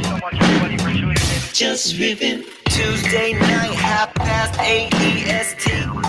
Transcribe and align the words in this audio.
you 0.00 0.10
so 0.10 0.18
much, 0.18 0.34
everybody, 0.40 0.76
for 0.78 0.90
tuning 0.90 1.10
in. 1.10 1.16
Just 1.52 1.94
Riffin. 1.96 2.44
Tuesday 2.66 3.32
night, 3.34 3.74
half 3.74 4.14
past 4.14 4.58
eight. 4.60 4.90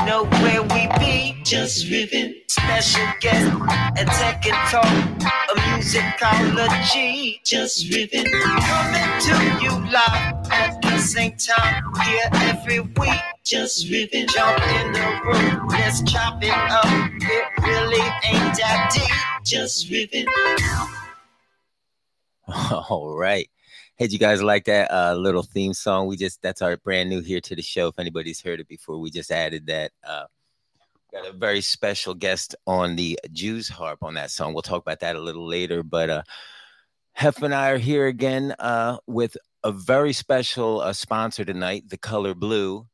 Know 0.05 0.25
where 0.25 0.63
we 0.63 0.87
be. 0.97 1.39
Just 1.43 1.85
Riffin. 1.85 2.33
Special 2.47 3.05
guest 3.19 3.53
and 3.97 4.09
tech 4.09 4.43
and 4.47 4.55
talk. 4.71 4.83
A 4.85 5.59
musicology. 5.59 7.39
Just 7.43 7.85
Riffin. 7.91 8.25
Coming 8.31 9.21
to 9.21 9.63
you 9.63 9.71
live 9.91 10.51
at 10.51 10.81
the 10.81 10.97
same 10.97 11.35
time. 11.37 11.83
Here 12.03 12.29
every 12.33 12.79
week. 12.79 13.21
Just 13.43 13.91
Riffin. 13.91 14.27
Jump 14.27 14.59
in 14.79 14.91
the 14.91 15.21
room. 15.23 15.67
Let's 15.67 16.01
chop 16.11 16.41
it 16.41 16.49
up. 16.49 16.85
It 17.21 17.45
really 17.61 18.01
ain't 18.23 18.57
that 18.57 18.89
deep. 18.91 19.45
Just 19.45 19.87
Riffin. 19.91 20.25
All 22.89 23.15
right. 23.15 23.50
Hey, 24.01 24.07
you 24.09 24.17
guys 24.17 24.41
like 24.41 24.65
that 24.65 24.89
uh, 24.89 25.13
little 25.13 25.43
theme 25.43 25.75
song? 25.75 26.07
We 26.07 26.17
just 26.17 26.41
that's 26.41 26.63
our 26.63 26.75
brand 26.75 27.07
new 27.07 27.21
here 27.21 27.39
to 27.41 27.55
the 27.55 27.61
show. 27.61 27.89
If 27.89 27.99
anybody's 27.99 28.41
heard 28.41 28.59
it 28.59 28.67
before, 28.67 28.97
we 28.97 29.11
just 29.11 29.29
added 29.29 29.67
that. 29.67 29.91
Uh, 30.03 30.23
got 31.13 31.27
a 31.27 31.31
very 31.31 31.61
special 31.61 32.15
guest 32.15 32.55
on 32.65 32.95
the 32.95 33.19
Jews 33.31 33.69
harp 33.69 34.01
on 34.01 34.15
that 34.15 34.31
song. 34.31 34.55
We'll 34.55 34.63
talk 34.63 34.81
about 34.81 35.01
that 35.01 35.15
a 35.15 35.21
little 35.21 35.47
later. 35.47 35.83
But 35.83 36.09
uh, 36.09 36.23
Hef 37.13 37.43
and 37.43 37.53
I 37.53 37.69
are 37.69 37.77
here 37.77 38.07
again 38.07 38.55
uh, 38.57 38.97
with 39.05 39.37
a 39.63 39.71
very 39.71 40.13
special 40.13 40.81
uh, 40.81 40.93
sponsor 40.93 41.45
tonight, 41.45 41.87
the 41.87 41.97
color 41.99 42.33
blue, 42.33 42.87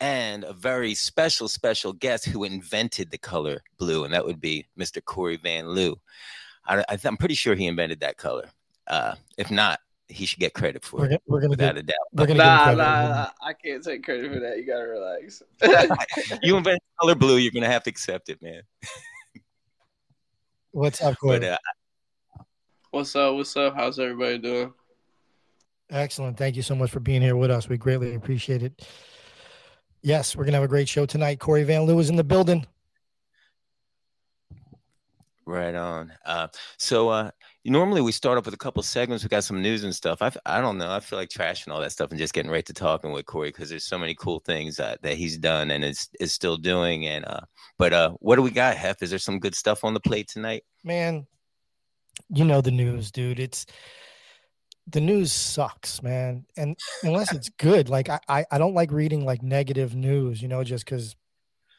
and 0.00 0.42
a 0.42 0.52
very 0.52 0.94
special, 0.94 1.46
special 1.46 1.92
guest 1.92 2.24
who 2.24 2.42
invented 2.42 3.12
the 3.12 3.18
color 3.18 3.62
blue, 3.78 4.02
and 4.02 4.12
that 4.12 4.24
would 4.24 4.40
be 4.40 4.66
Mr. 4.76 5.00
Cory 5.04 5.36
Van 5.36 5.68
Lew. 5.68 5.94
I, 6.66 6.84
I'm 7.04 7.16
pretty 7.16 7.36
sure 7.36 7.54
he 7.54 7.68
invented 7.68 8.00
that 8.00 8.16
color. 8.16 8.48
Uh, 8.88 9.14
if 9.36 9.52
not, 9.52 9.78
he 10.08 10.24
should 10.26 10.38
get 10.38 10.54
credit 10.54 10.84
for 10.84 11.00
We're, 11.00 11.10
it 11.12 11.22
we're 11.26 11.40
gonna 11.40 11.50
without 11.50 11.74
get, 11.74 11.84
a 11.84 11.86
doubt. 11.86 11.96
we're 12.12 12.26
gonna 12.26 12.38
Nah, 12.38 12.68
give 12.68 12.78
nah, 12.78 13.08
nah, 13.08 13.30
I 13.42 13.52
can't 13.52 13.82
take 13.82 14.04
credit 14.04 14.32
for 14.32 14.38
that. 14.40 14.56
You 14.58 14.64
gotta 14.66 14.86
relax. 14.86 15.42
you 16.42 16.56
invent 16.56 16.80
color 17.00 17.14
blue, 17.14 17.36
you're 17.38 17.52
gonna 17.52 17.66
have 17.66 17.82
to 17.84 17.90
accept 17.90 18.28
it, 18.28 18.40
man. 18.40 18.62
What's 20.72 21.00
up, 21.02 21.18
Cory? 21.18 21.38
But 21.40 21.48
uh, 21.48 21.58
what's 22.90 23.16
up? 23.16 23.34
What's 23.34 23.56
up? 23.56 23.74
How's 23.74 23.98
everybody 23.98 24.38
doing? 24.38 24.72
Excellent. 25.90 26.36
Thank 26.36 26.54
you 26.56 26.62
so 26.62 26.74
much 26.74 26.90
for 26.90 27.00
being 27.00 27.22
here 27.22 27.36
with 27.36 27.50
us. 27.50 27.68
We 27.68 27.78
greatly 27.78 28.14
appreciate 28.14 28.62
it. 28.62 28.86
Yes, 30.02 30.36
we're 30.36 30.44
gonna 30.44 30.56
have 30.58 30.64
a 30.64 30.68
great 30.68 30.88
show 30.88 31.06
tonight. 31.06 31.40
Cory 31.40 31.64
Van 31.64 31.82
Lew 31.82 31.98
is 31.98 32.10
in 32.10 32.16
the 32.16 32.24
building. 32.24 32.66
right 35.46 35.74
on. 35.74 36.12
Uh, 36.24 36.48
so 36.76 37.08
uh, 37.08 37.30
normally 37.66 38.00
we 38.00 38.12
start 38.12 38.38
off 38.38 38.44
with 38.44 38.54
a 38.54 38.58
couple 38.58 38.82
segments. 38.82 39.24
We 39.24 39.28
got 39.28 39.44
some 39.44 39.60
news 39.60 39.84
and 39.84 39.94
stuff. 39.94 40.22
I, 40.22 40.32
I 40.46 40.60
don't 40.60 40.78
know. 40.78 40.90
I 40.90 41.00
feel 41.00 41.18
like 41.18 41.28
trashing 41.28 41.68
all 41.72 41.80
that 41.80 41.92
stuff 41.92 42.10
and 42.10 42.18
just 42.18 42.32
getting 42.32 42.50
right 42.50 42.64
to 42.66 42.72
talking 42.72 43.12
with 43.12 43.26
Cory 43.26 43.48
because 43.48 43.68
there's 43.68 43.84
so 43.84 43.98
many 43.98 44.14
cool 44.14 44.40
things 44.40 44.80
uh, 44.80 44.96
that 45.02 45.14
he's 45.14 45.36
done 45.36 45.70
and 45.70 45.84
is 45.84 46.08
is 46.20 46.32
still 46.32 46.56
doing. 46.56 47.06
And 47.06 47.24
uh, 47.24 47.40
but 47.78 47.92
uh, 47.92 48.10
what 48.20 48.36
do 48.36 48.42
we 48.42 48.50
got, 48.50 48.76
Hef? 48.76 49.02
Is 49.02 49.10
there 49.10 49.18
some 49.18 49.38
good 49.38 49.54
stuff 49.54 49.84
on 49.84 49.94
the 49.94 50.00
plate 50.00 50.28
tonight? 50.28 50.64
Man, 50.84 51.26
you 52.28 52.44
know 52.44 52.60
the 52.60 52.70
news, 52.70 53.10
dude. 53.10 53.40
It's 53.40 53.66
the 54.86 55.00
news 55.00 55.32
sucks, 55.32 56.02
man. 56.02 56.46
And 56.56 56.76
unless 57.02 57.32
it's 57.32 57.48
good, 57.48 57.88
like 57.88 58.08
I, 58.08 58.20
I, 58.28 58.44
I 58.50 58.58
don't 58.58 58.74
like 58.74 58.92
reading 58.92 59.24
like 59.24 59.42
negative 59.42 59.94
news, 59.96 60.40
you 60.40 60.48
know, 60.48 60.62
just 60.62 60.84
because 60.84 61.16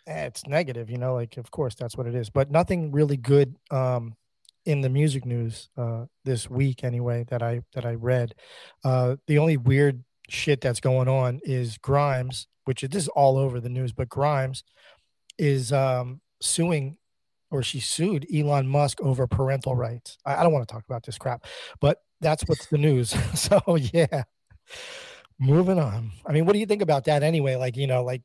eh, 0.07 0.25
it's 0.25 0.45
negative, 0.45 0.89
you 0.89 0.97
know, 0.97 1.13
like 1.13 1.37
of 1.37 1.49
course 1.51 1.75
that's 1.75 1.95
what 1.95 2.07
it 2.07 2.15
is. 2.15 2.29
But 2.29 2.51
nothing 2.51 2.91
really 2.91 3.17
good 3.17 3.55
um 3.71 4.15
in 4.67 4.81
the 4.81 4.89
music 4.89 5.25
news 5.25 5.69
uh 5.77 6.05
this 6.25 6.49
week 6.49 6.83
anyway 6.83 7.23
that 7.29 7.41
I 7.41 7.61
that 7.73 7.85
I 7.85 7.93
read. 7.93 8.35
Uh 8.83 9.15
the 9.25 9.39
only 9.39 9.55
weird 9.55 10.03
shit 10.29 10.59
that's 10.59 10.81
going 10.81 11.07
on 11.07 11.39
is 11.43 11.77
Grimes, 11.77 12.47
which 12.65 12.83
is 12.83 12.89
this 12.89 13.03
is 13.03 13.09
all 13.09 13.37
over 13.37 13.61
the 13.61 13.69
news, 13.69 13.93
but 13.93 14.09
Grimes 14.09 14.63
is 15.37 15.71
um 15.71 16.19
suing 16.41 16.97
or 17.49 17.63
she 17.63 17.79
sued 17.79 18.27
Elon 18.33 18.67
Musk 18.67 18.99
over 18.99 19.25
parental 19.25 19.73
rights. 19.73 20.17
I, 20.25 20.35
I 20.35 20.43
don't 20.43 20.51
want 20.51 20.67
to 20.67 20.71
talk 20.71 20.83
about 20.83 21.05
this 21.05 21.17
crap, 21.17 21.45
but 21.79 22.01
that's 22.19 22.43
what's 22.45 22.67
the 22.67 22.77
news. 22.77 23.15
so 23.39 23.77
yeah. 23.77 24.23
Moving 25.39 25.79
on. 25.79 26.11
I 26.25 26.33
mean, 26.33 26.45
what 26.45 26.53
do 26.53 26.59
you 26.59 26.65
think 26.65 26.81
about 26.81 27.05
that 27.05 27.23
anyway? 27.23 27.55
Like, 27.55 27.77
you 27.77 27.87
know, 27.87 28.03
like 28.03 28.21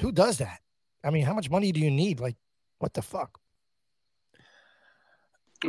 who 0.00 0.12
does 0.12 0.38
that? 0.38 0.60
I 1.02 1.10
mean, 1.10 1.24
how 1.24 1.34
much 1.34 1.50
money 1.50 1.72
do 1.72 1.80
you 1.80 1.90
need? 1.90 2.20
Like, 2.20 2.36
what 2.78 2.94
the 2.94 3.02
fuck? 3.02 3.40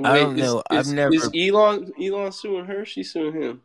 I 0.03 0.19
don't 0.19 0.37
is- 0.39 0.43
know. 0.45 0.63
I've 0.69 0.79
is- 0.81 0.93
never- 0.93 1.13
Is 1.13 1.29
Elon 1.35 1.91
Elon 2.01 2.31
suing 2.31 2.65
her? 2.65 2.85
She's 2.85 3.11
suing 3.11 3.39
him. 3.41 3.61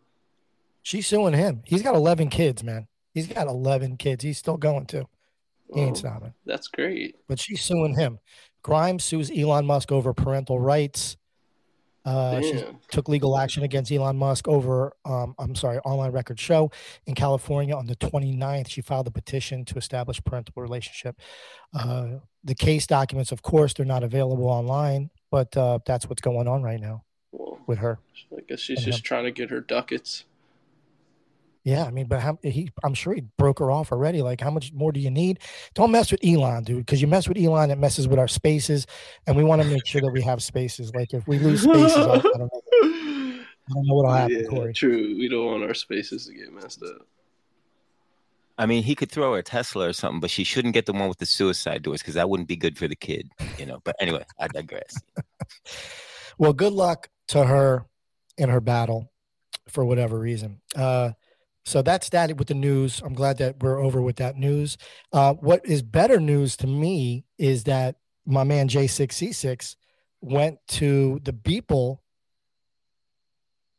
She's 0.82 1.06
suing 1.06 1.34
him. 1.34 1.62
He's 1.66 1.82
got 1.82 1.94
11 1.94 2.28
kids, 2.30 2.62
man. 2.64 2.86
He's 3.12 3.26
got 3.26 3.46
11 3.48 3.96
kids. 3.96 4.22
He's 4.24 4.38
still 4.38 4.56
going 4.56 4.86
to. 4.86 5.06
He 5.74 5.80
ain't 5.80 5.92
Oh, 5.92 6.00
stopping. 6.00 6.34
that's 6.46 6.68
great. 6.68 7.16
But 7.28 7.38
she's 7.38 7.62
suing 7.62 7.94
him. 7.94 8.18
Grimes 8.62 9.04
sues 9.04 9.30
Elon 9.30 9.66
Musk 9.66 9.92
over 9.92 10.12
parental 10.14 10.58
rights. 10.58 11.16
Uh, 12.04 12.40
she 12.40 12.64
took 12.90 13.08
legal 13.08 13.36
action 13.36 13.62
against 13.62 13.92
Elon 13.92 14.16
Musk 14.16 14.48
over, 14.48 14.94
um, 15.04 15.34
I'm 15.38 15.54
sorry, 15.54 15.78
online 15.80 16.12
record 16.12 16.40
show 16.40 16.70
in 17.06 17.14
California 17.14 17.76
on 17.76 17.86
the 17.86 17.94
29th. 17.96 18.68
She 18.68 18.80
filed 18.80 19.06
a 19.06 19.10
petition 19.10 19.66
to 19.66 19.76
establish 19.76 20.22
parental 20.24 20.54
relationship. 20.56 21.20
Uh, 21.74 22.20
the 22.42 22.54
case 22.54 22.86
documents, 22.86 23.32
of 23.32 23.42
course, 23.42 23.74
they're 23.74 23.84
not 23.84 24.02
available 24.02 24.46
online, 24.48 25.10
but 25.30 25.56
uh, 25.56 25.78
that's 25.86 26.08
what's 26.08 26.22
going 26.22 26.48
on 26.48 26.62
right 26.62 26.80
now 26.80 27.04
Well, 27.32 27.58
with 27.66 27.78
her. 27.78 27.98
I 28.36 28.40
guess 28.48 28.60
she's 28.60 28.84
just 28.84 28.98
him. 28.98 29.02
trying 29.02 29.24
to 29.24 29.30
get 29.30 29.50
her 29.50 29.60
ducats. 29.60 30.24
Yeah, 31.62 31.84
I 31.84 31.90
mean, 31.90 32.06
but 32.06 32.20
how, 32.20 32.38
he, 32.42 32.70
I'm 32.82 32.94
sure 32.94 33.12
he 33.12 33.20
broke 33.36 33.58
her 33.58 33.70
off 33.70 33.92
already. 33.92 34.22
Like, 34.22 34.40
how 34.40 34.50
much 34.50 34.72
more 34.72 34.92
do 34.92 35.00
you 35.00 35.10
need? 35.10 35.40
Don't 35.74 35.90
mess 35.90 36.10
with 36.10 36.24
Elon, 36.24 36.64
dude, 36.64 36.78
because 36.78 37.02
you 37.02 37.06
mess 37.06 37.28
with 37.28 37.36
Elon, 37.36 37.70
it 37.70 37.76
messes 37.76 38.08
with 38.08 38.18
our 38.18 38.28
spaces, 38.28 38.86
and 39.26 39.36
we 39.36 39.44
want 39.44 39.60
to 39.60 39.68
make 39.68 39.86
sure 39.86 40.00
that 40.00 40.10
we 40.10 40.22
have 40.22 40.42
spaces. 40.42 40.90
Like, 40.94 41.12
if 41.12 41.28
we 41.28 41.38
lose 41.38 41.62
spaces, 41.62 41.96
I, 41.98 42.14
I 42.14 42.18
don't 42.18 42.38
know. 42.38 42.48
I 42.82 43.72
don't 43.74 43.86
know 43.86 43.94
what'll 43.94 44.10
happen, 44.12 44.36
yeah, 44.40 44.48
Cory. 44.48 44.72
true. 44.72 45.16
We 45.18 45.28
don't 45.28 45.44
want 45.46 45.62
our 45.64 45.74
spaces 45.74 46.26
to 46.26 46.32
get 46.34 46.50
messed 46.50 46.82
up. 46.82 47.06
I 48.58 48.66
mean, 48.66 48.82
he 48.82 48.94
could 48.94 49.10
throw 49.10 49.32
her 49.32 49.38
a 49.38 49.42
Tesla 49.42 49.88
or 49.88 49.92
something, 49.92 50.20
but 50.20 50.30
she 50.30 50.44
shouldn't 50.44 50.74
get 50.74 50.86
the 50.86 50.92
one 50.92 51.08
with 51.08 51.18
the 51.18 51.26
suicide 51.26 51.82
doors 51.82 52.02
because 52.02 52.14
that 52.14 52.28
wouldn't 52.28 52.48
be 52.48 52.56
good 52.56 52.76
for 52.76 52.86
the 52.88 52.96
kid, 52.96 53.30
you 53.58 53.64
know. 53.64 53.80
But 53.84 53.96
anyway, 54.00 54.24
I 54.38 54.48
digress. 54.48 55.00
Well, 56.40 56.54
good 56.54 56.72
luck 56.72 57.10
to 57.28 57.44
her 57.44 57.84
in 58.38 58.48
her 58.48 58.62
battle 58.62 59.12
for 59.68 59.84
whatever 59.84 60.18
reason. 60.18 60.62
Uh, 60.74 61.10
so 61.66 61.82
that's 61.82 62.08
that 62.08 62.34
with 62.38 62.48
the 62.48 62.54
news. 62.54 63.02
I'm 63.04 63.12
glad 63.12 63.36
that 63.38 63.62
we're 63.62 63.78
over 63.78 64.00
with 64.00 64.16
that 64.16 64.38
news. 64.38 64.78
Uh, 65.12 65.34
what 65.34 65.60
is 65.66 65.82
better 65.82 66.18
news 66.18 66.56
to 66.56 66.66
me 66.66 67.26
is 67.36 67.64
that 67.64 67.96
my 68.24 68.44
man 68.44 68.70
J6C6 68.70 69.76
went 70.22 70.58
to 70.68 71.20
the 71.24 71.34
Beeple 71.34 71.98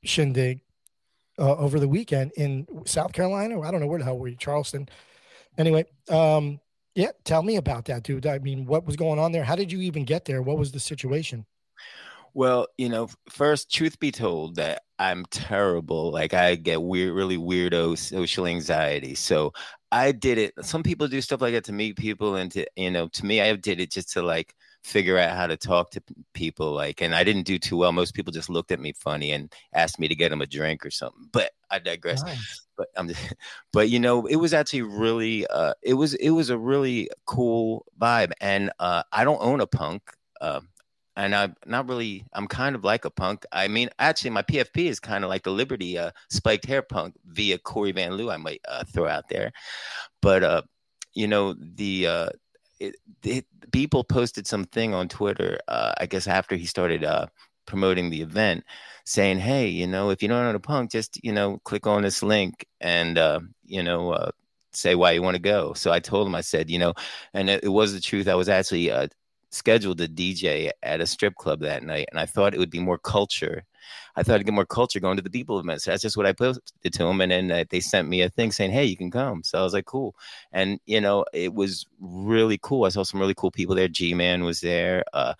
shindig 0.03 0.61
uh, 1.39 1.55
over 1.55 1.79
the 1.79 1.87
weekend 1.87 2.31
in 2.37 2.67
South 2.85 3.13
Carolina. 3.13 3.61
I 3.61 3.71
don't 3.71 3.79
know 3.79 3.87
where 3.87 3.99
the 3.99 4.05
hell 4.05 4.17
were 4.17 4.27
you, 4.27 4.35
Charleston. 4.35 4.87
Anyway, 5.57 5.85
um, 6.09 6.59
yeah, 6.95 7.11
tell 7.23 7.43
me 7.43 7.55
about 7.55 7.85
that, 7.85 8.03
dude. 8.03 8.25
I 8.25 8.39
mean, 8.39 8.65
what 8.65 8.85
was 8.85 8.95
going 8.95 9.19
on 9.19 9.31
there? 9.31 9.43
How 9.43 9.55
did 9.55 9.71
you 9.71 9.81
even 9.81 10.03
get 10.03 10.25
there? 10.25 10.41
What 10.41 10.57
was 10.57 10.71
the 10.71 10.79
situation? 10.79 11.45
Well, 12.33 12.67
you 12.77 12.87
know, 12.89 13.09
first, 13.29 13.71
truth 13.71 13.99
be 13.99 14.11
told, 14.11 14.55
that 14.55 14.83
I'm 14.99 15.25
terrible. 15.25 16.11
Like 16.11 16.33
I 16.33 16.55
get 16.55 16.81
weird, 16.81 17.13
really 17.13 17.37
weirdo 17.37 17.97
social 17.97 18.45
anxiety. 18.45 19.15
So 19.15 19.51
I 19.91 20.13
did 20.13 20.37
it. 20.37 20.53
Some 20.61 20.83
people 20.83 21.07
do 21.09 21.19
stuff 21.21 21.41
like 21.41 21.53
that 21.53 21.65
to 21.65 21.73
meet 21.73 21.97
people, 21.97 22.35
and 22.35 22.51
to 22.51 22.65
you 22.77 22.91
know, 22.91 23.07
to 23.09 23.25
me, 23.25 23.41
I 23.41 23.53
did 23.55 23.81
it 23.81 23.91
just 23.91 24.13
to 24.13 24.21
like 24.21 24.55
figure 24.83 25.17
out 25.17 25.35
how 25.35 25.47
to 25.47 25.57
talk 25.57 25.91
to 25.91 26.03
people. 26.33 26.71
Like, 26.71 27.01
and 27.01 27.15
I 27.15 27.23
didn't 27.23 27.43
do 27.43 27.59
too 27.59 27.77
well. 27.77 27.91
Most 27.91 28.13
people 28.13 28.31
just 28.31 28.49
looked 28.49 28.71
at 28.71 28.79
me 28.79 28.93
funny 28.93 29.31
and 29.31 29.53
asked 29.73 29.99
me 29.99 30.07
to 30.07 30.15
get 30.15 30.29
them 30.29 30.41
a 30.41 30.47
drink 30.47 30.85
or 30.85 30.91
something. 30.91 31.27
But 31.31 31.51
I 31.69 31.79
digress. 31.79 32.23
Nice. 32.23 32.61
But 32.77 32.87
I'm 32.95 33.07
just, 33.07 33.33
but 33.73 33.89
you 33.89 33.99
know, 33.99 34.25
it 34.25 34.37
was 34.37 34.53
actually 34.53 34.81
really, 34.81 35.45
uh, 35.47 35.73
it 35.81 35.93
was 35.93 36.13
it 36.15 36.31
was 36.31 36.49
a 36.49 36.57
really 36.57 37.09
cool 37.25 37.85
vibe. 37.99 38.31
And 38.41 38.71
uh, 38.79 39.03
I 39.11 39.23
don't 39.23 39.41
own 39.41 39.61
a 39.61 39.67
punk. 39.67 40.01
Uh, 40.39 40.61
and 41.15 41.35
I'm 41.35 41.55
not 41.65 41.87
really. 41.89 42.25
I'm 42.33 42.47
kind 42.47 42.75
of 42.75 42.83
like 42.83 43.05
a 43.05 43.09
punk. 43.09 43.45
I 43.51 43.67
mean, 43.67 43.89
actually, 43.99 44.29
my 44.31 44.43
PFP 44.43 44.85
is 44.85 44.99
kind 44.99 45.23
of 45.23 45.29
like 45.29 45.43
the 45.43 45.51
Liberty 45.51 45.97
uh, 45.97 46.11
spiked 46.29 46.65
hair 46.65 46.81
punk 46.81 47.15
via 47.25 47.57
Cory 47.57 47.91
Van 47.91 48.13
Lew. 48.13 48.31
I 48.31 48.37
might 48.37 48.61
uh, 48.67 48.83
throw 48.85 49.07
out 49.07 49.27
there, 49.29 49.51
but 50.21 50.43
uh, 50.43 50.61
you 51.13 51.27
know 51.27 51.53
the. 51.53 52.07
Uh, 52.07 52.29
it, 52.81 52.95
it, 53.23 53.45
people 53.71 54.03
posted 54.03 54.47
something 54.47 54.93
on 54.93 55.07
Twitter. 55.07 55.59
Uh, 55.67 55.93
I 55.97 56.05
guess 56.07 56.27
after 56.27 56.55
he 56.55 56.65
started 56.65 57.03
uh, 57.03 57.27
promoting 57.65 58.09
the 58.09 58.21
event, 58.21 58.63
saying, 59.05 59.39
"Hey, 59.39 59.67
you 59.67 59.87
know, 59.87 60.09
if 60.09 60.21
you 60.21 60.27
don't 60.27 60.43
know 60.43 60.53
to 60.53 60.59
punk, 60.59 60.91
just 60.91 61.23
you 61.23 61.31
know, 61.31 61.59
click 61.63 61.85
on 61.87 62.01
this 62.01 62.23
link 62.23 62.65
and 62.81 63.17
uh, 63.17 63.41
you 63.65 63.83
know, 63.83 64.11
uh, 64.11 64.31
say 64.73 64.95
why 64.95 65.11
you 65.11 65.21
want 65.21 65.35
to 65.35 65.41
go." 65.41 65.73
So 65.73 65.91
I 65.91 65.99
told 65.99 66.27
him, 66.27 66.35
I 66.35 66.41
said, 66.41 66.69
you 66.69 66.79
know, 66.79 66.93
and 67.33 67.49
it, 67.49 67.63
it 67.63 67.69
was 67.69 67.93
the 67.93 68.01
truth. 68.01 68.27
I 68.27 68.35
was 68.35 68.49
actually 68.49 68.91
uh, 68.91 69.07
scheduled 69.51 69.99
to 69.99 70.07
DJ 70.07 70.71
at 70.83 71.01
a 71.01 71.07
strip 71.07 71.35
club 71.35 71.61
that 71.61 71.83
night, 71.83 72.07
and 72.11 72.19
I 72.19 72.25
thought 72.25 72.55
it 72.55 72.59
would 72.59 72.71
be 72.71 72.79
more 72.79 72.97
culture 72.97 73.63
I 74.15 74.23
thought 74.23 74.39
I'd 74.39 74.45
get 74.45 74.53
more 74.53 74.65
culture 74.65 74.99
going 74.99 75.17
to 75.17 75.23
the 75.23 75.29
Beeple 75.29 75.59
event. 75.59 75.81
So 75.81 75.91
that's 75.91 76.03
just 76.03 76.17
what 76.17 76.25
I 76.25 76.33
posted 76.33 76.93
to 76.93 77.03
them. 77.03 77.21
And 77.21 77.31
then 77.31 77.51
uh, 77.51 77.63
they 77.69 77.79
sent 77.79 78.07
me 78.07 78.21
a 78.21 78.29
thing 78.29 78.51
saying, 78.51 78.71
Hey, 78.71 78.85
you 78.85 78.97
can 78.97 79.11
come. 79.11 79.43
So 79.43 79.59
I 79.59 79.63
was 79.63 79.73
like, 79.73 79.85
cool. 79.85 80.15
And, 80.51 80.79
you 80.85 81.01
know, 81.01 81.25
it 81.33 81.53
was 81.53 81.85
really 81.99 82.59
cool. 82.61 82.85
I 82.85 82.89
saw 82.89 83.03
some 83.03 83.19
really 83.19 83.35
cool 83.35 83.51
people 83.51 83.75
there. 83.75 83.87
G 83.87 84.13
Man 84.13 84.43
was 84.43 84.61
there. 84.61 85.03
Uh, 85.13 85.33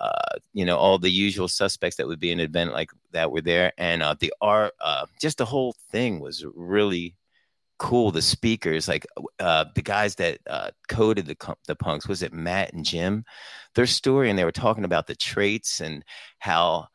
uh, 0.00 0.38
you 0.54 0.64
know, 0.64 0.78
all 0.78 0.98
the 0.98 1.10
usual 1.10 1.46
suspects 1.46 1.96
that 1.96 2.06
would 2.06 2.18
be 2.18 2.32
in 2.32 2.40
an 2.40 2.46
event 2.46 2.72
like 2.72 2.90
that 3.12 3.30
were 3.30 3.42
there. 3.42 3.72
And 3.76 4.02
uh, 4.02 4.14
the 4.18 4.32
art, 4.40 4.72
uh, 4.80 5.04
just 5.20 5.38
the 5.38 5.44
whole 5.44 5.74
thing 5.92 6.20
was 6.20 6.44
really 6.54 7.16
cool. 7.78 8.10
The 8.10 8.22
speakers, 8.22 8.88
like 8.88 9.06
uh, 9.38 9.66
the 9.74 9.82
guys 9.82 10.14
that 10.16 10.38
uh, 10.46 10.70
coded 10.88 11.26
the 11.26 11.56
the 11.66 11.76
punks, 11.76 12.08
was 12.08 12.22
it 12.22 12.32
Matt 12.32 12.72
and 12.72 12.84
Jim? 12.84 13.24
Their 13.74 13.86
story, 13.86 14.30
and 14.30 14.38
they 14.38 14.44
were 14.44 14.52
talking 14.52 14.84
about 14.84 15.06
the 15.06 15.14
traits 15.14 15.80
and 15.80 16.02
how 16.38 16.88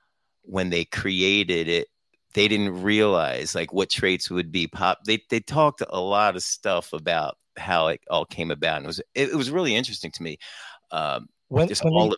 when 0.46 0.70
they 0.70 0.86
created 0.86 1.68
it, 1.68 1.88
they 2.34 2.48
didn't 2.48 2.82
realize 2.84 3.56
like 3.56 3.74
what 3.74 3.90
traits 3.90 4.30
would 4.30 4.52
be 4.52 4.68
pop. 4.68 5.00
They 5.06 5.22
they 5.30 5.40
talked 5.40 5.82
a 5.88 6.00
lot 6.00 6.36
of 6.36 6.44
stuff 6.44 6.94
about 6.94 7.38
how 7.58 7.88
it 7.88 8.02
all 8.10 8.26
came 8.26 8.52
about, 8.52 8.78
and 8.78 8.86
it 8.86 8.88
was 8.88 9.00
it, 9.14 9.30
it 9.30 9.36
was 9.36 9.52
really 9.52 9.76
interesting 9.76 10.12
to 10.12 10.24
me. 10.24 10.38
Um, 10.92 11.28
when 11.48 11.70
when 11.82 11.94
they, 11.94 12.08
of- 12.08 12.16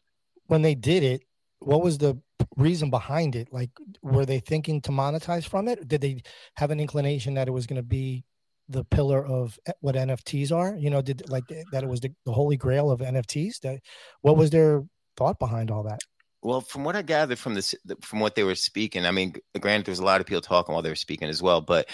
when 0.47 0.61
they 0.61 0.75
did 0.75 1.03
it, 1.03 1.21
what 1.59 1.83
was 1.83 1.97
the 1.97 2.19
reason 2.55 2.89
behind 2.89 3.35
it? 3.35 3.49
Like, 3.51 3.69
were 4.01 4.25
they 4.25 4.39
thinking 4.39 4.81
to 4.81 4.91
monetize 4.91 5.47
from 5.47 5.67
it? 5.67 5.87
Did 5.87 6.01
they 6.01 6.21
have 6.55 6.71
an 6.71 6.79
inclination 6.79 7.35
that 7.35 7.47
it 7.47 7.51
was 7.51 7.67
going 7.67 7.77
to 7.77 7.87
be 7.87 8.23
the 8.69 8.83
pillar 8.83 9.25
of 9.25 9.57
what 9.81 9.95
NFTs 9.95 10.51
are? 10.51 10.75
You 10.75 10.89
know, 10.89 11.01
did 11.01 11.29
like 11.29 11.43
that 11.71 11.83
it 11.83 11.89
was 11.89 12.01
the, 12.01 12.11
the 12.25 12.33
holy 12.33 12.57
grail 12.57 12.91
of 12.91 12.99
NFTs? 12.99 13.59
That 13.61 13.79
what 14.21 14.37
was 14.37 14.49
their 14.49 14.83
thought 15.15 15.39
behind 15.39 15.71
all 15.71 15.83
that? 15.83 15.99
Well, 16.47 16.61
from 16.61 16.85
what 16.85 16.95
I 16.95 17.01
gathered 17.01 17.39
from 17.39 17.55
this, 17.55 17.75
from 17.99 18.21
what 18.21 18.35
they 18.35 18.45
were 18.45 18.55
speaking, 18.55 19.05
I 19.05 19.11
mean, 19.11 19.35
granted, 19.59 19.85
there's 19.85 19.99
a 19.99 20.05
lot 20.05 20.21
of 20.21 20.27
people 20.27 20.39
talking 20.39 20.71
while 20.71 20.81
they 20.81 20.87
were 20.87 20.95
speaking 20.95 21.27
as 21.27 21.43
well, 21.43 21.59
but 21.59 21.89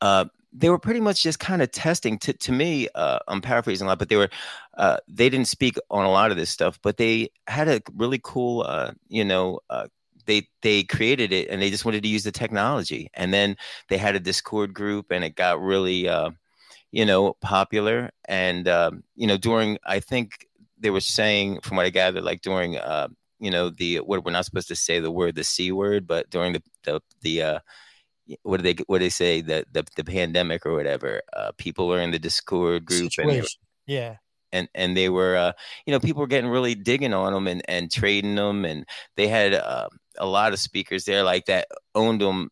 uh, 0.00 0.24
they 0.52 0.68
were 0.68 0.80
pretty 0.80 0.98
much 0.98 1.22
just 1.22 1.38
kind 1.38 1.62
of 1.62 1.70
testing. 1.70 2.18
To 2.18 2.32
to 2.32 2.50
me, 2.50 2.88
uh, 2.96 3.20
I'm 3.28 3.40
paraphrasing 3.40 3.86
a 3.86 3.90
lot, 3.90 4.00
but 4.00 4.08
they 4.08 4.16
were 4.16 4.30
uh, 4.76 4.96
they 5.06 5.28
didn't 5.28 5.46
speak 5.46 5.76
on 5.90 6.04
a 6.04 6.10
lot 6.10 6.32
of 6.32 6.36
this 6.36 6.50
stuff, 6.50 6.80
but 6.82 6.96
they 6.96 7.28
had 7.46 7.68
a 7.68 7.80
really 7.94 8.18
cool, 8.20 8.62
uh, 8.62 8.90
you 9.06 9.24
know, 9.24 9.60
uh, 9.70 9.86
they 10.26 10.48
they 10.62 10.82
created 10.82 11.32
it 11.32 11.48
and 11.48 11.62
they 11.62 11.70
just 11.70 11.84
wanted 11.84 12.02
to 12.02 12.08
use 12.08 12.24
the 12.24 12.32
technology 12.32 13.10
and 13.14 13.32
then 13.32 13.56
they 13.90 13.96
had 13.96 14.16
a 14.16 14.20
discord 14.20 14.74
group 14.74 15.12
and 15.12 15.22
it 15.22 15.36
got 15.36 15.62
really 15.62 16.08
uh, 16.08 16.30
you 16.90 17.04
know 17.06 17.34
popular 17.40 18.10
and 18.24 18.66
um, 18.66 19.04
you 19.14 19.28
know 19.28 19.36
during 19.36 19.78
i 19.86 20.00
think 20.00 20.48
they 20.78 20.90
were 20.90 21.00
saying 21.00 21.60
from 21.60 21.76
what 21.76 21.86
i 21.86 21.90
gathered 21.90 22.24
like 22.24 22.40
during 22.42 22.76
you 23.44 23.50
know 23.50 23.70
the 23.70 23.98
what 23.98 24.24
we're 24.24 24.32
not 24.32 24.44
supposed 24.44 24.68
to 24.68 24.76
say 24.76 24.98
the 25.00 25.10
word 25.10 25.34
the 25.34 25.44
c 25.44 25.70
word 25.70 26.06
but 26.06 26.28
during 26.30 26.54
the 26.54 26.62
the, 26.84 27.00
the 27.20 27.42
uh, 27.42 27.58
what 28.42 28.56
do 28.56 28.62
they 28.62 28.82
what 28.86 28.98
do 28.98 29.04
they 29.04 29.10
say 29.10 29.40
the 29.40 29.66
the, 29.72 29.84
the 29.96 30.04
pandemic 30.04 30.64
or 30.64 30.74
whatever 30.74 31.20
uh, 31.34 31.52
people 31.58 31.86
were 31.86 32.00
in 32.00 32.10
the 32.10 32.18
discord 32.18 32.84
group 32.84 33.12
Situation. 33.12 33.38
and 33.38 33.48
yeah 33.86 34.16
and 34.52 34.68
and 34.74 34.96
they 34.96 35.08
were 35.08 35.36
uh, 35.36 35.52
you 35.84 35.92
know 35.92 36.00
people 36.00 36.20
were 36.20 36.26
getting 36.26 36.48
really 36.48 36.74
digging 36.74 37.12
on 37.12 37.32
them 37.32 37.46
and 37.46 37.62
and 37.68 37.90
trading 37.90 38.36
them 38.36 38.64
and 38.64 38.86
they 39.16 39.28
had 39.28 39.52
uh, 39.52 39.88
a 40.18 40.26
lot 40.26 40.52
of 40.52 40.58
speakers 40.58 41.04
there 41.04 41.22
like 41.22 41.44
that 41.46 41.66
owned 41.94 42.20
them 42.20 42.48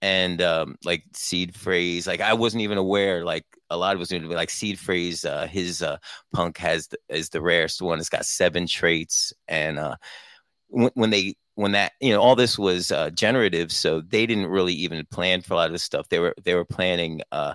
and 0.00 0.42
um, 0.42 0.74
like 0.84 1.04
seed 1.14 1.54
phrase 1.54 2.06
like 2.06 2.20
i 2.20 2.32
wasn't 2.32 2.60
even 2.60 2.78
aware 2.78 3.24
like 3.24 3.44
a 3.70 3.76
lot 3.76 3.94
of 3.94 4.02
us 4.02 4.10
knew 4.10 4.20
like 4.20 4.50
seed 4.50 4.78
phrase 4.78 5.24
uh, 5.24 5.46
his 5.46 5.82
uh, 5.82 5.96
punk 6.32 6.58
has 6.58 6.88
the, 6.88 6.98
is 7.08 7.28
the 7.28 7.40
rarest 7.40 7.80
one 7.80 7.98
it's 7.98 8.08
got 8.08 8.26
seven 8.26 8.66
traits 8.66 9.32
and 9.46 9.78
uh, 9.78 9.94
when, 10.72 10.90
when 10.94 11.10
they 11.10 11.36
when 11.54 11.72
that 11.72 11.92
you 12.00 12.12
know 12.12 12.20
all 12.20 12.34
this 12.34 12.58
was 12.58 12.90
uh, 12.90 13.10
generative 13.10 13.70
so 13.70 14.00
they 14.00 14.26
didn't 14.26 14.46
really 14.46 14.74
even 14.74 15.04
plan 15.10 15.42
for 15.42 15.54
a 15.54 15.56
lot 15.56 15.66
of 15.66 15.72
this 15.72 15.82
stuff 15.82 16.08
they 16.08 16.18
were 16.18 16.34
they 16.44 16.54
were 16.54 16.64
planning 16.64 17.20
uh, 17.32 17.54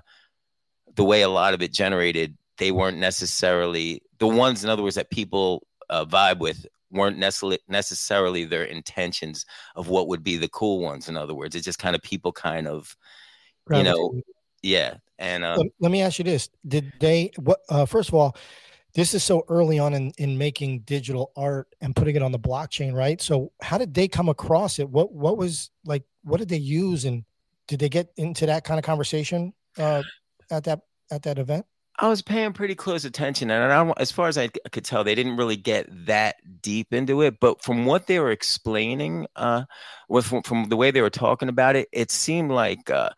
the 0.96 1.04
way 1.04 1.22
a 1.22 1.30
lot 1.30 1.54
of 1.54 1.62
it 1.62 1.74
generated 1.74 2.38
they 2.58 2.72
weren't 2.72 2.98
necessarily 2.98 4.02
the 4.20 4.28
ones 4.28 4.64
in 4.64 4.70
other 4.70 4.84
words 4.84 4.96
that 4.96 5.10
people 5.10 5.66
uh, 5.90 6.06
vibe 6.06 6.40
with 6.40 6.66
weren't 6.92 7.18
necessarily 7.18 7.60
necessarily 7.68 8.46
their 8.46 8.64
intentions 8.64 9.46
of 9.76 9.90
what 9.90 10.08
would 10.08 10.24
be 10.24 10.38
the 10.38 10.50
cool 10.50 10.80
ones. 10.80 11.10
In 11.10 11.18
other 11.18 11.34
words, 11.34 11.56
it's 11.56 11.66
just 11.66 11.80
kind 11.80 11.96
of 11.96 12.02
people 12.02 12.32
kind 12.32 12.68
of, 12.68 12.96
you 13.72 13.84
know, 13.84 14.22
yeah. 14.62 14.96
And 15.20 15.44
uh, 15.44 15.56
let, 15.58 15.68
let, 15.80 15.92
me 15.92 16.02
ask 16.02 16.20
you 16.20 16.26
this: 16.26 16.50
Did 16.68 16.94
they? 17.00 17.32
What? 17.38 17.60
Uh, 17.70 17.86
first 17.86 18.10
of 18.10 18.16
all, 18.16 18.36
this 18.98 19.14
is 19.14 19.24
so 19.24 19.46
early 19.48 19.78
on 19.78 19.94
in 19.94 20.12
in 20.18 20.40
making 20.40 20.80
digital 20.80 21.32
art 21.38 21.68
and 21.82 21.96
putting 21.96 22.16
it 22.16 22.24
on 22.24 22.32
the 22.32 22.40
blockchain, 22.40 22.94
right? 22.94 23.22
So, 23.22 23.52
how 23.62 23.78
did 23.78 23.94
they 23.94 24.08
come 24.08 24.28
across 24.28 24.80
it? 24.80 24.90
What 24.90 25.14
What 25.14 25.38
was 25.38 25.70
like? 25.86 26.04
What 26.24 26.40
did 26.40 26.50
they 26.50 26.58
use, 26.58 27.06
and 27.06 27.24
did 27.68 27.80
they 27.80 27.90
get 27.90 28.12
into 28.18 28.48
that 28.48 28.64
kind 28.64 28.80
of 28.80 28.84
conversation 28.84 29.54
uh, 29.78 30.02
at 30.50 30.64
that 30.64 30.82
at 31.12 31.22
that 31.24 31.38
event? 31.38 31.68
I 32.00 32.08
was 32.08 32.24
paying 32.24 32.54
pretty 32.54 32.74
close 32.74 33.06
attention, 33.06 33.52
and 33.52 33.72
I, 33.72 33.94
as 33.98 34.12
far 34.12 34.30
as 34.30 34.38
I 34.38 34.48
could 34.48 34.84
tell, 34.84 35.04
they 35.04 35.16
didn't 35.16 35.38
really 35.38 35.58
get 35.58 35.88
that 36.08 36.38
deep 36.64 36.92
into 36.92 37.22
it. 37.22 37.40
But 37.40 37.62
from 37.62 37.86
what 37.86 38.08
they 38.08 38.20
were 38.20 38.32
explaining, 38.32 39.28
uh, 39.36 39.66
with 40.10 40.26
from, 40.26 40.42
from 40.42 40.70
the 40.70 40.76
way 40.76 40.90
they 40.90 41.02
were 41.02 41.12
talking 41.12 41.50
about 41.50 41.76
it, 41.76 41.88
it 41.92 42.10
seemed 42.10 42.50
like 42.50 42.90
uh, 42.90 43.12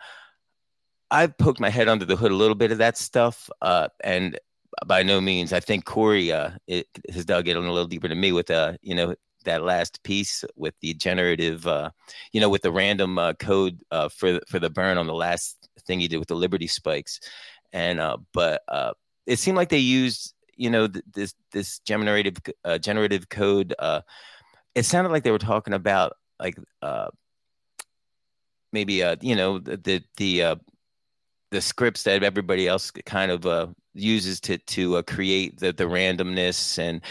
I 1.10 1.28
poked 1.28 1.62
my 1.62 1.70
head 1.70 1.88
under 1.88 2.04
the 2.04 2.18
hood 2.18 2.32
a 2.34 2.36
little 2.36 2.56
bit 2.56 2.74
of 2.74 2.80
that 2.80 2.98
stuff, 2.98 3.50
uh, 3.62 3.88
and 4.04 4.38
by 4.86 5.04
no 5.04 5.20
means, 5.22 5.54
I 5.54 5.60
think 5.60 5.86
Cory 5.86 6.32
uh, 6.32 6.52
it, 6.68 6.88
has 7.12 7.26
dug 7.26 7.48
it 7.48 7.58
in 7.58 7.64
a 7.64 7.72
little 7.72 7.88
deeper 7.88 8.08
than 8.08 8.20
me 8.20 8.32
with 8.32 8.52
uh, 8.52 8.74
you 8.82 8.96
know, 8.96 9.16
that 9.46 9.64
last 9.64 10.04
piece 10.04 10.44
with 10.56 10.74
the 10.82 10.94
generative, 10.94 11.66
uh, 11.66 11.92
you 12.34 12.42
know, 12.42 12.50
with 12.50 12.62
the 12.62 12.72
random 12.72 13.18
uh, 13.18 13.34
code 13.34 13.80
uh, 13.92 14.10
for 14.10 14.40
for 14.48 14.60
the 14.60 14.70
burn 14.70 14.98
on 14.98 15.08
the 15.08 15.14
last 15.14 15.70
thing 15.88 16.00
he 16.00 16.08
did 16.08 16.18
with 16.18 16.28
the 16.28 16.36
Liberty 16.36 16.68
spikes 16.68 17.20
and 17.74 18.00
uh, 18.00 18.18
but 18.34 18.62
uh, 18.68 18.94
it 19.26 19.40
seemed 19.40 19.58
like 19.58 19.70
they 19.70 19.78
used 19.78 20.34
you 20.56 20.70
know 20.70 20.88
th- 20.88 21.06
this 21.14 21.34
this 21.52 21.80
generative 21.80 22.38
uh, 22.64 22.78
generative 22.78 23.30
code. 23.30 23.74
Uh, 23.78 24.02
it 24.76 24.84
sounded 24.84 25.12
like 25.12 25.24
they 25.24 25.32
were 25.32 25.38
talking 25.38 25.74
about 25.74 26.14
like 26.40 26.58
uh, 26.82 27.08
maybe 28.72 29.04
uh, 29.04 29.16
you 29.22 29.36
know 29.36 29.60
the 29.60 29.78
the 29.78 30.04
the, 30.18 30.44
uh, 30.44 30.56
the 31.52 31.62
scripts 31.62 32.04
that 32.04 32.24
everybody 32.24 32.68
else 32.68 32.92
kind 32.92 33.32
of 33.32 33.46
uh, 33.46 33.68
uses 33.94 34.40
to 34.42 34.58
to 34.58 34.98
uh, 34.98 35.02
create 35.02 35.60
the 35.60 35.72
the 35.72 35.86
randomness 35.86 36.78
and 36.78 37.02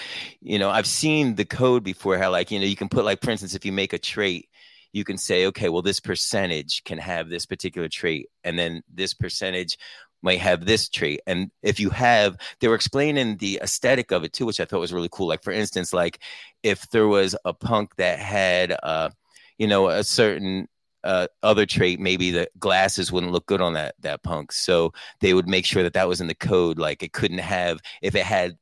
you 0.40 0.58
know 0.58 0.70
I've 0.70 0.86
seen 0.86 1.34
the 1.34 1.44
code 1.44 1.84
before 1.84 2.18
how 2.18 2.30
like 2.30 2.50
you 2.50 2.58
know 2.58 2.66
you 2.66 2.76
can 2.76 2.88
put 2.88 3.04
like 3.04 3.22
for 3.22 3.30
instance 3.30 3.54
if 3.54 3.64
you 3.64 3.72
make 3.72 3.92
a 3.92 3.98
trait 3.98 4.48
you 4.92 5.04
can 5.04 5.18
say 5.18 5.46
okay 5.46 5.68
well 5.68 5.82
this 5.82 6.00
percentage 6.00 6.84
can 6.84 6.98
have 6.98 7.28
this 7.28 7.46
particular 7.46 7.88
trait 7.88 8.28
and 8.44 8.58
then 8.58 8.82
this 8.92 9.12
percentage 9.12 9.76
might 10.22 10.40
have 10.40 10.64
this 10.64 10.88
trait. 10.88 11.20
And 11.26 11.50
if 11.62 11.78
you 11.78 11.90
have, 11.90 12.36
they 12.60 12.68
were 12.68 12.74
explaining 12.74 13.36
the 13.36 13.60
aesthetic 13.62 14.10
of 14.10 14.24
it 14.24 14.32
too, 14.32 14.46
which 14.46 14.60
I 14.60 14.64
thought 14.64 14.80
was 14.80 14.92
really 14.92 15.08
cool. 15.10 15.28
Like 15.28 15.42
for 15.42 15.52
instance, 15.52 15.92
like 15.92 16.18
if 16.62 16.88
there 16.90 17.06
was 17.06 17.36
a 17.44 17.52
punk 17.52 17.96
that 17.96 18.18
had, 18.18 18.76
uh, 18.82 19.10
you 19.58 19.66
know, 19.66 19.88
a 19.88 20.04
certain 20.04 20.68
uh, 21.08 21.26
other 21.42 21.64
trait, 21.64 21.98
maybe 21.98 22.30
the 22.30 22.46
glasses 22.58 23.10
wouldn't 23.10 23.32
look 23.32 23.46
good 23.46 23.62
on 23.62 23.72
that 23.72 23.94
that 24.00 24.22
punk. 24.22 24.52
So 24.52 24.92
they 25.20 25.32
would 25.32 25.48
make 25.48 25.64
sure 25.64 25.82
that 25.82 25.94
that 25.94 26.06
was 26.06 26.20
in 26.20 26.26
the 26.26 26.34
code. 26.34 26.78
Like 26.78 27.02
it 27.02 27.14
couldn't 27.14 27.38
have 27.38 27.80
if 28.02 28.14
it 28.14 28.24
had 28.24 28.58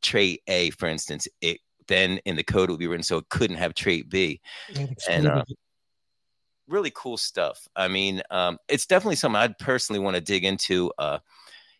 trait 0.00 0.40
A, 0.46 0.70
for 0.70 0.86
instance, 0.86 1.26
it 1.40 1.58
then 1.88 2.20
in 2.24 2.36
the 2.36 2.44
code 2.44 2.68
it 2.68 2.72
would 2.72 2.78
be 2.78 2.86
written 2.86 3.02
so 3.02 3.18
it 3.18 3.28
couldn't 3.28 3.56
have 3.56 3.74
trait 3.74 4.08
B. 4.08 4.40
And 5.08 5.26
uh, 5.26 5.44
really 6.68 6.92
cool 6.94 7.16
stuff. 7.16 7.66
I 7.74 7.88
mean, 7.88 8.22
um, 8.30 8.58
it's 8.68 8.86
definitely 8.86 9.16
something 9.16 9.40
I'd 9.40 9.58
personally 9.58 9.98
want 9.98 10.14
to 10.14 10.20
dig 10.20 10.44
into, 10.44 10.92
uh, 10.98 11.18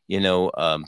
you 0.09 0.19
know, 0.19 0.51
um, 0.59 0.85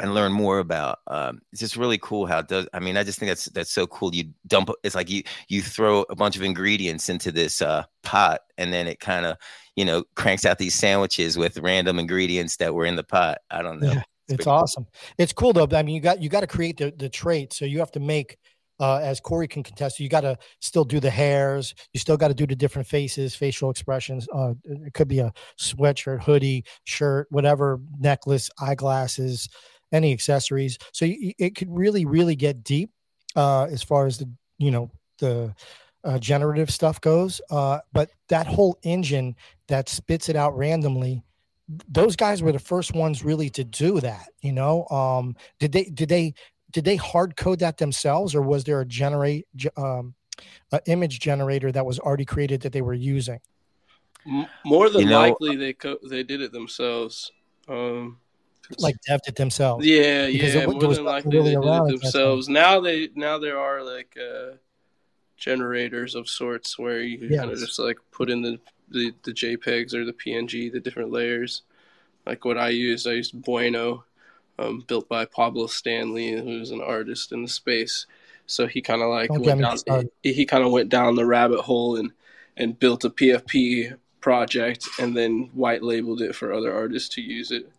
and 0.00 0.14
learn 0.14 0.32
more 0.32 0.58
about. 0.58 0.98
Um, 1.06 1.40
it's 1.52 1.60
just 1.60 1.76
really 1.76 1.98
cool 1.98 2.26
how 2.26 2.40
it 2.40 2.48
does. 2.48 2.66
I 2.72 2.80
mean, 2.80 2.96
I 2.96 3.04
just 3.04 3.18
think 3.18 3.30
that's 3.30 3.46
that's 3.46 3.70
so 3.70 3.86
cool. 3.86 4.14
You 4.14 4.24
dump. 4.46 4.70
It's 4.82 4.94
like 4.94 5.10
you 5.10 5.22
you 5.48 5.62
throw 5.62 6.04
a 6.10 6.16
bunch 6.16 6.36
of 6.36 6.42
ingredients 6.42 7.08
into 7.08 7.30
this 7.30 7.62
uh, 7.62 7.84
pot, 8.02 8.40
and 8.58 8.72
then 8.72 8.86
it 8.86 9.00
kind 9.00 9.26
of 9.26 9.36
you 9.76 9.84
know 9.84 10.04
cranks 10.14 10.44
out 10.44 10.58
these 10.58 10.74
sandwiches 10.74 11.38
with 11.38 11.58
random 11.58 11.98
ingredients 11.98 12.56
that 12.56 12.74
were 12.74 12.86
in 12.86 12.96
the 12.96 13.04
pot. 13.04 13.38
I 13.50 13.62
don't 13.62 13.80
know. 13.80 13.92
Yeah, 13.92 14.02
it's, 14.28 14.40
it's 14.40 14.46
awesome. 14.46 14.84
Cool. 14.84 15.14
It's 15.18 15.32
cool 15.32 15.52
though. 15.52 15.68
I 15.72 15.82
mean, 15.82 15.94
you 15.94 16.00
got 16.00 16.20
you 16.20 16.28
got 16.28 16.40
to 16.40 16.46
create 16.46 16.76
the 16.76 16.92
the 16.96 17.08
trait, 17.08 17.52
so 17.52 17.64
you 17.64 17.78
have 17.78 17.92
to 17.92 18.00
make 18.00 18.38
uh, 18.80 18.98
as 18.98 19.20
Cory 19.20 19.46
can 19.46 19.62
contest, 19.62 20.00
you 20.00 20.08
got 20.08 20.22
to 20.22 20.36
still 20.60 20.84
do 20.84 20.98
the 20.98 21.10
hairs. 21.10 21.74
You 21.92 22.00
still 22.00 22.16
got 22.16 22.28
to 22.28 22.34
do 22.34 22.46
the 22.46 22.56
different 22.56 22.88
faces, 22.88 23.34
facial 23.34 23.70
expressions. 23.70 24.26
Uh, 24.32 24.54
it 24.64 24.94
could 24.94 25.08
be 25.08 25.20
a 25.20 25.32
sweatshirt, 25.60 26.22
hoodie, 26.22 26.64
shirt, 26.84 27.28
whatever, 27.30 27.80
necklace, 27.98 28.50
eyeglasses, 28.60 29.48
any 29.92 30.12
accessories. 30.12 30.78
So 30.92 31.04
you, 31.04 31.32
it 31.38 31.54
could 31.54 31.74
really, 31.74 32.04
really 32.04 32.36
get 32.36 32.64
deep 32.64 32.90
uh, 33.36 33.64
as 33.64 33.82
far 33.82 34.06
as 34.06 34.18
the 34.18 34.28
you 34.58 34.70
know 34.70 34.90
the 35.18 35.54
uh, 36.04 36.18
generative 36.18 36.70
stuff 36.70 37.00
goes. 37.00 37.40
Uh, 37.50 37.78
but 37.92 38.10
that 38.28 38.46
whole 38.46 38.78
engine 38.82 39.36
that 39.68 39.88
spits 39.88 40.28
it 40.28 40.36
out 40.36 40.56
randomly 40.56 41.22
those 41.88 42.14
guys 42.14 42.42
were 42.42 42.52
the 42.52 42.58
first 42.58 42.94
ones 42.94 43.24
really 43.24 43.48
to 43.48 43.64
do 43.64 43.98
that 43.98 44.26
you 44.42 44.52
know 44.52 44.86
um 44.88 45.34
did 45.58 45.72
they 45.72 45.84
did 45.84 46.10
they 46.10 46.34
did 46.72 46.84
they 46.84 46.96
hard 46.96 47.36
code 47.36 47.58
that 47.60 47.78
themselves 47.78 48.34
or 48.34 48.42
was 48.42 48.64
there 48.64 48.82
a 48.82 48.84
generate 48.84 49.46
um, 49.78 50.14
uh, 50.72 50.80
image 50.86 51.20
generator 51.20 51.70
that 51.72 51.86
was 51.86 51.98
already 51.98 52.24
created 52.24 52.60
that 52.62 52.72
they 52.72 52.82
were 52.82 52.94
using. 52.94 53.38
More 54.64 54.88
than 54.90 55.02
You 55.02 55.08
know- 55.08 55.20
likely, 55.20 55.56
they 55.56 55.72
co- 55.72 55.98
they 56.02 56.22
did 56.22 56.40
it 56.40 56.52
themselves. 56.52 57.30
Um, 57.68 58.18
Like 58.78 58.96
devved 59.08 59.28
it 59.28 59.36
themselves. 59.36 59.86
yeah, 59.86 60.26
because 60.26 60.54
yeah, 60.54 60.62
it 60.62 60.66
there 60.66 60.68
more 60.68 60.88
was 60.88 60.98
than 60.98 61.06
likely 61.06 61.36
really 61.36 61.54
they 61.54 61.60
did 61.60 61.64
it 61.64 61.66
at 61.66 61.72
that 61.72 61.78
time. 61.78 61.88
themselves. 61.88 62.48
Now 62.48 62.80
they 62.80 63.08
now 63.14 63.38
there 63.38 63.58
are 63.58 63.82
like 63.82 64.16
uh, 64.16 64.56
generators 65.36 66.14
of 66.14 66.28
sorts 66.28 66.78
where 66.78 67.00
you 67.00 67.18
can 67.18 67.36
kind 67.36 67.50
of 67.50 67.58
just 67.58 67.78
like 67.78 67.98
put 68.10 68.30
in 68.30 68.42
the, 68.42 68.58
the 68.88 69.12
the 69.24 69.32
JPEGs 69.32 69.94
or 69.94 70.04
the 70.04 70.12
PNG, 70.12 70.72
the 70.72 70.80
different 70.80 71.10
layers. 71.10 71.62
Like 72.26 72.44
what 72.44 72.56
I 72.56 72.70
used, 72.70 73.06
I 73.06 73.12
used 73.12 73.40
Bueno, 73.42 74.04
um, 74.58 74.84
built 74.86 75.08
by 75.08 75.26
Pablo 75.26 75.66
Stanley, 75.66 76.32
who's 76.32 76.70
an 76.70 76.80
artist 76.80 77.32
in 77.32 77.42
the 77.42 77.48
space. 77.48 78.06
So 78.46 78.66
he 78.66 78.80
kind 78.80 79.02
of 79.02 79.08
like 79.08 79.28
Don't 79.28 79.42
went 79.42 79.84
down. 79.86 80.08
He, 80.22 80.32
he 80.32 80.46
kind 80.46 80.64
of 80.64 80.72
went 80.72 80.88
down 80.88 81.16
the 81.16 81.26
rabbit 81.26 81.60
hole 81.60 81.96
and 81.96 82.12
and 82.56 82.78
built 82.78 83.04
a 83.04 83.10
PFP 83.10 83.96
project, 84.20 84.88
and 84.98 85.16
then 85.16 85.50
white 85.52 85.82
labeled 85.82 86.22
it 86.22 86.34
for 86.34 86.52
other 86.52 86.74
artists 86.74 87.14
to 87.16 87.20
use 87.20 87.50
it. 87.50 87.70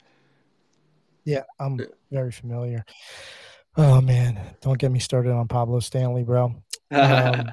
Yeah, 1.26 1.44
I'm 1.60 1.80
very 2.12 2.32
familiar. 2.32 2.86
Oh 3.76 4.00
man, 4.00 4.40
don't 4.62 4.78
get 4.78 4.92
me 4.92 5.00
started 5.00 5.32
on 5.34 5.48
Pablo 5.48 5.80
Stanley, 5.80 6.24
bro. 6.24 6.56
Um, 6.92 7.52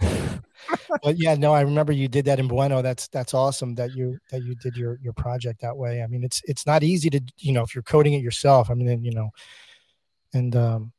but 1.02 1.16
yeah, 1.16 1.34
no, 1.34 1.52
I 1.52 1.62
remember 1.62 1.92
you 1.92 2.08
did 2.08 2.24
that 2.26 2.38
in 2.38 2.48
Bueno. 2.48 2.82
That's 2.82 3.08
that's 3.08 3.34
awesome 3.34 3.74
that 3.76 3.94
you 3.94 4.18
that 4.30 4.42
you 4.42 4.54
did 4.56 4.76
your 4.76 4.98
your 5.02 5.12
project 5.12 5.60
that 5.62 5.76
way. 5.76 6.02
I 6.02 6.06
mean, 6.06 6.24
it's 6.24 6.42
it's 6.44 6.66
not 6.66 6.82
easy 6.82 7.10
to 7.10 7.20
you 7.38 7.52
know 7.52 7.62
if 7.62 7.74
you're 7.74 7.82
coding 7.82 8.14
it 8.14 8.22
yourself. 8.22 8.70
I 8.70 8.74
mean, 8.74 8.86
then, 8.86 9.04
you 9.04 9.12
know, 9.12 9.30
and 10.34 10.54
um, 10.56 10.92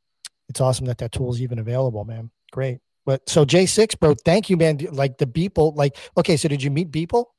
it's 0.48 0.60
awesome 0.60 0.86
that 0.86 0.98
that 0.98 1.12
tool 1.12 1.32
is 1.32 1.42
even 1.42 1.58
available, 1.58 2.04
man. 2.04 2.30
Great. 2.50 2.78
But 3.06 3.28
so 3.28 3.44
J6, 3.44 3.98
bro, 3.98 4.14
thank 4.14 4.50
you, 4.50 4.56
man. 4.56 4.78
Like 4.90 5.18
the 5.18 5.26
people, 5.26 5.72
like 5.76 5.96
okay, 6.16 6.36
so 6.36 6.48
did 6.48 6.62
you 6.62 6.70
meet 6.70 6.92
people? 6.92 7.34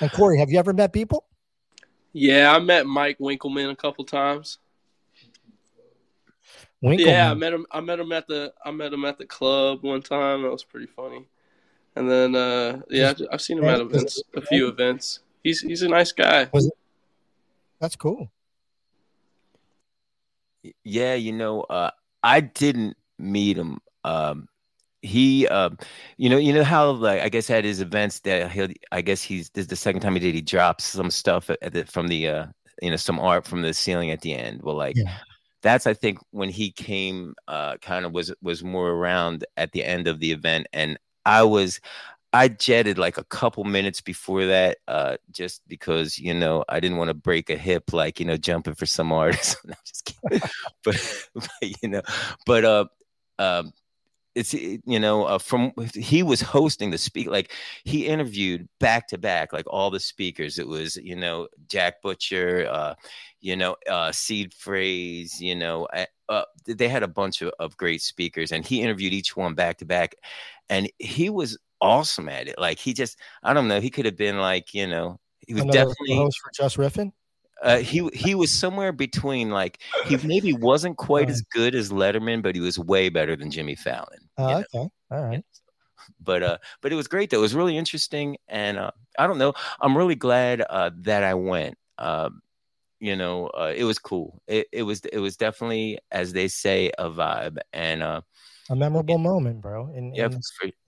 And 0.00 0.10
Cory, 0.12 0.38
have 0.38 0.50
you 0.50 0.58
ever 0.58 0.72
met 0.72 0.92
Beeple? 0.92 1.20
Yeah, 2.12 2.54
I 2.54 2.58
met 2.58 2.86
Mike 2.86 3.18
Winkelmann 3.18 3.70
a 3.70 3.76
couple 3.76 4.04
times. 4.04 4.58
Winkelmann. 6.82 7.06
Yeah, 7.06 7.30
I 7.30 7.34
met 7.34 7.52
him. 7.52 7.66
I 7.70 7.80
met 7.80 8.00
him 8.00 8.12
at 8.12 8.26
the. 8.26 8.52
I 8.64 8.70
met 8.70 8.92
him 8.92 9.04
at 9.04 9.18
the 9.18 9.26
club 9.26 9.82
one 9.82 10.02
time. 10.02 10.42
That 10.42 10.50
was 10.50 10.64
pretty 10.64 10.86
funny. 10.86 11.26
And 11.94 12.10
then, 12.10 12.34
uh, 12.34 12.80
yeah, 12.88 13.12
I've 13.30 13.42
seen 13.42 13.58
him 13.58 13.64
at 13.64 13.80
events, 13.80 14.22
a 14.34 14.40
few 14.40 14.68
events. 14.68 15.20
He's 15.42 15.60
he's 15.60 15.82
a 15.82 15.88
nice 15.88 16.12
guy. 16.12 16.48
That's 17.80 17.96
cool. 17.96 18.30
Yeah, 20.84 21.14
you 21.14 21.32
know, 21.32 21.62
uh, 21.62 21.90
I 22.22 22.40
didn't 22.40 22.96
meet 23.18 23.58
him. 23.58 23.80
Um, 24.04 24.48
he, 25.02 25.46
um, 25.48 25.78
you 26.16 26.30
know, 26.30 26.38
you 26.38 26.52
know 26.52 26.64
how 26.64 26.90
like 26.92 27.20
I 27.22 27.28
guess 27.28 27.50
at 27.50 27.64
his 27.64 27.80
events 27.80 28.20
that 28.20 28.50
he'll, 28.52 28.68
I 28.92 29.02
guess 29.02 29.22
he's 29.22 29.50
this 29.50 29.62
is 29.62 29.68
the 29.68 29.76
second 29.76 30.00
time 30.00 30.14
he 30.14 30.20
did. 30.20 30.34
He 30.34 30.40
drops 30.42 30.84
some 30.84 31.10
stuff 31.10 31.46
the, 31.48 31.84
from 31.88 32.08
the, 32.08 32.28
uh, 32.28 32.46
you 32.80 32.90
know, 32.90 32.96
some 32.96 33.18
art 33.20 33.46
from 33.46 33.62
the 33.62 33.74
ceiling 33.74 34.10
at 34.10 34.20
the 34.22 34.34
end. 34.34 34.62
Well, 34.62 34.76
like 34.76 34.96
Yeah. 34.96 35.18
that's 35.62 35.86
I 35.86 35.94
think 35.94 36.18
when 36.30 36.48
he 36.48 36.70
came, 36.72 37.34
uh, 37.48 37.76
kind 37.78 38.04
of 38.06 38.12
was 38.12 38.32
was 38.42 38.64
more 38.64 38.90
around 38.90 39.44
at 39.56 39.72
the 39.72 39.84
end 39.84 40.08
of 40.08 40.20
the 40.20 40.32
event, 40.32 40.66
and 40.72 40.98
I 41.24 41.42
was. 41.44 41.80
I 42.34 42.48
jetted 42.48 42.96
like 42.96 43.18
a 43.18 43.24
couple 43.24 43.62
minutes 43.64 44.00
before 44.00 44.46
that, 44.46 44.78
uh, 44.88 45.18
just 45.30 45.60
because 45.68 46.18
you 46.18 46.32
know 46.32 46.64
I 46.68 46.80
didn't 46.80 46.96
want 46.96 47.08
to 47.08 47.14
break 47.14 47.50
a 47.50 47.56
hip, 47.58 47.92
like 47.92 48.18
you 48.20 48.26
know 48.26 48.38
jumping 48.38 48.74
for 48.74 48.86
some 48.86 49.12
artist. 49.12 49.58
No, 49.66 49.74
just 49.86 50.06
kidding. 50.06 50.40
but, 50.82 51.18
but 51.34 51.82
you 51.82 51.88
know, 51.90 52.02
but 52.46 52.64
uh, 52.64 52.84
um, 53.38 53.72
it's 54.34 54.54
you 54.54 54.98
know 54.98 55.24
uh, 55.24 55.38
from 55.38 55.72
he 55.94 56.22
was 56.22 56.40
hosting 56.40 56.90
the 56.90 56.98
speak 56.98 57.28
like 57.28 57.52
he 57.84 58.06
interviewed 58.06 58.68
back 58.80 59.08
to 59.08 59.18
back 59.18 59.52
like 59.52 59.66
all 59.68 59.90
the 59.90 60.00
speakers. 60.00 60.58
It 60.58 60.66
was 60.66 60.96
you 60.96 61.16
know 61.16 61.48
Jack 61.68 62.02
Butcher, 62.02 62.68
uh, 62.70 62.94
you 63.40 63.56
know 63.56 63.76
uh, 63.88 64.12
Seed 64.12 64.54
Phrase, 64.54 65.40
you 65.40 65.54
know. 65.54 65.86
uh, 65.86 66.06
Uh, 66.28 66.44
they 66.64 66.88
had 66.88 67.02
a 67.02 67.08
bunch 67.08 67.42
of, 67.42 67.52
of 67.58 67.76
great 67.76 68.00
speakers, 68.00 68.52
and 68.52 68.64
he 68.64 68.80
interviewed 68.80 69.12
each 69.12 69.36
one 69.36 69.54
back 69.54 69.76
to 69.76 69.84
back, 69.84 70.14
and 70.70 70.88
he 70.98 71.28
was 71.28 71.58
awesome 71.82 72.28
at 72.28 72.48
it. 72.48 72.56
Like 72.58 72.78
he 72.78 72.94
just, 72.94 73.18
I 73.42 73.52
don't 73.52 73.68
know, 73.68 73.80
he 73.80 73.90
could 73.90 74.06
have 74.06 74.16
been 74.16 74.38
like, 74.38 74.72
you 74.72 74.86
know, 74.86 75.20
he 75.46 75.52
was 75.52 75.64
Another 75.64 75.78
definitely 75.80 76.16
host 76.16 76.40
for 76.40 76.50
Just 76.54 76.78
Riffin. 76.78 77.12
Uh, 77.62 77.78
he 77.78 78.08
he 78.12 78.34
was 78.34 78.52
somewhere 78.52 78.92
between 78.92 79.50
like 79.50 79.80
he 80.06 80.16
maybe 80.18 80.52
wasn't 80.52 80.96
quite 80.96 81.30
as 81.30 81.42
good 81.42 81.74
as 81.74 81.90
Letterman, 81.90 82.42
but 82.42 82.54
he 82.54 82.60
was 82.60 82.78
way 82.78 83.08
better 83.08 83.36
than 83.36 83.50
Jimmy 83.50 83.76
Fallon. 83.76 84.28
Oh, 84.36 84.48
know? 84.48 84.58
okay. 84.74 84.88
All 85.10 85.22
right. 85.22 85.44
But 86.20 86.42
uh, 86.42 86.58
but 86.80 86.90
it 86.90 86.96
was 86.96 87.06
great 87.06 87.30
though. 87.30 87.38
It 87.38 87.42
was 87.42 87.54
really 87.54 87.76
interesting, 87.76 88.36
and 88.48 88.76
uh, 88.76 88.90
I 89.16 89.28
don't 89.28 89.38
know. 89.38 89.54
I'm 89.80 89.96
really 89.96 90.16
glad 90.16 90.60
uh, 90.68 90.90
that 91.02 91.22
I 91.22 91.34
went. 91.34 91.78
Um, 91.96 92.42
you 92.98 93.14
know, 93.14 93.46
uh, 93.48 93.72
it 93.74 93.84
was 93.84 94.00
cool. 94.00 94.42
It, 94.48 94.66
it 94.72 94.82
was 94.82 95.00
it 95.04 95.20
was 95.20 95.36
definitely, 95.36 95.98
as 96.10 96.32
they 96.32 96.48
say, 96.48 96.90
a 96.98 97.08
vibe, 97.08 97.58
and 97.72 98.02
uh, 98.02 98.22
A 98.70 98.76
memorable 98.76 99.18
moment, 99.18 99.60
bro. 99.60 99.92
In, 99.94 100.14
yeah, 100.14 100.26
in, 100.26 100.40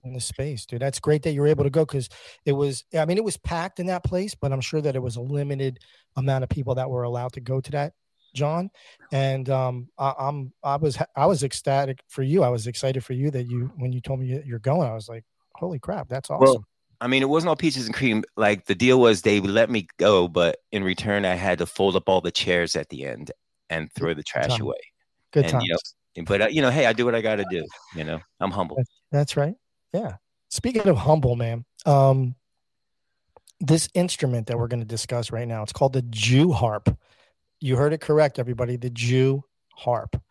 in 0.05 0.13
the 0.13 0.21
space, 0.21 0.65
dude. 0.65 0.81
That's 0.81 0.99
great 0.99 1.23
that 1.23 1.33
you 1.33 1.41
were 1.41 1.47
able 1.47 1.65
to 1.65 1.69
go 1.69 1.85
because 1.85 2.09
it 2.45 2.53
was. 2.53 2.85
I 2.97 3.05
mean, 3.05 3.17
it 3.17 3.23
was 3.23 3.37
packed 3.37 3.79
in 3.79 3.87
that 3.87 4.03
place, 4.03 4.33
but 4.33 4.53
I'm 4.53 4.61
sure 4.61 4.81
that 4.81 4.95
it 4.95 5.01
was 5.01 5.17
a 5.17 5.21
limited 5.21 5.79
amount 6.15 6.43
of 6.43 6.49
people 6.49 6.75
that 6.75 6.89
were 6.89 7.03
allowed 7.03 7.33
to 7.33 7.41
go 7.41 7.59
to 7.59 7.71
that, 7.71 7.93
John. 8.33 8.69
And 9.11 9.49
um, 9.49 9.89
I, 9.97 10.13
I'm 10.17 10.53
I 10.63 10.77
was 10.77 10.97
I 11.15 11.25
was 11.25 11.43
ecstatic 11.43 11.99
for 12.07 12.23
you. 12.23 12.43
I 12.43 12.49
was 12.49 12.67
excited 12.67 13.03
for 13.03 13.13
you 13.13 13.29
that 13.31 13.43
you 13.49 13.71
when 13.75 13.91
you 13.91 13.99
told 13.99 14.21
me 14.21 14.41
you're 14.45 14.59
going. 14.59 14.89
I 14.89 14.93
was 14.93 15.09
like, 15.09 15.25
holy 15.55 15.79
crap, 15.79 16.07
that's 16.07 16.29
awesome. 16.29 16.45
Well, 16.45 16.65
I 17.01 17.07
mean, 17.07 17.21
it 17.21 17.29
wasn't 17.29 17.49
all 17.49 17.55
peaches 17.55 17.85
and 17.85 17.93
cream. 17.93 18.23
Like 18.37 18.65
the 18.65 18.75
deal 18.75 18.99
was 18.99 19.21
they 19.21 19.39
would 19.39 19.51
let 19.51 19.69
me 19.69 19.87
go, 19.97 20.27
but 20.27 20.57
in 20.71 20.83
return, 20.83 21.25
I 21.25 21.35
had 21.35 21.59
to 21.59 21.65
fold 21.65 21.95
up 21.95 22.07
all 22.07 22.21
the 22.21 22.31
chairs 22.31 22.75
at 22.75 22.89
the 22.89 23.05
end 23.05 23.31
and 23.69 23.91
throw 23.93 24.13
the 24.13 24.23
trash 24.23 24.49
time. 24.49 24.61
away. 24.61 24.77
Good 25.33 25.45
and, 25.45 25.51
times. 25.53 25.65
you 25.65 25.73
know, 25.73 25.79
But 26.23 26.41
uh, 26.41 26.47
you 26.47 26.61
know, 26.61 26.69
hey, 26.69 26.85
I 26.85 26.93
do 26.93 27.05
what 27.05 27.15
I 27.15 27.21
got 27.21 27.35
to 27.35 27.45
do. 27.49 27.65
You 27.95 28.03
know, 28.03 28.19
I'm 28.39 28.51
humble. 28.51 28.81
That's 29.11 29.35
right. 29.35 29.55
Yeah. 29.93 30.15
Speaking 30.49 30.87
of 30.87 30.97
humble, 30.97 31.35
man, 31.35 31.65
um, 31.85 32.35
this 33.59 33.89
instrument 33.93 34.47
that 34.47 34.57
we're 34.57 34.67
going 34.67 34.79
to 34.79 34.85
discuss 34.85 35.31
right 35.31 35.47
now, 35.47 35.63
it's 35.63 35.73
called 35.73 35.93
the 35.93 36.01
Jew 36.03 36.51
harp. 36.51 36.97
You 37.59 37.75
heard 37.75 37.93
it 37.93 38.01
correct, 38.01 38.39
everybody. 38.39 38.77
The 38.77 38.89
Jew 38.89 39.43
harp. 39.73 40.21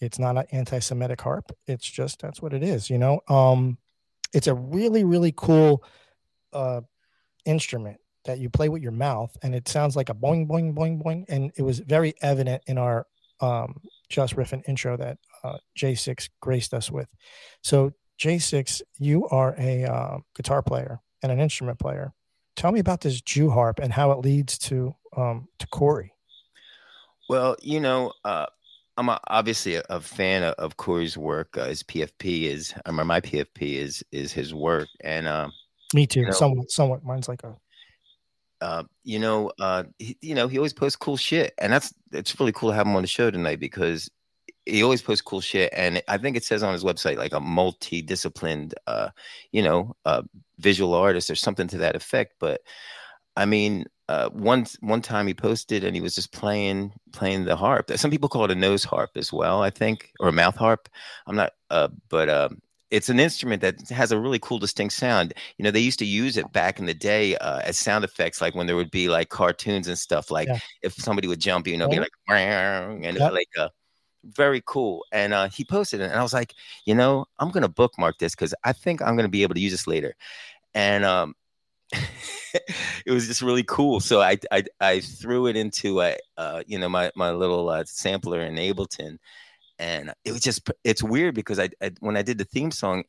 It's 0.00 0.18
not 0.18 0.36
an 0.36 0.44
anti-Semitic 0.50 1.20
harp. 1.20 1.52
It's 1.66 1.88
just 1.88 2.20
that's 2.20 2.40
what 2.42 2.52
it 2.52 2.62
is. 2.62 2.90
You 2.90 2.98
know, 2.98 3.20
um, 3.28 3.78
it's 4.32 4.46
a 4.46 4.54
really 4.54 5.04
really 5.04 5.32
cool 5.36 5.84
uh, 6.52 6.82
instrument 7.44 7.98
that 8.24 8.38
you 8.38 8.50
play 8.50 8.68
with 8.68 8.82
your 8.82 8.92
mouth, 8.92 9.34
and 9.42 9.54
it 9.54 9.68
sounds 9.68 9.96
like 9.96 10.08
a 10.08 10.14
boing 10.14 10.46
boing 10.46 10.74
boing 10.74 11.02
boing. 11.02 11.24
And 11.28 11.52
it 11.56 11.62
was 11.62 11.80
very 11.80 12.14
evident 12.22 12.62
in 12.66 12.78
our 12.78 13.06
um, 13.40 13.80
just 14.08 14.36
riffing 14.36 14.62
intro 14.68 14.96
that 14.96 15.18
uh, 15.42 15.58
J6 15.78 16.28
graced 16.40 16.74
us 16.74 16.90
with. 16.90 17.08
So 17.62 17.92
J6, 18.20 18.82
you 18.98 19.26
are 19.28 19.54
a 19.58 19.84
uh, 19.84 20.18
guitar 20.36 20.62
player 20.62 21.00
and 21.22 21.32
an 21.32 21.40
instrument 21.40 21.78
player. 21.78 22.12
Tell 22.56 22.72
me 22.72 22.80
about 22.80 23.00
this 23.00 23.20
Jew 23.20 23.50
harp 23.50 23.78
and 23.78 23.92
how 23.92 24.12
it 24.12 24.18
leads 24.18 24.58
to 24.58 24.94
um, 25.16 25.48
to 25.58 25.66
Cory. 25.68 26.12
Well, 27.28 27.56
you 27.62 27.80
know, 27.80 28.12
uh, 28.24 28.46
I'm 28.96 29.08
a, 29.08 29.20
obviously 29.28 29.76
a, 29.76 29.82
a 29.88 30.00
fan 30.00 30.42
of, 30.42 30.54
of 30.54 30.76
Cory's 30.76 31.16
work. 31.16 31.56
Uh, 31.56 31.66
his 31.66 31.82
PFP 31.82 32.44
is, 32.44 32.74
I 32.84 32.90
mean, 32.90 33.06
my 33.06 33.20
PFP 33.20 33.76
is 33.76 34.04
is 34.12 34.32
his 34.32 34.52
work, 34.52 34.88
and 35.02 35.26
um, 35.26 35.52
Me 35.94 36.06
too. 36.06 36.20
You 36.20 36.26
know- 36.26 36.32
somewhat, 36.32 36.70
somewhat. 36.70 37.04
Mine's 37.04 37.28
like 37.28 37.44
a 37.44 37.56
uh, 38.60 38.82
you 39.04 39.18
know, 39.18 39.50
uh, 39.58 39.84
he, 39.98 40.16
you 40.20 40.34
know, 40.34 40.46
he 40.46 40.58
always 40.58 40.72
posts 40.72 40.96
cool 40.96 41.16
shit, 41.16 41.54
and 41.58 41.72
that's 41.72 41.94
it's 42.12 42.38
really 42.38 42.52
cool 42.52 42.70
to 42.70 42.74
have 42.74 42.86
him 42.86 42.94
on 42.96 43.02
the 43.02 43.08
show 43.08 43.30
tonight 43.30 43.58
because 43.58 44.10
he 44.70 44.82
always 44.82 45.02
posts 45.02 45.22
cool 45.22 45.40
shit, 45.40 45.72
and 45.76 46.02
I 46.08 46.18
think 46.18 46.36
it 46.36 46.44
says 46.44 46.62
on 46.62 46.72
his 46.72 46.84
website 46.84 47.16
like 47.16 47.32
a 47.32 47.40
multi-disciplined, 47.40 48.74
uh, 48.86 49.10
you 49.52 49.62
know, 49.62 49.94
uh, 50.04 50.22
visual 50.58 50.94
artist 50.94 51.30
or 51.30 51.34
something 51.34 51.68
to 51.68 51.78
that 51.78 51.96
effect. 51.96 52.34
But 52.38 52.60
I 53.36 53.46
mean, 53.46 53.86
uh, 54.08 54.28
one 54.30 54.66
one 54.80 55.02
time 55.02 55.26
he 55.26 55.34
posted 55.34 55.84
and 55.84 55.94
he 55.94 56.02
was 56.02 56.14
just 56.14 56.32
playing 56.32 56.92
playing 57.12 57.44
the 57.44 57.56
harp. 57.56 57.90
Some 57.96 58.10
people 58.10 58.28
call 58.28 58.44
it 58.44 58.50
a 58.50 58.54
nose 58.54 58.84
harp 58.84 59.10
as 59.16 59.32
well, 59.32 59.62
I 59.62 59.70
think, 59.70 60.12
or 60.20 60.28
a 60.28 60.32
mouth 60.32 60.56
harp. 60.56 60.88
I'm 61.26 61.36
not, 61.36 61.52
uh, 61.70 61.88
but 62.08 62.28
um, 62.28 62.60
it's 62.90 63.08
an 63.08 63.20
instrument 63.20 63.62
that 63.62 63.88
has 63.90 64.10
a 64.10 64.18
really 64.18 64.40
cool, 64.40 64.58
distinct 64.58 64.94
sound. 64.94 65.32
You 65.58 65.64
know, 65.64 65.70
they 65.70 65.80
used 65.80 66.00
to 66.00 66.04
use 66.04 66.36
it 66.36 66.52
back 66.52 66.80
in 66.80 66.86
the 66.86 66.94
day 66.94 67.36
uh, 67.36 67.60
as 67.60 67.78
sound 67.78 68.04
effects, 68.04 68.40
like 68.40 68.54
when 68.54 68.66
there 68.66 68.76
would 68.76 68.90
be 68.90 69.08
like 69.08 69.28
cartoons 69.28 69.86
and 69.86 69.96
stuff. 69.96 70.30
Like 70.30 70.48
Yeah. 70.48 70.58
if 70.82 70.94
somebody 70.94 71.28
would 71.28 71.40
jump, 71.40 71.68
you 71.68 71.76
know, 71.76 71.88
be 71.88 72.00
like, 72.00 72.10
and 72.28 73.16
Yep. 73.16 73.32
like 73.32 73.48
uh, 73.56 73.68
very 74.24 74.62
cool. 74.66 75.04
And 75.12 75.32
uh, 75.34 75.48
he 75.48 75.64
posted 75.64 76.00
it, 76.00 76.10
and 76.10 76.18
I 76.18 76.22
was 76.22 76.32
like, 76.34 76.54
you 76.84 76.94
know, 76.94 77.26
I'm 77.38 77.50
gonna 77.50 77.68
bookmark 77.68 78.18
this 78.18 78.34
because 78.34 78.54
I 78.64 78.72
think 78.72 79.02
I'm 79.02 79.16
gonna 79.16 79.28
be 79.28 79.42
able 79.42 79.54
to 79.54 79.60
use 79.60 79.72
this 79.72 79.86
later. 79.86 80.14
And 80.74 81.04
um, 81.04 81.34
it 83.06 83.10
was 83.10 83.26
just 83.26 83.42
really 83.42 83.64
cool. 83.64 84.00
So 84.00 84.20
I 84.20 84.38
I, 84.50 84.64
I 84.80 85.00
threw 85.00 85.46
it 85.46 85.56
into 85.56 86.00
a 86.00 86.16
uh, 86.36 86.62
you 86.66 86.78
know 86.78 86.88
my 86.88 87.10
my 87.16 87.30
little 87.32 87.68
uh, 87.68 87.84
sampler 87.86 88.40
in 88.40 88.56
Ableton, 88.56 89.18
and 89.78 90.12
it 90.24 90.32
was 90.32 90.42
just 90.42 90.70
it's 90.84 91.02
weird 91.02 91.34
because 91.34 91.58
I, 91.58 91.70
I 91.82 91.92
when 92.00 92.16
I 92.16 92.22
did 92.22 92.38
the 92.38 92.44
theme 92.44 92.70
song, 92.70 93.04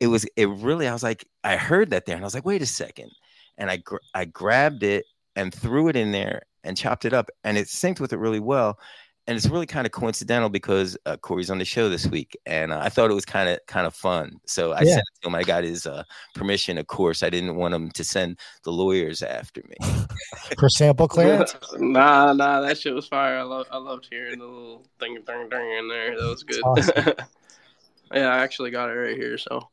it 0.00 0.08
was 0.08 0.26
it 0.36 0.48
really 0.48 0.88
I 0.88 0.92
was 0.92 1.02
like 1.02 1.26
I 1.44 1.56
heard 1.56 1.90
that 1.90 2.06
there 2.06 2.16
and 2.16 2.24
I 2.24 2.26
was 2.26 2.34
like 2.34 2.44
wait 2.46 2.62
a 2.62 2.66
second, 2.66 3.10
and 3.58 3.70
I 3.70 3.78
gr- 3.78 3.96
I 4.14 4.26
grabbed 4.26 4.82
it 4.82 5.06
and 5.36 5.54
threw 5.54 5.88
it 5.88 5.96
in 5.96 6.12
there 6.12 6.42
and 6.64 6.76
chopped 6.76 7.04
it 7.04 7.12
up 7.12 7.30
and 7.44 7.56
it 7.56 7.68
synced 7.68 8.00
with 8.00 8.12
it 8.12 8.18
really 8.18 8.40
well 8.40 8.78
and 9.26 9.36
it's 9.36 9.48
really 9.48 9.66
kind 9.66 9.86
of 9.86 9.92
coincidental 9.92 10.48
because 10.48 10.96
uh, 11.04 11.16
Cory's 11.16 11.50
on 11.50 11.58
the 11.58 11.64
show 11.64 11.88
this 11.88 12.06
week, 12.06 12.36
and 12.46 12.72
uh, 12.72 12.78
I 12.80 12.88
thought 12.88 13.10
it 13.10 13.14
was 13.14 13.24
kind 13.24 13.48
of 13.48 13.58
kind 13.66 13.86
of 13.86 13.94
fun. 13.94 14.40
So 14.46 14.72
I 14.72 14.82
yeah. 14.82 14.94
sent 14.94 15.00
it 15.00 15.22
to 15.22 15.28
him. 15.28 15.34
I 15.34 15.42
got 15.42 15.64
his 15.64 15.86
uh, 15.86 16.04
permission. 16.34 16.78
Of 16.78 16.86
course, 16.86 17.22
I 17.22 17.30
didn't 17.30 17.56
want 17.56 17.74
him 17.74 17.90
to 17.90 18.04
send 18.04 18.38
the 18.62 18.70
lawyers 18.70 19.22
after 19.22 19.62
me 19.68 19.76
for 20.58 20.68
sample 20.68 21.08
clearance. 21.08 21.56
nah, 21.78 22.32
nah, 22.32 22.60
that 22.60 22.78
shit 22.78 22.94
was 22.94 23.08
fire. 23.08 23.38
I 23.38 23.42
love, 23.42 23.66
I 23.70 23.78
loved 23.78 24.06
hearing 24.08 24.38
the 24.38 24.44
little 24.46 24.86
thing, 25.00 25.14
ding, 25.26 25.48
ding 25.48 25.72
in 25.72 25.88
there. 25.88 26.16
That 26.16 26.28
was 26.28 26.44
good. 26.44 26.62
Awesome. 26.62 26.94
yeah, 28.14 28.28
I 28.28 28.38
actually 28.38 28.70
got 28.70 28.90
it 28.90 28.94
right 28.94 29.16
here. 29.16 29.38
So. 29.38 29.68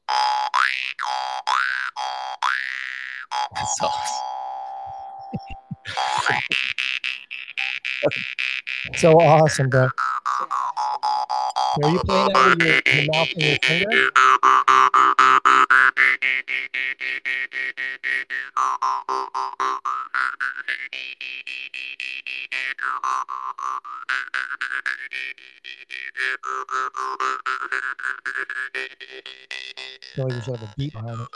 That's 3.56 3.82
awesome. 3.82 4.26
so 8.96 9.20
awesome, 9.20 9.70
bro. 9.70 9.90
Are 11.84 11.90
you 11.90 12.00
playing 12.06 12.28
that 12.34 12.46
with 12.46 12.68
your, 12.68 12.82
your 12.96 13.06
mouth 13.14 13.30
and 13.36 13.44
your 13.44 13.58
finger? 13.64 14.10
Should 30.44 30.60
have 30.60 30.70
a 30.70 30.74
beat 30.78 30.92
behind 30.94 31.22
it. 31.22 31.28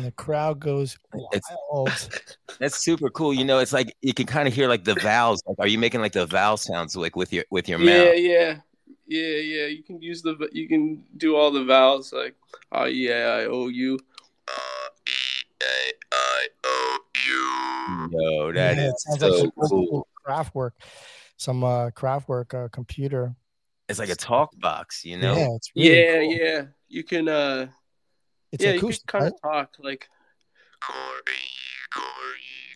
And 0.00 0.06
the 0.06 0.12
crowd 0.12 0.60
goes 0.60 0.98
wild. 1.12 2.08
that's 2.58 2.78
super 2.78 3.10
cool. 3.10 3.34
You 3.34 3.44
know, 3.44 3.58
it's 3.58 3.74
like 3.74 3.94
you 4.00 4.14
can 4.14 4.24
kind 4.24 4.48
of 4.48 4.54
hear 4.54 4.66
like 4.66 4.82
the 4.82 4.94
vowels. 4.94 5.42
Like, 5.46 5.58
are 5.58 5.66
you 5.66 5.76
making 5.76 6.00
like 6.00 6.14
the 6.14 6.24
vowel 6.24 6.56
sounds 6.56 6.96
like 6.96 7.16
with 7.16 7.34
your 7.34 7.44
with 7.50 7.68
your 7.68 7.78
yeah, 7.80 7.84
mouth? 7.84 8.14
Yeah, 8.16 8.22
yeah, 8.30 8.56
yeah, 9.06 9.36
yeah. 9.36 9.66
You 9.66 9.82
can 9.82 10.00
use 10.00 10.22
the 10.22 10.48
you 10.52 10.68
can 10.68 11.04
do 11.18 11.36
all 11.36 11.50
the 11.50 11.66
vowels 11.66 12.14
like 12.14 12.34
oh 12.72 12.86
yeah, 12.86 13.40
I 13.42 13.44
owe 13.44 13.68
you. 13.68 13.98
No, 18.10 18.52
that 18.52 18.78
yeah, 18.78 18.88
is 18.88 19.18
so 19.18 19.28
like 19.28 19.52
cool. 19.68 20.08
Kraftwerk, 20.26 20.70
some 21.36 21.62
uh, 21.62 21.90
Kraftwerk 21.90 22.54
uh, 22.54 22.68
computer. 22.68 23.34
It's 23.90 23.98
like 23.98 24.08
a 24.08 24.16
talk 24.16 24.58
box, 24.58 25.04
you 25.04 25.18
know. 25.18 25.58
Yeah, 25.74 25.84
really 25.84 26.00
yeah, 26.00 26.20
cool. 26.20 26.32
yeah. 26.32 26.62
You 26.88 27.04
can 27.04 27.28
uh 27.28 27.66
it's 28.52 28.64
yeah, 28.64 28.70
acoustic, 28.70 29.02
you 29.02 29.10
can 29.10 29.20
kind 29.20 29.32
of 29.32 29.40
talk 29.42 29.70
like 29.78 30.08
Cory, 30.80 31.22
Cory, 31.92 32.06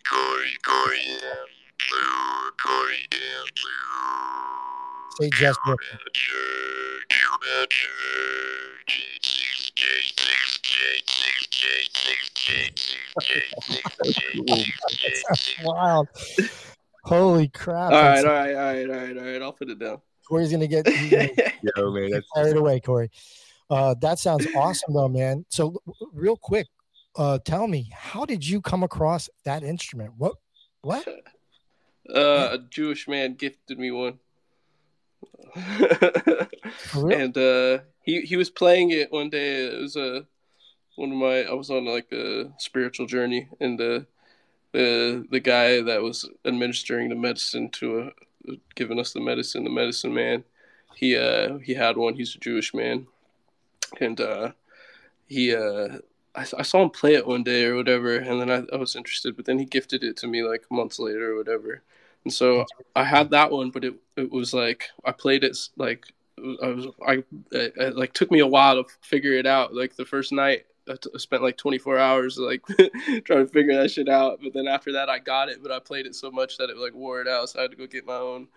Cory, 0.09 0.53
Cory, 0.63 1.01
blue, 1.89 2.51
Cory, 2.61 3.07
blue. 3.09 3.85
Say 5.19 5.29
just 5.29 5.59
Wild. 15.63 16.07
Holy 17.03 17.47
crap. 17.47 17.93
All 17.93 18.01
right, 18.01 18.25
all 18.25 18.31
right, 18.31 18.55
all 18.55 18.63
right, 18.63 18.89
all 18.89 18.95
right, 18.95 19.17
all 19.17 19.23
right. 19.23 19.41
I'll 19.41 19.53
put 19.53 19.69
it 19.69 19.79
down. 19.79 20.01
Cory's 20.27 20.51
gonna 20.51 20.67
get 20.67 20.87
Yo, 20.87 21.91
man, 21.91 22.11
that's 22.11 22.25
carried 22.33 22.57
away, 22.57 22.79
Cory. 22.79 23.09
Uh, 23.69 23.95
that 24.01 24.19
sounds 24.19 24.47
awesome, 24.55 24.93
though, 24.93 25.07
man. 25.07 25.45
So, 25.49 25.75
real 26.13 26.37
quick, 26.37 26.67
uh, 27.15 27.39
tell 27.45 27.67
me, 27.67 27.89
how 27.93 28.25
did 28.25 28.45
you 28.45 28.61
come 28.61 28.83
across 28.83 29.29
that 29.43 29.63
instrument? 29.63 30.13
What? 30.17 30.35
What? 30.81 31.07
Uh, 32.07 32.49
a 32.51 32.57
Jewish 32.69 33.07
man 33.07 33.33
gifted 33.33 33.79
me 33.79 33.89
one, 33.89 34.19
and 36.93 37.35
uh, 37.35 37.79
he 38.03 38.21
he 38.21 38.37
was 38.37 38.51
playing 38.51 38.91
it 38.91 39.11
one 39.11 39.31
day. 39.31 39.65
It 39.65 39.81
was 39.81 39.95
a 39.95 40.17
uh, 40.17 40.21
one 40.97 41.11
of 41.11 41.17
my. 41.17 41.45
I 41.45 41.53
was 41.53 41.71
on 41.71 41.85
like 41.85 42.11
a 42.11 42.51
spiritual 42.59 43.07
journey, 43.07 43.49
and 43.59 43.79
the 43.79 44.05
the 44.71 45.25
the 45.31 45.39
guy 45.39 45.81
that 45.81 46.03
was 46.03 46.29
administering 46.45 47.09
the 47.09 47.15
medicine 47.15 47.69
to 47.71 48.11
a, 48.47 48.51
giving 48.75 48.99
us 48.99 49.13
the 49.13 49.21
medicine, 49.21 49.63
the 49.63 49.69
medicine 49.71 50.13
man, 50.13 50.43
he 50.95 51.17
uh 51.17 51.57
he 51.57 51.73
had 51.73 51.97
one. 51.97 52.13
He's 52.13 52.35
a 52.35 52.39
Jewish 52.39 52.73
man, 52.73 53.07
and 53.99 54.19
uh, 54.19 54.51
he 55.27 55.55
uh, 55.55 55.99
I, 56.35 56.41
I, 56.41 56.61
saw 56.63 56.83
him 56.83 56.89
play 56.89 57.15
it 57.15 57.27
one 57.27 57.43
day 57.43 57.65
or 57.65 57.75
whatever, 57.75 58.17
and 58.17 58.41
then 58.41 58.51
I, 58.51 58.75
I, 58.75 58.77
was 58.77 58.95
interested, 58.95 59.35
but 59.35 59.45
then 59.45 59.59
he 59.59 59.65
gifted 59.65 60.03
it 60.03 60.17
to 60.17 60.27
me 60.27 60.43
like 60.43 60.65
months 60.69 60.99
later 60.99 61.33
or 61.33 61.37
whatever, 61.37 61.81
and 62.23 62.33
so 62.33 62.65
I 62.95 63.03
had 63.03 63.29
that 63.31 63.51
one, 63.51 63.71
but 63.71 63.85
it 63.85 63.95
it 64.15 64.31
was 64.31 64.53
like 64.53 64.89
I 65.03 65.11
played 65.11 65.43
it 65.43 65.57
like 65.77 66.05
I 66.37 66.67
was 66.67 66.87
I 67.05 67.23
it, 67.51 67.73
it 67.77 67.95
like 67.95 68.13
took 68.13 68.31
me 68.31 68.39
a 68.39 68.47
while 68.47 68.83
to 68.83 68.89
figure 69.01 69.33
it 69.33 69.45
out. 69.45 69.73
Like 69.73 69.95
the 69.95 70.05
first 70.05 70.31
night, 70.31 70.65
I, 70.89 70.95
t- 70.95 71.09
I 71.13 71.17
spent 71.17 71.43
like 71.43 71.57
24 71.57 71.97
hours 71.97 72.37
like 72.37 72.61
trying 73.25 73.45
to 73.45 73.47
figure 73.47 73.75
that 73.75 73.91
shit 73.91 74.09
out, 74.09 74.39
but 74.43 74.53
then 74.53 74.67
after 74.67 74.91
that 74.93 75.09
I 75.09 75.19
got 75.19 75.49
it, 75.49 75.61
but 75.61 75.71
I 75.71 75.79
played 75.79 76.05
it 76.05 76.15
so 76.15 76.31
much 76.31 76.57
that 76.57 76.69
it 76.69 76.77
like 76.77 76.93
wore 76.93 77.21
it 77.21 77.27
out, 77.27 77.49
so 77.49 77.59
I 77.59 77.63
had 77.63 77.71
to 77.71 77.77
go 77.77 77.87
get 77.87 78.05
my 78.05 78.15
own. 78.15 78.47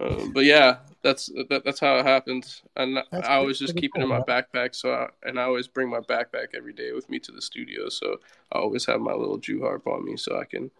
Um, 0.00 0.32
but 0.32 0.44
yeah, 0.44 0.78
that's 1.02 1.26
that, 1.48 1.62
that's 1.64 1.80
how 1.80 1.98
it 1.98 2.06
happens. 2.06 2.62
And 2.76 2.96
that's 2.96 3.28
I 3.28 3.34
always 3.34 3.58
just 3.58 3.76
keep 3.76 3.92
cool, 3.92 4.02
it 4.02 4.04
in 4.04 4.08
my 4.08 4.22
man. 4.26 4.26
backpack. 4.26 4.74
So 4.74 4.92
I, 4.94 5.08
and 5.28 5.38
I 5.38 5.44
always 5.44 5.68
bring 5.68 5.90
my 5.90 6.00
backpack 6.00 6.48
every 6.54 6.72
day 6.72 6.92
with 6.92 7.08
me 7.10 7.18
to 7.20 7.32
the 7.32 7.42
studio. 7.42 7.88
So 7.88 8.16
I 8.52 8.58
always 8.58 8.86
have 8.86 9.00
my 9.00 9.12
little 9.12 9.38
Jew 9.38 9.60
harp 9.60 9.86
on 9.86 10.04
me, 10.04 10.16
so 10.16 10.38
I 10.38 10.44
can 10.44 10.70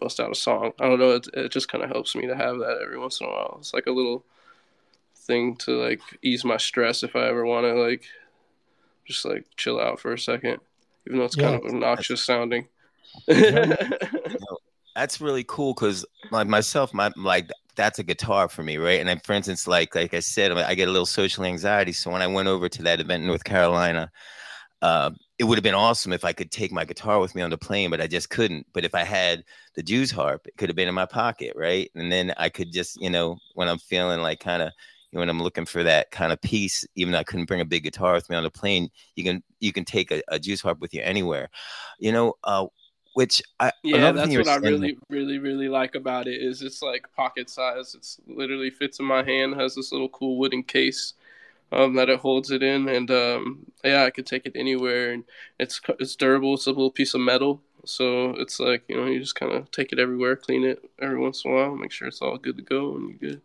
bust 0.00 0.20
out 0.20 0.32
a 0.32 0.34
song. 0.34 0.72
I 0.80 0.88
don't 0.88 0.98
know. 0.98 1.12
It, 1.12 1.28
it 1.34 1.52
just 1.52 1.68
kind 1.68 1.84
of 1.84 1.90
helps 1.90 2.14
me 2.14 2.26
to 2.26 2.36
have 2.36 2.58
that 2.58 2.80
every 2.82 2.98
once 2.98 3.20
in 3.20 3.26
a 3.26 3.30
while. 3.30 3.56
It's 3.60 3.74
like 3.74 3.86
a 3.86 3.92
little 3.92 4.24
thing 5.14 5.56
to 5.56 5.72
like 5.72 6.00
ease 6.22 6.44
my 6.44 6.56
stress 6.56 7.02
if 7.02 7.14
I 7.14 7.28
ever 7.28 7.44
want 7.44 7.66
to 7.66 7.74
like 7.74 8.04
just 9.04 9.24
like 9.24 9.46
chill 9.56 9.80
out 9.80 10.00
for 10.00 10.12
a 10.12 10.18
second, 10.18 10.58
even 11.06 11.18
though 11.18 11.24
it's 11.24 11.36
yeah. 11.36 11.50
kind 11.50 11.54
of 11.56 11.66
obnoxious 11.72 12.22
sounding. 12.22 12.68
that's 14.98 15.20
really 15.20 15.44
cool 15.44 15.74
because 15.74 16.04
like 16.32 16.48
myself, 16.48 16.92
my 16.92 17.12
like 17.16 17.50
that's 17.76 18.00
a 18.00 18.02
guitar 18.02 18.48
for 18.48 18.64
me, 18.64 18.76
right? 18.78 18.98
And 18.98 19.08
then, 19.08 19.20
for 19.20 19.32
instance, 19.32 19.68
like 19.68 19.94
like 19.94 20.12
I 20.12 20.20
said, 20.20 20.50
I 20.52 20.74
get 20.74 20.88
a 20.88 20.90
little 20.90 21.06
social 21.06 21.44
anxiety. 21.44 21.92
So 21.92 22.10
when 22.10 22.20
I 22.22 22.26
went 22.26 22.48
over 22.48 22.68
to 22.68 22.82
that 22.82 23.00
event 23.00 23.22
in 23.22 23.28
North 23.28 23.44
Carolina, 23.44 24.10
uh, 24.82 25.10
it 25.38 25.44
would 25.44 25.56
have 25.56 25.62
been 25.62 25.74
awesome 25.74 26.12
if 26.12 26.24
I 26.24 26.32
could 26.32 26.50
take 26.50 26.72
my 26.72 26.84
guitar 26.84 27.20
with 27.20 27.36
me 27.36 27.42
on 27.42 27.50
the 27.50 27.58
plane, 27.58 27.90
but 27.90 28.00
I 28.00 28.08
just 28.08 28.28
couldn't. 28.28 28.66
But 28.72 28.84
if 28.84 28.94
I 28.94 29.04
had 29.04 29.44
the 29.76 29.84
Jew's 29.84 30.10
harp, 30.10 30.46
it 30.46 30.56
could 30.56 30.68
have 30.68 30.76
been 30.76 30.88
in 30.88 30.94
my 30.94 31.06
pocket, 31.06 31.52
right? 31.54 31.88
And 31.94 32.10
then 32.10 32.34
I 32.36 32.48
could 32.48 32.72
just, 32.72 33.00
you 33.00 33.10
know, 33.10 33.38
when 33.54 33.68
I'm 33.68 33.78
feeling 33.78 34.20
like 34.20 34.40
kind 34.40 34.62
of, 34.62 34.72
you 35.12 35.16
know, 35.16 35.20
when 35.20 35.30
I'm 35.30 35.42
looking 35.42 35.64
for 35.64 35.84
that 35.84 36.10
kind 36.10 36.32
of 36.32 36.40
peace, 36.42 36.84
even 36.96 37.12
though 37.12 37.20
I 37.20 37.24
couldn't 37.24 37.46
bring 37.46 37.60
a 37.60 37.64
big 37.64 37.84
guitar 37.84 38.14
with 38.14 38.28
me 38.28 38.36
on 38.36 38.42
the 38.42 38.50
plane, 38.50 38.88
you 39.14 39.22
can 39.22 39.42
you 39.60 39.72
can 39.72 39.84
take 39.84 40.10
a, 40.10 40.22
a 40.28 40.38
Jew's 40.40 40.60
harp 40.60 40.80
with 40.80 40.92
you 40.92 41.02
anywhere. 41.02 41.48
You 42.00 42.12
know, 42.12 42.34
uh, 42.42 42.66
which 43.18 43.42
I 43.58 43.72
yeah, 43.82 44.12
that's 44.12 44.36
what 44.36 44.46
I 44.46 44.58
really, 44.58 44.96
really, 45.10 45.38
really 45.40 45.68
like 45.68 45.96
about 45.96 46.28
it 46.28 46.40
is 46.40 46.62
it's 46.62 46.82
like 46.82 47.12
pocket 47.16 47.50
size. 47.50 47.96
It's 47.96 48.20
literally 48.28 48.70
fits 48.70 49.00
in 49.00 49.06
my 49.06 49.24
hand. 49.24 49.56
Has 49.56 49.74
this 49.74 49.90
little 49.90 50.08
cool 50.08 50.38
wooden 50.38 50.62
case 50.62 51.14
um, 51.72 51.96
that 51.96 52.08
it 52.08 52.20
holds 52.20 52.52
it 52.52 52.62
in, 52.62 52.88
and 52.88 53.10
um, 53.10 53.66
yeah, 53.82 54.04
I 54.04 54.10
could 54.10 54.24
take 54.24 54.46
it 54.46 54.52
anywhere, 54.54 55.10
and 55.10 55.24
it's 55.58 55.80
it's 55.98 56.14
durable. 56.14 56.54
It's 56.54 56.66
a 56.66 56.70
little 56.70 56.92
piece 56.92 57.12
of 57.12 57.20
metal, 57.20 57.60
so 57.84 58.36
it's 58.38 58.60
like 58.60 58.84
you 58.86 58.96
know 58.96 59.06
you 59.06 59.18
just 59.18 59.34
kind 59.34 59.50
of 59.50 59.68
take 59.72 59.92
it 59.92 59.98
everywhere, 59.98 60.36
clean 60.36 60.62
it 60.62 60.88
every 61.02 61.18
once 61.18 61.44
in 61.44 61.50
a 61.50 61.54
while, 61.54 61.74
make 61.74 61.90
sure 61.90 62.06
it's 62.06 62.22
all 62.22 62.38
good 62.38 62.56
to 62.58 62.62
go, 62.62 62.94
and 62.94 63.08
you're 63.08 63.30
good. 63.30 63.42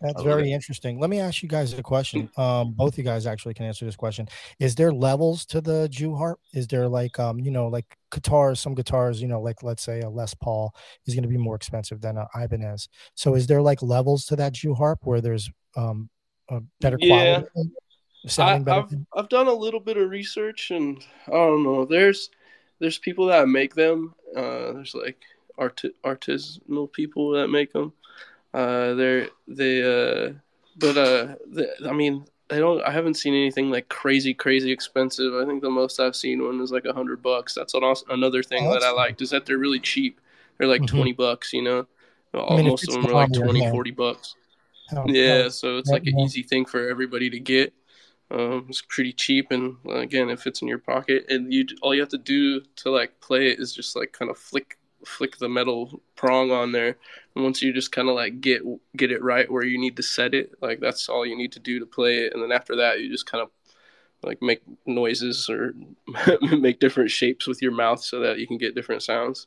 That's 0.00 0.22
very 0.22 0.50
interesting. 0.50 0.98
Let 0.98 1.10
me 1.10 1.20
ask 1.20 1.42
you 1.42 1.48
guys 1.48 1.74
a 1.74 1.82
question. 1.82 2.30
Um, 2.38 2.72
both 2.72 2.96
you 2.96 3.04
guys 3.04 3.26
actually 3.26 3.52
can 3.52 3.66
answer 3.66 3.84
this 3.84 3.96
question. 3.96 4.28
Is 4.58 4.74
there 4.74 4.92
levels 4.92 5.44
to 5.46 5.60
the 5.60 5.88
Jew 5.90 6.14
harp? 6.14 6.40
Is 6.54 6.66
there 6.66 6.88
like 6.88 7.18
um, 7.18 7.38
you 7.38 7.50
know, 7.50 7.68
like 7.68 7.84
guitars, 8.10 8.60
some 8.60 8.74
guitars, 8.74 9.20
you 9.20 9.28
know, 9.28 9.40
like 9.40 9.62
let's 9.62 9.82
say 9.82 10.00
a 10.00 10.08
Les 10.08 10.32
Paul 10.34 10.74
is 11.06 11.14
going 11.14 11.22
to 11.22 11.28
be 11.28 11.36
more 11.36 11.54
expensive 11.54 12.00
than 12.00 12.16
an 12.16 12.26
Ibanez. 12.34 12.88
So 13.14 13.34
is 13.34 13.46
there 13.46 13.60
like 13.60 13.82
levels 13.82 14.24
to 14.26 14.36
that 14.36 14.54
Jew 14.54 14.74
harp 14.74 15.00
where 15.02 15.20
there's 15.20 15.50
um 15.76 16.08
a 16.48 16.60
better 16.80 16.96
quality? 16.96 17.46
Yeah. 17.54 17.62
I, 18.38 18.52
have 18.52 18.92
I've 19.16 19.28
done 19.28 19.46
a 19.46 19.52
little 19.52 19.80
bit 19.80 19.96
of 19.96 20.10
research 20.10 20.70
and 20.70 21.02
I 21.28 21.32
don't 21.32 21.62
know. 21.62 21.84
There's 21.84 22.30
there's 22.78 22.98
people 22.98 23.26
that 23.26 23.48
make 23.48 23.74
them. 23.74 24.14
Uh, 24.34 24.72
there's 24.72 24.94
like 24.94 25.18
art 25.58 25.82
artisanal 26.04 26.90
people 26.90 27.30
that 27.32 27.48
make 27.48 27.72
them 27.72 27.92
uh, 28.54 28.94
they're 28.94 29.28
they 29.48 29.82
uh, 29.82 30.32
but 30.76 30.96
uh, 30.96 31.34
the, 31.50 31.68
I 31.88 31.92
mean, 31.92 32.24
I 32.50 32.58
don't. 32.58 32.82
I 32.82 32.90
haven't 32.90 33.14
seen 33.14 33.34
anything 33.34 33.70
like 33.70 33.88
crazy, 33.88 34.34
crazy 34.34 34.72
expensive. 34.72 35.34
I 35.34 35.44
think 35.46 35.62
the 35.62 35.70
most 35.70 36.00
I've 36.00 36.16
seen 36.16 36.42
one 36.44 36.60
is 36.60 36.72
like 36.72 36.84
a 36.84 36.92
hundred 36.92 37.22
bucks. 37.22 37.54
That's 37.54 37.74
also 37.74 38.06
another 38.10 38.42
thing 38.42 38.66
Oh, 38.66 38.74
that 38.74 38.82
I 38.82 38.90
liked 38.90 39.22
is 39.22 39.30
that 39.30 39.46
they're 39.46 39.58
really 39.58 39.80
cheap. 39.80 40.20
They're 40.58 40.68
like 40.68 40.82
Mhm. 40.82 40.86
twenty 40.86 41.12
bucks. 41.12 41.52
You 41.52 41.62
know, 41.62 41.86
I 42.34 42.56
mean, 42.56 42.66
Most 42.66 42.88
of 42.88 42.94
them 42.94 43.06
are 43.06 43.12
like 43.12 43.32
palm 43.32 43.42
20, 43.44 43.60
hand. 43.60 43.72
40 43.72 43.90
bucks. 43.90 44.34
Yeah, 45.06 45.48
so 45.48 45.78
it's 45.78 45.92
like 45.92 46.06
an 46.06 46.18
yeah. 46.18 46.24
easy 46.24 46.42
thing 46.42 46.64
for 46.64 46.88
everybody 46.88 47.30
to 47.30 47.40
get. 47.40 47.72
Um, 48.30 48.66
it's 48.68 48.82
pretty 48.82 49.12
cheap, 49.12 49.50
and 49.50 49.76
again, 49.90 50.30
it 50.30 50.40
fits 50.40 50.62
in 50.62 50.68
your 50.68 50.78
pocket. 50.78 51.26
And 51.28 51.52
you 51.52 51.66
all 51.82 51.94
you 51.94 52.00
have 52.00 52.10
to 52.10 52.18
do 52.18 52.60
to 52.76 52.90
like 52.90 53.20
play 53.20 53.48
it 53.52 53.60
is 53.60 53.72
just 53.74 53.96
like 53.96 54.12
kind 54.12 54.30
of 54.30 54.38
flick 54.38 54.78
flick 55.04 55.38
the 55.38 55.48
metal 55.48 56.00
prong 56.16 56.50
on 56.50 56.72
there. 56.72 56.96
And 57.34 57.44
once 57.44 57.62
you 57.62 57.72
just 57.72 57.92
kind 57.92 58.08
of 58.08 58.14
like 58.14 58.40
get 58.40 58.62
get 58.96 59.12
it 59.12 59.22
right 59.22 59.50
where 59.50 59.64
you 59.64 59.78
need 59.78 59.96
to 59.96 60.02
set 60.02 60.34
it, 60.34 60.52
like 60.60 60.80
that's 60.80 61.08
all 61.08 61.26
you 61.26 61.36
need 61.36 61.52
to 61.52 61.60
do 61.60 61.78
to 61.78 61.86
play 61.86 62.18
it. 62.18 62.32
And 62.32 62.42
then 62.42 62.52
after 62.52 62.76
that, 62.76 63.00
you 63.00 63.10
just 63.10 63.26
kind 63.26 63.42
of 63.42 63.50
like 64.22 64.42
make 64.42 64.62
noises 64.86 65.48
or 65.48 65.74
make 66.58 66.80
different 66.80 67.10
shapes 67.10 67.46
with 67.46 67.62
your 67.62 67.72
mouth 67.72 68.02
so 68.02 68.20
that 68.20 68.38
you 68.38 68.46
can 68.46 68.58
get 68.58 68.74
different 68.74 69.02
sounds. 69.02 69.46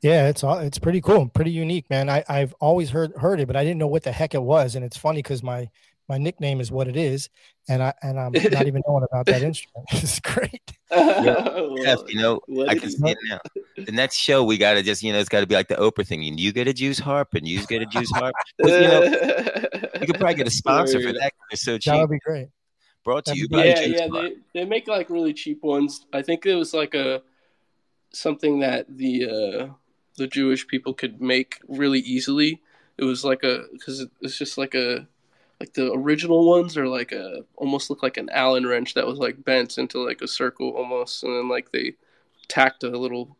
Yeah, 0.00 0.28
it's 0.28 0.42
all 0.42 0.58
it's 0.58 0.78
pretty 0.78 1.00
cool, 1.00 1.28
pretty 1.28 1.50
unique, 1.50 1.88
man. 1.90 2.08
I 2.08 2.24
I've 2.28 2.54
always 2.60 2.90
heard 2.90 3.12
heard 3.16 3.40
it, 3.40 3.46
but 3.46 3.56
I 3.56 3.64
didn't 3.64 3.78
know 3.78 3.86
what 3.86 4.04
the 4.04 4.12
heck 4.12 4.34
it 4.34 4.42
was, 4.42 4.74
and 4.74 4.84
it's 4.84 4.96
funny 4.96 5.18
because 5.18 5.42
my 5.42 5.68
my 6.10 6.18
nickname 6.18 6.60
is 6.60 6.70
what 6.72 6.88
it 6.88 6.96
is, 6.96 7.30
and 7.68 7.82
I 7.82 7.94
and 8.02 8.18
I'm 8.20 8.32
not 8.32 8.66
even 8.66 8.82
knowing 8.86 9.04
about 9.10 9.24
that 9.26 9.42
instrument. 9.42 9.86
It's 9.92 10.20
great. 10.20 10.60
Well, 10.90 11.76
Jeff, 11.84 12.00
you 12.08 12.20
know, 12.20 12.40
what 12.46 12.68
I 12.68 12.74
can 12.74 12.90
you- 12.90 12.96
see 12.96 13.10
it 13.10 13.18
now. 13.28 13.38
The 13.76 13.92
next 13.92 14.16
show 14.16 14.42
we 14.44 14.58
gotta 14.58 14.82
just, 14.82 15.02
you 15.04 15.12
know, 15.12 15.20
it's 15.20 15.28
gotta 15.28 15.46
be 15.46 15.54
like 15.54 15.68
the 15.68 15.76
Oprah 15.76 16.04
thing. 16.06 16.22
You, 16.22 16.34
you 16.36 16.52
get 16.52 16.66
a 16.66 16.72
juice 16.74 16.98
harp 16.98 17.34
and 17.34 17.46
you 17.46 17.64
get 17.66 17.80
a 17.80 17.86
juice 17.86 18.10
harp. 18.10 18.34
'Cause, 18.60 18.72
you 18.72 18.80
know, 18.88 19.02
you 20.00 20.06
could 20.06 20.18
probably 20.18 20.34
get 20.34 20.48
a 20.48 20.50
sponsor 20.50 21.00
for 21.00 21.12
that. 21.12 21.32
They're 21.50 21.56
so 21.56 21.78
That 21.78 22.00
would 22.00 22.10
be 22.10 22.18
great. 22.18 22.48
Brought 23.04 23.24
to 23.26 23.30
that'd 23.30 23.40
you 23.40 23.48
by 23.48 23.64
yeah, 23.66 23.84
Juice 23.86 24.00
yeah, 24.00 24.08
Harp. 24.08 24.32
they 24.52 24.60
they 24.60 24.64
make 24.66 24.88
like 24.88 25.08
really 25.08 25.32
cheap 25.32 25.62
ones. 25.62 26.04
I 26.12 26.20
think 26.22 26.44
it 26.44 26.56
was 26.56 26.74
like 26.74 26.94
a 26.94 27.22
something 28.12 28.58
that 28.60 28.86
the 28.88 29.24
uh, 29.26 29.66
the 30.18 30.26
Jewish 30.26 30.66
people 30.66 30.92
could 30.92 31.20
make 31.20 31.60
really 31.68 32.00
easily. 32.00 32.60
It 32.98 33.04
was 33.04 33.24
like 33.24 33.42
a 33.44 33.64
because 33.72 34.04
it's 34.20 34.36
just 34.36 34.58
like 34.58 34.74
a 34.74 35.06
like 35.60 35.74
the 35.74 35.92
original 35.92 36.48
ones 36.48 36.76
are 36.76 36.88
like 36.88 37.12
a 37.12 37.44
almost 37.56 37.90
look 37.90 38.02
like 38.02 38.16
an 38.16 38.30
Allen 38.32 38.66
wrench 38.66 38.94
that 38.94 39.06
was 39.06 39.18
like 39.18 39.44
bent 39.44 39.78
into 39.78 40.04
like 40.04 40.22
a 40.22 40.28
circle 40.28 40.70
almost, 40.70 41.22
and 41.24 41.34
then 41.36 41.48
like 41.48 41.70
they 41.72 41.94
tacked 42.48 42.84
a 42.84 42.90
little 42.90 43.36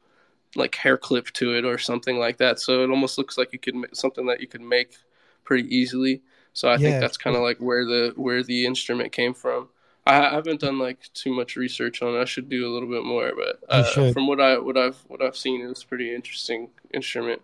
like 0.57 0.75
hair 0.75 0.97
clip 0.99 1.27
to 1.33 1.55
it 1.57 1.65
or 1.65 1.79
something 1.79 2.19
like 2.19 2.39
that. 2.39 2.59
So 2.61 2.83
it 2.85 2.91
almost 2.91 3.19
looks 3.19 3.39
like 3.39 3.53
you 3.53 3.59
could 3.59 3.75
make 3.77 3.95
something 3.95 4.27
that 4.27 4.41
you 4.41 4.49
could 4.49 4.61
make 4.63 4.97
pretty 5.45 5.75
easily. 5.75 6.23
So 6.53 6.71
I 6.71 6.77
Yeah, 6.77 6.79
think 6.79 6.99
that's 6.99 7.17
kind 7.17 7.37
of 7.37 7.43
like 7.43 7.59
where 7.59 7.85
the 7.85 8.13
where 8.17 8.43
the 8.43 8.67
instrument 8.67 9.13
came 9.13 9.35
from. 9.35 9.69
I 10.07 10.27
I 10.29 10.31
haven't 10.35 10.61
done 10.61 10.79
like 10.79 11.13
too 11.15 11.33
much 11.35 11.57
research 11.57 12.03
on 12.03 12.15
it. 12.17 12.21
I 12.23 12.25
should 12.25 12.49
do 12.49 12.67
a 12.69 12.73
little 12.73 12.89
bit 12.89 13.05
more, 13.05 13.33
but 13.37 13.61
uh, 13.71 14.05
from 14.07 14.27
what 14.27 14.41
I 14.41 14.59
what 14.59 14.77
I've 14.77 14.99
what 15.09 15.23
I've 15.23 15.37
seen, 15.37 15.63
it's 15.63 15.85
pretty 15.85 16.15
interesting 16.15 16.71
instrument. 16.93 17.43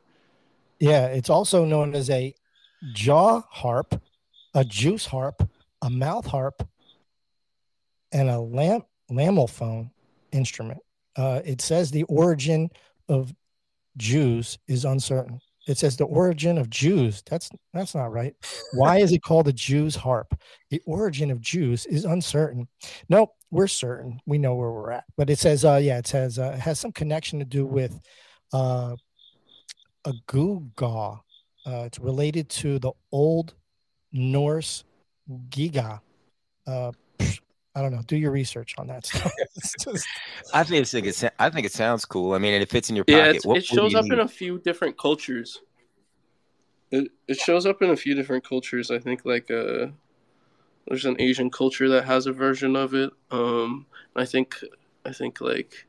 Yeah, 0.79 1.07
it's 1.07 1.31
also 1.31 1.65
known 1.65 1.95
as 1.95 2.11
a 2.11 2.35
jaw 2.93 3.43
harp, 3.51 4.03
a 4.57 4.65
juice 4.65 5.07
harp, 5.07 5.49
a 5.83 5.91
mouth 5.91 6.27
harp, 6.27 6.67
and 8.11 8.29
a 8.29 8.41
lam 8.41 8.83
lamellophone 9.13 9.91
instrument. 10.33 10.81
Uh, 11.15 11.41
it 11.45 11.61
says 11.61 11.91
the 11.91 12.03
origin 12.05 12.71
of 13.09 13.33
Jews 13.97 14.59
is 14.67 14.85
uncertain. 14.85 15.41
It 15.69 15.79
says 15.79 15.97
the 15.97 16.05
origin 16.05 16.59
of 16.59 16.71
Jews. 16.71 17.23
That's 17.29 17.51
that's 17.75 17.95
not 17.95 18.13
right. 18.13 18.35
Why 18.73 18.99
is 18.99 19.13
it 19.13 19.23
called 19.23 19.49
a 19.49 19.53
Jew's 19.53 19.95
harp? 19.95 20.35
The 20.71 20.81
origin 20.87 21.31
of 21.31 21.41
Jews 21.41 21.87
is 21.87 22.05
uncertain. 22.05 22.67
Nope, 23.09 23.31
we're 23.51 23.67
certain. 23.67 24.21
We 24.27 24.39
know 24.39 24.55
where 24.55 24.71
we're 24.71 24.93
at. 24.93 25.05
But 25.17 25.29
it 25.29 25.39
says, 25.39 25.65
uh, 25.65 25.81
yeah, 25.83 25.99
it 25.99 26.07
says 26.07 26.39
uh, 26.39 26.53
it 26.55 26.61
has 26.61 26.81
some 26.81 26.93
connection 26.93 27.41
to 27.41 27.45
do 27.45 27.67
with 27.67 28.01
uh, 28.53 28.97
a 30.05 30.13
gewgaw. 30.29 31.21
Uh, 31.67 31.83
it's 31.85 31.99
related 31.99 32.49
to 32.49 32.79
the 32.79 32.93
Old 33.11 33.55
Norse 34.17 34.85
giga. 35.51 36.01
Uh, 36.67 36.93
I 37.21 37.83
don't 37.83 37.93
know. 37.93 38.01
Do 38.07 38.17
your 38.17 38.31
research 38.31 38.75
on 38.79 38.87
that 38.87 39.07
stuff. 39.07 39.31
Just- 39.81 40.07
I 40.55 40.65
think 40.65 40.83
it's, 40.83 40.95
like 40.95 41.05
it 41.05 41.35
I 41.39 41.51
think 41.51 41.67
it 41.67 41.73
sounds 41.73 42.05
cool. 42.05 42.33
I 42.33 42.39
mean, 42.39 42.55
and 42.55 42.63
it 42.63 42.71
fits 42.71 42.89
in 42.89 42.97
your 42.97 43.05
Yeah, 43.07 43.19
pocket. 43.27 43.37
it's, 43.37 43.47
What- 43.47 43.59
it 43.59 43.67
shows 43.67 43.93
you 43.93 43.99
up 43.99 44.07
in 44.07 44.21
a 44.21 44.29
few 44.29 44.59
different 44.59 44.97
cultures. 44.99 45.61
It 46.91 47.11
it 47.29 47.37
shows 47.37 47.67
up 47.67 47.83
in 47.83 47.91
a 47.91 47.97
few 47.97 48.15
different 48.15 48.47
cultures. 48.49 48.91
I 48.91 48.99
think 48.99 49.25
like 49.25 49.51
uh, 49.51 49.89
there's 50.87 51.05
an 51.05 51.17
Asian 51.21 51.51
culture 51.51 51.89
that 51.89 52.05
has 52.05 52.27
a 52.27 52.33
version 52.33 52.77
of 52.77 52.95
it. 52.95 53.11
Um, 53.31 53.87
I 54.15 54.25
think 54.25 54.55
I 55.05 55.13
think 55.13 55.41
like 55.41 55.87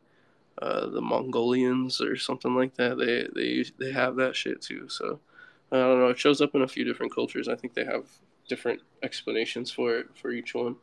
uh, 0.61 0.87
the 0.87 1.01
Mongolians 1.01 2.01
or 2.01 2.17
something 2.17 2.55
like 2.55 2.73
that. 2.77 2.97
They 2.97 3.27
they 3.39 3.63
they 3.79 3.91
have 3.93 4.15
that 4.15 4.35
shit 4.35 4.59
too. 4.61 4.89
So 4.89 5.19
I 5.71 5.77
don't 5.77 5.99
know. 5.99 6.09
It 6.09 6.19
shows 6.19 6.41
up 6.41 6.55
in 6.55 6.61
a 6.61 6.67
few 6.67 6.83
different 6.83 7.13
cultures. 7.13 7.47
I 7.47 7.55
think 7.55 7.73
they 7.73 7.85
have 7.85 8.05
different 8.47 8.81
explanations 9.03 9.71
for 9.71 9.97
it 9.97 10.07
for 10.15 10.31
each 10.31 10.53
one. 10.53 10.77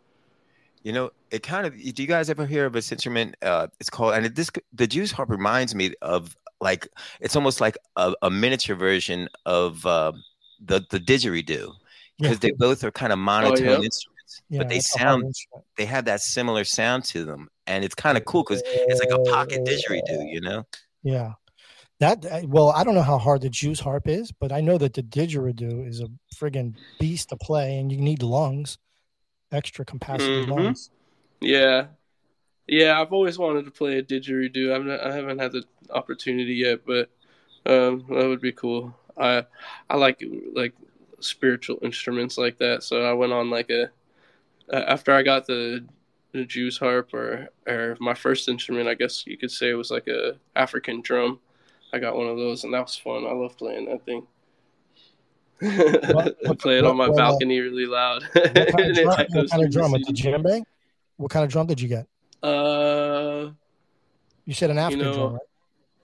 You 0.83 0.92
know, 0.92 1.11
it 1.31 1.42
kind 1.42 1.66
of. 1.66 1.73
Do 1.75 2.03
you 2.03 2.09
guys 2.09 2.29
ever 2.29 2.47
hear 2.47 2.66
of 2.66 2.73
this 2.75 2.92
instrument? 2.92 3.37
Uh, 3.40 3.68
it's 3.81 3.88
called, 3.88 4.14
and 4.14 4.27
it, 4.27 4.35
this 4.35 4.51
the 4.73 4.87
Jews 4.87 5.12
harp 5.12 5.31
reminds 5.31 5.75
me 5.75 5.94
of 6.03 6.37
like 6.61 6.88
it's 7.20 7.37
almost 7.37 7.61
like 7.61 7.77
a, 7.97 8.14
a 8.23 8.31
miniature 8.31 8.77
version 8.77 9.29
of 9.47 9.85
uh, 9.87 10.12
the 10.62 10.85
the 10.90 11.01
didgeridoo 11.01 11.73
because 12.20 12.38
Yeah. 12.38 12.38
they 12.38 12.51
both 12.53 12.85
are 12.85 12.90
kind 12.90 13.12
of 13.12 13.18
monotone 13.18 13.81
yeah? 13.81 13.81
instruments, 13.83 14.42
yeah, 14.51 14.59
but 14.59 14.68
they 14.68 14.77
it's 14.77 14.94
a 14.94 14.99
hard 14.99 15.20
sound 15.23 15.35
they 15.77 15.87
have 15.87 16.05
that 16.05 16.20
similar 16.20 16.64
sound 16.64 17.05
to 17.05 17.25
them, 17.25 17.49
and 17.66 17.83
it's 17.85 17.94
kind 17.94 18.18
of 18.18 18.25
cool 18.27 18.42
because 18.44 18.62
it's 18.88 19.01
like 19.01 19.11
a 19.11 19.18
pocket 19.20 19.64
didgeridoo. 19.64 20.31
You 20.31 20.42
know, 20.42 20.66
Yeah. 21.03 21.35
That 22.00 22.44
well, 22.48 22.70
I 22.70 22.85
don't 22.85 22.94
know 22.94 23.02
how 23.02 23.18
hard 23.18 23.40
the 23.42 23.48
Jew's 23.48 23.80
harp 23.80 24.09
is, 24.09 24.33
but 24.33 24.52
I 24.52 24.61
know 24.61 24.78
that 24.78 24.94
the 24.94 25.02
didgeridoo 25.02 25.87
is 25.88 26.00
a 26.00 26.09
friggin' 26.35 26.74
beast 26.98 27.28
to 27.30 27.37
play, 27.37 27.78
and 27.78 27.90
you 27.92 27.98
need 28.00 28.22
lungs, 28.22 28.78
extra 29.52 29.85
capacity 29.85 30.42
Mhm. 30.42 30.44
lungs. 30.44 30.90
Yeah, 31.40 31.88
yeah. 32.68 33.00
I've 33.00 33.12
always 33.12 33.38
wanted 33.38 33.64
to 33.66 33.72
play 33.72 33.98
a 33.98 34.02
didgeridoo. 34.04 34.74
I've 34.74 34.85
not, 34.85 35.00
I 35.02 35.14
haven't 35.14 35.40
had 35.40 35.52
the 35.52 35.64
opportunity 35.90 36.54
yet, 36.57 36.80
but 36.87 37.11
um, 37.66 38.07
that 38.11 38.28
would 38.28 38.40
be 38.40 38.52
cool. 38.52 38.94
I 39.18 39.46
I 39.90 39.96
like 39.96 40.22
like 40.54 40.74
spiritual 41.20 41.78
instruments 41.83 42.38
like 42.38 42.59
that. 42.59 42.83
So 42.85 43.04
I 43.04 43.12
went 43.14 43.33
on 43.33 43.50
like 43.50 43.70
a 43.70 43.90
after 44.72 45.12
I 45.12 45.22
got 45.22 45.46
the 45.46 45.87
the 46.33 46.44
Jew's 46.44 46.78
harp 46.78 47.14
or 47.14 47.50
or 47.66 47.96
my 48.00 48.14
first 48.14 48.48
instrument, 48.48 48.88
I 48.88 48.94
guess 48.94 49.26
you 49.26 49.37
could 49.38 49.50
say 49.52 49.70
it 49.70 49.74
was 49.74 49.90
like 49.90 50.09
a 50.09 50.38
African 50.57 51.02
drum. 51.02 51.40
I 51.94 51.98
got 52.00 52.16
one 52.16 52.26
of 52.26 52.37
those, 52.37 52.64
and 52.64 52.74
that 52.74 52.80
was 52.83 52.96
fun. 52.96 53.24
I 53.24 53.30
love 53.33 53.57
playing 53.57 53.87
that 53.87 54.04
thing. 54.04 54.26
what- 56.12 56.59
Play 56.59 56.78
it 56.78 56.85
on 56.85 56.96
my 56.96 57.09
what, 57.09 57.14
uh, 57.20 57.30
balcony 57.30 57.61
really 57.61 57.87
loud. 57.87 58.24
What 58.35 58.44
kind 58.54 58.90
of 58.90 58.96
drum, 58.96 59.07
what 59.07 59.50
kind 59.50 59.62
of 59.64 59.70
drum? 59.70 59.92
Djembe? 59.92 60.62
What 61.16 61.30
kind 61.30 61.44
of 61.44 61.50
drum 61.52 61.66
did 61.68 61.80
you 61.80 61.88
get? 61.88 62.07
Uh, 62.42 63.50
You 64.44 64.54
said 64.54 64.70
an 64.70 64.78
African 64.78 65.07
know, 65.07 65.14
drum, 65.14 65.33
right? 65.35 65.40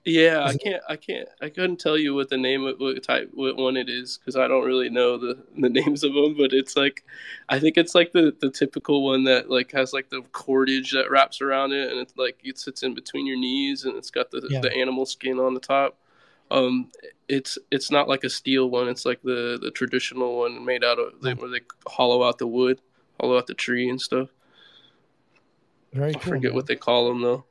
Yeah, 0.04 0.44
I 0.44 0.54
can't, 0.56 0.82
I 0.88 0.96
can't, 0.96 1.28
I 1.42 1.50
couldn't 1.50 1.78
tell 1.78 1.98
you 1.98 2.14
what 2.14 2.30
the 2.30 2.38
name 2.38 2.64
of 2.64 2.78
what 2.80 3.02
type, 3.02 3.30
what 3.34 3.56
one 3.56 3.76
it 3.76 3.88
is, 3.90 4.18
because 4.18 4.34
I 4.36 4.48
don't 4.48 4.64
really 4.64 4.88
know 4.88 5.18
the 5.18 5.38
the 5.58 5.68
names 5.80 6.02
of 6.04 6.14
them. 6.14 6.36
But 6.38 6.52
it's 6.52 6.76
like, 6.76 7.04
I 7.48 7.58
think 7.60 7.76
it's 7.76 7.94
like 7.94 8.12
the 8.12 8.34
the 8.40 8.50
typical 8.50 9.04
one 9.04 9.24
that 9.24 9.50
like 9.50 9.72
has 9.72 9.92
like 9.92 10.08
the 10.08 10.22
cordage 10.32 10.92
that 10.92 11.10
wraps 11.10 11.40
around 11.42 11.72
it, 11.72 11.90
and 11.90 12.00
it's 12.00 12.16
like 12.16 12.40
it 12.42 12.58
sits 12.58 12.82
in 12.82 12.94
between 12.94 13.26
your 13.26 13.38
knees, 13.38 13.84
and 13.84 13.96
it's 13.96 14.10
got 14.10 14.30
the 14.30 14.46
Yeah. 14.48 14.60
the 14.60 14.72
animal 14.74 15.04
skin 15.06 15.38
on 15.38 15.54
the 15.54 15.60
top. 15.60 15.98
Um, 16.50 16.90
it's 17.28 17.58
it's 17.70 17.90
not 17.90 18.08
like 18.08 18.24
a 18.24 18.30
steel 18.30 18.70
one. 18.70 18.88
It's 18.88 19.04
like 19.04 19.22
the 19.22 19.58
the 19.60 19.70
traditional 19.70 20.38
one 20.38 20.64
made 20.64 20.82
out 20.82 20.98
of 20.98 21.12
where 21.38 21.50
they 21.50 21.60
hollow 21.86 22.22
out 22.26 22.38
the 22.38 22.46
wood, 22.46 22.80
hollow 23.20 23.36
out 23.38 23.46
the 23.46 23.54
tree 23.54 23.88
and 23.88 24.00
stuff. 24.00 24.30
Very 25.92 26.14
I 26.14 26.18
cool. 26.18 26.32
forget 26.32 26.50
man. 26.50 26.54
what 26.54 26.66
they 26.66 26.76
call 26.76 27.08
them 27.08 27.22
though. 27.22 27.44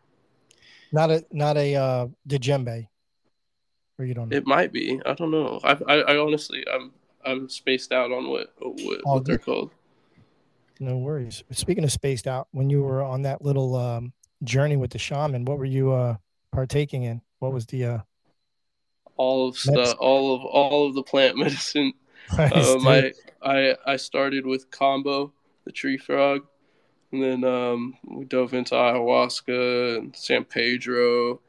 Not 0.91 1.11
a 1.11 1.25
not 1.31 1.57
a 1.57 1.75
uh, 1.75 2.07
djembe. 2.27 2.87
Or 3.97 4.05
you 4.05 4.13
don't 4.13 4.29
know. 4.29 4.37
It 4.37 4.47
might 4.47 4.71
be. 4.71 4.99
I 5.05 5.13
don't 5.13 5.31
know. 5.31 5.59
I, 5.63 5.77
I, 5.87 5.95
I 6.13 6.17
honestly, 6.17 6.63
I'm, 6.73 6.93
I'm 7.25 7.49
spaced 7.49 7.91
out 7.91 8.13
on 8.13 8.29
what, 8.29 8.53
what, 8.59 9.01
Oh, 9.05 9.15
what 9.15 9.25
they're 9.25 9.37
called. 9.37 9.71
No 10.79 10.97
worries. 10.97 11.43
Speaking 11.51 11.83
of 11.83 11.91
spaced 11.91 12.25
out, 12.25 12.47
when 12.51 12.69
you 12.69 12.81
were 12.81 13.03
on 13.03 13.23
that 13.23 13.41
little 13.41 13.75
um, 13.75 14.13
journey 14.45 14.77
with 14.77 14.91
the 14.91 14.97
shaman, 14.97 15.43
what 15.43 15.57
were 15.57 15.65
you 15.65 15.91
uh, 15.91 16.15
partaking 16.53 17.03
in? 17.03 17.21
What 17.39 17.51
was 17.51 17.65
the 17.65 17.85
uh, 17.85 17.99
All 19.17 19.49
of 19.49 19.57
stuff, 19.57 19.97
all 19.99 20.33
of, 20.33 20.45
all 20.45 20.87
of 20.87 20.95
the 20.95 21.03
plant 21.03 21.37
medicine. 21.43 21.91
Nice, 22.37 22.67
Um. 22.69 22.87
I, 22.87 23.11
I, 23.41 23.75
I 23.85 23.95
started 23.97 24.45
with 24.45 24.71
kambo, 24.71 25.33
the 25.65 25.73
tree 25.73 25.97
frog, 25.97 26.45
and 27.11 27.23
then 27.23 27.43
um, 27.43 27.97
we 28.05 28.25
dove 28.25 28.53
into 28.53 28.75
ayahuasca 28.75 29.97
and 29.97 30.15
San 30.15 30.45
Pedro, 30.45 31.39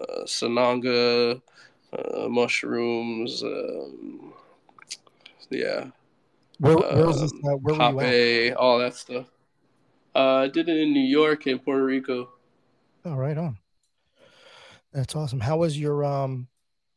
uh, 0.00 0.24
Sananga, 0.24 1.40
uh, 1.92 2.28
mushrooms. 2.28 3.42
Um, 3.42 4.32
yeah, 5.50 5.86
Where, 6.58 6.76
where 6.76 7.06
was 7.06 7.20
this? 7.20 7.32
Uh, 7.44 7.56
where 7.56 7.74
you 7.74 8.00
at? 8.50 8.56
all 8.56 8.78
that 8.78 8.94
stuff. 8.94 9.26
Uh, 10.14 10.36
I 10.36 10.48
did 10.48 10.68
it 10.68 10.76
in 10.78 10.92
New 10.92 11.00
York 11.00 11.46
and 11.46 11.62
Puerto 11.62 11.84
Rico. 11.84 12.30
Oh, 13.04 13.14
right 13.14 13.36
on. 13.36 13.58
That's 14.92 15.16
awesome. 15.16 15.40
How 15.40 15.58
was 15.58 15.78
your 15.78 16.04
um? 16.04 16.48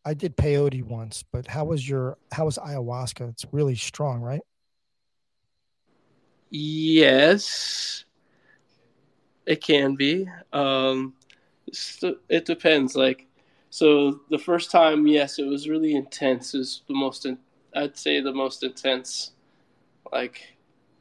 I 0.07 0.13
did 0.13 0.37
peyote 0.37 0.83
once, 0.83 1.23
but 1.31 1.47
how 1.47 1.65
was 1.65 1.87
your 1.87 2.17
how 2.31 2.45
was 2.45 2.57
ayahuasca? 2.57 3.29
It's 3.29 3.45
really 3.51 3.75
strong, 3.75 4.21
right? 4.21 4.41
Yes, 6.49 8.04
it 9.45 9.61
can 9.61 9.95
be. 9.95 10.27
Um, 10.53 11.13
it 12.29 12.45
depends. 12.45 12.95
Like, 12.95 13.27
so 13.69 14.21
the 14.29 14.37
first 14.39 14.71
time, 14.71 15.07
yes, 15.07 15.39
it 15.39 15.45
was 15.45 15.67
really 15.67 15.95
intense. 15.95 16.53
It 16.53 16.59
was 16.59 16.81
the 16.87 16.95
most, 16.95 17.25
in, 17.25 17.37
I'd 17.75 17.97
say, 17.97 18.21
the 18.21 18.33
most 18.33 18.63
intense, 18.63 19.31
like, 20.11 20.55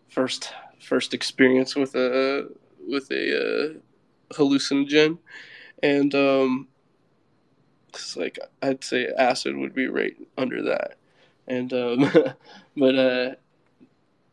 first 0.08 0.52
first 0.80 1.14
experience 1.14 1.74
with 1.74 1.94
a 1.94 2.48
with 2.86 3.10
a 3.10 3.36
uh, 3.36 3.74
hallucinogen, 4.34 5.18
and 5.82 6.14
um, 6.14 6.68
it's 7.88 8.16
like 8.16 8.38
I'd 8.62 8.84
say 8.84 9.08
acid 9.18 9.56
would 9.56 9.74
be 9.74 9.88
right 9.88 10.14
under 10.38 10.62
that, 10.62 10.96
and 11.48 11.72
um, 11.72 12.12
but 12.76 12.94
uh, 12.94 13.34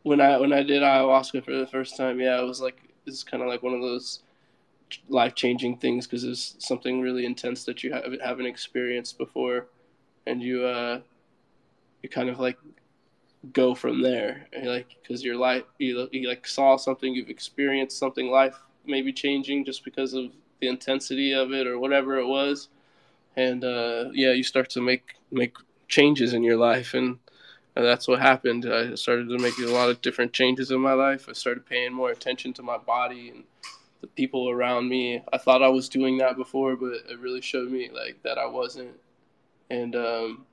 when 0.02 0.20
I 0.20 0.38
when 0.38 0.52
I 0.52 0.62
did 0.62 0.82
ayahuasca 0.82 1.44
for 1.44 1.56
the 1.56 1.66
first 1.66 1.96
time, 1.96 2.20
yeah, 2.20 2.40
it 2.40 2.46
was 2.46 2.60
like 2.60 2.91
it's 3.06 3.22
kind 3.24 3.42
of 3.42 3.48
like 3.48 3.62
one 3.62 3.74
of 3.74 3.80
those 3.80 4.20
life 5.08 5.34
changing 5.34 5.78
things 5.78 6.06
because 6.06 6.24
it's 6.24 6.56
something 6.58 7.00
really 7.00 7.24
intense 7.24 7.64
that 7.64 7.82
you 7.82 7.92
haven't 7.92 8.20
haven't 8.22 8.46
experienced 8.46 9.18
before, 9.18 9.68
and 10.26 10.42
you 10.42 10.64
uh, 10.64 11.00
you 12.02 12.08
kind 12.08 12.28
of 12.28 12.38
like 12.38 12.58
go 13.52 13.74
from 13.74 14.02
there, 14.02 14.46
like 14.62 14.96
because 15.02 15.24
your 15.24 15.36
life 15.36 15.64
you, 15.78 16.08
you 16.12 16.28
like 16.28 16.46
saw 16.46 16.76
something, 16.76 17.14
you've 17.14 17.30
experienced 17.30 17.98
something, 17.98 18.30
life 18.30 18.58
maybe 18.86 19.12
changing 19.12 19.64
just 19.64 19.84
because 19.84 20.14
of 20.14 20.32
the 20.60 20.68
intensity 20.68 21.32
of 21.32 21.52
it 21.52 21.66
or 21.66 21.78
whatever 21.78 22.18
it 22.18 22.26
was, 22.26 22.68
and 23.36 23.64
uh, 23.64 24.06
yeah, 24.12 24.32
you 24.32 24.42
start 24.42 24.70
to 24.70 24.80
make 24.80 25.14
make 25.30 25.56
changes 25.88 26.34
in 26.34 26.42
your 26.42 26.56
life. 26.56 26.94
And 26.94 27.18
and 27.74 27.84
that's 27.84 28.06
what 28.06 28.20
happened. 28.20 28.66
I 28.66 28.94
started 28.94 29.28
to 29.28 29.38
make 29.38 29.58
a 29.58 29.66
lot 29.66 29.88
of 29.88 30.02
different 30.02 30.32
changes 30.32 30.70
in 30.70 30.80
my 30.80 30.92
life. 30.92 31.26
I 31.28 31.32
started 31.32 31.66
paying 31.66 31.92
more 31.92 32.10
attention 32.10 32.52
to 32.54 32.62
my 32.62 32.76
body 32.76 33.30
and 33.30 33.44
the 34.02 34.06
people 34.08 34.50
around 34.50 34.88
me. 34.88 35.22
I 35.32 35.38
thought 35.38 35.62
I 35.62 35.68
was 35.68 35.88
doing 35.88 36.18
that 36.18 36.36
before, 36.36 36.76
but 36.76 36.92
it 37.08 37.18
really 37.18 37.40
showed 37.40 37.70
me 37.70 37.90
like 37.92 38.22
that 38.24 38.36
I 38.36 38.46
wasn't. 38.46 38.92
And 39.70 39.96
um, 39.96 40.44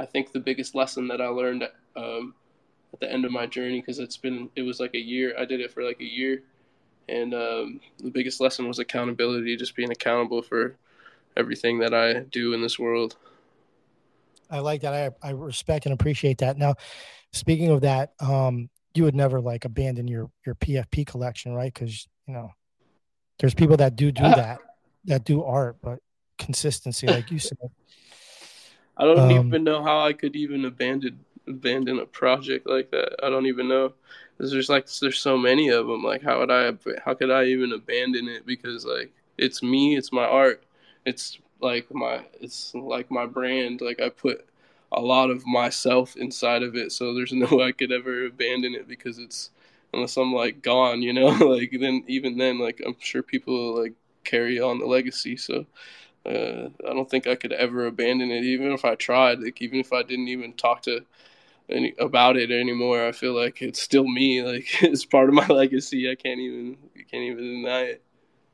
I 0.00 0.06
think 0.06 0.32
the 0.32 0.40
biggest 0.40 0.74
lesson 0.74 1.06
that 1.08 1.20
I 1.20 1.28
learned 1.28 1.68
um, 1.94 2.34
at 2.92 3.00
the 3.00 3.12
end 3.12 3.24
of 3.24 3.30
my 3.30 3.46
journey, 3.46 3.80
because 3.80 3.98
it's 4.00 4.16
been 4.16 4.50
it 4.56 4.62
was 4.62 4.80
like 4.80 4.94
a 4.94 5.00
year. 5.00 5.34
I 5.38 5.44
did 5.44 5.60
it 5.60 5.72
for 5.72 5.84
like 5.84 6.00
a 6.00 6.04
year, 6.04 6.42
and 7.08 7.32
um, 7.32 7.80
the 7.98 8.10
biggest 8.10 8.40
lesson 8.40 8.66
was 8.66 8.80
accountability. 8.80 9.56
Just 9.56 9.76
being 9.76 9.92
accountable 9.92 10.42
for 10.42 10.76
everything 11.36 11.78
that 11.80 11.94
I 11.94 12.20
do 12.20 12.54
in 12.54 12.62
this 12.62 12.78
world. 12.78 13.16
I 14.54 14.60
like 14.60 14.82
that. 14.82 14.94
I, 15.22 15.28
I 15.28 15.30
respect 15.32 15.86
and 15.86 15.92
appreciate 15.92 16.38
that. 16.38 16.56
Now, 16.56 16.76
speaking 17.32 17.70
of 17.70 17.80
that, 17.80 18.12
um, 18.20 18.70
you 18.94 19.02
would 19.02 19.14
never 19.14 19.40
like 19.40 19.64
abandon 19.64 20.06
your 20.06 20.30
your 20.46 20.54
PFP 20.54 21.06
collection, 21.06 21.52
right? 21.52 21.72
Because 21.74 22.06
you 22.26 22.34
know, 22.34 22.52
there's 23.40 23.54
people 23.54 23.76
that 23.78 23.96
do 23.96 24.12
do 24.12 24.22
that, 24.22 24.60
that 25.06 25.24
do 25.24 25.42
art, 25.42 25.78
but 25.82 25.98
consistency, 26.38 27.08
like 27.08 27.30
you 27.30 27.38
said. 27.38 27.58
I 28.96 29.04
don't 29.04 29.18
um, 29.18 29.46
even 29.46 29.64
know 29.64 29.82
how 29.82 30.00
I 30.00 30.12
could 30.12 30.36
even 30.36 30.64
abandon 30.64 31.18
abandon 31.48 31.98
a 31.98 32.06
project 32.06 32.68
like 32.68 32.92
that. 32.92 33.16
I 33.24 33.30
don't 33.30 33.46
even 33.46 33.68
know. 33.68 33.92
There's 34.38 34.68
like 34.68 34.86
there's 35.00 35.18
so 35.18 35.36
many 35.36 35.68
of 35.68 35.88
them. 35.88 36.04
Like 36.04 36.22
how 36.22 36.38
would 36.38 36.50
I 36.52 36.72
how 37.04 37.14
could 37.14 37.30
I 37.30 37.46
even 37.46 37.72
abandon 37.72 38.28
it? 38.28 38.46
Because 38.46 38.84
like 38.86 39.12
it's 39.36 39.64
me, 39.64 39.96
it's 39.96 40.12
my 40.12 40.24
art, 40.24 40.62
it's 41.04 41.40
like 41.64 41.92
my 41.94 42.26
it's 42.40 42.74
like 42.74 43.10
my 43.12 43.26
brand. 43.26 43.82
Like 43.82 44.00
I 44.00 44.10
put 44.10 44.46
a 44.92 45.02
lot 45.02 45.30
of 45.30 45.46
myself 45.46 46.16
inside 46.16 46.62
of 46.64 46.76
it, 46.76 46.92
so 46.92 47.14
there's 47.14 47.32
no 47.34 47.48
way 47.56 47.66
I 47.66 47.72
could 47.72 47.92
ever 47.92 48.26
abandon 48.26 48.74
it 48.76 48.88
because 48.88 49.18
it's 49.18 49.50
unless 49.94 50.18
I'm 50.18 50.34
like 50.34 50.62
gone, 50.62 51.02
you 51.02 51.14
know. 51.14 51.28
like 51.56 51.74
then 51.80 52.04
even 52.08 52.38
then, 52.38 52.60
like 52.60 52.82
I'm 52.86 52.96
sure 53.00 53.22
people 53.24 53.80
like 53.82 53.94
carry 54.24 54.60
on 54.60 54.80
the 54.80 54.86
legacy. 54.86 55.36
So 55.38 55.66
uh, 56.26 56.68
I 56.88 56.94
don't 56.94 57.10
think 57.10 57.26
I 57.26 57.36
could 57.36 57.52
ever 57.52 57.86
abandon 57.86 58.30
it, 58.30 58.44
even 58.44 58.72
if 58.72 58.84
I 58.84 58.94
tried. 58.96 59.40
Like 59.40 59.62
even 59.62 59.80
if 59.80 59.92
I 59.92 60.02
didn't 60.04 60.28
even 60.28 60.54
talk 60.54 60.82
to 60.84 61.02
any 61.70 61.94
about 62.00 62.36
it 62.38 62.52
anymore, 62.52 63.06
I 63.06 63.12
feel 63.12 63.34
like 63.34 63.62
it's 63.62 63.82
still 63.82 64.08
me. 64.08 64.42
Like 64.44 64.66
it's 64.84 65.06
part 65.06 65.30
of 65.30 65.36
my 65.36 65.48
legacy. 65.48 66.10
I 66.10 66.16
can't 66.16 66.40
even 66.40 66.78
you 66.96 67.06
can't 67.06 67.24
even 67.24 67.64
deny 67.64 67.82
it. 67.84 68.03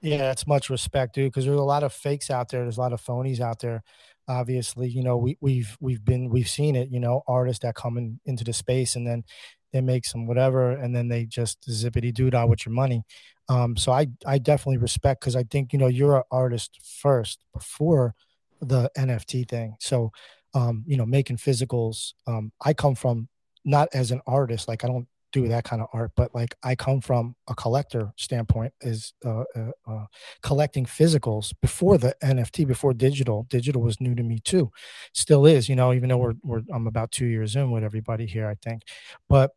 Yeah, 0.02 0.30
it's 0.30 0.46
much 0.46 0.70
respect, 0.70 1.14
dude. 1.14 1.30
Because 1.30 1.44
there's 1.44 1.58
a 1.58 1.62
lot 1.62 1.82
of 1.82 1.92
fakes 1.92 2.30
out 2.30 2.48
there. 2.48 2.62
There's 2.62 2.78
a 2.78 2.80
lot 2.80 2.92
of 2.92 3.02
phonies 3.02 3.40
out 3.40 3.60
there. 3.60 3.82
Obviously, 4.28 4.88
you 4.88 5.02
know, 5.02 5.16
we, 5.16 5.36
we've 5.40 5.76
we've 5.80 6.04
been 6.04 6.30
we've 6.30 6.48
seen 6.48 6.76
it. 6.76 6.88
You 6.90 7.00
know, 7.00 7.22
artists 7.26 7.62
that 7.62 7.74
come 7.74 7.98
in, 7.98 8.20
into 8.24 8.44
the 8.44 8.52
space 8.52 8.96
and 8.96 9.06
then 9.06 9.24
they 9.72 9.80
make 9.80 10.06
some 10.06 10.26
whatever, 10.26 10.70
and 10.72 10.94
then 10.94 11.08
they 11.08 11.26
just 11.26 11.68
zippity 11.68 12.12
doo 12.14 12.30
dah 12.30 12.46
with 12.46 12.64
your 12.64 12.72
money. 12.74 13.02
Um, 13.48 13.76
so 13.76 13.92
I 13.92 14.06
I 14.26 14.38
definitely 14.38 14.78
respect 14.78 15.20
because 15.20 15.36
I 15.36 15.42
think 15.44 15.72
you 15.72 15.78
know 15.78 15.88
you're 15.88 16.16
an 16.16 16.22
artist 16.30 16.78
first 17.02 17.44
before 17.52 18.14
the 18.60 18.90
NFT 18.96 19.48
thing. 19.48 19.76
So 19.80 20.12
um, 20.54 20.84
you 20.86 20.96
know, 20.96 21.06
making 21.06 21.36
physicals. 21.36 22.14
Um, 22.26 22.52
I 22.64 22.72
come 22.72 22.94
from 22.94 23.28
not 23.64 23.88
as 23.92 24.10
an 24.10 24.20
artist, 24.26 24.68
like 24.68 24.84
I 24.84 24.88
don't 24.88 25.06
do 25.32 25.48
that 25.48 25.64
kind 25.64 25.82
of 25.82 25.88
art 25.92 26.10
but 26.16 26.34
like 26.34 26.54
i 26.62 26.74
come 26.74 27.00
from 27.00 27.34
a 27.48 27.54
collector 27.54 28.12
standpoint 28.16 28.72
is 28.80 29.12
uh, 29.24 29.44
uh, 29.56 29.70
uh, 29.86 30.06
collecting 30.42 30.84
physicals 30.84 31.52
before 31.60 31.98
the 31.98 32.14
nft 32.22 32.66
before 32.66 32.94
digital. 32.94 33.46
Digital 33.48 33.82
was 33.82 34.00
new 34.00 34.14
to 34.14 34.22
me 34.22 34.38
too. 34.38 34.70
Still 35.12 35.46
is 35.46 35.68
you 35.68 35.76
know 35.76 35.92
even 35.92 36.08
though 36.08 36.18
we're, 36.18 36.34
we're 36.42 36.62
i'm 36.72 36.86
about 36.86 37.10
two 37.10 37.26
years 37.26 37.56
in 37.56 37.70
with 37.70 37.84
everybody 37.84 38.26
here 38.26 38.46
i 38.48 38.54
think. 38.54 38.82
But 39.28 39.52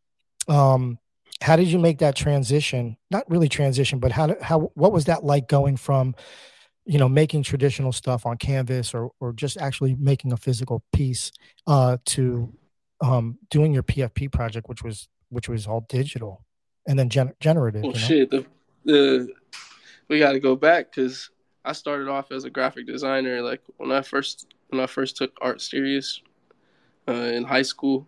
um 0.47 0.97
how 1.41 1.55
did 1.55 1.67
you 1.67 1.79
make 1.79 1.99
that 1.99 2.15
transition? 2.15 2.97
Not 3.12 3.29
really 3.29 3.49
transition 3.49 3.99
but 3.99 4.12
how 4.12 4.36
how 4.41 4.71
what 4.75 4.91
was 4.91 5.05
that 5.05 5.23
like 5.23 5.47
going 5.47 5.77
from 5.77 6.15
you 6.86 6.99
know 6.99 7.09
making 7.09 7.43
traditional 7.43 7.91
stuff 7.91 8.25
on 8.25 8.38
canvas 8.38 8.93
or 8.93 9.12
or 9.19 9.33
just 9.33 9.57
actually 9.57 9.95
making 9.95 10.33
a 10.33 10.38
physical 10.38 10.83
piece 10.91 11.31
uh 11.65 11.97
to 12.05 12.53
um 12.99 13.38
doing 13.49 13.73
your 13.73 13.83
pfp 13.83 14.29
project 14.29 14.67
which 14.67 14.83
was 14.83 15.07
which 15.34 15.50
was 15.50 15.67
all 15.67 15.86
digital 15.89 16.43
and 16.88 16.98
then 16.98 17.10
gen- 17.10 17.34
generative. 17.39 17.84
Well, 17.84 17.93
you 17.93 18.00
know? 18.00 18.08
shit, 18.08 18.32
the 18.32 18.46
the 18.86 19.34
we 20.08 20.19
got 20.19 20.34
to 20.34 20.39
go 20.39 20.56
back 20.56 20.93
because 20.93 21.30
I 21.65 21.74
started 21.74 22.08
off 22.08 22.32
as 22.32 22.43
a 22.43 22.50
graphic 22.50 22.88
designer. 22.88 23.41
Like 23.41 23.62
when 23.78 23.91
I 23.91 24.02
first 24.02 24.54
when 24.69 24.82
I 24.82 24.88
first 24.88 25.17
took 25.17 25.32
art 25.41 25.62
serious 25.62 26.22
uh, 27.08 27.13
in 27.13 27.43
high 27.43 27.62
school, 27.62 28.08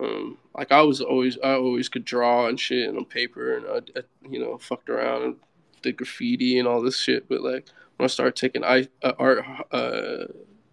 um, 0.00 0.38
like 0.56 0.72
I 0.72 0.82
was 0.82 1.00
always 1.00 1.38
I 1.42 1.54
always 1.54 1.88
could 1.88 2.04
draw 2.04 2.46
and 2.46 2.58
shit 2.58 2.88
and 2.88 2.98
on 2.98 3.04
paper, 3.04 3.56
and 3.56 3.66
I, 3.66 4.00
I, 4.00 4.02
you 4.28 4.40
know 4.40 4.58
fucked 4.58 4.90
around 4.90 5.22
and 5.22 5.36
did 5.82 5.96
graffiti 5.96 6.58
and 6.58 6.66
all 6.66 6.82
this 6.82 6.98
shit. 6.98 7.28
But 7.28 7.42
like 7.42 7.68
when 7.96 8.04
I 8.04 8.08
started 8.08 8.36
taking 8.36 8.64
I, 8.64 8.88
uh, 9.02 9.12
art 9.18 9.44
uh, 9.72 10.24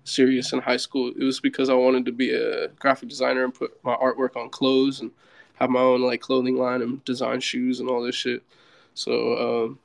serious 0.06 0.54
in 0.54 0.60
high 0.60 0.78
school, 0.78 1.12
it 1.18 1.24
was 1.24 1.40
because 1.40 1.70
I 1.70 1.74
wanted 1.74 2.06
to 2.06 2.12
be 2.12 2.34
a 2.34 2.70
graphic 2.70 3.10
designer 3.10 3.44
and 3.44 3.54
put 3.54 3.84
my 3.84 3.96
artwork 3.96 4.36
on 4.38 4.50
clothes 4.50 5.02
and 5.02 5.12
have 5.60 5.70
my 5.70 5.80
own 5.80 6.02
like 6.02 6.22
clothing 6.22 6.56
line 6.56 6.82
and 6.82 7.04
design 7.06 7.40
shoes 7.40 7.80
and 7.80 7.90
all 7.90 8.02
this 8.02 8.16
shit. 8.16 8.44
So 8.94 9.66
um, 9.66 9.80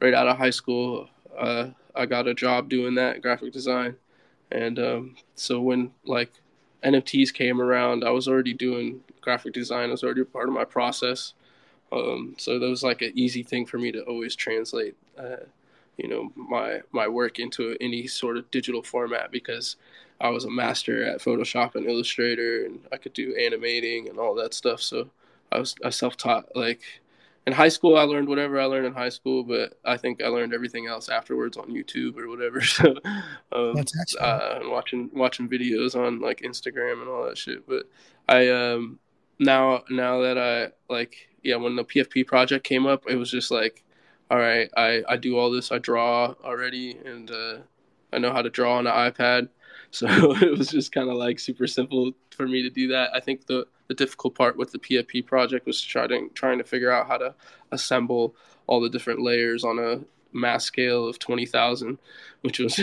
right 0.00 0.14
out 0.14 0.28
of 0.28 0.36
high 0.36 0.50
school, 0.50 1.08
uh, 1.36 1.68
I 1.94 2.06
got 2.06 2.28
a 2.28 2.34
job 2.34 2.68
doing 2.68 2.94
that 2.96 3.22
graphic 3.22 3.52
design, 3.52 3.96
and 4.50 4.78
um, 4.78 5.16
so 5.34 5.60
when 5.60 5.92
like 6.04 6.32
NFTs 6.84 7.32
came 7.32 7.60
around, 7.60 8.04
I 8.04 8.10
was 8.10 8.28
already 8.28 8.52
doing 8.54 9.00
graphic 9.20 9.52
design. 9.52 9.88
It 9.88 9.92
was 9.92 10.04
already 10.04 10.24
part 10.24 10.48
of 10.48 10.54
my 10.54 10.64
process. 10.64 11.34
Um, 11.92 12.34
so 12.38 12.58
that 12.58 12.68
was 12.68 12.82
like 12.82 13.02
an 13.02 13.12
easy 13.14 13.42
thing 13.42 13.66
for 13.66 13.78
me 13.78 13.92
to 13.92 14.02
always 14.02 14.34
translate, 14.34 14.96
uh, 15.18 15.44
you 15.98 16.08
know, 16.08 16.32
my 16.34 16.80
my 16.90 17.06
work 17.06 17.38
into 17.38 17.76
any 17.80 18.06
sort 18.06 18.36
of 18.36 18.50
digital 18.50 18.82
format 18.82 19.30
because 19.30 19.76
I 20.22 20.30
was 20.30 20.44
a 20.44 20.50
master 20.50 21.04
at 21.04 21.20
Photoshop 21.20 21.74
and 21.74 21.86
Illustrator, 21.86 22.64
and 22.64 22.78
I 22.92 22.96
could 22.96 23.12
do 23.12 23.34
animating 23.34 24.08
and 24.08 24.18
all 24.18 24.34
that 24.36 24.54
stuff. 24.54 24.80
So 24.80 25.10
I 25.50 25.58
was 25.58 25.74
I 25.84 25.90
self 25.90 26.16
taught. 26.16 26.54
Like 26.54 26.80
in 27.44 27.52
high 27.52 27.68
school, 27.68 27.96
I 27.96 28.02
learned 28.02 28.28
whatever 28.28 28.60
I 28.60 28.66
learned 28.66 28.86
in 28.86 28.94
high 28.94 29.08
school, 29.08 29.42
but 29.42 29.78
I 29.84 29.96
think 29.96 30.22
I 30.22 30.28
learned 30.28 30.54
everything 30.54 30.86
else 30.86 31.08
afterwards 31.08 31.56
on 31.56 31.66
YouTube 31.66 32.16
or 32.16 32.28
whatever. 32.28 32.60
So 32.72 32.94
um, 33.52 33.74
that's. 33.74 34.14
Uh, 34.16 34.58
and 34.60 34.70
watching 34.70 35.10
watching 35.12 35.48
videos 35.48 35.96
on 35.96 36.20
like 36.20 36.40
Instagram 36.40 37.00
and 37.00 37.08
all 37.08 37.26
that 37.26 37.36
shit. 37.36 37.66
But 37.66 37.88
I 38.28 38.48
um 38.48 39.00
now 39.40 39.82
now 39.90 40.20
that 40.20 40.38
I 40.38 40.70
like 40.92 41.16
yeah 41.42 41.56
when 41.56 41.74
the 41.74 41.84
PFP 41.84 42.28
project 42.28 42.64
came 42.64 42.86
up, 42.86 43.02
it 43.08 43.16
was 43.16 43.30
just 43.30 43.50
like 43.50 43.82
all 44.30 44.38
right 44.38 44.70
I 44.76 45.02
I 45.08 45.16
do 45.16 45.36
all 45.36 45.50
this 45.50 45.72
I 45.72 45.78
draw 45.78 46.34
already 46.44 46.96
and 47.04 47.28
uh, 47.28 47.56
I 48.12 48.18
know 48.18 48.32
how 48.32 48.42
to 48.42 48.50
draw 48.50 48.78
on 48.78 48.86
an 48.86 48.92
iPad 48.92 49.48
so 49.92 50.06
it 50.42 50.58
was 50.58 50.68
just 50.68 50.90
kind 50.90 51.08
of 51.08 51.16
like 51.16 51.38
super 51.38 51.66
simple 51.68 52.12
for 52.30 52.48
me 52.48 52.62
to 52.62 52.70
do 52.70 52.88
that. 52.88 53.14
I 53.14 53.20
think 53.20 53.46
the 53.46 53.66
the 53.88 53.94
difficult 53.94 54.34
part 54.34 54.56
with 54.56 54.72
the 54.72 54.78
PFP 54.78 55.26
project 55.26 55.66
was 55.66 55.80
trying 55.80 56.30
trying 56.34 56.58
to 56.58 56.64
figure 56.64 56.90
out 56.90 57.06
how 57.06 57.18
to 57.18 57.34
assemble 57.70 58.34
all 58.66 58.80
the 58.80 58.88
different 58.88 59.20
layers 59.20 59.64
on 59.64 59.78
a 59.78 60.00
mass 60.34 60.64
scale 60.64 61.06
of 61.06 61.18
20,000, 61.18 61.98
which 62.40 62.58
was 62.58 62.80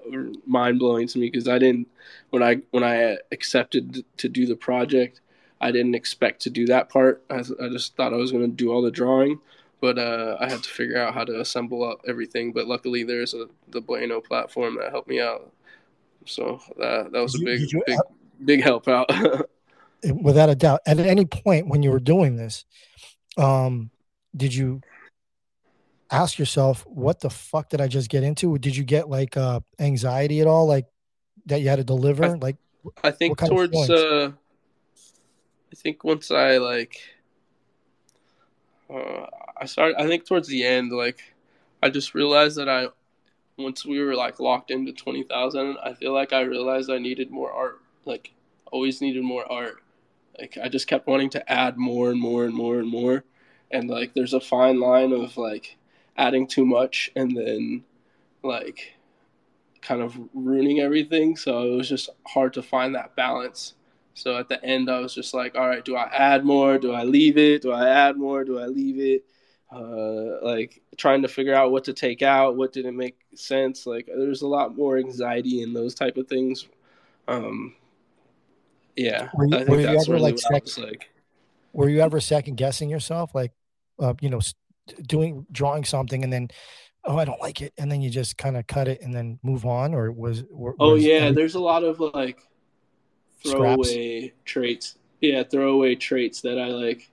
mind 0.46 0.80
blowing 0.80 1.06
to 1.06 1.18
me 1.18 1.30
because 1.30 1.46
I 1.46 1.58
didn't 1.58 1.86
when 2.30 2.42
I 2.42 2.56
when 2.72 2.82
I 2.82 3.18
accepted 3.30 4.04
to 4.16 4.28
do 4.28 4.44
the 4.44 4.56
project, 4.56 5.20
I 5.60 5.70
didn't 5.70 5.94
expect 5.94 6.42
to 6.42 6.50
do 6.50 6.66
that 6.66 6.88
part. 6.88 7.22
I, 7.30 7.38
I 7.62 7.68
just 7.68 7.94
thought 7.94 8.12
I 8.12 8.16
was 8.16 8.32
going 8.32 8.44
to 8.44 8.56
do 8.56 8.72
all 8.72 8.82
the 8.82 8.90
drawing, 8.90 9.38
but 9.80 9.96
uh, 9.96 10.36
I 10.40 10.50
had 10.50 10.64
to 10.64 10.70
figure 10.70 10.98
out 10.98 11.14
how 11.14 11.24
to 11.24 11.40
assemble 11.40 11.84
up 11.84 12.00
everything. 12.08 12.52
But 12.52 12.66
luckily, 12.66 13.04
there's 13.04 13.32
a 13.32 13.46
the 13.68 13.80
Bueno 13.80 14.20
platform 14.20 14.76
that 14.80 14.90
helped 14.90 15.08
me 15.08 15.20
out. 15.20 15.52
So 16.28 16.60
that 16.78 17.12
that 17.12 17.20
was 17.20 17.34
a 17.34 17.44
big 17.44 17.60
you, 17.72 17.82
big 17.86 17.98
big 18.44 18.62
help 18.62 18.88
out. 18.88 19.10
without 20.22 20.48
a 20.48 20.54
doubt. 20.54 20.80
At 20.86 20.98
any 20.98 21.24
point 21.24 21.68
when 21.68 21.82
you 21.82 21.90
were 21.90 22.00
doing 22.00 22.36
this, 22.36 22.64
um, 23.36 23.90
did 24.36 24.54
you 24.54 24.80
ask 26.10 26.38
yourself, 26.38 26.86
"What 26.86 27.20
the 27.20 27.30
fuck 27.30 27.70
did 27.70 27.80
I 27.80 27.88
just 27.88 28.08
get 28.10 28.22
into?" 28.22 28.58
Did 28.58 28.76
you 28.76 28.84
get 28.84 29.08
like 29.08 29.36
uh, 29.36 29.60
anxiety 29.78 30.40
at 30.40 30.46
all, 30.46 30.66
like 30.66 30.86
that 31.46 31.60
you 31.60 31.68
had 31.68 31.76
to 31.76 31.84
deliver? 31.84 32.24
I, 32.24 32.34
like, 32.34 32.56
I 33.02 33.10
think 33.10 33.38
towards 33.38 33.90
uh, 33.90 34.32
I 35.72 35.76
think 35.76 36.04
once 36.04 36.30
I 36.30 36.58
like, 36.58 37.00
uh, 38.88 39.26
I 39.56 39.66
started. 39.66 40.00
I 40.00 40.06
think 40.06 40.26
towards 40.26 40.48
the 40.48 40.64
end, 40.64 40.92
like, 40.92 41.20
I 41.82 41.90
just 41.90 42.14
realized 42.14 42.56
that 42.56 42.68
I, 42.68 42.88
once 43.58 43.84
we 43.84 44.00
were 44.00 44.14
like 44.14 44.40
locked 44.40 44.70
into 44.70 44.92
twenty 44.92 45.24
thousand, 45.24 45.76
I 45.82 45.94
feel 45.94 46.12
like 46.12 46.32
I 46.32 46.40
realized 46.42 46.90
I 46.90 46.98
needed 46.98 47.30
more 47.30 47.52
art. 47.52 47.80
Like, 48.04 48.32
always 48.72 49.00
needed 49.00 49.22
more 49.22 49.50
art. 49.50 49.82
Like, 50.38 50.56
I 50.62 50.68
just 50.68 50.86
kept 50.86 51.06
wanting 51.06 51.30
to 51.30 51.52
add 51.52 51.76
more 51.76 52.10
and 52.10 52.20
more 52.20 52.44
and 52.44 52.54
more 52.54 52.78
and 52.78 52.88
more, 52.88 53.24
and 53.70 53.90
like, 53.90 54.14
there's 54.14 54.34
a 54.34 54.40
fine 54.40 54.80
line 54.80 55.12
of 55.12 55.36
like 55.36 55.76
adding 56.16 56.46
too 56.46 56.66
much 56.66 57.10
and 57.16 57.36
then 57.36 57.84
like 58.42 58.94
kind 59.80 60.02
of 60.02 60.18
ruining 60.34 60.80
everything. 60.80 61.36
So 61.36 61.72
it 61.72 61.76
was 61.76 61.88
just 61.88 62.10
hard 62.26 62.52
to 62.54 62.62
find 62.62 62.94
that 62.94 63.16
balance. 63.16 63.74
So 64.14 64.36
at 64.36 64.48
the 64.48 64.62
end, 64.64 64.90
I 64.90 64.98
was 64.98 65.14
just 65.14 65.32
like, 65.32 65.56
all 65.56 65.68
right, 65.68 65.84
do 65.84 65.94
I 65.96 66.10
add 66.12 66.44
more? 66.44 66.76
Do 66.78 66.92
I 66.92 67.04
leave 67.04 67.38
it? 67.38 67.62
Do 67.62 67.70
I 67.70 67.88
add 67.88 68.16
more? 68.16 68.44
Do 68.44 68.58
I 68.58 68.66
leave 68.66 68.98
it? 68.98 69.24
Uh, 69.70 70.42
like 70.42 70.80
trying 70.96 71.20
to 71.20 71.28
figure 71.28 71.54
out 71.54 71.70
what 71.70 71.84
to 71.84 71.92
take 71.92 72.22
out, 72.22 72.56
what 72.56 72.72
didn't 72.72 72.96
make 72.96 73.18
sense. 73.34 73.86
Like 73.86 74.06
there's 74.06 74.42
a 74.42 74.48
lot 74.48 74.76
more 74.76 74.96
anxiety 74.96 75.62
in 75.62 75.74
those 75.74 75.94
type 75.94 76.16
of 76.16 76.26
things. 76.26 76.66
Um, 77.26 77.74
yeah, 78.96 79.28
were 79.34 79.46
you, 79.46 79.56
I 79.56 79.64
think 79.64 79.82
that's 79.82 80.08
really 80.08 80.32
like, 80.32 80.38
second, 80.38 80.84
like. 80.84 81.10
Were 81.74 81.90
you 81.90 82.00
ever 82.00 82.18
second 82.18 82.56
guessing 82.56 82.88
yourself, 82.88 83.34
like, 83.34 83.52
uh, 84.00 84.14
you 84.20 84.30
know, 84.30 84.40
doing 85.06 85.46
drawing 85.52 85.84
something 85.84 86.24
and 86.24 86.32
then 86.32 86.48
oh 87.04 87.16
i 87.16 87.24
don't 87.24 87.40
like 87.40 87.60
it 87.60 87.72
and 87.78 87.90
then 87.90 88.00
you 88.00 88.10
just 88.10 88.36
kind 88.36 88.56
of 88.56 88.66
cut 88.66 88.88
it 88.88 89.00
and 89.02 89.14
then 89.14 89.38
move 89.42 89.64
on 89.64 89.94
or 89.94 90.10
was, 90.10 90.44
was 90.50 90.74
oh 90.80 90.94
yeah 90.94 91.30
there's 91.30 91.54
a 91.54 91.60
lot 91.60 91.84
of 91.84 92.00
like 92.00 92.40
throwaway 93.42 94.28
scraps? 94.28 94.34
traits 94.44 94.98
yeah 95.20 95.42
throwaway 95.42 95.94
traits 95.94 96.40
that 96.40 96.58
i 96.58 96.66
like 96.66 97.10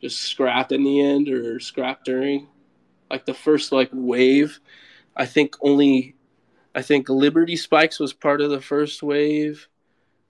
just 0.00 0.20
scrapped 0.20 0.72
in 0.72 0.84
the 0.84 1.00
end 1.00 1.28
or 1.28 1.60
scrapped 1.60 2.04
during 2.04 2.48
like 3.10 3.26
the 3.26 3.34
first 3.34 3.72
like 3.72 3.90
wave 3.92 4.60
i 5.16 5.26
think 5.26 5.54
only 5.60 6.14
i 6.74 6.82
think 6.82 7.08
liberty 7.08 7.56
spikes 7.56 7.98
was 7.98 8.12
part 8.12 8.40
of 8.40 8.50
the 8.50 8.60
first 8.60 9.02
wave 9.02 9.68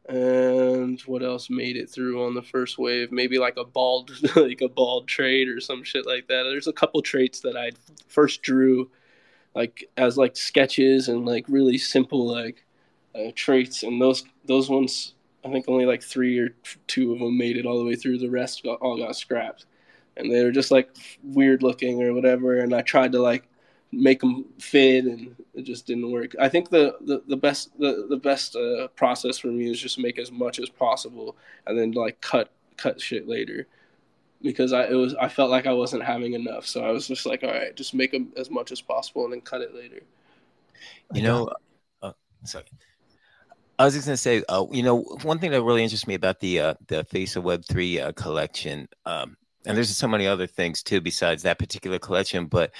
and 0.09 0.99
what 1.03 1.23
else 1.23 1.51
made 1.51 1.77
it 1.77 1.91
through 1.91 2.25
on 2.25 2.35
the 2.35 2.43
first 2.43 2.79
wave? 2.79 3.13
Maybe 3.13 3.39
like 3.39 3.59
a 3.59 3.65
bald, 3.65 4.11
like 4.37 4.63
a 4.63 4.69
bald 4.69 5.07
trade 5.07 5.49
or 5.49 5.61
some 5.61 5.85
shit 5.85 6.07
like 6.07 6.29
that. 6.29 6.45
There's 6.45 6.67
a 6.67 6.73
couple 6.73 7.03
traits 7.03 7.41
that 7.41 7.57
I 7.57 7.73
first 8.09 8.41
drew, 8.41 8.91
like 9.55 9.85
as 9.99 10.17
like 10.17 10.37
sketches 10.37 11.09
and 11.09 11.27
like 11.27 11.45
really 11.47 11.77
simple 11.77 12.27
like 12.27 12.65
uh, 13.15 13.33
traits, 13.35 13.83
and 13.83 14.01
those 14.01 14.25
those 14.47 14.71
ones 14.71 15.15
I 15.45 15.51
think 15.51 15.67
only 15.69 15.87
like 15.87 16.03
three 16.03 16.39
or 16.39 16.51
two 16.87 17.13
of 17.13 17.21
them 17.21 17.39
made 17.39 17.57
it 17.57 17.67
all 17.67 17.79
the 17.79 17.85
way 17.85 17.95
through. 17.95 18.19
The 18.19 18.31
rest 18.31 18.65
got, 18.65 18.81
all 18.81 18.97
got 18.97 19.17
scrapped, 19.17 19.67
and 20.17 20.31
they 20.31 20.45
were 20.45 20.51
just 20.51 20.71
like 20.71 20.91
weird 21.23 21.63
looking 21.63 22.03
or 22.03 22.13
whatever. 22.13 22.59
And 22.59 22.75
I 22.75 22.83
tried 22.83 23.13
to 23.13 23.23
like 23.23 23.49
make 23.93 24.21
them 24.21 24.45
fit 24.59 25.05
and 25.05 25.35
it 25.55 25.63
just 25.63 25.87
didn't 25.87 26.11
work 26.11 26.35
i 26.39 26.49
think 26.49 26.69
the 26.69 26.95
the, 27.03 27.23
the 27.27 27.37
best 27.37 27.71
the, 27.79 28.07
the 28.11 28.17
best 28.17 28.55
uh, 28.55 28.87
process 28.89 29.39
for 29.39 29.49
me 29.49 29.71
is 29.71 29.81
just 29.81 29.99
make 29.99 30.19
as 30.19 30.31
much 30.31 30.59
as 30.59 30.69
possible 30.69 31.37
and 31.67 31.79
then 31.79 31.93
like 31.93 32.21
cut 32.21 32.51
cut 32.77 33.01
shit 33.01 33.27
later 33.27 33.67
because 34.43 34.73
i 34.73 34.85
it 34.85 34.95
was 34.95 35.15
i 35.15 35.27
felt 35.27 35.51
like 35.51 35.67
i 35.67 35.73
wasn't 35.73 36.03
having 36.03 36.35
enough 36.35 36.67
so 36.67 36.85
i 36.85 36.91
was 36.91 37.09
just 37.09 37.25
like 37.25 37.43
all 37.43 37.51
right 37.51 37.75
just 37.77 37.95
make 37.95 38.13
them 38.13 38.31
as 38.37 38.51
much 38.51 38.71
as 38.71 38.81
possible 38.81 39.25
and 39.25 39.33
then 39.33 39.41
cut 39.41 39.63
it 39.63 39.75
later 39.75 40.01
you 41.15 41.23
know 41.23 41.49
uh, 42.03 42.13
sorry 42.45 42.65
I 43.79 43.85
was 43.85 43.95
just 43.95 44.07
gonna 44.07 44.17
say, 44.17 44.43
uh, 44.49 44.65
you 44.73 44.83
know, 44.83 45.03
one 45.23 45.39
thing 45.39 45.53
that 45.53 45.63
really 45.63 45.83
interests 45.83 46.07
me 46.07 46.15
about 46.15 46.41
the 46.41 46.61
uh, 46.61 46.75
the 46.89 47.05
Face 47.05 47.37
of 47.37 47.45
Web 47.45 47.65
three 47.65 48.01
uh, 48.01 48.13
collection, 48.13 48.89
um, 49.07 49.37
and 49.67 49.77
there's 49.77 49.95
so 49.95 50.09
many 50.09 50.27
other 50.27 50.47
things 50.47 50.83
too 50.83 51.01
besides 51.01 51.43
that 51.43 51.59
particular 51.59 51.99
collection 51.99 52.47
but 52.47 52.73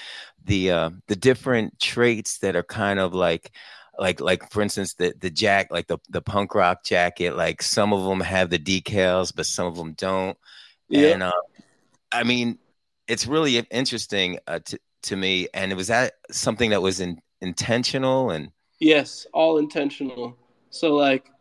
the 0.45 0.71
uh 0.71 0.89
the 1.07 1.15
different 1.15 1.79
traits 1.79 2.39
that 2.39 2.55
are 2.55 2.63
kind 2.63 2.99
of 2.99 3.13
like 3.13 3.51
like 3.97 4.19
like 4.19 4.49
for 4.51 4.61
instance 4.61 4.93
the 4.95 5.13
the 5.19 5.29
jack 5.29 5.67
like 5.71 5.87
the 5.87 5.97
the 6.09 6.21
punk 6.21 6.55
rock 6.55 6.83
jacket 6.83 7.35
like 7.35 7.61
some 7.61 7.93
of 7.93 8.03
them 8.03 8.19
have 8.19 8.49
the 8.49 8.59
decals 8.59 9.33
but 9.33 9.45
some 9.45 9.67
of 9.67 9.75
them 9.75 9.93
don't 9.93 10.37
yeah. 10.89 11.09
and 11.09 11.23
uh, 11.23 11.31
i 12.11 12.23
mean 12.23 12.57
it's 13.07 13.27
really 13.27 13.57
interesting 13.57 14.39
uh, 14.47 14.59
to 14.59 14.79
to 15.01 15.15
me 15.15 15.47
and 15.53 15.71
it 15.71 15.75
was 15.75 15.87
that 15.87 16.13
something 16.29 16.71
that 16.71 16.81
was 16.81 16.99
in, 16.99 17.21
intentional 17.41 18.31
and 18.31 18.51
yes 18.79 19.27
all 19.33 19.57
intentional 19.57 20.37
so 20.69 20.95
like 20.95 21.31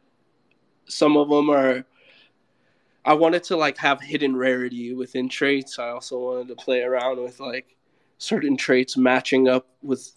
some 0.86 1.16
of 1.16 1.28
them 1.28 1.50
are 1.50 1.84
I 3.04 3.14
wanted 3.14 3.42
to 3.44 3.56
like 3.56 3.78
have 3.78 4.02
hidden 4.02 4.36
rarity 4.36 4.94
within 4.94 5.30
traits. 5.30 5.78
I 5.78 5.88
also 5.88 6.18
wanted 6.18 6.48
to 6.48 6.56
play 6.56 6.82
around 6.82 7.22
with 7.22 7.40
like 7.40 7.74
certain 8.18 8.56
traits 8.56 8.96
matching 8.96 9.48
up 9.48 9.66
with 9.82 10.12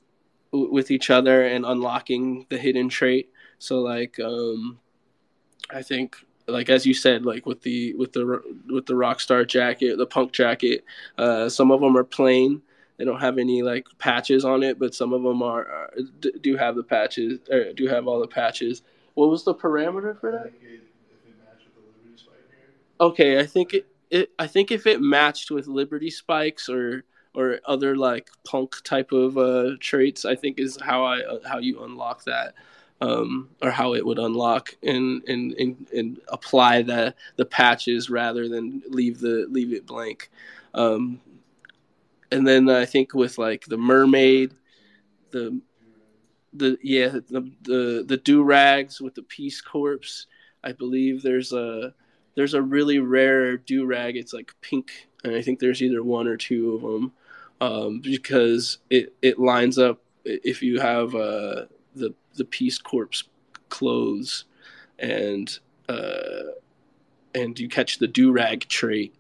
with 0.52 0.92
each 0.92 1.10
other 1.10 1.44
and 1.44 1.66
unlocking 1.66 2.46
the 2.50 2.58
hidden 2.58 2.90
trait. 2.90 3.30
So 3.60 3.80
like 3.80 4.20
um 4.20 4.80
I 5.70 5.82
think 5.82 6.18
like 6.48 6.70
as 6.70 6.86
you 6.86 6.94
said 6.94 7.26
like 7.26 7.46
with 7.46 7.62
the 7.62 7.94
with 7.94 8.12
the 8.12 8.42
with 8.68 8.86
the 8.86 8.96
rock 8.96 9.22
star 9.22 9.46
jacket, 9.46 9.98
the 9.98 10.06
punk 10.06 10.34
jacket, 10.34 10.84
uh 11.18 11.48
some 11.48 11.72
of 11.72 11.80
them 11.80 11.96
are 11.96 12.04
plain. 12.04 12.62
They 12.98 13.06
don't 13.06 13.22
have 13.22 13.38
any 13.38 13.64
like 13.64 13.88
patches 14.00 14.44
on 14.44 14.64
it, 14.64 14.78
but 14.78 14.94
some 14.94 15.14
of 15.14 15.24
them 15.24 15.42
are, 15.42 15.66
are 15.66 15.94
do 16.42 16.58
have 16.58 16.76
the 16.76 16.84
patches 16.84 17.40
or 17.50 17.72
do 17.74 17.88
have 17.88 18.08
all 18.08 18.20
the 18.20 18.28
patches. 18.28 18.82
What 19.14 19.30
was 19.30 19.44
the 19.44 19.54
parameter 19.54 20.20
for 20.20 20.32
that? 20.32 20.52
okay, 23.02 23.40
I 23.40 23.46
think 23.46 23.74
it, 23.74 23.88
it 24.10 24.30
I 24.40 24.48
think 24.48 24.72
if 24.72 24.88
it 24.88 25.02
matched 25.02 25.52
with 25.52 25.68
Liberty 25.68 26.10
Spikes 26.10 26.70
or 26.70 27.04
or 27.34 27.60
other 27.66 27.96
like 27.96 28.30
punk 28.46 28.76
type 28.84 29.12
of 29.12 29.38
uh, 29.38 29.72
traits, 29.80 30.24
I 30.24 30.36
think 30.36 30.60
is 30.60 30.78
how 30.82 31.04
I 31.04 31.20
uh, 31.22 31.40
how 31.46 31.58
you 31.58 31.84
unlock 31.84 32.24
that. 32.26 32.54
Um, 33.04 33.50
or 33.64 33.72
how 33.72 33.96
it 33.96 34.06
would 34.06 34.20
unlock 34.20 34.76
and, 34.84 35.28
and, 35.28 35.54
and, 35.54 35.88
and, 35.92 36.20
apply 36.28 36.84
the, 36.84 37.16
the 37.36 37.46
patches 37.46 38.12
rather 38.12 38.48
than 38.48 38.84
leave 38.90 39.20
the 39.20 39.48
leave 39.50 39.74
it 39.74 39.88
blank. 39.88 40.30
Um, 40.76 41.20
and 42.32 42.48
then 42.48 42.70
I 42.70 42.86
think 42.86 43.16
with 43.16 43.40
like 43.40 43.66
the 43.66 43.78
mermaid, 43.78 44.54
the 45.32 45.60
the 46.54 46.78
yeah 46.84 47.10
the 47.10 47.52
the, 47.62 48.04
the 48.08 48.18
do 48.18 48.44
rags 48.44 49.02
with 49.02 49.16
the 49.16 49.24
Peace 49.24 49.62
Corps. 49.62 50.28
I 50.64 50.74
believe 50.74 51.22
there's 51.22 51.54
a 51.54 51.94
there's 52.36 52.54
a 52.54 52.62
really 52.62 53.00
rare 53.00 53.58
do 53.58 53.86
rag. 53.86 54.18
It's 54.18 54.34
like 54.34 54.54
pink, 54.62 55.10
and 55.24 55.36
I 55.36 55.42
think 55.42 55.60
there's 55.60 55.82
either 55.82 56.04
one 56.04 56.28
or 56.28 56.38
two 56.38 56.76
of 56.76 56.82
them 56.82 57.14
um, 57.62 58.02
because 58.02 58.80
it 58.90 59.14
it 59.22 59.40
lines 59.40 59.78
up 59.78 60.02
if 60.26 60.62
you 60.62 60.80
have 60.80 61.16
uh, 61.16 61.66
the 61.96 62.14
the 62.36 62.46
Peace 62.46 62.78
Corps 62.78 63.24
clothes 63.70 64.46
and 65.00 65.60
uh, 65.90 66.52
and 67.34 67.60
you 67.60 67.68
catch 67.70 67.98
the 67.98 68.08
do 68.08 68.32
rag 68.32 68.68
trait, 68.68 69.16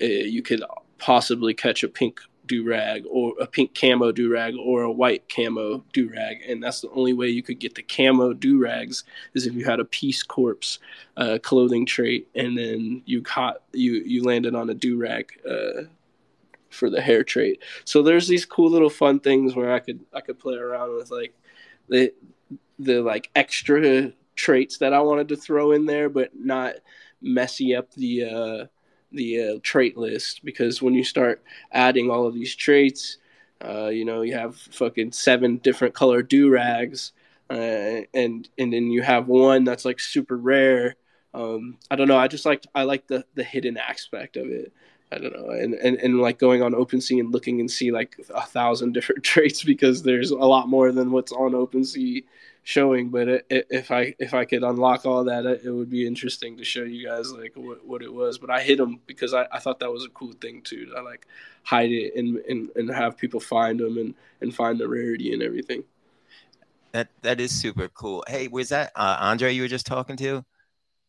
uh, 0.00 0.06
you 0.06 0.42
could 0.42 0.62
possibly 0.98 1.54
catch 1.54 1.82
a 1.82 1.88
pink 1.88 2.20
do 2.48 2.68
rag 2.68 3.04
or 3.08 3.34
a 3.40 3.46
pink 3.46 3.74
camo 3.74 4.10
do 4.10 4.32
rag 4.32 4.54
or 4.58 4.82
a 4.82 4.90
white 4.90 5.28
camo 5.28 5.84
do 5.92 6.10
rag, 6.10 6.38
and 6.48 6.62
that's 6.62 6.80
the 6.80 6.90
only 6.90 7.12
way 7.12 7.28
you 7.28 7.42
could 7.42 7.60
get 7.60 7.74
the 7.74 7.82
camo 7.82 8.32
do 8.32 8.58
rags 8.58 9.04
is 9.34 9.46
if 9.46 9.54
you 9.54 9.64
had 9.64 9.78
a 9.78 9.84
Peace 9.84 10.22
Corps 10.22 10.78
uh, 11.16 11.38
clothing 11.42 11.86
trait, 11.86 12.26
and 12.34 12.58
then 12.58 13.02
you 13.06 13.22
caught 13.22 13.62
you 13.72 14.02
you 14.04 14.24
landed 14.24 14.54
on 14.54 14.70
a 14.70 14.74
do 14.74 14.98
rag 14.98 15.30
uh, 15.48 15.82
for 16.70 16.90
the 16.90 17.00
hair 17.00 17.22
trait. 17.22 17.62
So 17.84 18.02
there's 18.02 18.26
these 18.28 18.44
cool 18.44 18.70
little 18.70 18.90
fun 18.90 19.20
things 19.20 19.54
where 19.54 19.72
I 19.72 19.78
could 19.78 20.00
I 20.12 20.20
could 20.20 20.38
play 20.38 20.56
around 20.56 20.96
with 20.96 21.10
like 21.10 21.34
the 21.88 22.12
the 22.78 23.00
like 23.00 23.30
extra 23.36 24.12
traits 24.34 24.78
that 24.78 24.92
I 24.92 25.00
wanted 25.00 25.28
to 25.28 25.36
throw 25.36 25.72
in 25.72 25.86
there, 25.86 26.08
but 26.08 26.30
not 26.34 26.74
messy 27.20 27.74
up 27.74 27.92
the 27.94 28.24
uh, 28.24 28.66
the 29.12 29.42
uh, 29.42 29.58
trait 29.62 29.96
list 29.96 30.44
because 30.44 30.82
when 30.82 30.94
you 30.94 31.04
start 31.04 31.42
adding 31.72 32.10
all 32.10 32.26
of 32.26 32.34
these 32.34 32.54
traits, 32.54 33.18
uh, 33.64 33.88
you 33.88 34.04
know, 34.04 34.22
you 34.22 34.34
have 34.34 34.56
fucking 34.56 35.12
seven 35.12 35.56
different 35.58 35.94
color 35.94 36.22
do 36.22 36.50
rags, 36.50 37.12
uh, 37.50 38.02
and 38.14 38.48
and 38.58 38.72
then 38.72 38.90
you 38.90 39.02
have 39.02 39.26
one 39.26 39.64
that's 39.64 39.84
like 39.84 40.00
super 40.00 40.36
rare. 40.36 40.96
Um, 41.34 41.78
I 41.90 41.96
don't 41.96 42.08
know. 42.08 42.18
I 42.18 42.28
just 42.28 42.46
like 42.46 42.64
I 42.74 42.82
like 42.84 43.06
the 43.06 43.24
the 43.34 43.44
hidden 43.44 43.76
aspect 43.76 44.36
of 44.36 44.48
it. 44.48 44.72
I 45.10 45.18
don't 45.18 45.32
know, 45.32 45.50
and, 45.50 45.74
and 45.74 45.96
and 45.96 46.20
like 46.20 46.38
going 46.38 46.62
on 46.62 46.72
OpenSea 46.72 47.18
and 47.18 47.32
looking 47.32 47.60
and 47.60 47.70
see 47.70 47.90
like 47.90 48.16
a 48.34 48.44
thousand 48.46 48.92
different 48.94 49.24
traits 49.24 49.64
because 49.64 50.02
there's 50.02 50.30
a 50.30 50.36
lot 50.36 50.68
more 50.68 50.92
than 50.92 51.10
what's 51.10 51.32
on 51.32 51.52
OpenSea 51.52 52.24
showing. 52.68 53.08
But 53.08 53.28
it, 53.28 53.46
it, 53.48 53.66
if 53.70 53.90
I 53.90 54.14
if 54.18 54.34
I 54.34 54.44
could 54.44 54.62
unlock 54.62 55.06
all 55.06 55.24
that, 55.24 55.46
it, 55.46 55.62
it, 55.64 55.70
would 55.70 55.88
be 55.88 56.06
interesting 56.06 56.58
to 56.58 56.64
show 56.64 56.82
you 56.82 57.08
guys 57.08 57.32
like 57.32 57.52
what, 57.56 57.84
what 57.86 58.02
it 58.02 58.12
was. 58.12 58.36
But 58.36 58.50
I 58.50 58.60
hid 58.60 58.78
them 58.78 59.00
because 59.06 59.32
I, 59.32 59.46
I 59.50 59.58
thought 59.58 59.80
that 59.80 59.90
was 59.90 60.04
a 60.04 60.10
cool 60.10 60.32
thing 60.32 60.60
too. 60.60 60.92
I 60.96 61.00
like 61.00 61.26
hide 61.62 61.90
it 61.90 62.14
and, 62.14 62.36
and 62.36 62.68
and 62.76 62.90
have 62.90 63.16
people 63.16 63.40
find 63.40 63.80
them 63.80 63.96
and 63.96 64.14
and 64.42 64.54
find 64.54 64.78
the 64.78 64.86
rarity 64.86 65.32
and 65.32 65.42
everything. 65.42 65.82
That 66.92 67.08
that 67.22 67.40
is 67.40 67.52
super 67.52 67.88
cool. 67.88 68.22
Hey, 68.28 68.48
was 68.48 68.68
that 68.68 68.92
uh, 68.94 69.16
Andre 69.18 69.54
you 69.54 69.62
were 69.62 69.68
just 69.68 69.86
talking 69.86 70.16
to? 70.18 70.44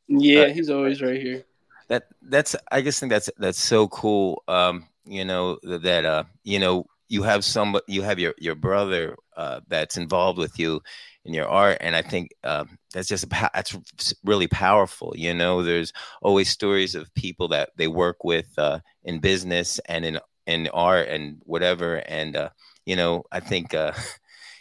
Yeah, 0.07 0.43
uh, 0.43 0.53
he's 0.53 0.69
always 0.69 1.01
right 1.01 1.21
here. 1.21 1.43
That 1.89 2.07
that's 2.21 2.55
I 2.71 2.81
just 2.81 3.01
think 3.01 3.11
that's 3.11 3.29
that's 3.37 3.59
so 3.59 3.89
cool. 3.89 4.43
Um, 4.47 4.87
you 5.05 5.25
know 5.25 5.59
that 5.63 6.05
uh, 6.05 6.23
you 6.43 6.59
know 6.59 6.85
you 7.09 7.23
have 7.23 7.43
some 7.43 7.77
you 7.87 8.03
have 8.03 8.19
your 8.19 8.33
your 8.37 8.55
brother 8.55 9.15
uh, 9.35 9.59
that's 9.67 9.97
involved 9.97 10.37
with 10.37 10.57
you 10.59 10.81
in 11.25 11.33
your 11.33 11.47
art, 11.47 11.77
and 11.81 11.95
I 11.95 12.01
think 12.01 12.31
um, 12.43 12.77
that's 12.93 13.07
just 13.07 13.25
a, 13.25 13.49
that's 13.53 13.75
really 14.23 14.47
powerful. 14.47 15.13
You 15.15 15.33
know, 15.33 15.63
there's 15.63 15.91
always 16.21 16.49
stories 16.49 16.95
of 16.95 17.13
people 17.15 17.49
that 17.49 17.71
they 17.75 17.87
work 17.87 18.23
with 18.23 18.47
uh, 18.57 18.79
in 19.03 19.19
business 19.19 19.79
and 19.87 20.05
in 20.05 20.19
in 20.47 20.67
art 20.69 21.09
and 21.09 21.41
whatever, 21.45 21.97
and 22.07 22.35
uh, 22.37 22.49
you 22.85 22.95
know, 22.95 23.23
I 23.31 23.41
think. 23.41 23.73
Uh, 23.73 23.91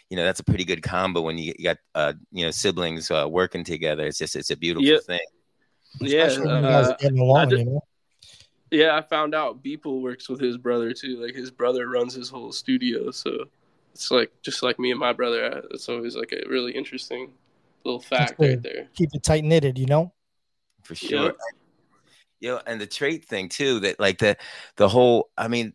you 0.09 0.17
know 0.17 0.23
that's 0.23 0.39
a 0.39 0.43
pretty 0.43 0.65
good 0.65 0.81
combo 0.81 1.21
when 1.21 1.37
you, 1.37 1.53
got 1.63 1.77
uh, 1.93 2.13
you 2.31 2.43
know 2.43 2.49
siblings 2.49 3.11
uh, 3.11 3.27
working 3.29 3.63
together. 3.63 4.07
It's 4.07 4.17
just 4.17 4.35
it's 4.35 4.49
a 4.49 4.57
beautiful 4.57 4.83
yep. 4.83 5.03
thing. 5.03 5.19
Yeah, 5.99 6.23
uh, 6.23 6.95
along, 7.03 7.51
you 7.51 7.65
know? 7.65 7.83
Yeah. 8.71 8.95
I 8.95 9.01
found 9.01 9.35
out 9.35 9.63
Beeple 9.63 10.01
works 10.01 10.29
with 10.29 10.39
his 10.39 10.57
brother 10.57 10.93
too. 10.93 11.21
Like 11.21 11.35
his 11.35 11.51
brother 11.51 11.89
runs 11.89 12.13
his 12.13 12.29
whole 12.29 12.51
studio, 12.51 13.11
so 13.11 13.45
it's 13.93 14.11
like 14.11 14.31
just 14.41 14.63
like 14.63 14.79
me 14.79 14.91
and 14.91 14.99
my 14.99 15.13
brother. 15.13 15.63
It's 15.71 15.89
always 15.89 16.15
like 16.15 16.31
a 16.31 16.47
really 16.49 16.71
interesting 16.71 17.33
little 17.83 18.01
fact 18.01 18.35
right 18.39 18.61
there. 18.61 18.87
Keep 18.95 19.09
it 19.13 19.23
tight 19.23 19.43
knitted, 19.43 19.77
you 19.77 19.85
know. 19.85 20.13
For 20.83 20.95
sure. 20.95 21.25
Yep. 21.25 21.37
Yeah, 22.41 22.59
and 22.65 22.79
the 22.79 22.87
trait 22.87 23.25
thing 23.25 23.49
too. 23.49 23.79
That 23.81 23.99
like 23.99 24.19
the 24.19 24.37
the 24.77 24.87
whole. 24.87 25.29
I 25.37 25.47
mean, 25.47 25.73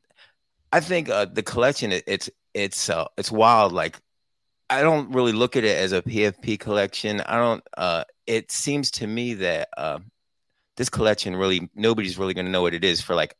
I 0.72 0.80
think 0.80 1.08
uh, 1.08 1.26
the 1.26 1.42
collection 1.42 1.92
it, 1.92 2.04
it's 2.06 2.30
it's 2.54 2.88
uh, 2.88 3.06
it's 3.18 3.30
wild. 3.30 3.72
Like 3.72 4.00
I 4.70 4.82
don't 4.82 5.12
really 5.12 5.32
look 5.32 5.56
at 5.56 5.64
it 5.64 5.76
as 5.76 5.92
a 5.92 6.02
PFP 6.02 6.58
collection. 6.58 7.20
I 7.20 7.36
don't. 7.36 7.62
Uh, 7.76 8.04
it 8.26 8.50
seems 8.50 8.90
to 8.92 9.06
me 9.06 9.34
that 9.34 9.68
uh, 9.76 9.98
this 10.76 10.88
collection 10.88 11.36
really 11.36 11.68
nobody's 11.74 12.18
really 12.18 12.34
going 12.34 12.46
to 12.46 12.52
know 12.52 12.62
what 12.62 12.74
it 12.74 12.84
is 12.84 13.00
for 13.00 13.14
like 13.14 13.34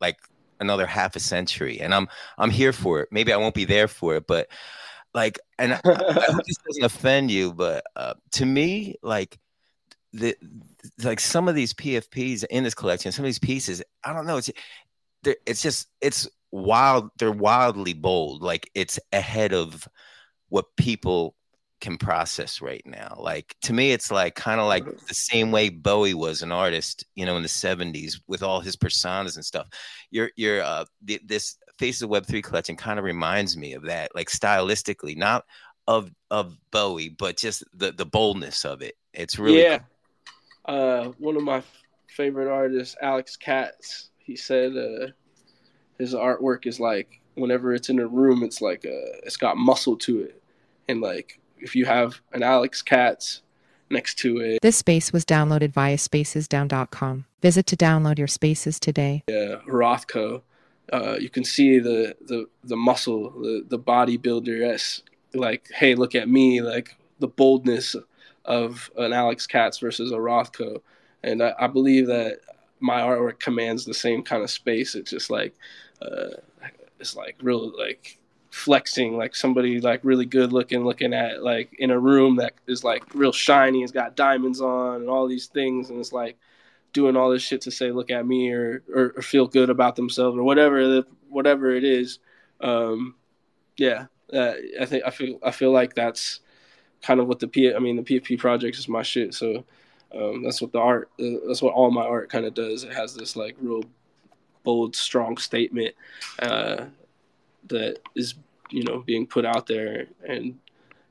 like 0.00 0.18
another 0.60 0.86
half 0.86 1.16
a 1.16 1.20
century, 1.20 1.80
and 1.80 1.94
I'm 1.94 2.08
I'm 2.38 2.50
here 2.50 2.72
for 2.72 3.00
it. 3.00 3.08
Maybe 3.10 3.32
I 3.32 3.36
won't 3.36 3.54
be 3.54 3.64
there 3.64 3.88
for 3.88 4.16
it, 4.16 4.26
but 4.26 4.48
like, 5.14 5.38
and 5.58 5.74
I, 5.74 5.80
I 5.84 6.30
hope 6.32 6.44
this 6.46 6.58
doesn't 6.66 6.84
offend 6.84 7.30
you, 7.30 7.52
but 7.52 7.84
uh, 7.96 8.14
to 8.32 8.46
me, 8.46 8.96
like 9.02 9.38
the 10.12 10.36
like 11.02 11.20
some 11.20 11.48
of 11.48 11.54
these 11.54 11.72
PFPs 11.74 12.44
in 12.50 12.64
this 12.64 12.74
collection, 12.74 13.12
some 13.12 13.24
of 13.24 13.28
these 13.28 13.38
pieces, 13.38 13.82
I 14.04 14.12
don't 14.12 14.26
know. 14.26 14.36
It's 14.36 14.50
it's 15.24 15.62
just 15.62 15.88
it's 16.00 16.28
wild. 16.52 17.10
They're 17.18 17.32
wildly 17.32 17.94
bold. 17.94 18.42
Like 18.42 18.70
it's 18.74 18.98
ahead 19.12 19.52
of 19.52 19.88
what 20.48 20.76
people 20.76 21.35
can 21.86 21.96
process 21.96 22.60
right 22.60 22.82
now. 22.84 23.16
Like 23.16 23.54
to 23.62 23.72
me, 23.72 23.92
it's 23.92 24.10
like 24.10 24.34
kind 24.34 24.60
of 24.60 24.66
like 24.66 24.84
the 25.06 25.14
same 25.14 25.52
way 25.52 25.68
Bowie 25.68 26.14
was 26.14 26.42
an 26.42 26.50
artist, 26.50 27.06
you 27.14 27.24
know, 27.24 27.36
in 27.36 27.44
the 27.44 27.48
'70s 27.48 28.20
with 28.26 28.42
all 28.42 28.60
his 28.60 28.74
personas 28.74 29.36
and 29.36 29.44
stuff. 29.44 29.68
Your 30.10 30.30
your 30.34 30.62
uh, 30.62 30.84
the, 31.02 31.20
this 31.24 31.56
Faces 31.78 32.02
of 32.02 32.10
Web 32.10 32.26
three 32.26 32.42
collection 32.42 32.74
kind 32.74 32.98
of 32.98 33.04
reminds 33.04 33.56
me 33.56 33.74
of 33.74 33.84
that, 33.84 34.10
like 34.16 34.28
stylistically, 34.28 35.16
not 35.16 35.44
of 35.86 36.10
of 36.32 36.56
Bowie, 36.72 37.10
but 37.10 37.36
just 37.36 37.62
the 37.72 37.92
the 37.92 38.06
boldness 38.06 38.64
of 38.64 38.82
it. 38.82 38.96
It's 39.12 39.38
really 39.38 39.62
yeah. 39.62 39.78
Cool. 40.66 40.74
Uh, 40.74 41.04
one 41.18 41.36
of 41.36 41.44
my 41.44 41.62
favorite 42.08 42.52
artists, 42.52 42.96
Alex 43.00 43.36
Katz, 43.36 44.10
he 44.18 44.34
said 44.34 44.76
uh, 44.76 45.06
his 45.98 46.14
artwork 46.14 46.66
is 46.66 46.80
like 46.80 47.20
whenever 47.36 47.74
it's 47.74 47.90
in 47.90 48.00
a 48.00 48.06
room, 48.08 48.42
it's 48.42 48.60
like 48.60 48.84
uh, 48.84 49.22
it's 49.22 49.36
got 49.36 49.56
muscle 49.56 49.96
to 49.98 50.22
it, 50.22 50.42
and 50.88 51.00
like 51.00 51.38
if 51.58 51.74
you 51.74 51.86
have 51.86 52.20
an 52.32 52.42
Alex 52.42 52.82
Katz 52.82 53.42
next 53.90 54.16
to 54.18 54.38
it. 54.38 54.58
This 54.62 54.76
space 54.76 55.12
was 55.12 55.24
downloaded 55.24 55.72
via 55.72 55.96
spacesdown.com. 55.96 57.24
Visit 57.42 57.66
to 57.66 57.76
download 57.76 58.18
your 58.18 58.26
spaces 58.26 58.80
today. 58.80 59.22
Yeah, 59.28 59.56
Rothko. 59.68 60.42
Uh, 60.92 61.16
you 61.18 61.28
can 61.28 61.44
see 61.44 61.78
the 61.78 62.16
the 62.20 62.46
the 62.62 62.76
muscle, 62.76 63.30
the 63.30 63.64
the 63.68 63.78
bodybuilder 63.78 64.72
s 64.72 65.02
like, 65.34 65.68
hey, 65.74 65.94
look 65.94 66.14
at 66.14 66.28
me, 66.28 66.62
like 66.62 66.96
the 67.18 67.28
boldness 67.28 67.96
of 68.44 68.90
an 68.96 69.12
Alex 69.12 69.46
Katz 69.46 69.78
versus 69.78 70.12
a 70.12 70.16
Rothko, 70.16 70.80
and 71.22 71.42
I, 71.42 71.54
I 71.58 71.66
believe 71.66 72.06
that 72.06 72.40
my 72.78 73.00
artwork 73.00 73.40
commands 73.40 73.84
the 73.84 73.94
same 73.94 74.22
kind 74.22 74.42
of 74.42 74.50
space. 74.50 74.94
It's 74.94 75.10
just 75.10 75.30
like 75.30 75.54
uh, 76.00 76.36
is 77.00 77.16
like 77.16 77.36
real 77.42 77.76
like 77.76 78.18
flexing 78.56 79.16
like 79.16 79.36
somebody 79.36 79.80
like 79.80 80.00
really 80.02 80.24
good 80.24 80.52
looking 80.52 80.84
looking 80.84 81.12
at 81.12 81.42
like 81.42 81.74
in 81.78 81.90
a 81.90 81.98
room 81.98 82.36
that 82.36 82.54
is 82.66 82.82
like 82.82 83.02
real 83.14 83.32
shiny 83.32 83.82
has 83.82 83.92
got 83.92 84.16
diamonds 84.16 84.60
on 84.60 85.02
and 85.02 85.10
all 85.10 85.26
these 85.26 85.46
things 85.46 85.90
and 85.90 86.00
it's 86.00 86.12
like 86.12 86.38
doing 86.92 87.16
all 87.16 87.30
this 87.30 87.42
shit 87.42 87.60
to 87.60 87.70
say 87.70 87.92
look 87.92 88.10
at 88.10 88.26
me 88.26 88.50
or 88.50 88.82
or, 88.94 89.12
or 89.16 89.22
feel 89.22 89.46
good 89.46 89.68
about 89.68 89.94
themselves 89.94 90.38
or 90.38 90.42
whatever 90.42 90.86
the, 90.86 91.06
whatever 91.28 91.70
it 91.70 91.84
is. 91.84 92.18
Um 92.60 93.14
yeah 93.76 94.06
uh, 94.32 94.54
i 94.80 94.86
think 94.86 95.04
i 95.04 95.10
feel 95.10 95.38
i 95.42 95.50
feel 95.50 95.70
like 95.70 95.94
that's 95.94 96.40
kind 97.02 97.20
of 97.20 97.26
what 97.26 97.38
the 97.38 97.46
p 97.46 97.74
i 97.74 97.78
mean 97.78 97.96
the 97.96 98.02
pfp 98.02 98.38
project 98.38 98.78
is 98.78 98.88
my 98.88 99.02
shit 99.02 99.34
so 99.34 99.62
um, 100.14 100.42
that's 100.42 100.62
what 100.62 100.72
the 100.72 100.78
art 100.78 101.10
uh, 101.20 101.46
that's 101.46 101.62
what 101.62 101.74
all 101.74 101.90
my 101.90 102.04
art 102.04 102.30
kind 102.30 102.46
of 102.46 102.54
does. 102.54 102.84
It 102.84 102.92
has 102.92 103.14
this 103.14 103.36
like 103.36 103.56
real 103.60 103.84
bold, 104.62 104.96
strong 104.96 105.36
statement 105.36 105.94
uh, 106.38 106.86
that 107.68 107.98
is 108.14 108.34
you 108.70 108.84
know 108.84 109.00
being 109.00 109.26
put 109.26 109.44
out 109.44 109.66
there, 109.66 110.06
and 110.26 110.58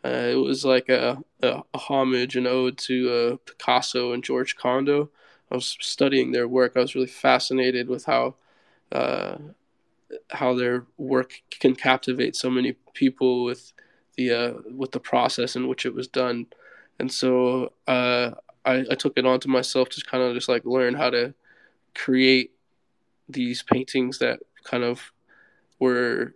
uh, 0.04 0.28
it 0.30 0.34
was 0.34 0.64
like 0.64 0.90
a, 0.90 1.18
a, 1.42 1.62
a, 1.72 1.78
homage 1.78 2.36
and 2.36 2.46
ode 2.46 2.76
to 2.76 3.10
uh, 3.10 3.36
Picasso 3.46 4.12
and 4.12 4.22
George 4.22 4.54
Condo. 4.54 5.08
I 5.50 5.54
was 5.54 5.78
studying 5.80 6.30
their 6.30 6.46
work. 6.46 6.72
I 6.76 6.80
was 6.80 6.94
really 6.94 7.06
fascinated 7.06 7.88
with 7.88 8.04
how 8.04 8.34
uh, 8.92 9.36
how 10.30 10.54
their 10.54 10.84
work 10.98 11.40
can 11.50 11.74
captivate 11.74 12.36
so 12.36 12.50
many 12.50 12.74
people 12.92 13.44
with 13.44 13.72
the 14.16 14.30
uh, 14.30 14.52
with 14.76 14.92
the 14.92 15.00
process 15.00 15.56
in 15.56 15.68
which 15.68 15.86
it 15.86 15.94
was 15.94 16.06
done. 16.06 16.46
And 16.98 17.10
so 17.10 17.72
uh, 17.88 18.32
I, 18.64 18.84
I 18.90 18.94
took 18.94 19.14
it 19.16 19.26
onto 19.26 19.48
myself 19.48 19.88
to 19.90 20.04
kind 20.04 20.22
of 20.22 20.34
just 20.34 20.50
like 20.50 20.66
learn 20.66 20.94
how 20.94 21.10
to 21.10 21.34
create 21.94 22.52
these 23.28 23.62
paintings 23.62 24.18
that 24.18 24.40
kind 24.64 24.84
of 24.84 25.12
were 25.78 26.34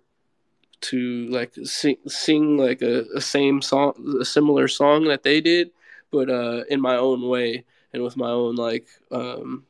to 0.81 1.27
like 1.27 1.55
sing, 1.65 1.97
sing 2.07 2.57
like 2.57 2.83
a, 2.83 3.05
a 3.15 3.21
same 3.21 3.61
song, 3.63 4.17
a 4.21 4.25
similar 4.25 4.69
song 4.69 5.05
that 5.05 5.23
they 5.23 5.41
did, 5.41 5.71
but 6.11 6.31
uh, 6.31 6.65
in 6.71 6.81
my 6.81 6.97
own 6.97 7.29
way 7.29 7.65
and 7.93 8.03
with 8.03 8.17
my 8.17 8.31
own 8.31 8.55
like 8.55 8.87
um, 9.11 9.65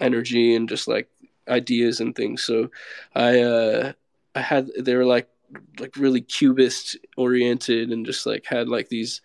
energy 0.00 0.54
and 0.54 0.68
just 0.68 0.88
like 0.88 1.08
ideas 1.48 2.00
and 2.00 2.14
things. 2.14 2.42
So 2.42 2.70
I 3.14 3.40
uh, 3.40 3.92
I 4.34 4.40
had 4.40 4.70
they 4.78 4.94
were 4.94 5.06
like 5.06 5.28
like 5.78 5.96
really 5.96 6.20
cubist 6.20 6.96
oriented 7.16 7.90
and 7.90 8.04
just 8.04 8.26
like 8.26 8.44
had 8.46 8.68
like 8.68 8.88
these 8.88 9.20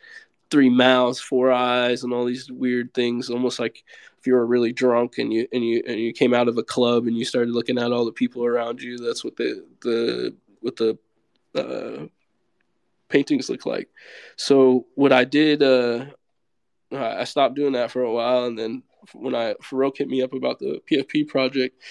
three 0.49 0.69
mouths, 0.69 1.19
four 1.19 1.51
eyes, 1.51 2.03
and 2.03 2.13
all 2.13 2.25
these 2.25 2.51
weird 2.51 2.93
things, 2.93 3.29
almost 3.29 3.59
like 3.59 3.83
if 4.19 4.27
you 4.27 4.33
were 4.33 4.45
really 4.45 4.73
drunk 4.73 5.17
and 5.17 5.31
you 5.31 5.47
and 5.53 5.63
you 5.63 5.81
and 5.87 5.97
you 5.99 6.11
came 6.11 6.33
out 6.33 6.47
of 6.47 6.57
a 6.57 6.63
club 6.63 7.07
and 7.07 7.17
you 7.17 7.23
started 7.23 7.51
looking 7.51 7.77
at 7.77 7.91
all 7.91 8.05
the 8.05 8.11
people 8.11 8.45
around 8.45 8.81
you. 8.81 8.97
That's 8.97 9.23
what 9.23 9.37
the 9.37 9.65
the 9.81 10.35
what 10.59 10.75
the 10.75 10.97
uh, 11.55 12.07
paintings 13.07 13.49
look 13.49 13.65
like. 13.65 13.89
So 14.35 14.87
what 14.95 15.13
I 15.13 15.23
did, 15.23 15.63
uh, 15.63 16.05
I 16.91 17.23
stopped 17.23 17.55
doing 17.55 17.73
that 17.73 17.91
for 17.91 18.01
a 18.01 18.11
while, 18.11 18.45
and 18.45 18.59
then 18.59 18.83
when 19.13 19.35
I 19.35 19.53
Farouk 19.63 19.97
hit 19.97 20.09
me 20.09 20.21
up 20.21 20.33
about 20.33 20.59
the 20.59 20.81
PFP 20.91 21.27
project, 21.29 21.81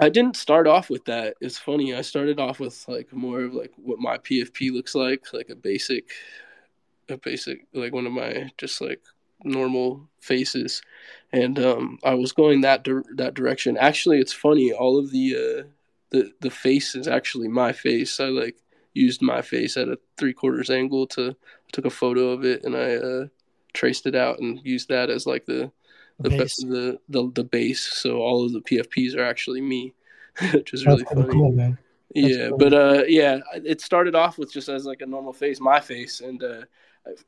I 0.00 0.08
didn't 0.08 0.36
start 0.36 0.68
off 0.68 0.90
with 0.90 1.04
that. 1.06 1.34
It's 1.40 1.58
funny. 1.58 1.92
I 1.94 2.02
started 2.02 2.38
off 2.38 2.60
with 2.60 2.84
like 2.86 3.12
more 3.12 3.42
of 3.42 3.54
like 3.54 3.72
what 3.76 3.98
my 3.98 4.18
PFP 4.18 4.72
looks 4.72 4.94
like, 4.94 5.32
like 5.32 5.50
a 5.50 5.56
basic, 5.56 6.10
a 7.08 7.16
basic 7.16 7.66
like 7.74 7.92
one 7.92 8.06
of 8.06 8.12
my 8.12 8.52
just 8.58 8.80
like 8.80 9.02
normal 9.44 10.08
faces, 10.20 10.82
and 11.32 11.58
um, 11.58 11.98
I 12.04 12.14
was 12.14 12.32
going 12.32 12.62
that 12.62 12.84
di- 12.84 13.02
that 13.16 13.34
direction. 13.34 13.76
Actually, 13.76 14.18
it's 14.18 14.32
funny. 14.32 14.72
All 14.72 14.98
of 14.98 15.10
the 15.10 15.34
uh, 15.36 15.62
the 16.10 16.32
the 16.40 16.50
face 16.50 16.94
is 16.94 17.08
actually 17.08 17.48
my 17.48 17.72
face. 17.72 18.20
I 18.20 18.26
like 18.26 18.56
used 18.94 19.22
my 19.22 19.42
face 19.42 19.76
at 19.76 19.88
a 19.88 19.98
three 20.16 20.32
quarters 20.32 20.70
angle 20.70 21.06
to 21.06 21.30
I 21.30 21.70
took 21.72 21.84
a 21.84 21.90
photo 21.90 22.30
of 22.30 22.44
it 22.44 22.64
and 22.64 22.74
I 22.76 22.94
uh, 22.94 23.26
traced 23.72 24.06
it 24.06 24.14
out 24.16 24.40
and 24.40 24.60
used 24.64 24.88
that 24.88 25.10
as 25.10 25.26
like 25.26 25.46
the 25.46 25.70
the 26.20 26.30
Base. 26.30 26.56
the, 26.56 26.98
the 27.08 27.30
the 27.34 27.44
base. 27.44 27.80
So 27.80 28.16
all 28.18 28.44
of 28.44 28.52
the 28.52 28.60
PFPs 28.60 29.16
are 29.16 29.24
actually 29.24 29.60
me, 29.60 29.94
which 30.52 30.74
is 30.74 30.84
really 30.84 31.02
That's 31.02 31.12
pretty 31.12 31.28
funny. 31.28 31.40
cool, 31.40 31.52
man. 31.52 31.78
Yeah, 32.14 32.48
cool. 32.48 32.58
but 32.58 32.72
uh, 32.72 33.04
yeah, 33.06 33.38
it 33.54 33.80
started 33.80 34.14
off 34.14 34.38
with 34.38 34.52
just 34.52 34.68
as 34.68 34.84
like 34.84 35.02
a 35.02 35.06
normal 35.06 35.32
face, 35.32 35.60
my 35.60 35.78
face, 35.78 36.20
and 36.20 36.42
uh, 36.42 36.62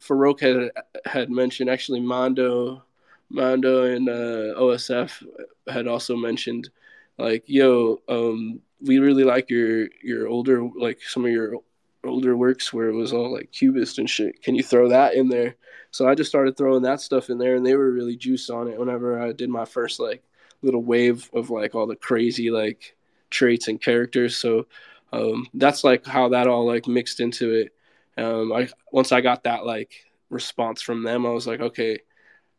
Farouk 0.00 0.40
had 0.40 0.70
had 1.04 1.30
mentioned 1.30 1.70
actually 1.70 2.00
Mondo, 2.00 2.82
Mondo 3.30 3.84
and 3.84 4.08
uh, 4.08 4.58
OSF 4.58 5.24
had 5.68 5.86
also 5.86 6.16
mentioned 6.16 6.70
like, 7.18 7.44
yo, 7.46 8.00
um, 8.08 8.60
we 8.80 8.98
really 8.98 9.24
like 9.24 9.50
your 9.50 9.88
your 10.02 10.28
older 10.28 10.66
like 10.76 11.00
some 11.02 11.24
of 11.24 11.30
your 11.30 11.56
older 12.04 12.36
works 12.36 12.72
where 12.72 12.88
it 12.88 12.94
was 12.94 13.12
all 13.12 13.32
like 13.32 13.52
cubist 13.52 13.98
and 13.98 14.08
shit. 14.08 14.42
Can 14.42 14.54
you 14.54 14.62
throw 14.62 14.88
that 14.88 15.14
in 15.14 15.28
there? 15.28 15.56
So 15.90 16.08
I 16.08 16.14
just 16.14 16.30
started 16.30 16.56
throwing 16.56 16.82
that 16.82 17.00
stuff 17.00 17.30
in 17.30 17.38
there, 17.38 17.56
and 17.56 17.66
they 17.66 17.76
were 17.76 17.90
really 17.90 18.16
juiced 18.16 18.50
on 18.50 18.68
it. 18.68 18.78
Whenever 18.78 19.20
I 19.20 19.32
did 19.32 19.50
my 19.50 19.64
first 19.64 20.00
like 20.00 20.22
little 20.62 20.82
wave 20.82 21.28
of 21.32 21.50
like 21.50 21.74
all 21.74 21.86
the 21.86 21.96
crazy 21.96 22.50
like 22.50 22.96
traits 23.30 23.68
and 23.68 23.80
characters, 23.80 24.36
so 24.36 24.66
um, 25.12 25.46
that's 25.54 25.84
like 25.84 26.06
how 26.06 26.28
that 26.30 26.46
all 26.46 26.66
like 26.66 26.86
mixed 26.86 27.20
into 27.20 27.50
it. 27.52 27.72
Um, 28.16 28.52
I 28.52 28.68
once 28.92 29.12
I 29.12 29.20
got 29.20 29.44
that 29.44 29.64
like 29.64 29.92
response 30.28 30.82
from 30.82 31.02
them, 31.02 31.26
I 31.26 31.30
was 31.30 31.46
like, 31.46 31.60
okay, 31.60 31.98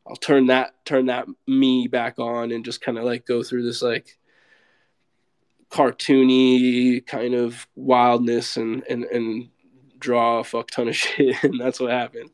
I'll 0.08 0.16
turn 0.16 0.48
that 0.48 0.74
turn 0.86 1.08
that 1.08 1.28
me 1.48 1.88
back 1.88 2.20
on 2.20 2.52
and 2.52 2.66
just 2.66 2.82
kind 2.82 2.98
of 2.98 3.04
like 3.04 3.26
go 3.26 3.44
through 3.44 3.64
this 3.64 3.82
like 3.82 4.18
cartoony 5.70 7.06
kind 7.06 7.34
of 7.34 7.68
wildness 7.76 8.58
and 8.58 8.84
and 8.90 9.06
and 9.06 9.50
draw 10.00 10.40
a 10.40 10.44
fuck 10.44 10.70
ton 10.70 10.90
of 10.90 10.96
shit, 10.98 11.42
and 11.44 11.60
that's 11.60 11.80
what 11.80 11.92
happened. 11.92 12.30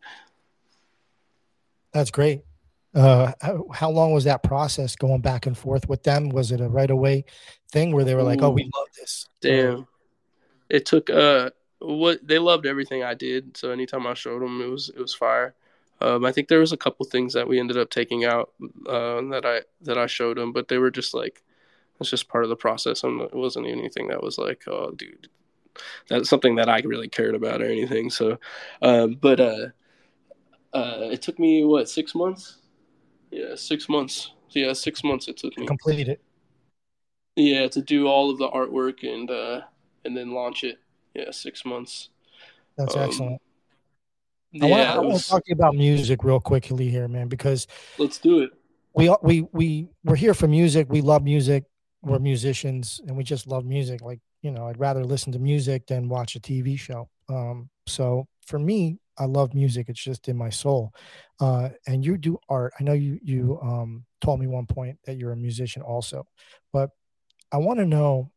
That's 1.94 2.12
great. 2.12 2.42
Uh, 2.96 3.32
how, 3.42 3.66
how 3.74 3.92
long 3.92 4.12
was 4.12 4.24
that 4.24 4.42
process 4.42 4.96
going 4.96 5.22
back 5.22 5.46
and 5.46 5.58
forth 5.58 5.88
with 5.88 6.04
them? 6.04 6.30
Was 6.30 6.52
it 6.52 6.62
a 6.62 6.68
right 6.68 6.90
away 6.90 7.26
thing 7.72 7.92
where 7.92 8.04
they 8.04 8.16
were 8.16 8.24
like, 8.24 8.42
"Oh, 8.42 8.50
we 8.50 8.64
love 8.64 8.88
this"? 8.98 9.28
Damn. 9.42 9.88
It 10.70 10.86
took 10.86 11.10
uh 11.10 11.52
what 11.80 12.26
they 12.26 12.40
loved 12.40 12.66
everything 12.66 13.04
I 13.04 13.14
did. 13.14 13.58
So 13.58 13.72
anytime 13.72 14.08
I 14.08 14.14
showed 14.14 14.42
them, 14.42 14.62
it 14.62 14.70
was 14.70 14.90
it 14.90 15.00
was 15.00 15.14
fire. 15.14 15.56
Um, 16.00 16.26
I 16.26 16.32
think 16.32 16.48
there 16.48 16.60
was 16.60 16.72
a 16.72 16.78
couple 16.78 17.06
things 17.06 17.34
that 17.34 17.48
we 17.48 17.60
ended 17.60 17.78
up 17.78 17.90
taking 17.90 18.24
out 18.24 18.52
uh, 18.88 19.22
that 19.32 19.46
I 19.46 19.62
that 19.82 19.98
I 19.98 20.08
showed 20.08 20.38
them, 20.38 20.52
but 20.52 20.68
they 20.68 20.78
were 20.78 20.92
just 20.92 21.14
like 21.14 21.44
it's 22.00 22.10
just 22.10 22.30
part 22.30 22.44
of 22.44 22.50
the 22.50 22.56
process. 22.56 23.04
And 23.04 23.22
it 23.22 23.34
wasn't 23.34 23.68
anything 23.68 24.08
that 24.08 24.22
was 24.22 24.38
like, 24.38 24.64
oh, 24.68 24.92
dude, 24.92 25.30
that's 26.08 26.30
something 26.30 26.56
that 26.56 26.70
I 26.70 26.80
really 26.80 27.10
cared 27.10 27.36
about 27.36 27.62
or 27.62 27.66
anything. 27.66 28.10
So, 28.10 28.38
um, 28.82 29.18
but 29.20 29.40
uh, 29.40 29.68
uh, 30.74 31.10
it 31.12 31.22
took 31.22 31.40
me 31.40 31.64
what 31.64 31.90
six 31.90 32.14
months? 32.14 32.58
Yeah, 33.32 33.56
six 33.56 33.90
months. 33.90 34.32
Yeah, 34.52 34.74
six 34.74 35.04
months 35.04 35.28
it 35.28 35.38
took 35.38 35.58
me. 35.58 35.66
Complete 35.66 36.08
it. 36.08 36.22
Yeah, 37.36 37.68
to 37.68 37.82
do 37.82 38.08
all 38.08 38.32
of 38.32 38.38
the 38.38 38.50
artwork 38.50 39.04
and 39.04 39.30
uh 39.30 39.62
and 40.06 40.16
then 40.16 40.32
launch 40.32 40.64
it. 40.64 40.80
Yeah, 41.18 41.32
six 41.32 41.66
months. 41.66 42.10
That's 42.78 42.96
Um, 42.96 43.02
excellent. 43.02 43.42
Yeah, 44.52 44.66
I 44.66 44.70
want 44.70 44.82
to 44.94 44.98
want 45.02 45.08
was- 45.14 45.24
to 45.24 45.30
talk 45.30 45.44
to 45.46 45.50
you 45.50 45.56
about 45.56 45.76
music 45.76 46.24
real 46.24 46.40
quickly 46.40 46.90
here, 46.90 47.08
man, 47.08 47.28
because 47.28 47.66
let's 47.98 48.20
do 48.20 48.42
it. 48.42 48.52
we 48.94 49.14
we 49.24 49.42
we 49.52 49.90
we're 50.04 50.16
here 50.16 50.34
for 50.36 50.48
music. 50.48 50.88
We 50.90 51.02
love 51.02 51.24
music. 51.24 51.64
We're 52.04 52.20
musicians, 52.20 53.02
and 53.08 53.18
we 53.18 53.24
just 53.24 53.48
love 53.48 53.66
music. 53.66 54.02
Like 54.02 54.20
you 54.44 54.52
know, 54.52 54.68
I'd 54.68 54.80
rather 54.80 55.04
listen 55.04 55.34
to 55.34 55.40
music 55.40 55.88
than 55.88 56.08
watch 56.08 56.36
a 56.36 56.40
TV 56.40 56.78
show. 56.78 57.10
Um, 57.28 57.70
so 57.88 58.28
for 58.46 58.60
me, 58.60 59.00
I 59.18 59.26
love 59.26 59.54
music. 59.56 59.90
It's 59.90 60.02
just 60.02 60.30
in 60.30 60.38
my 60.38 60.52
soul. 60.52 60.94
Uh, 61.40 61.70
and 61.88 62.06
you 62.06 62.16
do 62.18 62.38
art. 62.48 62.74
I 62.80 62.84
know 62.84 62.94
you 62.94 63.20
you 63.24 63.60
um, 63.62 64.06
told 64.22 64.40
me 64.40 64.46
one 64.48 64.68
point 64.68 65.00
that 65.06 65.18
you're 65.18 65.32
a 65.34 65.38
musician 65.38 65.82
also, 65.82 66.28
but 66.72 66.92
I 67.52 67.58
want 67.58 67.80
to 67.80 67.86
know 67.86 68.32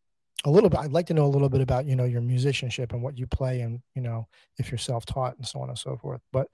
a 0.45 0.51
little 0.51 0.71
bit. 0.71 0.81
I'd 0.81 0.93
like 0.93 1.07
to 1.07 1.15
know 1.15 1.27
a 1.27 1.29
little 1.29 1.49
bit 1.49 1.61
about 1.61 1.87
you 1.87 1.97
know 1.97 2.05
your 2.05 2.21
musicianship 2.21 2.93
and 2.93 3.03
what 3.03 3.19
you 3.19 3.27
play, 3.27 3.61
and 3.61 3.81
you 3.95 4.03
know 4.03 4.27
if 4.59 4.71
you're 4.71 4.79
self-taught 4.79 5.37
and 5.37 5.47
so 5.47 5.61
on 5.61 5.69
and 5.69 5.79
so 5.79 5.97
forth. 5.97 6.21
But 6.33 6.49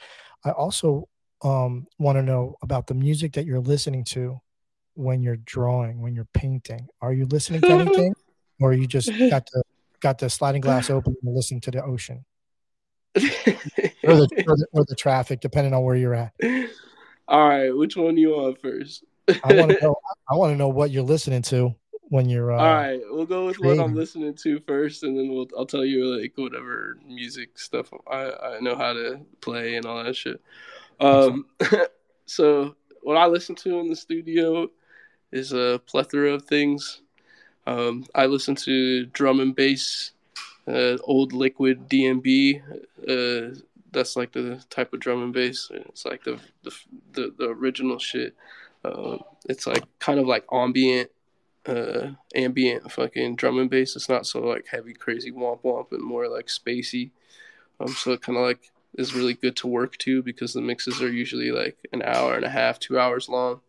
I 0.45 0.51
also 0.51 1.09
um, 1.43 1.87
want 1.99 2.16
to 2.16 2.22
know 2.22 2.57
about 2.62 2.87
the 2.87 2.95
music 2.95 3.32
that 3.34 3.47
you're 3.47 3.61
listening 3.61 4.05
to 4.05 4.41
when 4.95 5.22
you're 5.22 5.37
drawing, 5.37 6.01
when 6.01 6.14
you're 6.14 6.28
painting. 6.32 6.89
Are 7.01 7.12
you 7.12 7.26
listening 7.26 7.61
to 7.62 7.68
anything, 7.70 8.14
or 8.61 8.72
you 8.72 8.87
just 8.87 9.09
got 9.30 9.47
the 9.53 9.62
got 10.01 10.18
the 10.18 10.30
sliding 10.30 10.61
glass 10.61 10.91
open 10.91 11.16
and 11.22 11.34
listening 11.34 11.61
to 11.62 11.70
the 11.70 11.82
ocean 11.82 12.24
or 13.16 13.20
the, 13.22 14.45
or 14.47 14.57
the 14.57 14.66
or 14.72 14.84
the 14.84 14.95
traffic, 14.95 15.41
depending 15.41 15.74
on 15.74 15.82
where 15.82 15.97
you're 15.97 16.14
at? 16.14 16.32
all 17.28 17.49
right, 17.49 17.70
which 17.70 17.97
one 17.97 18.14
do 18.14 18.20
you 18.20 18.30
want 18.30 18.61
first? 18.61 19.05
I 19.28 19.55
want 19.55 19.72
to 19.72 19.78
know. 19.82 19.97
I 20.30 20.34
want 20.34 20.53
to 20.53 20.57
know 20.57 20.68
what 20.68 20.91
you're 20.91 21.03
listening 21.03 21.43
to 21.43 21.74
when 22.09 22.29
you're. 22.29 22.53
Uh, 22.53 22.59
All 22.59 22.75
right, 22.75 23.01
we'll 23.11 23.27
go 23.27 23.47
with 23.47 23.59
what 23.59 23.79
I'm 23.79 23.95
listening 23.95 24.35
to 24.35 24.61
first, 24.61 25.03
and 25.03 25.19
then 25.19 25.29
we'll 25.29 25.49
I'll 25.57 25.67
tell 25.67 25.85
you 25.85 26.21
like 26.21 26.33
whatever 26.37 26.99
music 27.07 27.59
stuff 27.59 27.91
I 28.11 28.31
I 28.31 28.61
know 28.61 28.77
how 28.77 28.93
to 28.93 29.21
play 29.41 29.77
and 29.77 29.87
all 29.87 30.03
that 30.03 30.17
shit. 30.17 30.41
Um, 31.01 31.47
so 32.27 32.75
what 33.03 33.17
I 33.17 33.27
listen 33.27 33.55
to 33.57 33.79
in 33.81 33.89
the 33.89 33.97
studio 33.97 34.69
is 35.33 35.53
a 35.53 35.81
plethora 35.87 36.33
of 36.33 36.45
things. 36.45 37.03
Um, 37.67 38.05
I 38.15 38.27
listen 38.27 38.55
to 38.57 39.07
drum 39.07 39.41
and 39.41 39.55
bass, 39.55 40.13
uh, 40.69 40.97
old 41.03 41.33
liquid 41.33 41.89
DNB. 41.89 42.63
Uh, 43.09 43.59
that's 43.93 44.17
like 44.17 44.33
the 44.33 44.63
type 44.71 44.93
of 44.93 45.01
drum 45.01 45.23
and 45.23 45.33
bass. 45.33 45.71
It's 45.73 46.05
like 46.05 46.25
the 46.25 46.39
the 46.63 46.73
the, 47.13 47.35
the 47.37 47.49
original 47.49 47.99
shit. 47.99 48.35
Um, 48.85 49.21
it's 49.49 49.67
like 49.67 49.83
kind 49.99 50.21
of 50.21 50.27
like 50.27 50.45
ambient 50.53 51.11
uh 51.67 52.12
ambient 52.35 52.91
fucking 52.91 53.37
drum 53.37 53.59
and 53.59 53.71
bass. 53.71 53.97
It's 53.97 54.09
not 54.09 54.27
so 54.27 54.41
like 54.41 54.67
heavy, 54.69 54.95
crazy 54.95 55.33
womp 55.33 55.62
womp, 55.62 55.93
and 55.93 56.03
more 56.03 56.29
like 56.29 56.47
spacey. 56.47 57.11
Um, 57.81 57.89
so 57.89 58.12
it 58.12 58.23
kind 58.23 58.39
of 58.39 58.45
like 58.45 58.71
is 58.97 59.14
really 59.14 59.35
good 59.35 59.57
to 59.57 59.67
work 59.67 59.97
to 59.99 60.23
because 60.23 60.53
the 60.53 60.61
mixes 60.61 61.03
are 61.03 61.12
usually 61.12 61.51
like 61.51 61.77
an 61.93 62.03
hour 62.03 62.35
and 62.35 62.45
a 62.45 62.51
half, 62.51 62.79
two 62.79 62.99
hours 62.99 63.29
long, 63.29 63.61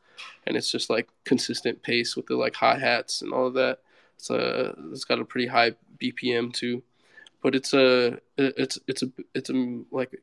and 0.46 0.56
it's 0.56 0.72
just 0.72 0.90
like 0.90 1.10
consistent 1.26 1.82
pace 1.84 2.16
with 2.16 2.28
the 2.28 2.36
like 2.36 2.56
hi 2.56 2.78
hats 2.78 3.22
and 3.22 3.34
all 3.34 3.48
of 3.48 3.54
that. 3.56 3.80
It's 4.16 4.30
a 4.30 4.76
it's 4.92 5.04
got 5.04 5.20
a 5.20 5.26
pretty 5.26 5.48
high 5.48 5.74
BPM 6.02 6.54
too, 6.54 6.82
but 7.42 7.56
it's 7.56 7.74
a 7.74 8.20
it's 8.38 8.80
it's 8.88 9.04
a 9.04 9.12
it's 9.34 9.50
a 9.50 9.82
like 9.92 10.22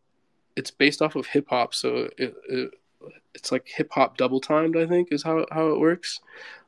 it's 0.56 0.70
based 0.70 1.02
off 1.02 1.16
of 1.16 1.26
hip 1.26 1.46
hop, 1.48 1.74
so 1.74 2.08
it, 2.16 2.34
it 2.48 2.74
it's 3.34 3.52
like 3.52 3.66
hip 3.66 3.90
hop 3.92 4.16
double 4.16 4.40
timed. 4.40 4.76
I 4.76 4.86
think 4.86 5.12
is 5.12 5.22
how 5.22 5.46
how 5.50 5.68
it 5.68 5.80
works. 5.80 6.20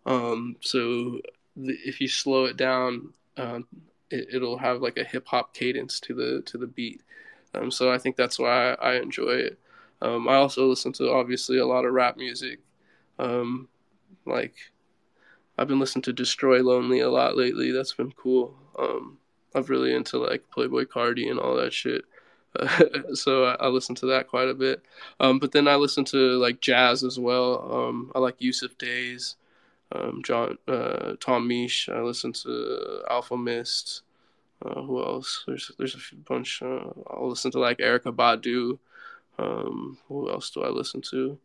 Um, 0.05 0.57
so 0.61 1.21
the, 1.57 1.77
if 1.85 2.01
you 2.01 2.09
slow 2.09 2.45
it 2.45 2.57
down, 2.57 3.13
uh, 3.37 3.61
it, 4.11 4.29
it'll 4.35 4.59
have 4.59 4.83
like 4.83 4.99
a 4.99 5.05
hip 5.05 5.27
hop 5.27 5.55
cadence 5.55 6.01
to 6.01 6.15
the 6.15 6.43
to 6.47 6.59
the 6.59 6.67
beat. 6.67 7.03
Um, 7.55 7.71
so 7.71 7.91
I 7.91 7.99
think 7.99 8.17
that's 8.17 8.39
why 8.39 8.75
I, 8.75 8.93
I 8.93 8.95
enjoy 8.97 9.31
it. 9.31 9.59
Um, 10.03 10.29
I 10.29 10.35
also 10.35 10.67
listen 10.67 10.93
to 10.95 11.11
obviously 11.11 11.59
a 11.59 11.67
lot 11.67 11.85
of 11.85 11.93
rap 11.93 12.17
music. 12.17 12.61
Um, 13.19 13.69
like 14.27 14.55
I've 15.57 15.69
been 15.69 15.81
listening 15.81 16.03
to 16.03 16.13
Destroy 16.13 16.63
Lonely 16.63 17.01
a 17.01 17.11
lot 17.11 17.37
lately. 17.37 17.73
That's 17.73 17.95
been 17.95 18.13
cool. 18.13 18.55
Um, 18.79 19.19
I'm 19.55 19.63
really 19.65 19.95
into 19.95 20.19
like 20.19 20.45
Playboi 20.55 20.87
Carti 20.87 21.31
and 21.31 21.41
all 21.41 21.57
that 21.57 21.73
shit. 21.73 22.05
so 23.15 23.45
I, 23.45 23.55
I 23.55 23.69
listen 23.69 23.95
to 23.97 24.07
that 24.07 24.29
quite 24.29 24.49
a 24.49 24.55
bit. 24.55 24.83
Um, 25.21 25.39
but 25.39 25.53
then 25.53 25.69
I 25.69 25.77
listen 25.77 26.05
to 26.07 26.39
like 26.39 26.61
jazz 26.61 27.05
as 27.05 27.19
well. 27.19 27.71
Um, 27.73 28.13
I 28.15 28.19
like 28.19 28.39
Yussef 28.39 28.77
Dayes, 28.79 29.37
um, 29.93 30.23
John, 30.25 30.59
uh, 30.69 31.15
Tom 31.21 31.49
Misch. 31.49 31.89
I 31.89 32.01
listen 32.01 32.33
to 32.33 33.03
Alfa 33.11 33.37
Mist. 33.37 34.03
Uh, 34.65 34.83
who 34.83 35.03
else? 35.03 35.45
There's 35.47 35.71
there's 35.79 35.95
a 35.95 35.99
few 35.99 36.19
bunch. 36.19 36.63
Uh, 36.63 36.91
I'll 37.11 37.29
listen 37.29 37.51
to 37.53 37.59
like 37.59 37.79
Erykah 37.79 38.15
Badu. 38.15 38.79
Um, 39.39 39.99
who 40.09 40.31
else 40.31 40.51
do 40.51 40.63
I 40.63 40.69
listen 40.69 41.03
to? 41.11 41.39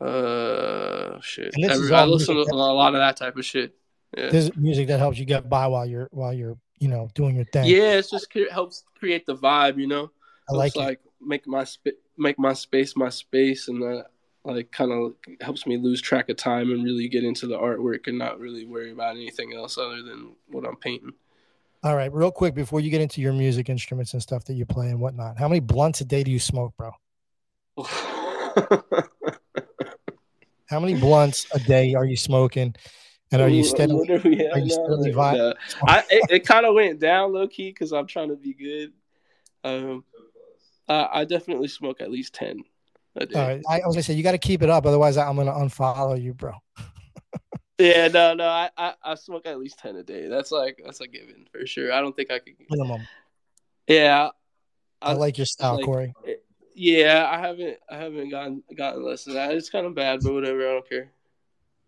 Uh, 0.00 1.18
shit. 1.22 1.54
Every, 1.62 1.92
I 1.92 2.04
listen 2.04 2.34
to 2.34 2.42
a 2.42 2.54
lot 2.54 2.94
of 2.94 3.00
that 3.00 3.16
type 3.16 3.36
of 3.36 3.44
shit. 3.44 3.74
Yeah. 4.16 4.28
This 4.28 4.44
is 4.46 4.56
music 4.56 4.88
that 4.88 4.98
helps 4.98 5.18
you 5.18 5.24
get 5.24 5.48
by 5.48 5.66
while 5.66 5.86
you're 5.86 6.08
while 6.12 6.32
you're 6.32 6.58
you 6.78 6.88
know 6.88 7.08
doing 7.14 7.36
your 7.36 7.46
thing. 7.46 7.64
Yeah, 7.64 7.92
it's 7.92 8.10
just 8.10 8.28
helps 8.50 8.84
create 8.98 9.24
the 9.26 9.34
vibe, 9.34 9.78
you 9.78 9.86
know. 9.86 10.10
I 10.48 10.52
like 10.52 10.76
it. 10.76 10.78
like 10.78 11.00
make 11.20 11.46
my 11.46 11.64
sp- 11.66 12.00
make 12.16 12.38
my 12.38 12.52
space 12.52 12.96
my 12.96 13.08
space, 13.08 13.68
and 13.68 13.82
that 13.82 14.06
like 14.44 14.70
kind 14.70 14.92
of 14.92 15.14
helps 15.40 15.66
me 15.66 15.76
lose 15.76 16.00
track 16.00 16.28
of 16.28 16.36
time 16.36 16.70
and 16.70 16.84
really 16.84 17.08
get 17.08 17.24
into 17.24 17.46
the 17.46 17.58
artwork 17.58 18.06
and 18.06 18.18
not 18.18 18.38
really 18.38 18.64
worry 18.64 18.92
about 18.92 19.16
anything 19.16 19.54
else 19.54 19.76
other 19.76 20.02
than 20.02 20.34
what 20.48 20.66
I'm 20.66 20.76
painting. 20.76 21.12
All 21.82 21.96
right, 21.96 22.12
real 22.12 22.30
quick 22.30 22.54
before 22.54 22.80
you 22.80 22.90
get 22.90 23.00
into 23.00 23.20
your 23.20 23.32
music 23.32 23.68
instruments 23.68 24.12
and 24.12 24.22
stuff 24.22 24.44
that 24.44 24.54
you 24.54 24.64
play 24.66 24.90
and 24.90 25.00
whatnot, 25.00 25.38
how 25.38 25.48
many 25.48 25.60
blunts 25.60 26.00
a 26.00 26.04
day 26.04 26.22
do 26.22 26.30
you 26.30 26.38
smoke, 26.38 26.74
bro? 26.76 26.92
How 30.68 30.80
many 30.80 30.98
blunts 30.98 31.46
a 31.54 31.60
day 31.60 31.94
are 31.94 32.04
you 32.04 32.16
smoking? 32.16 32.74
And 33.32 33.42
are 33.42 33.48
you 33.48 33.64
steadily? 33.64 34.10
are 34.10 34.18
we 34.18 34.46
at 34.46 34.52
are 34.52 34.58
you 34.58 34.66
now? 34.66 34.74
steadily 34.74 35.12
No. 35.12 35.54
I 35.86 36.04
it, 36.10 36.30
it 36.30 36.46
kind 36.46 36.64
of 36.64 36.74
went 36.74 37.00
down 37.00 37.32
low 37.32 37.48
key 37.48 37.70
because 37.70 37.92
I'm 37.92 38.06
trying 38.06 38.28
to 38.28 38.36
be 38.36 38.54
good. 38.54 38.92
Um, 39.64 40.04
I, 40.88 41.08
I 41.20 41.24
definitely 41.24 41.68
smoke 41.68 42.00
at 42.00 42.10
least 42.10 42.34
ten 42.34 42.62
a 43.16 43.26
day. 43.26 43.38
All 43.38 43.48
right, 43.48 43.62
I, 43.68 43.80
I 43.80 43.86
was 43.86 43.96
gonna 43.96 44.02
say 44.02 44.14
you 44.14 44.22
got 44.22 44.32
to 44.32 44.38
keep 44.38 44.62
it 44.62 44.70
up, 44.70 44.86
otherwise 44.86 45.16
I'm 45.16 45.36
gonna 45.36 45.52
unfollow 45.52 46.20
you, 46.20 46.34
bro. 46.34 46.52
Yeah, 47.78 48.08
no, 48.08 48.32
no, 48.32 48.48
I, 48.48 48.70
I 48.78 48.94
I 49.04 49.14
smoke 49.16 49.44
at 49.44 49.58
least 49.58 49.78
ten 49.78 49.96
a 49.96 50.02
day. 50.02 50.28
That's 50.28 50.50
like 50.50 50.80
that's 50.82 51.02
a 51.02 51.06
given 51.06 51.46
for 51.52 51.66
sure. 51.66 51.92
I 51.92 52.00
don't 52.00 52.16
think 52.16 52.30
I 52.30 52.38
could. 52.38 52.54
Minimum. 52.70 53.06
Yeah, 53.86 54.30
I, 55.02 55.12
like 55.12 55.36
your 55.36 55.44
style, 55.44 55.76
like- 55.76 55.84
Cory. 55.84 56.14
Yeah, 56.74 57.28
I 57.30 57.38
haven't 57.38 57.78
I 57.90 57.96
haven't 57.96 58.30
gotten 58.30 58.62
gotten 58.74 59.04
less 59.04 59.24
than 59.24 59.34
that. 59.34 59.52
It's 59.52 59.68
kind 59.68 59.84
of 59.84 59.94
bad, 59.94 60.20
but 60.22 60.32
whatever. 60.32 60.60
I 60.60 60.72
don't 60.72 60.88
care. 60.88 61.10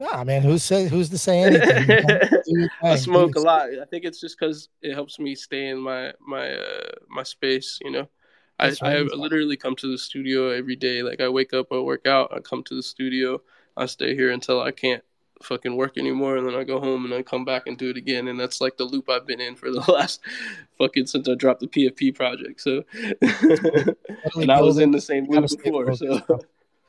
Nah, 0.00 0.24
man, 0.24 0.42
who 0.42 0.58
says 0.58 0.90
who's 0.90 1.08
to 1.10 1.18
say 1.18 1.40
anything? 1.40 1.88
You 1.88 2.02
know, 2.06 2.18
do 2.20 2.60
your 2.60 2.68
I 2.82 2.96
smoke 2.96 3.34
a 3.36 3.40
lot. 3.40 3.68
I 3.70 3.84
think 3.86 4.04
it's 4.04 4.20
just 4.20 4.38
because 4.38 4.68
it 4.82 4.94
helps 4.94 5.18
me 5.18 5.34
stay 5.34 5.68
in 5.68 5.78
my 5.78 6.12
my 6.20 6.52
uh, 6.52 6.90
my 7.08 7.22
space. 7.22 7.78
You 7.82 7.90
know, 7.90 8.08
I, 8.58 8.74
I 8.82 9.00
literally 9.02 9.56
come 9.56 9.76
to 9.76 9.90
the 9.90 9.98
studio 9.98 10.50
every 10.50 10.76
day. 10.76 11.02
Like 11.02 11.20
I 11.20 11.28
wake 11.28 11.52
up, 11.54 11.68
I 11.72 11.78
work 11.78 12.06
out, 12.06 12.32
I 12.34 12.40
come 12.40 12.62
to 12.64 12.74
the 12.74 12.82
studio, 12.82 13.40
I 13.76 13.86
stay 13.86 14.14
here 14.14 14.32
until 14.32 14.60
I 14.60 14.72
can't 14.72 15.02
fucking 15.42 15.76
work 15.76 15.96
anymore, 15.96 16.36
and 16.36 16.46
then 16.46 16.54
I 16.54 16.64
go 16.64 16.80
home 16.80 17.04
and 17.04 17.14
I 17.14 17.22
come 17.22 17.44
back 17.44 17.66
and 17.66 17.78
do 17.78 17.90
it 17.90 17.96
again. 17.96 18.28
And 18.28 18.38
that's 18.38 18.60
like 18.60 18.76
the 18.76 18.84
loop 18.84 19.08
I've 19.08 19.26
been 19.26 19.40
in 19.40 19.54
for 19.54 19.70
the 19.70 19.80
last 19.92 20.20
fucking 20.78 21.06
since 21.06 21.28
I 21.28 21.34
dropped 21.34 21.60
the 21.60 21.68
PFP 21.68 22.14
project. 22.14 22.60
So, 22.60 22.84
and 24.34 24.50
I 24.50 24.60
was 24.60 24.78
in 24.78 24.90
the 24.90 25.00
same 25.00 25.26
loop 25.28 25.48
before. 25.62 25.94
So. 25.94 26.18
focused. 26.18 26.46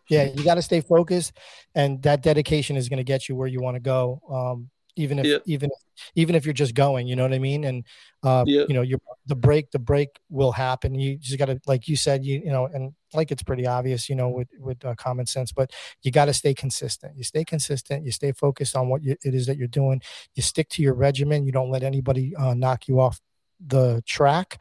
Yeah, 0.10 0.24
you 0.24 0.44
got 0.44 0.56
to 0.56 0.64
stay 0.64 0.82
focused, 0.82 1.34
and 1.76 2.02
that 2.02 2.24
dedication 2.24 2.76
is 2.76 2.90
going 2.90 2.98
to 2.98 3.04
get 3.04 3.30
you 3.30 3.36
where 3.36 3.48
you 3.48 3.62
want 3.62 3.76
to 3.76 3.80
go. 3.80 4.20
Um, 4.28 4.72
even 5.00 5.20
if 5.20 5.26
Yep. 5.26 5.44
even 5.46 5.70
even 6.16 6.36
if 6.36 6.46
you're 6.46 6.54
just 6.54 6.74
going, 6.76 7.08
you 7.08 7.16
know 7.16 7.24
what 7.24 7.34
I 7.34 7.40
mean. 7.40 7.64
And 7.64 7.86
uh, 8.24 8.44
Yep. 8.46 8.68
you 8.70 8.76
know, 8.76 8.82
your 8.82 9.00
the 9.26 9.36
break 9.36 9.72
the 9.72 9.80
break 9.80 10.10
will 10.30 10.52
happen. 10.52 10.96
You 10.96 11.18
just 11.18 11.38
got 11.40 11.46
to, 11.46 11.60
like 11.68 11.88
you 11.88 11.96
said, 11.96 12.24
you 12.26 12.40
you 12.40 12.52
know, 12.52 12.66
and 12.66 12.94
like 13.14 13.32
it's 13.32 13.44
pretty 13.44 13.66
obvious, 13.66 14.10
you 14.10 14.16
know, 14.16 14.30
with 14.30 14.50
with 14.60 14.84
uh, 14.86 14.96
common 14.96 15.26
sense. 15.26 15.52
But 15.52 15.72
you 16.04 16.12
got 16.12 16.26
to 16.26 16.34
stay 16.34 16.54
consistent. 16.54 17.18
You 17.18 17.24
stay 17.24 17.44
consistent. 17.44 18.06
You 18.06 18.12
stay 18.12 18.32
focused 18.32 18.76
on 18.76 18.90
what 18.90 19.04
you, 19.04 19.16
it 19.24 19.34
is 19.34 19.46
that 19.48 19.58
you're 19.58 19.68
doing. 19.68 20.02
You 20.36 20.44
stick 20.44 20.70
to 20.70 20.82
your 20.82 20.94
regimen. 20.94 21.46
You 21.46 21.52
don't 21.52 21.72
let 21.72 21.84
anybody 21.84 22.36
uh, 22.36 22.54
knock 22.54 22.88
you 22.88 23.00
off 23.00 23.20
the 23.66 24.02
track 24.06 24.58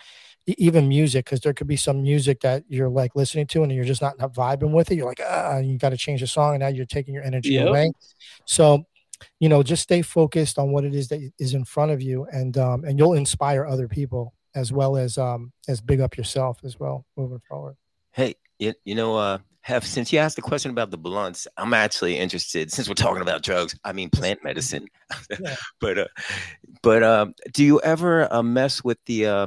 even 0.56 0.88
music 0.88 1.26
because 1.26 1.40
there 1.40 1.52
could 1.52 1.66
be 1.66 1.76
some 1.76 2.02
music 2.02 2.40
that 2.40 2.64
you're 2.68 2.88
like 2.88 3.14
listening 3.14 3.46
to 3.46 3.62
and 3.62 3.70
you're 3.70 3.84
just 3.84 4.00
not, 4.00 4.18
not 4.18 4.32
vibing 4.32 4.72
with 4.72 4.90
it 4.90 4.96
you're 4.96 5.06
like 5.06 5.20
ah 5.24 5.58
you 5.58 5.76
got 5.78 5.90
to 5.90 5.96
change 5.96 6.20
the 6.20 6.26
song 6.26 6.54
and 6.54 6.60
now 6.62 6.68
you're 6.68 6.86
taking 6.86 7.12
your 7.12 7.22
energy 7.22 7.54
Yep. 7.54 7.68
away 7.68 7.90
so 8.46 8.84
you 9.40 9.48
know 9.48 9.62
just 9.62 9.82
stay 9.82 10.02
focused 10.02 10.58
on 10.58 10.70
what 10.70 10.84
it 10.84 10.94
is 10.94 11.08
that 11.08 11.20
is 11.38 11.54
in 11.54 11.64
front 11.64 11.90
of 11.90 12.00
you 12.00 12.26
and 12.32 12.56
um 12.56 12.84
and 12.84 12.98
you'll 12.98 13.14
inspire 13.14 13.66
other 13.66 13.88
people 13.88 14.32
as 14.54 14.72
well 14.72 14.96
as 14.96 15.18
um 15.18 15.52
as 15.68 15.80
big 15.80 16.00
up 16.00 16.16
yourself 16.16 16.60
as 16.64 16.78
well 16.78 17.04
moving 17.16 17.40
forward 17.48 17.76
Hey, 18.18 18.34
you, 18.58 18.74
you 18.84 18.96
know, 18.96 19.16
uh, 19.16 19.38
Hef, 19.60 19.84
since 19.84 20.12
you 20.12 20.18
asked 20.18 20.34
the 20.34 20.42
question 20.42 20.72
about 20.72 20.90
the 20.90 20.98
blunts, 20.98 21.46
I'm 21.56 21.72
actually 21.72 22.18
interested. 22.18 22.72
Since 22.72 22.88
we're 22.88 22.94
talking 22.94 23.22
about 23.22 23.44
drugs, 23.44 23.78
I 23.84 23.92
mean 23.92 24.10
plant 24.10 24.42
medicine. 24.42 24.88
Yeah. 25.40 25.54
but 25.80 25.98
uh, 25.98 26.08
but 26.82 27.04
um, 27.04 27.34
do 27.52 27.64
you 27.64 27.80
ever 27.80 28.32
uh, 28.32 28.42
mess 28.42 28.82
with 28.82 28.98
the 29.06 29.26
uh, 29.26 29.46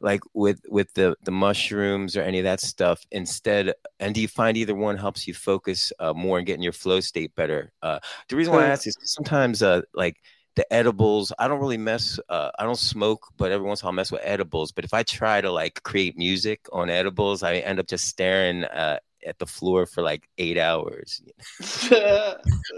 like 0.00 0.20
with 0.34 0.60
with 0.68 0.92
the 0.94 1.16
the 1.22 1.30
mushrooms 1.30 2.16
or 2.16 2.22
any 2.22 2.38
of 2.38 2.44
that 2.44 2.60
stuff 2.60 3.04
instead? 3.10 3.74
And 4.00 4.14
do 4.14 4.20
you 4.20 4.28
find 4.28 4.56
either 4.56 4.74
one 4.74 4.96
helps 4.96 5.26
you 5.26 5.34
focus 5.34 5.92
uh, 5.98 6.12
more 6.12 6.38
and 6.38 6.46
getting 6.46 6.62
your 6.62 6.72
flow 6.72 7.00
state 7.00 7.34
better? 7.34 7.72
Uh, 7.82 7.98
the 8.28 8.36
reason 8.36 8.52
why 8.52 8.64
I 8.64 8.68
ask 8.68 8.86
is 8.86 8.96
sometimes 9.02 9.62
uh, 9.62 9.82
like 9.94 10.16
the 10.56 10.72
edibles 10.72 11.32
i 11.38 11.46
don't 11.46 11.60
really 11.60 11.76
mess 11.78 12.18
uh, 12.30 12.50
i 12.58 12.64
don't 12.64 12.80
smoke 12.80 13.28
but 13.36 13.52
every 13.52 13.64
once 13.64 13.80
in 13.80 13.84
a 13.84 13.86
while 13.86 13.92
i 13.92 13.94
mess 13.94 14.10
with 14.10 14.20
edibles 14.24 14.72
but 14.72 14.84
if 14.84 14.92
i 14.92 15.04
try 15.04 15.40
to 15.40 15.52
like 15.52 15.80
create 15.84 16.18
music 16.18 16.66
on 16.72 16.90
edibles 16.90 17.44
i 17.44 17.58
end 17.58 17.78
up 17.78 17.86
just 17.86 18.08
staring 18.08 18.64
uh, 18.64 18.98
at 19.24 19.38
the 19.38 19.46
floor 19.46 19.86
for 19.86 20.02
like 20.02 20.28
eight 20.38 20.58
hours 20.58 21.22
yeah, 21.60 22.34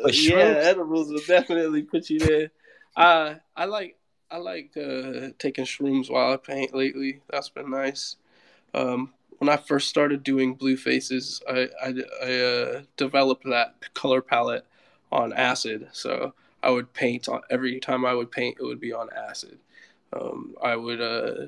shrooms- 0.09 0.57
edibles 0.57 1.11
will 1.11 1.23
definitely 1.27 1.83
put 1.83 2.11
you 2.11 2.19
there. 2.19 2.51
Uh, 2.97 3.35
I 3.57 3.65
like 3.67 3.97
I 4.31 4.37
like 4.37 4.77
uh, 4.77 5.31
taking 5.39 5.65
shrooms 5.65 6.11
while 6.11 6.33
I 6.33 6.37
paint 6.37 6.75
lately. 6.75 7.21
That's 7.29 7.49
been 7.49 7.71
nice. 7.71 8.17
Um, 8.75 9.13
when 9.39 9.49
I 9.49 9.57
first 9.57 9.89
started 9.89 10.23
doing 10.23 10.55
blue 10.55 10.77
faces, 10.77 11.43
I 11.49 11.69
I, 11.83 11.95
I 12.23 12.41
uh, 12.41 12.83
developed 12.97 13.45
that 13.45 13.93
color 13.95 14.21
palette 14.23 14.67
on 15.11 15.33
acid. 15.33 15.89
So 15.93 16.35
I 16.63 16.71
would 16.71 16.93
paint 16.93 17.29
on 17.29 17.41
every 17.51 17.81
time 17.81 18.05
I 18.05 18.15
would 18.15 18.31
paint, 18.31 18.59
it 18.61 18.65
would 18.65 18.81
be 18.81 18.93
on 18.93 19.09
acid. 19.17 19.59
Um, 20.13 20.55
I 20.63 20.77
would 20.77 21.01
uh, 21.01 21.47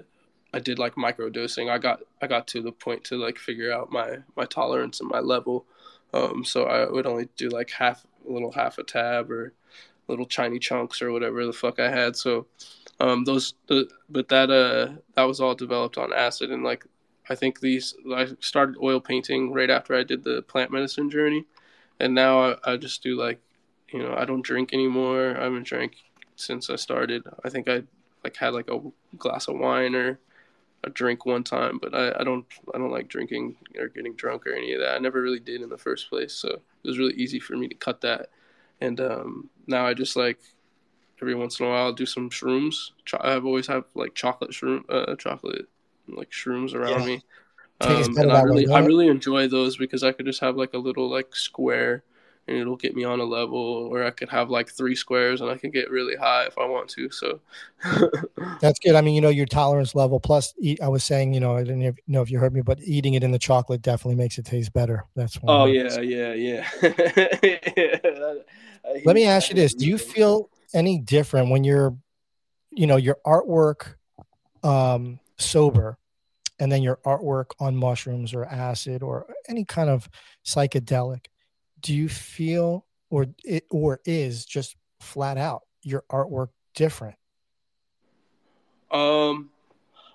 I 0.55 0.59
did 0.59 0.79
like 0.79 0.97
micro 0.97 1.29
dosing. 1.31 1.71
I 1.71 1.79
got 1.79 2.01
I 2.21 2.27
got 2.27 2.49
to 2.49 2.63
the 2.63 2.73
point 2.73 3.05
to 3.05 3.17
like 3.17 3.39
figure 3.39 3.73
out 3.73 3.93
my 3.93 4.19
my 4.37 4.45
tolerance 4.45 5.01
and 5.01 5.09
my 5.09 5.21
level. 5.21 5.67
Um, 6.15 6.45
so 6.45 6.65
I 6.65 6.91
would 6.91 7.07
only 7.07 7.29
do 7.37 7.49
like 7.49 7.71
half, 7.71 8.05
a 8.29 8.33
little 8.33 8.53
half 8.53 8.79
a 8.79 8.83
tab 8.85 9.31
or 9.31 9.53
little 10.09 10.27
tiny 10.27 10.59
chunks 10.59 11.01
or 11.01 11.13
whatever 11.13 11.45
the 11.47 11.53
fuck 11.53 11.79
I 11.79 11.91
had. 11.91 12.17
So 12.17 12.47
um, 13.01 13.25
those, 13.25 13.55
the, 13.69 13.89
but 14.09 14.29
that 14.29 14.51
uh, 14.51 15.01
that 15.15 15.25
was 15.25 15.41
all 15.41 15.55
developed 15.55 15.99
on 15.99 16.13
acid 16.13 16.51
and 16.51 16.63
like 16.63 16.85
I 17.29 17.35
think 17.35 17.61
these 17.61 17.95
I 18.15 18.29
started 18.41 18.77
oil 18.83 19.01
painting 19.01 19.53
right 19.53 19.71
after 19.71 19.95
I 19.95 20.03
did 20.03 20.25
the 20.25 20.43
plant 20.43 20.71
medicine 20.71 21.11
journey, 21.11 21.47
and 22.01 22.15
now 22.15 22.43
I, 22.43 22.73
I 22.73 22.77
just 22.77 23.03
do 23.03 23.17
like, 23.17 23.41
you 23.93 24.01
know, 24.01 24.15
I 24.15 24.25
don't 24.25 24.45
drink 24.45 24.73
anymore. 24.73 25.37
I 25.39 25.45
haven't 25.45 25.67
drank 25.67 25.97
since 26.37 26.69
I 26.69 26.77
started. 26.77 27.23
I 27.45 27.49
think 27.49 27.69
I 27.69 27.85
like 28.25 28.37
had 28.37 28.55
like 28.55 28.71
a 28.71 28.81
glass 29.17 29.49
of 29.49 29.59
wine 29.59 29.95
or 29.95 30.19
a 30.85 30.91
drink 30.91 31.25
one 31.25 31.45
time, 31.45 31.79
but 31.81 31.95
I, 31.95 32.21
I 32.21 32.25
don't 32.25 32.45
I 32.75 32.79
don't 32.79 32.91
like 32.91 33.09
drinking 33.09 33.57
or 33.79 33.89
getting 33.89 34.15
drunk 34.15 34.47
or 34.47 34.53
any 34.53 34.73
of 34.75 34.81
that. 34.81 34.95
I 34.95 34.99
never 34.99 35.23
really 35.23 35.41
did 35.41 35.63
in 35.63 35.69
the 35.69 35.79
first 35.79 36.11
place, 36.11 36.35
so 36.35 36.49
it 36.49 36.89
was 36.89 36.99
really 36.99 37.15
easy 37.15 37.39
for 37.39 37.57
me 37.57 37.69
to 37.69 37.75
cut 37.75 38.01
that. 38.01 38.31
And 38.83 39.01
um, 39.01 39.51
now 39.67 39.87
I 39.87 39.95
just 39.95 40.17
like 40.17 40.39
every 41.21 41.35
once 41.35 41.61
in 41.61 41.67
a 41.67 41.69
while 41.71 41.85
I'll 41.87 41.93
do 41.93 42.07
some 42.07 42.31
shrooms. 42.31 42.91
Cho- 43.05 43.21
I've 43.23 43.47
always 43.47 43.67
have 43.69 43.85
like 43.95 44.15
chocolate 44.15 44.51
shroom, 44.53 44.83
uh, 44.89 45.17
chocolate 45.17 45.67
like 46.09 46.31
shrooms 46.31 46.75
around 46.75 47.01
Yeah. 47.01 47.07
me. 47.07 47.23
Um, 47.81 48.17
and 48.19 48.33
I 48.33 48.43
really 48.43 48.69
I 48.69 48.81
really 48.81 49.09
enjoy 49.09 49.49
those 49.49 49.77
because 49.77 50.03
I 50.05 50.13
could 50.13 50.27
just 50.27 50.41
have 50.41 50.57
like 50.57 50.75
a 50.75 50.79
little 50.79 51.11
like 51.11 51.35
square 51.35 52.05
and 52.49 52.57
it'll 52.57 52.77
get 52.77 52.95
me 52.95 53.05
on 53.05 53.21
a 53.21 53.25
level 53.25 53.59
or 53.59 54.05
I 54.05 54.11
could 54.11 54.29
have 54.31 54.51
like 54.51 54.69
three 54.69 54.97
squares 54.97 55.41
and 55.41 55.51
I 55.51 55.57
can 55.57 55.71
get 55.71 55.91
really 55.91 56.17
high 56.17 56.45
if 56.47 56.59
I 56.59 56.65
want 56.67 56.89
to. 56.91 57.11
So 57.11 57.41
That's 58.61 58.79
good. 58.79 58.95
I 58.95 59.01
mean, 59.01 59.15
you 59.15 59.21
know, 59.21 59.29
your 59.29 59.47
tolerance 59.47 59.95
level. 59.95 60.21
Plus, 60.21 60.55
eat, 60.59 60.81
I 60.81 60.89
was 60.89 61.05
saying, 61.05 61.35
you 61.35 61.41
know, 61.41 61.57
I 61.57 61.65
didn't 61.65 61.99
know 62.07 62.23
if 62.23 62.31
you 62.31 62.39
heard 62.39 62.55
me, 62.55 62.61
but 62.63 62.79
eating 62.83 63.15
it 63.15 63.25
in 63.25 63.31
the 63.31 63.39
chocolate 63.39 63.83
definitely 63.83 64.17
makes 64.17 64.39
it 64.39 64.45
taste 64.45 64.73
better. 64.73 65.05
That's 65.17 65.41
one. 65.43 65.61
Oh 65.61 65.65
yeah, 65.67 66.01
yeah, 66.01 66.33
yeah. 66.83 68.35
Let 69.05 69.15
me 69.15 69.25
ask 69.25 69.51
you 69.51 69.57
this: 69.57 69.75
Do 69.75 69.87
you 69.87 69.99
feel 69.99 70.49
any 70.75 70.99
different 70.99 71.51
when 71.51 71.65
you're, 71.65 71.97
you 72.71 72.87
know, 72.87 72.97
your 72.97 73.19
artwork 73.27 73.95
um, 74.63 75.19
sober, 75.39 75.99
and 76.61 76.71
then 76.71 76.83
your 76.83 76.99
artwork 77.05 77.47
on 77.59 77.77
mushrooms 77.77 78.33
or 78.35 78.45
acid 78.45 79.03
or 79.03 79.27
any 79.49 79.65
kind 79.65 79.91
of 79.91 80.09
psychedelic? 80.45 81.27
Do 81.83 81.95
you 81.95 82.09
feel, 82.09 82.87
or 83.11 83.27
it, 83.45 83.67
or 83.71 84.01
is 84.05 84.47
just 84.47 84.77
flat 85.01 85.37
out 85.37 85.63
your 85.83 86.05
artwork 86.11 86.49
different? 86.75 87.17
Um, 88.91 89.51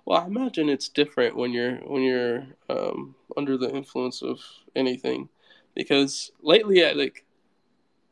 well, 0.06 0.22
I 0.22 0.26
imagine 0.26 0.70
it's 0.70 0.88
different 0.88 1.36
when 1.36 1.52
you're 1.52 1.76
when 1.78 2.02
you're 2.04 2.46
um, 2.70 3.16
under 3.36 3.58
the 3.58 3.70
influence 3.70 4.22
of 4.22 4.40
anything, 4.76 5.30
because 5.76 6.32
lately, 6.42 6.86
I 6.86 6.94
like 6.94 7.26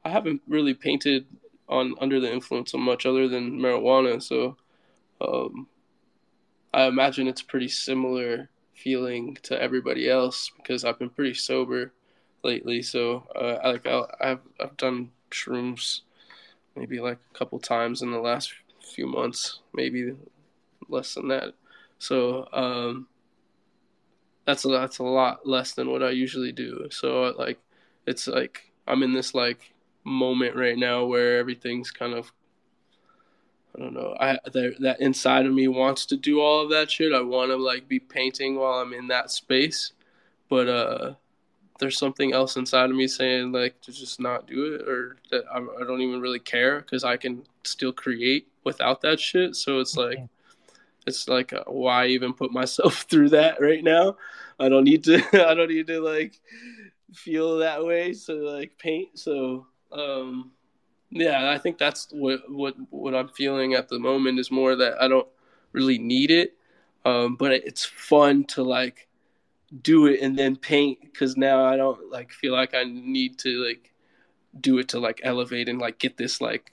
I 0.03 0.09
haven't 0.09 0.41
really 0.47 0.73
painted 0.73 1.25
on 1.69 1.95
under 2.01 2.19
the 2.19 2.31
influence 2.31 2.73
of 2.73 2.81
much 2.81 3.05
other 3.05 3.27
than 3.27 3.59
marijuana. 3.59 4.21
So, 4.21 4.57
um, 5.21 5.67
I 6.73 6.85
imagine 6.85 7.27
it's 7.27 7.41
pretty 7.41 7.69
similar 7.69 8.49
feeling 8.73 9.37
to 9.43 9.59
everybody 9.59 10.09
else 10.09 10.51
because 10.57 10.83
I've 10.83 10.99
been 10.99 11.09
pretty 11.09 11.33
sober 11.33 11.93
lately. 12.45 12.81
So 12.81 13.27
uh, 13.35 13.57
I 13.63 13.71
like 13.71 13.87
I'll, 13.87 14.09
I've 14.21 14.39
I've 14.59 14.77
done 14.77 15.11
shrooms 15.31 16.01
maybe 16.75 16.99
like 16.99 17.17
a 17.33 17.37
couple 17.37 17.59
times 17.59 18.01
in 18.01 18.11
the 18.11 18.19
last 18.19 18.53
few 18.81 19.07
months, 19.07 19.59
maybe 19.73 20.13
less 20.89 21.15
than 21.15 21.29
that. 21.29 21.53
So 21.99 22.47
um, 22.53 23.07
that's 24.45 24.65
a, 24.65 24.67
that's 24.69 24.99
a 24.99 25.03
lot 25.03 25.47
less 25.47 25.73
than 25.73 25.89
what 25.89 26.03
I 26.03 26.11
usually 26.11 26.51
do. 26.51 26.87
So 26.91 27.33
like 27.37 27.59
it's 28.05 28.27
like 28.27 28.71
I'm 28.87 29.03
in 29.03 29.13
this 29.13 29.33
like 29.33 29.73
moment 30.03 30.55
right 30.55 30.77
now 30.77 31.05
where 31.05 31.39
everything's 31.39 31.91
kind 31.91 32.13
of 32.13 32.31
I 33.75 33.81
don't 33.81 33.93
know. 33.93 34.15
I 34.19 34.39
that, 34.45 34.75
that 34.79 35.01
inside 35.01 35.45
of 35.45 35.53
me 35.53 35.67
wants 35.67 36.05
to 36.07 36.17
do 36.17 36.39
all 36.39 36.63
of 36.63 36.69
that 36.69 36.91
shit. 36.91 37.13
I 37.13 37.21
want 37.21 37.51
to 37.51 37.57
like 37.57 37.87
be 37.87 37.99
painting 37.99 38.55
while 38.55 38.79
I'm 38.79 38.93
in 38.93 39.07
that 39.07 39.31
space, 39.31 39.91
but 40.49 40.69
uh, 40.69 41.15
there's 41.79 41.97
something 41.97 42.33
else 42.33 42.55
inside 42.55 42.89
of 42.89 42.95
me 42.95 43.07
saying 43.07 43.51
like 43.51 43.81
to 43.81 43.91
just 43.91 44.19
not 44.19 44.47
do 44.47 44.75
it, 44.75 44.87
or 44.87 45.17
that 45.31 45.43
I, 45.51 45.57
I 45.57 45.85
don't 45.85 46.01
even 46.01 46.21
really 46.21 46.39
care 46.39 46.79
because 46.79 47.03
I 47.03 47.17
can 47.17 47.43
still 47.63 47.91
create 47.91 48.47
without 48.63 49.01
that 49.01 49.19
shit. 49.19 49.55
So 49.55 49.79
it's 49.79 49.97
like, 49.97 50.19
it's 51.05 51.27
like 51.27 51.53
uh, 51.53 51.63
why 51.67 52.07
even 52.07 52.33
put 52.33 52.51
myself 52.51 53.01
through 53.09 53.29
that 53.29 53.61
right 53.61 53.83
now? 53.83 54.17
I 54.59 54.69
don't 54.69 54.85
need 54.85 55.03
to. 55.05 55.15
I 55.47 55.53
don't 55.53 55.69
need 55.69 55.87
to 55.87 55.99
like 55.99 56.39
feel 57.13 57.57
that 57.59 57.85
way. 57.85 58.13
So 58.13 58.35
like 58.35 58.77
paint. 58.77 59.19
So 59.19 59.67
um 59.91 60.51
yeah, 61.11 61.51
I 61.51 61.57
think 61.57 61.77
that's 61.77 62.07
what 62.11 62.41
what 62.49 62.75
what 62.89 63.15
I'm 63.15 63.29
feeling 63.29 63.73
at 63.73 63.87
the 63.89 63.99
moment 63.99 64.39
is 64.39 64.51
more 64.51 64.75
that 64.75 65.01
I 65.01 65.07
don't 65.07 65.27
really 65.71 65.97
need 65.97 66.31
it, 66.31 66.57
um, 67.05 67.35
but 67.35 67.51
it's 67.51 67.85
fun 67.85 68.43
to 68.45 68.63
like 68.63 69.07
do 69.81 70.07
it 70.07 70.21
and 70.21 70.37
then 70.37 70.55
paint 70.55 70.99
because 71.01 71.35
now 71.37 71.65
I 71.65 71.75
don't 71.75 72.11
like 72.11 72.31
feel 72.31 72.53
like 72.53 72.73
I 72.73 72.83
need 72.83 73.37
to 73.39 73.65
like 73.65 73.93
do 74.59 74.77
it 74.77 74.89
to 74.89 74.99
like 74.99 75.21
elevate 75.23 75.67
and 75.67 75.79
like 75.79 75.99
get 75.99 76.17
this 76.17 76.39
like 76.39 76.71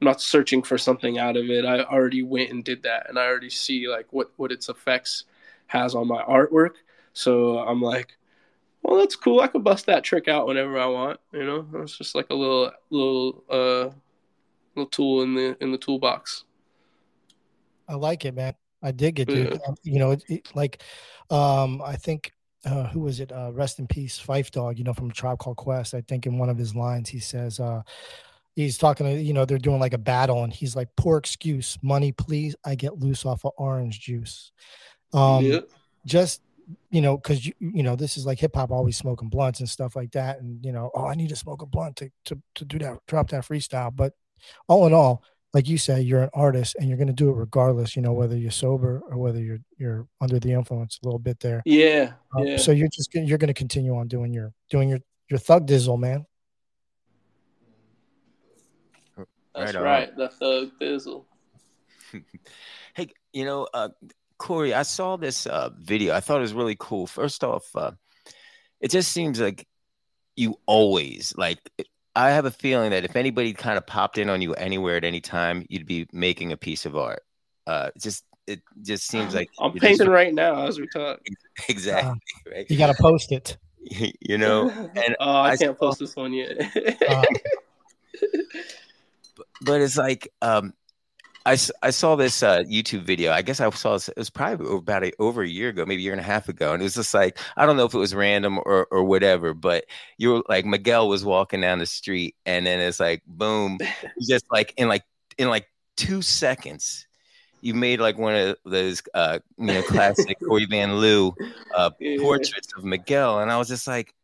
I'm 0.00 0.06
not 0.06 0.20
searching 0.20 0.62
for 0.62 0.78
something 0.78 1.18
out 1.18 1.36
of 1.36 1.50
it. 1.50 1.66
I 1.66 1.82
already 1.82 2.22
went 2.22 2.50
and 2.50 2.64
did 2.64 2.84
that, 2.84 3.08
and 3.08 3.18
I 3.18 3.26
already 3.26 3.50
see 3.50 3.86
like 3.86 4.06
what 4.12 4.30
what 4.36 4.50
its 4.50 4.68
effects 4.68 5.24
has 5.66 5.94
on 5.94 6.08
my 6.08 6.22
artwork. 6.22 6.76
So 7.12 7.58
I'm 7.58 7.82
like, 7.82 8.16
well, 8.82 8.98
that's 8.98 9.14
cool. 9.14 9.40
I 9.40 9.46
could 9.46 9.62
bust 9.62 9.86
that 9.86 10.02
trick 10.02 10.26
out 10.26 10.46
whenever 10.46 10.78
I 10.78 10.86
want. 10.86 11.20
You 11.32 11.44
know, 11.44 11.66
it's 11.82 11.98
just 11.98 12.14
like 12.14 12.30
a 12.30 12.34
little 12.34 12.72
little 12.88 13.44
uh 13.50 13.90
little 14.74 14.90
tool 14.90 15.22
in 15.22 15.34
the 15.34 15.56
in 15.60 15.70
the 15.70 15.78
toolbox. 15.78 16.44
I 17.86 17.94
like 17.94 18.24
it, 18.24 18.34
man. 18.34 18.54
I 18.82 18.92
dig 18.92 19.20
it, 19.20 19.28
dude. 19.28 19.52
Yeah. 19.52 19.74
You 19.82 19.98
know, 19.98 20.10
it, 20.12 20.24
it, 20.28 20.56
like, 20.56 20.82
um, 21.30 21.82
I 21.82 21.96
think 21.96 22.32
uh, 22.64 22.88
who 22.88 23.00
was 23.00 23.20
it? 23.20 23.32
Uh, 23.32 23.50
rest 23.52 23.78
in 23.78 23.86
peace, 23.86 24.18
Phife 24.18 24.50
Dawg. 24.50 24.78
You 24.78 24.84
know, 24.84 24.92
from 24.92 25.10
a 25.10 25.12
Tribe 25.12 25.38
Called 25.38 25.56
Quest. 25.56 25.94
I 25.94 26.02
think 26.02 26.26
in 26.26 26.38
one 26.38 26.48
of 26.48 26.58
his 26.58 26.74
lines 26.74 27.08
he 27.08 27.18
says, 27.18 27.60
uh, 27.60 27.82
he's 28.54 28.78
talking 28.78 29.06
to 29.06 29.20
you 29.20 29.32
know 29.32 29.44
they're 29.44 29.58
doing 29.58 29.80
like 29.80 29.94
a 29.94 29.98
battle, 29.98 30.44
and 30.44 30.52
he's 30.52 30.76
like, 30.76 30.88
"Poor 30.96 31.18
excuse, 31.18 31.78
money, 31.82 32.12
please. 32.12 32.54
I 32.64 32.74
get 32.74 32.98
loose 32.98 33.24
off 33.24 33.44
of 33.44 33.52
orange 33.56 34.00
juice." 34.00 34.52
Um, 35.12 35.44
yeah. 35.44 35.60
just 36.04 36.42
you 36.90 37.00
know, 37.00 37.16
because 37.16 37.46
you 37.46 37.52
you 37.58 37.82
know 37.82 37.96
this 37.96 38.16
is 38.16 38.26
like 38.26 38.38
hip 38.38 38.54
hop, 38.54 38.70
always 38.70 38.96
smoking 38.96 39.28
blunts 39.28 39.60
and 39.60 39.68
stuff 39.68 39.96
like 39.96 40.12
that, 40.12 40.40
and 40.40 40.64
you 40.64 40.72
know, 40.72 40.90
oh, 40.94 41.06
I 41.06 41.14
need 41.14 41.30
to 41.30 41.36
smoke 41.36 41.62
a 41.62 41.66
blunt 41.66 41.96
to 41.96 42.10
to 42.26 42.40
to 42.56 42.64
do 42.64 42.78
that, 42.80 42.98
drop 43.06 43.30
that 43.30 43.44
freestyle. 43.44 43.94
But 43.94 44.12
all 44.68 44.86
in 44.86 44.92
all, 44.92 45.22
like 45.52 45.68
you 45.68 45.78
say, 45.78 46.00
you're 46.00 46.22
an 46.22 46.30
artist 46.32 46.76
and 46.78 46.88
you're 46.88 46.98
going 46.98 47.08
to 47.08 47.12
do 47.12 47.30
it 47.30 47.34
regardless. 47.34 47.96
You 47.96 48.02
know, 48.02 48.12
whether 48.12 48.36
you're 48.36 48.50
sober 48.50 49.02
or 49.10 49.18
whether 49.18 49.40
you're 49.40 49.58
you're 49.78 50.06
under 50.20 50.38
the 50.38 50.52
influence 50.52 50.98
a 51.02 51.06
little 51.06 51.18
bit 51.18 51.40
there. 51.40 51.62
Yeah. 51.64 52.12
Um, 52.36 52.46
yeah. 52.46 52.56
So 52.56 52.72
you're 52.72 52.88
just 52.88 53.12
you're 53.14 53.38
going 53.38 53.48
to 53.48 53.54
continue 53.54 53.96
on 53.96 54.08
doing 54.08 54.32
your 54.32 54.52
doing 54.70 54.88
your 54.88 55.00
your 55.28 55.38
thug 55.38 55.66
dizzle, 55.66 55.98
man. 55.98 56.26
That's 59.54 59.74
right. 59.74 59.82
right 59.82 60.16
the 60.16 60.28
thug 60.28 60.70
dizzle. 60.80 61.24
hey, 62.94 63.08
you 63.32 63.44
know, 63.44 63.66
uh, 63.74 63.88
Cory, 64.38 64.72
I 64.72 64.82
saw 64.82 65.16
this 65.16 65.46
uh, 65.46 65.70
video. 65.76 66.14
I 66.14 66.20
thought 66.20 66.38
it 66.38 66.42
was 66.42 66.54
really 66.54 66.76
cool. 66.78 67.06
First 67.06 67.42
off, 67.44 67.64
uh, 67.74 67.92
it 68.80 68.90
just 68.90 69.12
seems 69.12 69.40
like 69.40 69.66
you 70.36 70.56
always 70.66 71.34
like. 71.36 71.58
I 72.16 72.30
have 72.30 72.44
a 72.44 72.50
feeling 72.50 72.90
that 72.90 73.04
if 73.04 73.16
anybody 73.16 73.52
kind 73.52 73.78
of 73.78 73.86
popped 73.86 74.18
in 74.18 74.28
on 74.28 74.42
you 74.42 74.54
anywhere 74.54 74.96
at 74.96 75.04
any 75.04 75.20
time, 75.20 75.64
you'd 75.68 75.86
be 75.86 76.06
making 76.12 76.52
a 76.52 76.56
piece 76.56 76.86
of 76.86 76.96
art. 76.96 77.22
Uh, 77.66 77.90
just 77.98 78.24
it 78.46 78.62
just 78.82 79.06
seems 79.06 79.34
like 79.34 79.48
I'm 79.60 79.72
painting 79.72 79.98
just, 79.98 80.08
right 80.08 80.34
now 80.34 80.66
as 80.66 80.78
we 80.78 80.86
talk. 80.88 81.20
Exactly. 81.68 82.10
Uh, 82.10 82.50
right? 82.50 82.70
You 82.70 82.78
got 82.78 82.86
to 82.86 83.02
post 83.02 83.32
it. 83.32 83.58
you 83.82 84.38
know, 84.38 84.70
and 84.96 85.14
oh, 85.20 85.30
I, 85.30 85.50
I 85.50 85.56
can't 85.56 85.78
saw, 85.78 85.88
post 85.88 85.98
this 85.98 86.16
one 86.16 86.32
yet. 86.32 86.58
uh, 86.58 87.22
but, 89.36 89.46
but 89.60 89.80
it's 89.82 89.98
like 89.98 90.32
um, 90.40 90.72
I, 91.46 91.56
I 91.82 91.90
saw 91.90 92.16
this 92.16 92.42
uh, 92.42 92.60
YouTube 92.60 93.02
video. 93.02 93.32
I 93.32 93.42
guess 93.42 93.60
I 93.60 93.70
saw 93.70 93.94
this, 93.94 94.08
it 94.08 94.16
was 94.16 94.30
probably 94.30 94.76
about 94.76 95.04
a, 95.04 95.12
over 95.18 95.42
a 95.42 95.48
year 95.48 95.70
ago, 95.70 95.86
maybe 95.86 96.02
a 96.02 96.04
year 96.04 96.12
and 96.12 96.20
a 96.20 96.24
half 96.24 96.48
ago. 96.48 96.72
And 96.72 96.82
it 96.82 96.84
was 96.84 96.94
just 96.94 97.14
like, 97.14 97.38
I 97.56 97.64
don't 97.64 97.76
know 97.76 97.86
if 97.86 97.94
it 97.94 97.98
was 97.98 98.14
random 98.14 98.58
or, 98.58 98.86
or 98.90 99.04
whatever, 99.04 99.54
but 99.54 99.84
you 100.18 100.32
were 100.32 100.42
like, 100.48 100.66
Miguel 100.66 101.08
was 101.08 101.24
walking 101.24 101.60
down 101.60 101.78
the 101.78 101.86
street 101.86 102.36
and 102.44 102.66
then 102.66 102.78
it's 102.80 103.00
like, 103.00 103.22
boom, 103.26 103.78
just 104.28 104.44
like 104.50 104.74
in 104.76 104.88
like, 104.88 105.04
in 105.38 105.48
like 105.48 105.66
two 105.96 106.20
seconds, 106.20 107.06
you 107.62 107.74
made 107.74 108.00
like 108.00 108.18
one 108.18 108.34
of 108.34 108.56
those, 108.64 109.02
uh, 109.14 109.38
you 109.56 109.66
know, 109.66 109.82
classic 109.82 110.38
Cory 110.46 110.66
Van 110.66 110.96
Lew 110.96 111.34
uh, 111.74 111.90
portraits 112.18 112.72
of 112.76 112.84
Miguel. 112.84 113.40
And 113.40 113.50
I 113.50 113.56
was 113.56 113.68
just 113.68 113.86
like, 113.86 114.14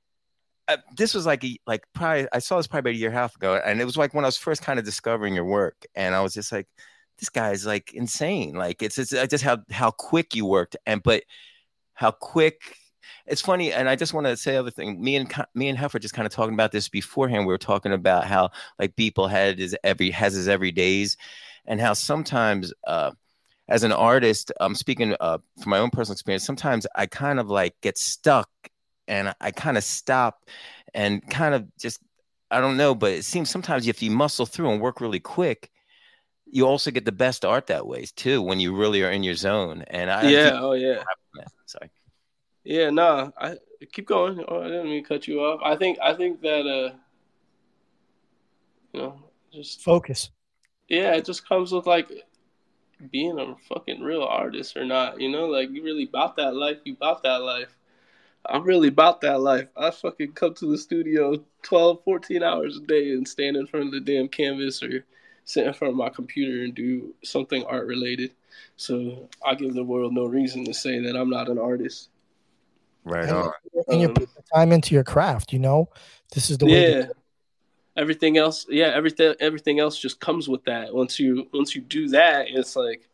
uh, 0.68 0.78
this 0.96 1.14
was 1.14 1.26
like 1.26 1.44
a, 1.44 1.56
like 1.66 1.84
probably 1.94 2.26
I 2.32 2.40
saw 2.40 2.56
this 2.56 2.66
probably 2.66 2.90
about 2.90 2.96
a 2.96 2.98
year 2.98 3.08
and 3.08 3.16
a 3.16 3.20
half 3.20 3.36
ago, 3.36 3.60
and 3.64 3.80
it 3.80 3.84
was 3.84 3.96
like 3.96 4.14
when 4.14 4.24
I 4.24 4.28
was 4.28 4.36
first 4.36 4.62
kind 4.62 4.78
of 4.78 4.84
discovering 4.84 5.34
your 5.34 5.44
work, 5.44 5.86
and 5.94 6.14
I 6.14 6.22
was 6.22 6.34
just 6.34 6.50
like, 6.50 6.66
this 7.18 7.28
guy's 7.28 7.66
like 7.66 7.94
insane. 7.94 8.54
Like 8.54 8.82
it's, 8.82 8.98
it's 8.98 9.10
just 9.10 9.44
how 9.44 9.58
how 9.70 9.90
quick 9.90 10.34
you 10.34 10.46
worked, 10.46 10.76
and 10.86 11.02
but 11.02 11.24
how 11.94 12.10
quick. 12.10 12.60
It's 13.26 13.40
funny, 13.40 13.72
and 13.72 13.88
I 13.88 13.96
just 13.96 14.14
want 14.14 14.26
to 14.26 14.36
say 14.36 14.56
other 14.56 14.70
thing. 14.70 15.02
Me 15.02 15.16
and 15.16 15.32
me 15.54 15.68
and 15.68 15.78
Heifer 15.78 15.98
just 15.98 16.14
kind 16.14 16.26
of 16.26 16.32
talking 16.32 16.54
about 16.54 16.72
this 16.72 16.88
beforehand. 16.88 17.46
We 17.46 17.52
were 17.52 17.58
talking 17.58 17.92
about 17.92 18.24
how 18.24 18.50
like 18.78 18.96
people 18.96 19.28
had 19.28 19.58
his 19.58 19.76
every 19.84 20.10
has 20.10 20.34
his 20.34 20.48
every 20.48 20.72
days, 20.72 21.16
and 21.66 21.80
how 21.80 21.92
sometimes 21.92 22.72
uh, 22.86 23.12
as 23.68 23.82
an 23.82 23.92
artist, 23.92 24.52
I'm 24.60 24.74
speaking 24.74 25.16
uh, 25.20 25.38
from 25.60 25.70
my 25.70 25.78
own 25.78 25.90
personal 25.90 26.14
experience. 26.14 26.44
Sometimes 26.44 26.86
I 26.94 27.06
kind 27.06 27.40
of 27.40 27.48
like 27.48 27.74
get 27.80 27.98
stuck, 27.98 28.48
and 29.08 29.34
I 29.40 29.50
kind 29.50 29.76
of 29.76 29.84
stop, 29.84 30.44
and 30.94 31.28
kind 31.28 31.54
of 31.54 31.66
just 31.78 32.00
I 32.50 32.60
don't 32.60 32.76
know, 32.76 32.94
but 32.94 33.12
it 33.12 33.24
seems 33.24 33.50
sometimes 33.50 33.88
if 33.88 34.02
you 34.02 34.10
muscle 34.10 34.46
through 34.46 34.70
and 34.70 34.80
work 34.80 35.00
really 35.00 35.20
quick, 35.20 35.70
you 36.46 36.66
also 36.66 36.90
get 36.90 37.04
the 37.04 37.12
best 37.12 37.44
art 37.44 37.66
that 37.66 37.86
way 37.86 38.06
too 38.16 38.40
when 38.40 38.60
you 38.60 38.74
really 38.74 39.02
are 39.02 39.10
in 39.10 39.22
your 39.22 39.34
zone. 39.34 39.84
And 39.88 40.10
I 40.10 40.28
yeah, 40.28 40.52
oh 40.60 40.72
yeah, 40.72 41.02
sorry. 41.66 41.90
Yeah, 42.64 42.90
no, 42.90 43.32
I 43.38 43.56
keep 43.92 44.06
going. 44.06 44.44
Oh, 44.48 44.60
I 44.60 44.68
didn't 44.68 44.86
mean 44.86 45.02
to 45.02 45.08
cut 45.08 45.28
you 45.28 45.40
off. 45.40 45.60
I 45.64 45.76
think 45.76 45.98
I 46.02 46.14
think 46.14 46.40
that 46.42 46.66
uh, 46.66 46.96
you 48.92 49.00
know, 49.00 49.22
just 49.52 49.82
focus. 49.82 50.30
Yeah, 50.88 51.14
it 51.14 51.24
just 51.24 51.48
comes 51.48 51.72
with 51.72 51.86
like 51.86 52.10
being 53.10 53.38
a 53.38 53.54
fucking 53.68 54.02
real 54.02 54.22
artist 54.22 54.76
or 54.76 54.84
not. 54.84 55.20
You 55.20 55.30
know, 55.30 55.46
like 55.46 55.70
you 55.70 55.82
really 55.82 56.04
about 56.04 56.36
that 56.36 56.54
life. 56.54 56.78
You 56.84 56.94
about 56.94 57.22
that 57.24 57.42
life. 57.42 57.76
I'm 58.48 58.62
really 58.62 58.88
about 58.88 59.20
that 59.22 59.40
life. 59.40 59.68
I 59.76 59.90
fucking 59.90 60.32
come 60.32 60.54
to 60.54 60.70
the 60.70 60.78
studio 60.78 61.44
12, 61.62 62.04
14 62.04 62.42
hours 62.44 62.76
a 62.76 62.80
day 62.80 63.10
and 63.10 63.26
stand 63.26 63.56
in 63.56 63.66
front 63.66 63.86
of 63.86 63.92
the 63.92 64.00
damn 64.00 64.28
canvas 64.28 64.82
or 64.82 65.04
sit 65.46 65.66
in 65.66 65.72
front 65.72 65.92
of 65.92 65.96
my 65.96 66.10
computer 66.10 66.64
and 66.64 66.74
do 66.74 67.14
something 67.22 67.64
art 67.64 67.86
related. 67.86 68.32
So 68.76 69.28
I 69.44 69.54
give 69.54 69.74
the 69.74 69.84
world 69.84 70.12
no 70.12 70.26
reason 70.26 70.64
to 70.64 70.74
say 70.74 70.98
that 70.98 71.16
I'm 71.16 71.30
not 71.30 71.48
an 71.48 71.58
artist. 71.58 72.10
Right 73.04 73.28
on. 73.28 73.52
And 73.86 74.00
you 74.00 74.08
um, 74.08 74.14
put 74.14 74.34
the 74.34 74.42
time 74.52 74.72
into 74.72 74.94
your 74.94 75.04
craft, 75.04 75.52
you 75.52 75.60
know? 75.60 75.88
This 76.34 76.50
is 76.50 76.58
the 76.58 76.66
way 76.66 76.90
Yeah. 76.90 77.06
everything 77.96 78.36
else, 78.36 78.66
yeah, 78.68 78.88
everything 78.88 79.34
everything 79.38 79.78
else 79.78 79.98
just 79.98 80.18
comes 80.18 80.48
with 80.48 80.64
that. 80.64 80.92
Once 80.92 81.20
you 81.20 81.48
once 81.54 81.76
you 81.76 81.80
do 81.80 82.08
that, 82.08 82.48
it's 82.48 82.74
like, 82.74 83.08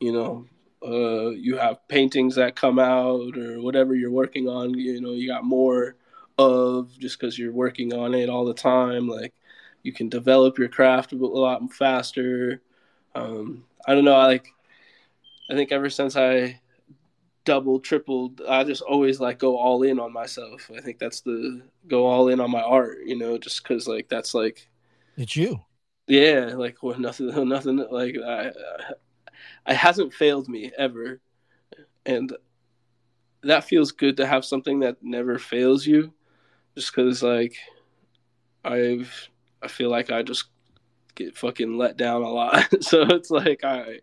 you 0.00 0.12
know, 0.12 0.46
uh, 0.82 1.28
you 1.28 1.58
have 1.58 1.86
paintings 1.88 2.36
that 2.36 2.56
come 2.56 2.78
out 2.78 3.36
or 3.36 3.60
whatever 3.60 3.94
you're 3.94 4.10
working 4.10 4.48
on, 4.48 4.72
you 4.72 5.00
know, 5.02 5.12
you 5.12 5.28
got 5.28 5.44
more 5.44 5.94
of 6.38 6.90
just 6.98 7.20
because 7.20 7.38
you're 7.38 7.52
working 7.52 7.92
on 7.92 8.14
it 8.14 8.30
all 8.30 8.46
the 8.46 8.54
time. 8.54 9.08
Like 9.08 9.34
you 9.86 9.92
can 9.92 10.08
develop 10.08 10.58
your 10.58 10.68
craft 10.68 11.12
a 11.12 11.16
lot 11.16 11.72
faster. 11.72 12.60
Um, 13.14 13.64
I 13.86 13.94
don't 13.94 14.04
know. 14.04 14.16
I 14.16 14.26
like. 14.26 14.48
I 15.48 15.54
think 15.54 15.70
ever 15.70 15.88
since 15.88 16.16
I 16.16 16.60
double, 17.44 17.78
tripled, 17.78 18.42
I 18.48 18.64
just 18.64 18.82
always 18.82 19.20
like 19.20 19.38
go 19.38 19.56
all 19.56 19.84
in 19.84 20.00
on 20.00 20.12
myself. 20.12 20.68
I 20.76 20.80
think 20.80 20.98
that's 20.98 21.20
the 21.20 21.62
go 21.86 22.04
all 22.04 22.28
in 22.28 22.40
on 22.40 22.50
my 22.50 22.62
art. 22.62 22.98
You 23.06 23.16
know, 23.16 23.38
just 23.38 23.62
because 23.62 23.86
like 23.86 24.08
that's 24.08 24.34
like 24.34 24.68
it's 25.16 25.36
you. 25.36 25.60
Yeah, 26.08 26.52
like 26.56 26.82
well, 26.82 26.98
nothing, 26.98 27.28
nothing 27.48 27.76
like 27.90 28.16
I, 28.18 28.50
I, 29.66 29.74
hasn't 29.74 30.12
failed 30.12 30.48
me 30.48 30.72
ever, 30.76 31.20
and 32.04 32.36
that 33.42 33.64
feels 33.64 33.92
good 33.92 34.16
to 34.16 34.26
have 34.26 34.44
something 34.44 34.80
that 34.80 34.96
never 35.02 35.38
fails 35.38 35.86
you 35.86 36.12
just 36.74 36.94
because 36.94 37.22
like 37.22 37.56
i've 38.64 39.30
i 39.62 39.68
feel 39.68 39.90
like 39.90 40.10
i 40.10 40.22
just 40.22 40.46
get 41.14 41.36
fucking 41.36 41.78
let 41.78 41.96
down 41.96 42.22
a 42.22 42.28
lot. 42.28 42.66
So 42.82 43.02
it's 43.02 43.30
like 43.30 43.64
i 43.64 44.00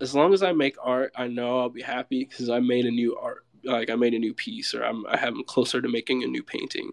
as 0.00 0.14
long 0.14 0.32
as 0.32 0.42
i 0.42 0.52
make 0.52 0.76
art 0.82 1.12
i 1.16 1.26
know 1.26 1.60
i'll 1.60 1.68
be 1.68 1.82
happy 1.82 2.24
because 2.24 2.48
i 2.48 2.60
made 2.60 2.86
a 2.86 2.90
new 2.90 3.16
art 3.16 3.44
like 3.64 3.90
i 3.90 3.94
made 3.94 4.14
a 4.14 4.18
new 4.18 4.32
piece 4.32 4.74
or 4.74 4.84
i'm 4.84 5.04
i 5.08 5.18
am 5.26 5.42
closer 5.44 5.82
to 5.82 5.88
making 5.88 6.22
a 6.22 6.26
new 6.26 6.42
painting. 6.42 6.90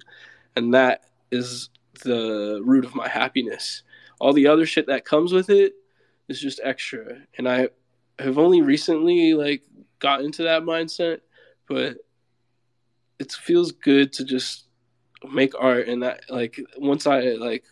And 0.56 0.74
that 0.74 1.06
is 1.32 1.70
the 2.04 2.62
root 2.66 2.84
of 2.84 2.96
my 2.96 3.08
happiness. 3.08 3.84
All 4.20 4.34
the 4.34 4.48
other 4.48 4.66
shit 4.66 4.88
that 4.88 5.06
comes 5.06 5.32
with 5.32 5.52
it 5.52 5.74
is 6.28 6.42
just 6.42 6.60
extra. 6.64 7.20
And 7.38 7.48
i 7.48 7.70
have 8.20 8.38
only 8.40 8.62
recently 8.62 9.34
like 9.34 9.62
got 10.00 10.22
into 10.22 10.44
that 10.44 10.64
mindset 10.64 11.22
but 11.68 11.98
it 13.20 13.32
feels 13.32 13.72
good 13.72 14.14
to 14.14 14.24
just 14.24 14.66
make 15.32 15.53
art 15.59 15.88
and 15.88 16.03
that 16.03 16.22
like 16.30 16.59
once 16.78 17.07
i 17.07 17.22
like 17.22 17.63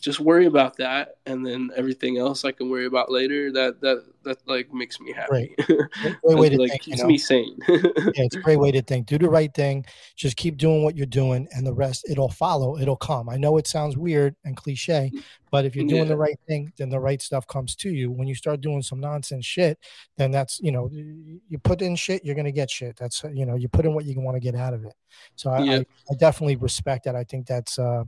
just 0.00 0.20
worry 0.20 0.46
about 0.46 0.76
that 0.76 1.16
and 1.26 1.44
then 1.44 1.70
everything 1.76 2.16
else 2.18 2.44
i 2.44 2.52
can 2.52 2.70
worry 2.70 2.86
about 2.86 3.10
later 3.10 3.50
that 3.50 3.80
that 3.80 4.04
that 4.22 4.38
like 4.46 4.72
makes 4.72 5.00
me 5.00 5.12
happy 5.12 5.54
Great 5.58 5.78
way 6.22 6.48
to 6.48 6.56
like 6.58 6.70
think, 6.70 6.86
you 6.86 6.92
keeps 6.92 7.02
know? 7.02 7.08
me 7.08 7.18
sane 7.18 7.58
yeah, 7.68 8.24
it's 8.24 8.36
a 8.36 8.40
great 8.40 8.58
way 8.58 8.70
to 8.70 8.80
think. 8.80 9.06
Do 9.06 9.18
the 9.18 9.28
right 9.28 9.52
thing. 9.52 9.84
Just 10.16 10.36
keep 10.36 10.56
doing 10.56 10.82
what 10.82 10.96
you're 10.96 11.04
doing, 11.06 11.46
and 11.52 11.66
the 11.66 11.72
rest 11.74 12.06
it'll 12.08 12.30
follow. 12.30 12.78
It'll 12.78 12.96
come. 12.96 13.28
I 13.28 13.36
know 13.36 13.58
it 13.58 13.66
sounds 13.66 13.96
weird 13.96 14.34
and 14.44 14.56
cliche, 14.56 15.10
but 15.50 15.64
if 15.66 15.76
you're 15.76 15.86
doing 15.86 16.02
Yeah. 16.04 16.08
the 16.08 16.16
right 16.16 16.38
thing, 16.48 16.72
then 16.78 16.88
the 16.88 17.00
right 17.00 17.20
stuff 17.20 17.46
comes 17.46 17.74
to 17.76 17.90
you. 17.90 18.10
When 18.10 18.26
you 18.28 18.34
start 18.34 18.60
doing 18.62 18.80
some 18.82 19.00
nonsense 19.00 19.44
shit, 19.44 19.78
then 20.16 20.30
that's 20.30 20.58
you 20.60 20.72
know 20.72 20.88
you 20.92 21.58
put 21.62 21.82
in 21.82 21.96
shit, 21.96 22.24
you're 22.24 22.34
gonna 22.34 22.50
get 22.52 22.70
shit. 22.70 22.96
That's 22.96 23.22
you 23.32 23.44
know 23.44 23.56
you 23.56 23.68
put 23.68 23.84
in 23.84 23.92
what 23.94 24.04
you 24.06 24.18
want 24.20 24.36
to 24.36 24.40
get 24.40 24.54
out 24.54 24.72
of 24.74 24.84
it. 24.86 24.94
So 25.36 25.50
I, 25.50 25.62
Yeah. 25.62 25.76
I, 25.76 26.12
I 26.12 26.14
definitely 26.18 26.56
respect 26.56 27.04
that. 27.04 27.14
I 27.16 27.24
think 27.24 27.46
that's 27.46 27.78
uh 27.78 28.04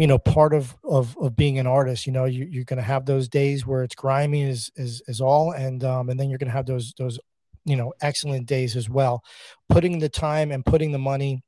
you 0.00 0.06
know 0.06 0.18
part 0.18 0.54
of 0.54 0.74
of 0.82 1.16
of 1.18 1.36
being 1.36 1.58
an 1.58 1.66
artist 1.66 2.06
you 2.06 2.12
know 2.12 2.24
you, 2.24 2.46
you're 2.50 2.64
going 2.64 2.78
to 2.78 2.82
have 2.82 3.04
those 3.04 3.28
days 3.28 3.66
where 3.66 3.82
it's 3.82 3.94
grimy 3.94 4.44
as 4.44 4.70
is 4.76 5.02
is 5.06 5.20
all 5.20 5.52
and 5.52 5.84
um 5.84 6.08
and 6.08 6.18
then 6.18 6.30
you're 6.30 6.38
going 6.38 6.48
to 6.48 6.56
have 6.56 6.64
those 6.64 6.94
those 6.96 7.18
you 7.64 7.76
know 7.76 7.92
excellent 8.00 8.46
days 8.46 8.76
as 8.76 8.88
well. 8.88 9.22
Putting 9.68 9.98
the 9.98 10.08
time 10.08 10.50
and 10.50 10.64
putting 10.64 10.92
the 10.92 10.98
money 10.98 11.42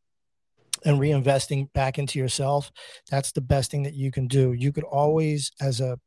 and 0.84 0.98
reinvesting 0.98 1.72
back 1.72 1.98
into 1.98 2.18
yourself 2.18 2.72
that's 3.10 3.32
the 3.32 3.40
best 3.40 3.70
thing 3.70 3.84
that 3.84 3.94
you 3.94 4.10
can 4.10 4.26
do. 4.26 4.52
You 4.52 4.72
could 4.72 4.84
always 4.84 5.50
as 5.60 5.80
a 5.80 5.98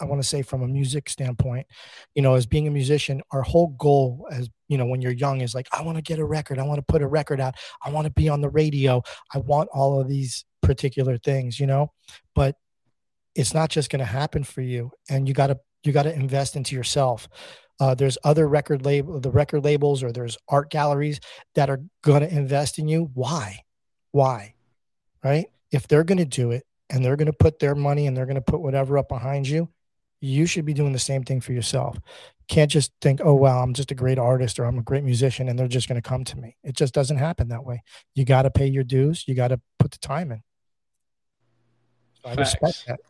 i 0.00 0.04
want 0.04 0.22
to 0.22 0.26
say 0.26 0.40
from 0.40 0.62
a 0.62 0.68
music 0.68 1.10
standpoint 1.10 1.66
you 2.14 2.22
know 2.22 2.34
as 2.34 2.46
being 2.46 2.66
a 2.66 2.70
musician 2.70 3.20
our 3.32 3.42
whole 3.42 3.68
goal 3.78 4.26
as 4.32 4.48
you 4.68 4.78
know 4.78 4.86
when 4.86 5.02
you're 5.02 5.12
young 5.12 5.42
is 5.42 5.54
like 5.54 5.66
i 5.72 5.82
want 5.82 5.96
to 5.96 6.02
get 6.02 6.18
a 6.18 6.24
record. 6.24 6.58
I 6.58 6.62
want 6.62 6.78
to 6.78 6.92
put 6.92 7.02
a 7.02 7.06
record 7.06 7.40
out. 7.40 7.54
I 7.84 7.90
want 7.90 8.06
to 8.06 8.12
be 8.12 8.28
on 8.28 8.40
the 8.40 8.48
radio. 8.48 9.02
I 9.34 9.38
want 9.38 9.68
all 9.72 10.00
of 10.00 10.08
these 10.08 10.44
particular 10.62 11.18
things 11.18 11.58
you 11.58 11.66
know? 11.66 11.92
But 12.34 12.56
it's 13.34 13.54
not 13.54 13.70
just 13.70 13.90
going 13.90 14.00
to 14.00 14.04
happen 14.04 14.44
for 14.44 14.60
you 14.60 14.90
and 15.08 15.28
you 15.28 15.34
got 15.34 15.48
to 15.48 15.58
you 15.82 15.92
got 15.92 16.02
to 16.02 16.14
invest 16.14 16.56
into 16.56 16.74
yourself. 16.74 17.28
Uh, 17.78 17.94
there's 17.94 18.18
other 18.24 18.46
record 18.46 18.84
label 18.84 19.20
the 19.20 19.30
record 19.30 19.64
labels 19.64 20.02
or 20.02 20.12
there's 20.12 20.36
art 20.48 20.70
galleries 20.70 21.20
that 21.54 21.70
are 21.70 21.80
going 22.02 22.20
to 22.20 22.34
invest 22.34 22.78
in 22.78 22.88
you. 22.88 23.10
Why? 23.14 23.60
Why? 24.12 24.54
Right? 25.24 25.46
If 25.70 25.88
they're 25.88 26.04
going 26.04 26.18
to 26.18 26.24
do 26.24 26.50
it 26.50 26.66
and 26.88 27.04
they're 27.04 27.16
going 27.16 27.26
to 27.26 27.32
put 27.32 27.58
their 27.58 27.74
money 27.74 28.06
and 28.06 28.16
they're 28.16 28.26
going 28.26 28.34
to 28.34 28.40
put 28.40 28.60
whatever 28.60 28.98
up 28.98 29.08
behind 29.08 29.48
you 29.48 29.68
you 30.20 30.46
should 30.46 30.66
be 30.66 30.74
doing 30.74 30.92
the 30.92 30.98
same 30.98 31.22
thing 31.24 31.40
for 31.40 31.52
yourself. 31.52 31.98
Can't 32.48 32.70
just 32.70 32.92
think 33.00 33.20
oh 33.24 33.34
wow 33.34 33.62
i'm 33.62 33.74
just 33.74 33.92
a 33.92 33.94
great 33.94 34.18
artist 34.18 34.58
or 34.58 34.64
i'm 34.64 34.78
a 34.78 34.82
great 34.82 35.04
musician 35.04 35.48
and 35.48 35.58
they're 35.58 35.68
just 35.68 35.88
going 35.88 36.00
to 36.00 36.08
come 36.08 36.24
to 36.24 36.36
me. 36.36 36.56
It 36.64 36.76
just 36.76 36.92
doesn't 36.92 37.16
happen 37.16 37.48
that 37.48 37.64
way. 37.64 37.82
You 38.14 38.24
got 38.24 38.42
to 38.42 38.50
pay 38.50 38.66
your 38.66 38.84
dues 38.84 39.24
you 39.26 39.34
got 39.34 39.48
to 39.48 39.60
put 39.78 39.92
the 39.92 39.98
time 39.98 40.32
in 40.32 40.42
so 42.22 42.30
i 42.30 42.34
respect 42.34 42.84
that 42.86 43.00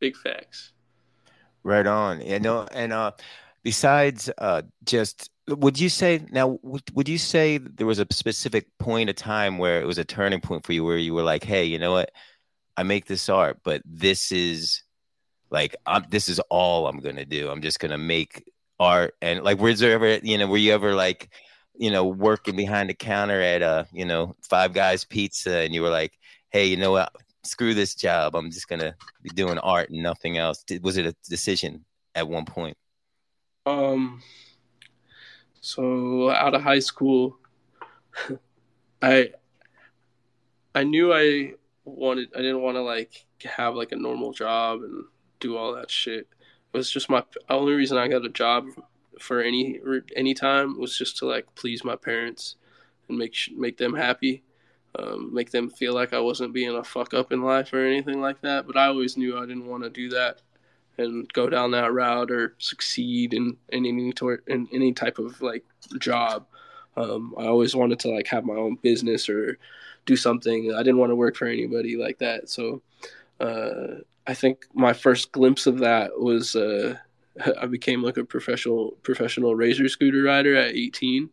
big 0.00 0.16
facts 0.16 0.72
Right 1.62 1.86
on. 1.86 2.20
You 2.22 2.40
know, 2.40 2.66
and 2.72 2.92
uh 2.92 3.12
besides 3.62 4.30
uh 4.38 4.62
just 4.84 5.30
would 5.48 5.78
you 5.78 5.88
say 5.88 6.24
now 6.30 6.58
would, 6.62 6.82
would 6.94 7.08
you 7.08 7.18
say 7.18 7.58
there 7.58 7.86
was 7.86 7.98
a 7.98 8.06
specific 8.10 8.66
point 8.78 9.10
of 9.10 9.16
time 9.16 9.58
where 9.58 9.80
it 9.80 9.86
was 9.86 9.98
a 9.98 10.04
turning 10.04 10.40
point 10.40 10.64
for 10.64 10.72
you 10.72 10.84
where 10.84 10.96
you 10.96 11.12
were 11.14 11.22
like, 11.22 11.44
"Hey, 11.44 11.64
you 11.64 11.78
know 11.78 11.92
what? 11.92 12.10
I 12.76 12.82
make 12.82 13.06
this 13.06 13.28
art, 13.28 13.58
but 13.64 13.82
this 13.84 14.32
is 14.32 14.82
like 15.50 15.76
I'm 15.86 16.04
this 16.10 16.28
is 16.28 16.40
all 16.50 16.86
I'm 16.86 17.00
going 17.00 17.16
to 17.16 17.26
do. 17.26 17.50
I'm 17.50 17.62
just 17.62 17.80
going 17.80 17.90
to 17.90 17.98
make 17.98 18.44
art." 18.78 19.14
And 19.20 19.42
like 19.44 19.60
was 19.60 19.80
there 19.80 19.92
ever, 19.92 20.16
you 20.22 20.38
know, 20.38 20.46
were 20.46 20.56
you 20.56 20.72
ever 20.72 20.94
like, 20.94 21.30
you 21.76 21.90
know, 21.90 22.06
working 22.06 22.56
behind 22.56 22.88
the 22.88 22.94
counter 22.94 23.40
at 23.40 23.62
uh, 23.62 23.84
you 23.92 24.06
know, 24.06 24.34
Five 24.48 24.72
Guys 24.72 25.04
Pizza 25.04 25.58
and 25.58 25.74
you 25.74 25.82
were 25.82 25.90
like, 25.90 26.12
"Hey, 26.50 26.66
you 26.66 26.76
know 26.78 26.92
what? 26.92 27.12
Screw 27.44 27.74
this 27.74 27.94
job. 27.94 28.34
I'm 28.36 28.50
just 28.50 28.68
to 28.68 28.94
be 29.22 29.30
doing 29.30 29.58
art 29.58 29.90
and 29.90 30.02
nothing 30.02 30.38
else." 30.38 30.64
Was 30.82 30.96
it 30.96 31.06
a 31.06 31.14
decision 31.28 31.84
at 32.14 32.28
one 32.28 32.44
point? 32.44 32.76
Um, 33.66 34.22
so 35.60 36.30
out 36.30 36.54
of 36.54 36.62
high 36.62 36.78
school, 36.78 37.38
I 39.02 39.30
I 40.74 40.84
knew 40.84 41.12
I 41.12 41.54
wanted. 41.84 42.28
I 42.34 42.38
didn't 42.38 42.62
want 42.62 42.76
to 42.76 42.82
like 42.82 43.26
have 43.44 43.74
like 43.74 43.92
a 43.92 43.96
normal 43.96 44.32
job 44.32 44.82
and 44.82 45.04
do 45.40 45.56
all 45.56 45.74
that 45.74 45.90
shit. 45.90 46.28
It 46.72 46.76
was 46.76 46.90
just 46.90 47.10
my 47.10 47.24
only 47.48 47.72
reason 47.72 47.98
I 47.98 48.08
got 48.08 48.24
a 48.24 48.28
job 48.28 48.66
for 49.18 49.40
any 49.40 49.80
any 50.16 50.34
time 50.34 50.78
was 50.78 50.96
just 50.96 51.18
to 51.18 51.26
like 51.26 51.54
please 51.54 51.84
my 51.84 51.96
parents 51.96 52.56
and 53.08 53.18
make 53.18 53.34
make 53.56 53.76
them 53.76 53.94
happy, 53.94 54.42
um, 54.98 55.32
make 55.32 55.50
them 55.50 55.70
feel 55.70 55.94
like 55.94 56.12
I 56.12 56.20
wasn't 56.20 56.52
being 56.52 56.76
a 56.76 56.84
fuck 56.84 57.14
up 57.14 57.32
in 57.32 57.42
life 57.42 57.72
or 57.72 57.84
anything 57.84 58.20
like 58.20 58.40
that. 58.42 58.66
But 58.66 58.76
I 58.76 58.86
always 58.86 59.16
knew 59.16 59.36
I 59.36 59.46
didn't 59.46 59.66
want 59.66 59.84
to 59.84 59.90
do 59.90 60.08
that 60.10 60.40
and 60.98 61.32
go 61.32 61.48
down 61.48 61.70
that 61.70 61.92
route 61.92 62.30
or 62.30 62.54
succeed 62.58 63.32
in, 63.32 63.56
in 63.70 63.86
any 63.86 64.12
tor- 64.12 64.42
in 64.46 64.68
any 64.72 64.92
type 64.92 65.18
of 65.18 65.40
like 65.40 65.64
job. 65.98 66.46
Um, 66.96 67.34
I 67.38 67.46
always 67.46 67.74
wanted 67.74 68.00
to 68.00 68.10
like 68.10 68.26
have 68.28 68.44
my 68.44 68.54
own 68.54 68.76
business 68.76 69.28
or 69.28 69.58
do 70.06 70.16
something. 70.16 70.74
I 70.74 70.82
didn't 70.82 70.98
want 70.98 71.10
to 71.10 71.16
work 71.16 71.36
for 71.36 71.46
anybody 71.46 71.96
like 71.96 72.18
that. 72.18 72.48
So 72.50 72.82
uh, 73.38 74.02
I 74.26 74.34
think 74.34 74.66
my 74.74 74.92
first 74.92 75.32
glimpse 75.32 75.66
of 75.66 75.78
that 75.78 76.18
was 76.18 76.56
uh, 76.56 76.96
I 77.60 77.66
became 77.66 78.02
like 78.02 78.16
a 78.16 78.24
professional 78.24 78.92
professional 79.02 79.54
razor 79.54 79.88
scooter 79.88 80.22
rider 80.22 80.56
at 80.56 80.74
18. 80.74 81.30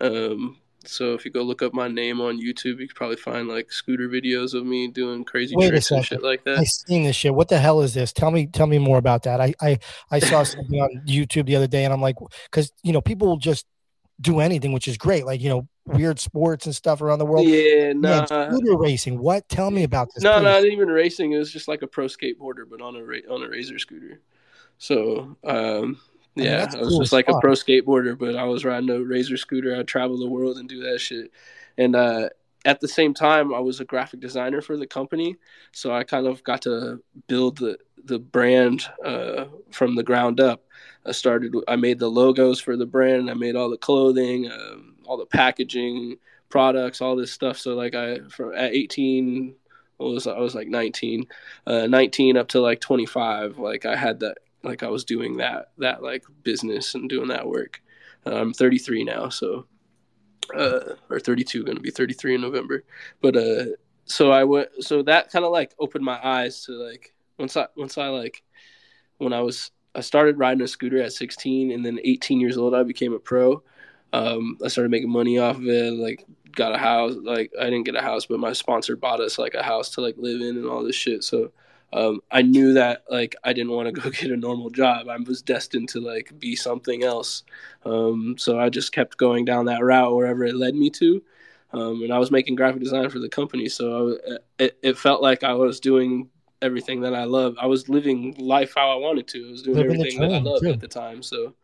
Um, 0.00 0.58
so 0.84 1.14
if 1.14 1.24
you 1.24 1.30
go 1.30 1.42
look 1.42 1.62
up 1.62 1.72
my 1.72 1.88
name 1.88 2.20
on 2.20 2.40
YouTube, 2.40 2.78
you 2.78 2.88
could 2.88 2.96
probably 2.96 3.16
find 3.16 3.48
like 3.48 3.72
scooter 3.72 4.08
videos 4.08 4.54
of 4.54 4.64
me 4.66 4.88
doing 4.88 5.24
crazy 5.24 5.54
Wait 5.56 5.70
tricks 5.70 5.90
and 5.90 6.04
shit 6.04 6.22
like 6.22 6.44
that. 6.44 6.58
I 6.58 6.64
seen 6.64 7.04
this 7.04 7.16
shit. 7.16 7.34
What 7.34 7.48
the 7.48 7.58
hell 7.58 7.80
is 7.80 7.94
this? 7.94 8.12
Tell 8.12 8.30
me, 8.30 8.46
tell 8.46 8.66
me 8.66 8.78
more 8.78 8.98
about 8.98 9.24
that. 9.24 9.40
I, 9.40 9.54
I, 9.60 9.78
I 10.10 10.18
saw 10.18 10.42
something 10.42 10.80
on 10.80 11.02
YouTube 11.06 11.46
the 11.46 11.56
other 11.56 11.66
day, 11.66 11.84
and 11.84 11.92
I'm 11.92 12.00
like, 12.00 12.16
because 12.44 12.72
you 12.82 12.92
know, 12.92 13.00
people 13.00 13.28
will 13.28 13.36
just 13.36 13.66
do 14.20 14.40
anything, 14.40 14.72
which 14.72 14.88
is 14.88 14.96
great. 14.96 15.26
Like 15.26 15.40
you 15.40 15.48
know, 15.48 15.68
weird 15.86 16.20
sports 16.20 16.66
and 16.66 16.74
stuff 16.74 17.00
around 17.00 17.18
the 17.18 17.26
world. 17.26 17.46
Yeah, 17.46 17.92
Man, 17.92 18.26
nah. 18.30 18.48
scooter 18.48 18.76
racing. 18.76 19.18
What? 19.18 19.48
Tell 19.48 19.70
me 19.70 19.84
about 19.84 20.08
this. 20.14 20.22
No, 20.22 20.34
please. 20.34 20.42
not 20.42 20.64
even 20.64 20.88
racing. 20.88 21.32
It 21.32 21.38
was 21.38 21.52
just 21.52 21.68
like 21.68 21.82
a 21.82 21.86
pro 21.86 22.06
skateboarder, 22.06 22.64
but 22.68 22.80
on 22.80 22.96
a 22.96 23.04
ra- 23.04 23.28
on 23.30 23.42
a 23.42 23.48
razor 23.48 23.78
scooter. 23.78 24.20
So, 24.78 25.36
um, 25.44 26.00
I 26.38 26.46
mean, 26.46 26.52
yeah, 26.52 26.66
I 26.74 26.80
was 26.80 26.88
cool 26.88 27.00
just 27.00 27.12
like 27.12 27.28
a 27.28 27.34
pro 27.34 27.52
skateboarder, 27.52 28.18
but 28.18 28.36
I 28.36 28.44
was 28.44 28.64
riding 28.64 28.90
a 28.90 29.00
razor 29.00 29.36
scooter. 29.36 29.76
I'd 29.76 29.88
travel 29.88 30.18
the 30.18 30.28
world 30.28 30.56
and 30.58 30.68
do 30.68 30.82
that 30.84 31.00
shit. 31.00 31.30
And 31.76 31.94
uh, 31.94 32.30
at 32.64 32.80
the 32.80 32.88
same 32.88 33.14
time, 33.14 33.52
I 33.54 33.60
was 33.60 33.80
a 33.80 33.84
graphic 33.84 34.20
designer 34.20 34.60
for 34.60 34.76
the 34.76 34.86
company, 34.86 35.36
so 35.72 35.92
I 35.92 36.04
kind 36.04 36.26
of 36.26 36.42
got 36.44 36.62
to 36.62 37.02
build 37.26 37.58
the 37.58 37.78
the 38.04 38.18
brand 38.18 38.86
uh, 39.04 39.46
from 39.70 39.94
the 39.94 40.02
ground 40.02 40.40
up. 40.40 40.64
I 41.06 41.12
started. 41.12 41.54
I 41.68 41.76
made 41.76 41.98
the 41.98 42.08
logos 42.08 42.60
for 42.60 42.76
the 42.76 42.86
brand. 42.86 43.30
I 43.30 43.34
made 43.34 43.56
all 43.56 43.70
the 43.70 43.76
clothing, 43.76 44.50
um, 44.50 44.96
all 45.04 45.16
the 45.16 45.26
packaging, 45.26 46.16
products, 46.48 47.00
all 47.00 47.16
this 47.16 47.32
stuff. 47.32 47.58
So 47.58 47.74
like 47.74 47.94
I, 47.94 48.20
from 48.28 48.54
at 48.54 48.72
18, 48.72 49.54
I 50.00 50.02
was 50.02 50.26
I 50.26 50.38
was 50.38 50.54
like 50.54 50.68
19, 50.68 51.26
uh, 51.66 51.86
19 51.86 52.36
up 52.36 52.48
to 52.48 52.60
like 52.60 52.80
25. 52.80 53.58
Like 53.58 53.86
I 53.86 53.96
had 53.96 54.20
that. 54.20 54.38
Like 54.62 54.82
I 54.82 54.88
was 54.88 55.04
doing 55.04 55.38
that 55.38 55.72
that 55.78 56.02
like 56.02 56.24
business 56.42 56.94
and 56.94 57.08
doing 57.08 57.28
that 57.28 57.46
work. 57.46 57.82
I'm 58.24 58.52
33 58.52 59.04
now, 59.04 59.28
so 59.28 59.66
uh, 60.54 60.94
or 61.10 61.20
32, 61.20 61.64
going 61.64 61.76
to 61.76 61.82
be 61.82 61.90
33 61.90 62.36
in 62.36 62.40
November. 62.40 62.84
But 63.20 63.36
uh, 63.36 63.64
so 64.04 64.30
I 64.30 64.44
went. 64.44 64.68
So 64.80 65.02
that 65.02 65.30
kind 65.30 65.44
of 65.44 65.52
like 65.52 65.74
opened 65.78 66.04
my 66.04 66.18
eyes 66.22 66.64
to 66.64 66.72
like 66.72 67.14
once 67.38 67.56
I 67.56 67.66
once 67.76 67.98
I 67.98 68.08
like 68.08 68.42
when 69.18 69.32
I 69.32 69.40
was 69.40 69.70
I 69.94 70.00
started 70.00 70.38
riding 70.38 70.62
a 70.62 70.68
scooter 70.68 71.02
at 71.02 71.12
16, 71.12 71.70
and 71.70 71.84
then 71.84 71.98
18 72.04 72.40
years 72.40 72.56
old 72.56 72.74
I 72.74 72.82
became 72.82 73.12
a 73.12 73.18
pro. 73.18 73.62
Um, 74.12 74.58
I 74.64 74.68
started 74.68 74.90
making 74.90 75.10
money 75.10 75.38
off 75.38 75.56
of 75.56 75.66
it. 75.66 75.92
Like 75.94 76.24
got 76.54 76.74
a 76.74 76.78
house. 76.78 77.14
Like 77.20 77.52
I 77.58 77.64
didn't 77.64 77.84
get 77.84 77.96
a 77.96 78.02
house, 78.02 78.26
but 78.26 78.40
my 78.40 78.52
sponsor 78.52 78.96
bought 78.96 79.20
us 79.20 79.38
like 79.38 79.54
a 79.54 79.62
house 79.62 79.90
to 79.90 80.00
like 80.00 80.16
live 80.18 80.40
in 80.40 80.56
and 80.56 80.66
all 80.66 80.82
this 80.82 80.96
shit. 80.96 81.24
So 81.24 81.52
um, 81.92 82.20
I 82.30 82.42
knew 82.42 82.74
that 82.74 83.04
like 83.10 83.36
I 83.44 83.52
didn't 83.52 83.72
want 83.72 83.86
to 83.86 83.92
go 84.00 84.10
get 84.10 84.30
a 84.30 84.36
normal 84.36 84.70
job. 84.70 85.08
I 85.08 85.16
was 85.18 85.42
destined 85.42 85.88
to 85.90 86.00
like 86.00 86.38
be 86.38 86.56
something 86.56 87.04
else. 87.04 87.42
Um, 87.84 88.36
so 88.38 88.58
I 88.58 88.68
just 88.68 88.92
kept 88.92 89.16
going 89.18 89.44
down 89.44 89.66
that 89.66 89.82
route 89.84 90.14
wherever 90.14 90.44
it 90.44 90.54
led 90.56 90.74
me 90.74 90.90
to. 90.90 91.22
Um, 91.72 92.02
and 92.02 92.12
I 92.12 92.18
was 92.18 92.30
making 92.30 92.54
graphic 92.54 92.82
design 92.82 93.08
for 93.08 93.18
the 93.18 93.30
company, 93.30 93.68
so 93.68 94.18
I, 94.28 94.38
it, 94.58 94.78
it 94.82 94.98
felt 94.98 95.22
like 95.22 95.42
I 95.42 95.54
was 95.54 95.80
doing 95.80 96.28
everything 96.60 97.00
that 97.00 97.14
I 97.14 97.24
love. 97.24 97.56
I 97.58 97.66
was 97.66 97.88
living 97.88 98.34
life 98.38 98.74
how 98.76 98.90
I 98.90 98.96
wanted 98.96 99.26
to. 99.28 99.48
I 99.48 99.50
was 99.50 99.62
doing 99.62 99.78
Living 99.78 99.94
everything 99.94 100.20
that 100.20 100.32
I 100.32 100.40
dream, 100.40 100.44
loved 100.44 100.64
too. 100.64 100.70
at 100.70 100.80
the 100.80 100.88
time. 100.88 101.22
So 101.22 101.54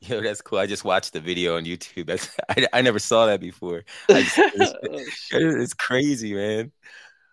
Yo, 0.00 0.20
that's 0.20 0.40
cool. 0.40 0.58
I 0.58 0.66
just 0.66 0.84
watched 0.84 1.12
the 1.12 1.20
video 1.20 1.56
on 1.56 1.64
YouTube. 1.64 2.06
That's 2.06 2.28
I, 2.48 2.66
I 2.72 2.82
never 2.82 2.98
saw 2.98 3.26
that 3.26 3.40
before. 3.40 3.84
I 4.12 4.22
just, 4.22 4.38
it's, 4.54 4.74
Oh, 5.32 5.60
it's 5.62 5.74
crazy, 5.74 6.34
man. 6.34 6.72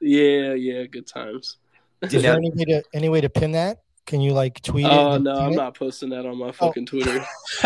Yeah, 0.04 0.54
yeah, 0.54 0.84
good 0.86 1.08
times. 1.08 1.58
Is 2.02 2.22
there 2.22 2.36
any 2.36 2.52
way 2.52 2.66
to 2.66 2.84
any 2.94 3.10
way 3.10 3.22
to 3.22 3.30
pin 3.30 3.54
that? 3.54 3.80
Can 4.06 4.20
you 4.20 4.34
like 4.34 4.62
tweet? 4.62 4.86
Oh 4.86 5.14
and 5.14 5.24
no, 5.24 5.34
I'm 5.36 5.54
it? 5.54 5.56
not 5.56 5.76
posting 5.76 6.10
that 6.10 6.26
on 6.26 6.38
my 6.38 6.52
fucking 6.52 6.86
Twitter. 6.86 7.26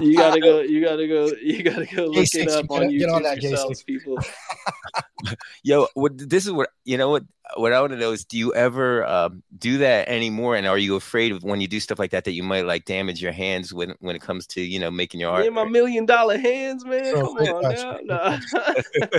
You 0.00 0.16
gotta 0.16 0.40
go. 0.40 0.60
You 0.60 0.80
gotta 0.82 1.06
go. 1.06 1.30
You 1.40 1.62
gotta 1.62 1.86
go 1.86 2.06
look 2.06 2.24
J6, 2.24 2.42
it 2.42 2.48
up 2.50 2.66
you 2.70 2.76
on 2.76 2.88
get- 2.90 2.98
get 3.00 3.08
on 3.10 3.22
YouTube 3.22 3.24
that, 3.24 3.38
J6. 3.68 3.86
people. 3.86 4.18
Yo, 5.62 5.86
what 5.94 6.12
this 6.16 6.46
is 6.46 6.52
what 6.52 6.70
you 6.84 6.96
know 6.98 7.10
what 7.10 7.24
what 7.56 7.72
I 7.72 7.80
want 7.80 7.92
to 7.92 7.98
know 7.98 8.12
is 8.12 8.24
do 8.24 8.36
you 8.38 8.54
ever 8.54 9.04
um, 9.06 9.42
do 9.58 9.78
that 9.78 10.08
anymore 10.08 10.56
and 10.56 10.66
are 10.66 10.78
you 10.78 10.96
afraid 10.96 11.30
of 11.32 11.42
when 11.44 11.60
you 11.60 11.68
do 11.68 11.78
stuff 11.80 11.98
like 11.98 12.10
that 12.12 12.24
that 12.24 12.32
you 12.32 12.42
might 12.42 12.64
like 12.66 12.84
damage 12.86 13.22
your 13.22 13.32
hands 13.32 13.72
when 13.72 13.94
when 14.00 14.16
it 14.16 14.22
comes 14.22 14.46
to 14.48 14.60
you 14.62 14.78
know 14.78 14.90
making 14.90 15.20
your 15.20 15.30
art? 15.30 15.40
Me 15.42 15.46
and 15.46 15.54
my 15.54 15.64
million 15.64 16.04
dollar 16.06 16.38
hands, 16.38 16.84
man. 16.84 17.12
Bro, 17.12 17.34
Come 17.34 17.48
on 17.56 17.62
touch. 17.62 18.04
now. 18.04 18.38
Nah. 18.54 19.18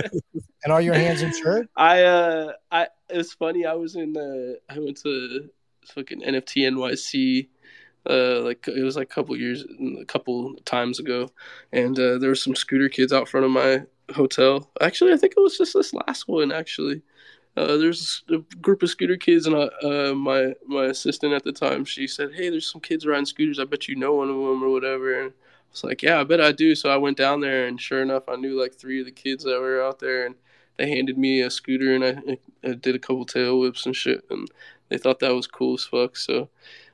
And 0.64 0.72
are 0.72 0.80
your 0.82 0.94
hands 0.94 1.22
insured? 1.22 1.68
I 1.76 2.02
uh 2.02 2.52
I 2.72 2.88
it's 3.08 3.32
funny. 3.34 3.66
I 3.66 3.74
was 3.74 3.94
in 3.94 4.16
uh 4.16 4.54
I 4.72 4.78
went 4.80 5.00
to 5.02 5.48
fucking 5.88 6.22
NFT 6.22 6.70
NYC 6.70 7.48
uh 8.08 8.40
like 8.42 8.68
it 8.68 8.84
was 8.84 8.96
like 8.96 9.10
a 9.10 9.14
couple 9.14 9.36
years 9.36 9.64
a 10.00 10.04
couple 10.04 10.54
times 10.64 11.00
ago 11.00 11.28
and 11.72 11.98
uh 11.98 12.18
there 12.18 12.28
were 12.28 12.36
some 12.36 12.54
scooter 12.54 12.88
kids 12.88 13.12
out 13.12 13.28
front 13.28 13.44
of 13.46 13.50
my 13.50 13.82
hotel. 14.14 14.70
Actually, 14.80 15.12
I 15.12 15.16
think 15.16 15.34
it 15.36 15.40
was 15.40 15.58
just 15.58 15.74
this 15.74 15.92
last 15.92 16.28
one 16.28 16.52
actually. 16.52 17.02
Uh, 17.56 17.78
there's 17.78 18.22
a 18.30 18.38
group 18.60 18.82
of 18.82 18.90
scooter 18.90 19.16
kids, 19.16 19.46
and 19.46 19.56
uh, 19.56 19.70
uh, 19.82 20.14
my 20.14 20.52
my 20.66 20.86
assistant 20.86 21.32
at 21.32 21.42
the 21.42 21.52
time, 21.52 21.84
she 21.84 22.06
said, 22.06 22.34
"Hey, 22.34 22.50
there's 22.50 22.70
some 22.70 22.82
kids 22.82 23.06
riding 23.06 23.24
scooters. 23.24 23.58
I 23.58 23.64
bet 23.64 23.88
you 23.88 23.96
know 23.96 24.14
one 24.14 24.28
of 24.28 24.36
them 24.36 24.62
or 24.62 24.68
whatever." 24.68 25.18
And 25.22 25.30
I 25.30 25.34
was 25.72 25.82
like, 25.82 26.02
"Yeah, 26.02 26.20
I 26.20 26.24
bet 26.24 26.40
I 26.40 26.52
do." 26.52 26.74
So 26.74 26.90
I 26.90 26.98
went 26.98 27.16
down 27.16 27.40
there, 27.40 27.66
and 27.66 27.80
sure 27.80 28.02
enough, 28.02 28.24
I 28.28 28.36
knew 28.36 28.60
like 28.60 28.74
three 28.74 29.00
of 29.00 29.06
the 29.06 29.12
kids 29.12 29.44
that 29.44 29.58
were 29.58 29.82
out 29.82 30.00
there, 30.00 30.26
and 30.26 30.34
they 30.76 30.90
handed 30.90 31.16
me 31.16 31.40
a 31.40 31.50
scooter, 31.50 31.94
and 31.94 32.04
I, 32.04 32.38
I 32.68 32.74
did 32.74 32.94
a 32.94 32.98
couple 32.98 33.24
tail 33.24 33.58
whips 33.58 33.86
and 33.86 33.96
shit, 33.96 34.24
and 34.28 34.50
they 34.88 34.98
thought 34.98 35.20
that 35.20 35.34
was 35.34 35.46
cool 35.46 35.74
as 35.74 35.84
fuck. 35.84 36.16
So 36.16 36.48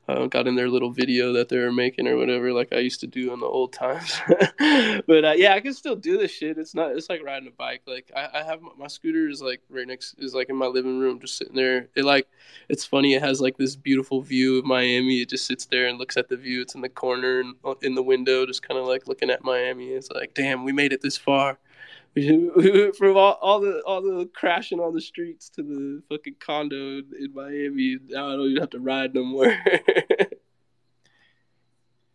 uh, 0.08 0.26
got 0.26 0.48
in 0.48 0.56
their 0.56 0.68
little 0.68 0.90
video 0.90 1.32
that 1.32 1.48
they 1.48 1.58
were 1.58 1.72
making 1.72 2.08
or 2.08 2.16
whatever, 2.16 2.52
like 2.52 2.72
I 2.72 2.78
used 2.78 3.00
to 3.00 3.06
do 3.06 3.32
in 3.32 3.38
the 3.38 3.46
old 3.46 3.72
times. 3.72 4.20
but 5.06 5.24
uh, 5.24 5.34
yeah, 5.36 5.54
I 5.54 5.60
can 5.60 5.72
still 5.72 5.94
do 5.94 6.18
this 6.18 6.32
shit. 6.32 6.58
It's 6.58 6.74
not. 6.74 6.92
It's 6.92 7.08
like 7.08 7.22
riding 7.22 7.48
a 7.48 7.52
bike. 7.52 7.82
Like 7.86 8.10
I, 8.14 8.40
I 8.40 8.42
have 8.42 8.60
my, 8.62 8.70
my 8.76 8.86
scooter 8.88 9.28
is 9.28 9.40
like 9.40 9.60
right 9.70 9.86
next 9.86 10.16
is 10.18 10.34
like 10.34 10.48
in 10.48 10.56
my 10.56 10.66
living 10.66 10.98
room, 10.98 11.20
just 11.20 11.36
sitting 11.36 11.54
there. 11.54 11.88
It 11.94 12.04
like 12.04 12.26
it's 12.68 12.84
funny. 12.84 13.14
It 13.14 13.22
has 13.22 13.40
like 13.40 13.56
this 13.56 13.76
beautiful 13.76 14.20
view 14.20 14.58
of 14.58 14.64
Miami. 14.64 15.20
It 15.22 15.28
just 15.28 15.46
sits 15.46 15.66
there 15.66 15.86
and 15.86 15.98
looks 15.98 16.16
at 16.16 16.28
the 16.28 16.36
view. 16.36 16.62
It's 16.62 16.74
in 16.74 16.80
the 16.80 16.88
corner 16.88 17.40
and 17.40 17.54
uh, 17.64 17.74
in 17.82 17.94
the 17.94 18.02
window, 18.02 18.44
just 18.44 18.66
kind 18.66 18.80
of 18.80 18.86
like 18.86 19.06
looking 19.06 19.30
at 19.30 19.44
Miami. 19.44 19.90
It's 19.90 20.10
like, 20.10 20.34
damn, 20.34 20.64
we 20.64 20.72
made 20.72 20.92
it 20.92 21.02
this 21.02 21.16
far. 21.16 21.58
From 22.98 23.16
all, 23.16 23.38
all 23.40 23.60
the 23.60 23.82
all 23.86 24.02
the 24.02 24.28
crashing 24.34 24.80
on 24.80 24.94
the 24.94 25.00
streets 25.00 25.48
to 25.50 25.62
the 25.62 26.02
fucking 26.10 26.36
condo 26.40 26.76
in 26.98 27.32
Miami. 27.34 27.96
Now 28.08 28.28
I 28.28 28.36
don't 28.36 28.50
even 28.50 28.60
have 28.60 28.70
to 28.70 28.80
ride 28.80 29.14
no 29.14 29.24
more. 29.24 29.56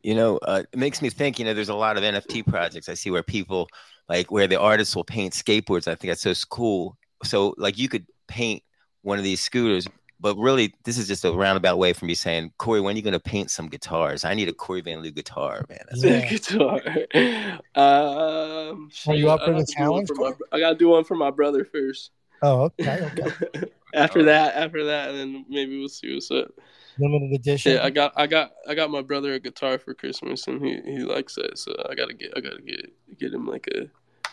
You 0.03 0.15
know, 0.15 0.37
uh, 0.37 0.63
it 0.71 0.79
makes 0.79 1.01
me 1.01 1.09
think. 1.09 1.37
You 1.37 1.43
know, 1.43 1.53
there's 1.53 1.67
a 1.67 1.75
lot 1.75 1.97
of 1.97 2.03
NFT 2.03 2.47
projects 2.47 2.87
I 2.87 2.93
see 2.93 3.11
where 3.11 3.23
people 3.23 3.67
like 4.07 4.31
where 4.31 4.47
the 4.47 4.57
artists 4.57 4.95
will 4.95 5.03
paint 5.03 5.33
skateboards. 5.33 5.85
I 5.85 5.95
think 5.95 6.11
that's 6.11 6.21
so 6.21 6.33
cool. 6.49 6.97
So 7.25 7.53
like 7.57 7.77
you 7.77 7.89
could 7.89 8.05
paint 8.25 8.63
one 9.01 9.17
of 9.17 9.25
these 9.25 9.41
scooters, 9.41 9.85
but 10.19 10.35
really 10.37 10.73
this 10.83 10.97
is 10.97 11.07
just 11.07 11.23
a 11.25 11.31
roundabout 11.31 11.77
way 11.77 11.93
from 11.93 12.07
me 12.07 12.15
saying, 12.15 12.51
Cory, 12.57 12.81
when 12.81 12.95
are 12.95 12.97
you 12.97 13.03
gonna 13.03 13.19
paint 13.19 13.51
some 13.51 13.67
guitars? 13.67 14.25
I 14.25 14.33
need 14.33 14.49
a 14.49 14.53
Cory 14.53 14.81
Van 14.81 15.01
Lew 15.01 15.11
guitar, 15.11 15.65
man. 15.69 15.79
That's 15.89 16.03
Yeah. 16.03 16.29
guitar. 16.29 16.81
Um, 17.75 18.89
Are 19.07 19.15
you 19.15 19.29
up 19.29 19.41
for 19.45 19.51
the 19.51 19.57
have 19.57 19.65
to 19.67 19.73
do 19.75 19.91
one 19.91 20.05
challenge, 20.05 20.07
for 20.07 20.15
my- 20.15 20.33
I 20.51 20.59
gotta 20.59 20.75
do 20.75 20.89
one 20.89 21.03
for 21.03 21.15
my 21.15 21.29
brother 21.31 21.63
first. 21.63 22.11
Oh, 22.41 22.71
okay, 22.79 22.99
okay. 23.17 23.65
after 23.93 24.23
that, 24.23 24.55
after 24.55 24.85
that, 24.85 25.09
and 25.09 25.17
then 25.19 25.45
maybe 25.49 25.77
we'll 25.79 25.89
see 25.89 26.13
what's 26.13 26.29
up. 26.31 26.51
Limited 26.99 27.31
edition. 27.33 27.73
Yeah, 27.73 27.83
I 27.83 27.89
got, 27.91 28.13
I 28.15 28.25
got, 28.27 28.51
I 28.67 28.73
got 28.75 28.89
my 28.91 29.01
brother 29.03 29.33
a 29.33 29.39
guitar 29.39 29.77
for 29.77 29.93
Christmas, 29.93 30.47
and 30.47 30.63
he, 30.65 30.81
he 30.83 30.99
likes 30.99 31.37
it. 31.37 31.57
So 31.57 31.71
I 31.89 31.95
gotta 31.95 32.13
get, 32.13 32.33
I 32.35 32.41
gotta 32.41 32.61
get, 32.61 32.91
get 33.19 33.33
him 33.33 33.45
like 33.47 33.67
a, 33.75 33.81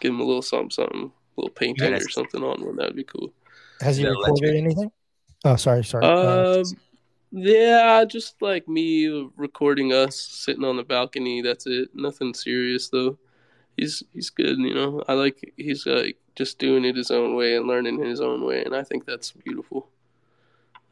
give 0.01 0.13
him 0.13 0.21
a 0.21 0.25
little 0.25 0.43
something, 0.43 0.71
something, 0.71 1.13
a 1.37 1.41
little 1.41 1.55
painting 1.55 1.93
or 1.95 2.09
something 2.09 2.43
on 2.43 2.65
one. 2.65 2.77
That'd 2.77 2.97
be 2.97 3.05
cool. 3.05 3.33
Has 3.81 3.97
he 3.99 4.05
Yeah, 4.05 4.11
recorded 4.11 4.45
electric. 4.49 4.65
anything? 4.65 4.93
Oh, 5.45 5.57
sorry, 5.57 5.85
sorry. 5.85 6.05
Uh, 6.05 6.59
Um, 6.61 6.65
yeah, 7.33 8.05
just 8.05 8.41
like 8.41 8.69
me 8.69 9.09
recording 9.37 9.93
us 9.93 10.19
sitting 10.21 10.65
on 10.65 10.77
the 10.77 10.85
balcony. 10.85 11.43
That's 11.43 11.67
it. 11.67 11.89
Nothing 11.95 12.33
serious 12.33 12.89
though. 12.89 13.19
He's 13.77 14.03
he's 14.13 14.31
good, 14.31 14.59
you 14.59 14.75
know. 14.75 15.03
I 15.09 15.15
like 15.15 15.53
he's 15.57 15.85
like 15.87 16.17
just 16.37 16.59
doing 16.59 16.85
it 16.85 16.97
his 16.97 17.11
own 17.11 17.35
way 17.35 17.57
and 17.57 17.67
learning 17.67 17.99
his 17.99 18.21
own 18.21 18.45
way, 18.45 18.65
and 18.65 18.75
I 18.75 18.85
think 18.85 19.05
that's 19.05 19.33
beautiful. 19.33 19.89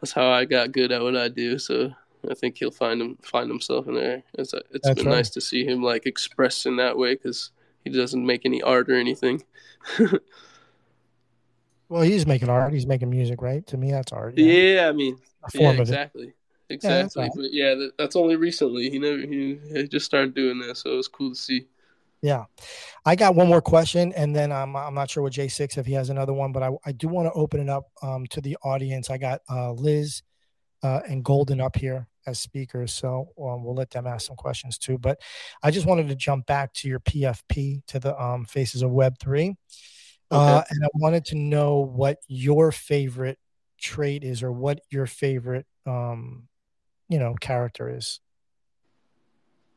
That's 0.01 0.13
how 0.13 0.29
I 0.31 0.45
got 0.45 0.73
good 0.73 0.91
at 0.91 1.01
what 1.03 1.17
I 1.17 1.29
do. 1.29 1.59
So 1.61 1.93
I 2.29 2.35
think 2.35 2.59
he'll 2.59 2.73
find 2.73 3.01
him 3.01 3.19
find 3.23 3.49
himself 3.49 3.87
in 3.87 3.95
there. 3.95 4.25
It's 4.35 4.53
it's 4.53 4.67
That's 4.89 4.97
been 5.01 5.07
right. 5.07 5.19
nice 5.19 5.31
to 5.31 5.41
see 5.41 5.65
him 5.65 5.81
like 5.83 6.07
express 6.07 6.67
in 6.67 6.75
that 6.77 6.99
way 6.99 7.15
because 7.15 7.53
he 7.85 7.91
doesn't 7.91 8.27
make 8.27 8.45
any 8.45 8.61
art 8.63 8.91
or 8.91 8.97
anything. 8.97 9.45
well, 11.93 12.03
he's 12.03 12.27
making 12.27 12.49
art. 12.49 12.73
He's 12.73 12.87
making 12.87 13.11
music, 13.11 13.43
right? 13.43 13.67
To 13.69 13.77
me, 13.77 13.91
that's 13.91 14.13
art. 14.13 14.37
yeah, 14.39 14.87
I 14.89 14.93
mean, 14.93 15.19
Yeah, 15.55 15.61
form 15.61 15.75
of 15.75 15.79
it. 15.81 15.83
exactly. 15.83 16.33
that's 16.69 16.85
Exactly. 16.85 17.23
fine. 17.25 17.31
but 17.37 17.53
yeah, 17.53 17.75
that, 17.75 17.93
that's 17.99 18.17
only 18.17 18.37
recently. 18.37 18.89
He 18.91 18.99
never 18.99 19.19
he, 19.19 19.59
he 19.73 19.89
just 19.89 20.07
started 20.07 20.35
doing 20.35 20.59
that, 20.61 20.77
so 20.77 20.91
it 20.93 20.97
was 20.97 21.09
cool 21.09 21.31
to 21.31 21.37
see. 21.37 21.67
Yeah. 22.23 22.45
I 23.05 23.17
got 23.17 23.35
one 23.35 23.49
more 23.49 23.61
question, 23.61 24.13
and 24.15 24.35
then 24.35 24.53
I'm 24.53 24.75
I'm 24.77 24.95
not 24.95 25.11
sure 25.11 25.23
what 25.23 25.33
J6 25.33 25.77
if 25.77 25.87
he 25.87 25.93
has 25.95 26.09
another 26.09 26.33
one, 26.33 26.53
but 26.53 26.63
I, 26.63 26.71
I 26.87 26.93
do 26.93 27.09
want 27.09 27.27
to 27.27 27.33
open 27.33 27.61
it 27.61 27.69
up 27.69 27.89
um, 28.03 28.27
to 28.29 28.41
the 28.41 28.57
audience. 28.63 29.11
I 29.11 29.19
got 29.19 29.41
uh, 29.51 29.73
Liz 29.73 30.23
uh, 30.83 31.01
and 31.09 31.25
Golden 31.25 31.61
up 31.61 31.77
here 31.77 32.07
as 32.27 32.39
speakers, 32.39 32.93
so 32.95 33.29
um, 33.43 33.65
we'll 33.65 33.75
let 33.75 33.91
them 33.91 34.07
ask 34.07 34.29
some 34.29 34.37
questions 34.37 34.79
too. 34.79 34.97
But 34.99 35.21
I 35.65 35.73
just 35.73 35.85
wanted 35.87 36.09
to 36.09 36.15
jump 36.15 36.47
back 36.47 36.73
to 36.75 36.89
your 36.89 37.01
PFP 37.01 37.85
to 37.89 37.99
the 37.99 38.19
um, 38.23 38.45
Faces 38.45 38.83
of 38.83 38.93
Web 38.93 39.17
three, 39.19 39.57
uh, 40.33 40.63
and 40.71 40.85
I 40.85 40.89
wanted 40.95 41.25
to 41.27 41.37
know 41.37 41.79
what 41.79 42.19
your 42.27 42.73
favorite 42.73 43.39
trait 43.81 44.25
is, 44.25 44.43
or 44.43 44.53
what 44.53 44.81
your 44.91 45.07
favorite 45.07 45.67
um, 45.87 46.49
you 47.09 47.19
know 47.19 47.35
character 47.35 47.95
is. 47.95 48.21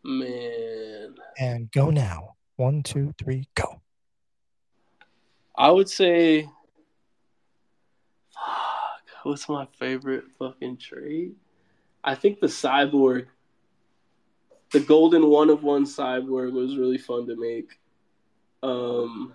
Man, 0.04 1.16
And 1.40 1.72
go 1.72 1.90
now. 1.90 2.36
One, 2.58 2.84
two, 2.84 3.14
three, 3.18 3.50
go. 3.56 3.82
I 5.58 5.72
would 5.72 5.90
say, 5.90 6.44
fuck, 8.34 9.02
what's 9.24 9.50
my 9.50 9.68
favorite 9.80 10.26
fucking 10.38 10.78
trait? 10.78 11.34
I 12.04 12.14
think 12.14 12.40
the 12.40 12.48
cyborg, 12.48 13.26
the 14.72 14.80
golden 14.80 15.28
one 15.28 15.50
of 15.50 15.64
one 15.64 15.86
cyborg 15.86 16.52
was 16.54 16.78
really 16.78 17.00
fun 17.00 17.26
to 17.28 17.36
make. 17.36 17.80
Um, 18.62 19.34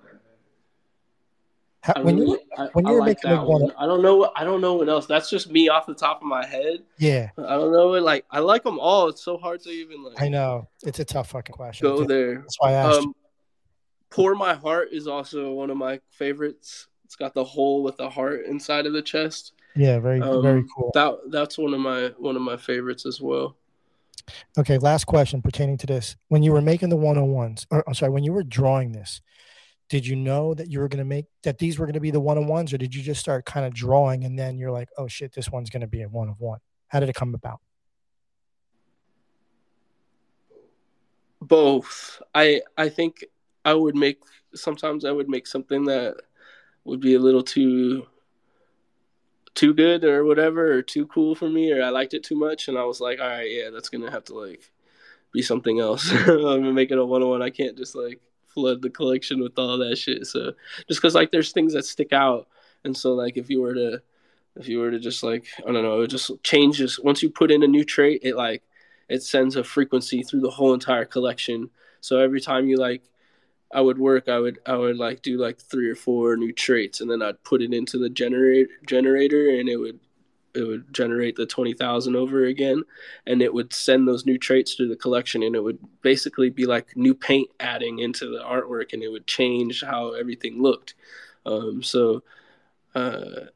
How, 1.82 1.94
I 1.96 2.00
when 2.02 2.18
you 2.18 2.24
really, 2.24 2.38
I, 2.58 2.68
when 2.74 2.86
I 2.86 2.90
you 2.90 2.94
were 2.94 3.00
like 3.00 3.08
making 3.24 3.30
that 3.30 3.40
the 3.42 3.46
one- 3.48 3.62
one. 3.62 3.72
I 3.78 3.86
don't 3.86 4.02
know. 4.02 4.16
what- 4.16 4.32
I 4.36 4.44
don't 4.44 4.60
know 4.60 4.74
what 4.74 4.88
else. 4.88 5.06
That's 5.06 5.30
just 5.30 5.50
me 5.50 5.68
off 5.70 5.86
the 5.86 5.94
top 5.94 6.20
of 6.20 6.26
my 6.28 6.44
head. 6.44 6.82
Yeah, 6.98 7.30
I 7.38 7.54
don't 7.56 7.72
know. 7.72 7.88
What, 7.88 8.02
Like 8.02 8.26
I 8.30 8.40
like 8.40 8.62
them 8.64 8.78
all. 8.78 9.08
It's 9.08 9.22
so 9.22 9.38
hard 9.38 9.60
to 9.62 9.70
even 9.70 10.04
like 10.04 10.20
I 10.20 10.28
know. 10.28 10.68
It's 10.84 10.98
a 10.98 11.04
tough 11.04 11.30
fucking 11.30 11.54
question. 11.54 11.86
go 11.88 12.02
too. 12.02 12.06
there. 12.06 12.34
That's 12.40 12.56
why 12.58 12.70
I 12.70 12.72
asked. 12.72 13.00
you. 13.00 13.06
Um, 13.08 13.14
Pour 14.10 14.34
My 14.34 14.54
Heart 14.54 14.88
is 14.92 15.06
also 15.06 15.52
one 15.52 15.70
of 15.70 15.76
my 15.76 16.00
favorites. 16.10 16.88
It's 17.04 17.14
got 17.16 17.32
the 17.32 17.44
hole 17.44 17.82
with 17.82 17.96
the 17.96 18.10
heart 18.10 18.44
inside 18.44 18.84
of 18.86 18.92
the 18.92 19.02
chest. 19.02 19.52
Yeah, 19.76 20.00
very 20.00 20.20
Um, 20.20 20.42
very 20.42 20.64
cool. 20.76 20.90
That 20.94 21.16
that's 21.30 21.56
one 21.56 21.72
of 21.74 21.80
my 21.80 22.08
one 22.18 22.36
of 22.36 22.42
my 22.42 22.56
favorites 22.56 23.06
as 23.06 23.20
well. 23.20 23.56
Okay, 24.58 24.78
last 24.78 25.04
question 25.06 25.40
pertaining 25.42 25.78
to 25.78 25.86
this. 25.86 26.16
When 26.28 26.42
you 26.42 26.52
were 26.52 26.60
making 26.60 26.88
the 26.90 26.96
one 26.96 27.16
on 27.18 27.30
ones, 27.32 27.66
or 27.70 27.82
I'm 27.86 27.94
sorry, 27.94 28.10
when 28.12 28.22
you 28.24 28.32
were 28.32 28.42
drawing 28.42 28.92
this, 28.92 29.20
did 29.90 30.06
you 30.06 30.14
know 30.14 30.54
that 30.54 30.70
you 30.70 30.78
were 30.78 30.88
going 30.88 31.00
to 31.00 31.04
make 31.04 31.26
that 31.42 31.58
these 31.58 31.78
were 31.78 31.84
going 31.84 31.94
to 31.94 32.00
be 32.00 32.12
the 32.12 32.20
one 32.20 32.38
on 32.38 32.46
ones, 32.46 32.72
or 32.72 32.78
did 32.78 32.94
you 32.94 33.02
just 33.02 33.20
start 33.20 33.44
kind 33.44 33.66
of 33.66 33.74
drawing 33.74 34.24
and 34.24 34.38
then 34.38 34.56
you're 34.56 34.70
like, 34.70 34.88
oh 34.96 35.08
shit, 35.08 35.32
this 35.32 35.50
one's 35.50 35.68
going 35.68 35.80
to 35.80 35.88
be 35.88 36.02
a 36.02 36.08
one 36.08 36.28
of 36.28 36.40
one? 36.40 36.60
How 36.86 37.00
did 37.00 37.08
it 37.08 37.16
come 37.16 37.34
about? 37.34 37.60
Both. 41.42 42.22
I 42.34 42.62
I 42.78 42.88
think 42.88 43.24
I 43.64 43.74
would 43.74 43.96
make 43.96 44.22
sometimes 44.54 45.04
I 45.04 45.10
would 45.10 45.28
make 45.28 45.48
something 45.48 45.84
that 45.86 46.16
would 46.84 47.00
be 47.00 47.14
a 47.14 47.18
little 47.18 47.42
too 47.42 48.06
too 49.54 49.74
good 49.74 50.04
or 50.04 50.24
whatever 50.24 50.72
or 50.72 50.82
too 50.82 51.06
cool 51.06 51.34
for 51.34 51.48
me 51.48 51.72
or 51.72 51.82
I 51.82 51.88
liked 51.88 52.14
it 52.14 52.22
too 52.22 52.36
much 52.36 52.68
and 52.68 52.78
I 52.78 52.84
was 52.84 53.00
like, 53.00 53.18
all 53.18 53.26
right, 53.28 53.50
yeah, 53.50 53.70
that's 53.70 53.88
gonna 53.88 54.10
have 54.10 54.24
to 54.26 54.34
like 54.34 54.70
be 55.32 55.42
something 55.42 55.80
else. 55.80 56.10
I'm 56.12 56.26
gonna 56.26 56.72
make 56.72 56.92
it 56.92 56.98
a 56.98 57.04
one 57.04 57.22
on 57.22 57.30
one. 57.30 57.42
I 57.42 57.50
can't 57.50 57.76
just 57.76 57.96
like 57.96 58.20
flood 58.54 58.82
the 58.82 58.90
collection 58.90 59.40
with 59.40 59.58
all 59.58 59.78
that 59.78 59.96
shit. 59.96 60.26
So 60.26 60.52
just 60.88 61.00
because 61.00 61.14
like 61.14 61.30
there's 61.30 61.52
things 61.52 61.72
that 61.74 61.84
stick 61.84 62.12
out, 62.12 62.48
and 62.84 62.96
so 62.96 63.14
like 63.14 63.36
if 63.36 63.50
you 63.50 63.60
were 63.60 63.74
to 63.74 64.02
if 64.56 64.68
you 64.68 64.78
were 64.80 64.90
to 64.90 64.98
just 64.98 65.22
like 65.22 65.46
I 65.58 65.72
don't 65.72 65.82
know, 65.82 66.00
it 66.02 66.08
just 66.08 66.30
changes 66.42 66.98
once 66.98 67.22
you 67.22 67.30
put 67.30 67.50
in 67.50 67.62
a 67.62 67.68
new 67.68 67.84
trait, 67.84 68.20
it 68.24 68.36
like 68.36 68.62
it 69.08 69.22
sends 69.22 69.56
a 69.56 69.64
frequency 69.64 70.22
through 70.22 70.40
the 70.40 70.50
whole 70.50 70.74
entire 70.74 71.04
collection. 71.04 71.70
So 72.00 72.18
every 72.18 72.40
time 72.40 72.68
you 72.68 72.76
like 72.76 73.02
I 73.72 73.80
would 73.80 73.98
work, 73.98 74.28
I 74.28 74.38
would 74.38 74.58
I 74.66 74.76
would 74.76 74.96
like 74.96 75.22
do 75.22 75.38
like 75.38 75.60
three 75.60 75.88
or 75.90 75.94
four 75.94 76.36
new 76.36 76.52
traits, 76.52 77.00
and 77.00 77.10
then 77.10 77.22
I'd 77.22 77.42
put 77.44 77.62
it 77.62 77.72
into 77.72 77.98
the 77.98 78.10
generate 78.10 78.68
generator, 78.86 79.48
and 79.50 79.68
it 79.68 79.76
would 79.76 80.00
it 80.54 80.62
would 80.62 80.92
generate 80.92 81.36
the 81.36 81.46
twenty 81.46 81.74
thousand 81.74 82.16
over 82.16 82.44
again, 82.44 82.82
and 83.26 83.42
it 83.42 83.52
would 83.52 83.72
send 83.72 84.06
those 84.06 84.26
new 84.26 84.38
traits 84.38 84.74
to 84.76 84.88
the 84.88 84.96
collection, 84.96 85.42
and 85.42 85.54
it 85.54 85.62
would 85.62 85.78
basically 86.02 86.50
be 86.50 86.66
like 86.66 86.96
new 86.96 87.14
paint 87.14 87.50
adding 87.60 88.00
into 88.00 88.26
the 88.26 88.42
artwork, 88.42 88.92
and 88.92 89.02
it 89.02 89.08
would 89.08 89.26
change 89.26 89.82
how 89.82 90.12
everything 90.12 90.62
looked. 90.62 90.94
Um, 91.46 91.82
so. 91.82 92.22
Uh, 92.94 93.46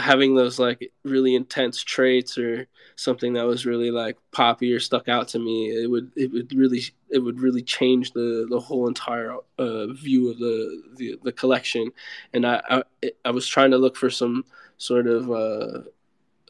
having 0.00 0.34
those 0.34 0.58
like 0.58 0.92
really 1.04 1.34
intense 1.34 1.82
traits 1.82 2.38
or 2.38 2.66
something 2.96 3.34
that 3.34 3.46
was 3.46 3.66
really 3.66 3.90
like 3.90 4.16
poppy 4.32 4.72
or 4.72 4.80
stuck 4.80 5.08
out 5.08 5.28
to 5.28 5.38
me 5.38 5.68
it 5.68 5.88
would 5.88 6.10
it 6.16 6.32
would 6.32 6.52
really 6.52 6.80
it 7.10 7.18
would 7.18 7.40
really 7.40 7.62
change 7.62 8.12
the 8.12 8.46
the 8.50 8.58
whole 8.58 8.88
entire 8.88 9.36
uh, 9.58 9.86
view 9.88 10.30
of 10.30 10.38
the, 10.38 10.82
the 10.96 11.18
the 11.24 11.32
collection 11.32 11.90
and 12.32 12.46
i 12.46 12.60
i, 12.70 12.82
I 13.24 13.30
was 13.30 13.46
trying 13.46 13.70
to 13.72 13.78
look 13.78 13.96
for 13.96 14.10
some 14.10 14.44
sort 14.78 15.06
of 15.06 15.30
uh, 15.30 15.82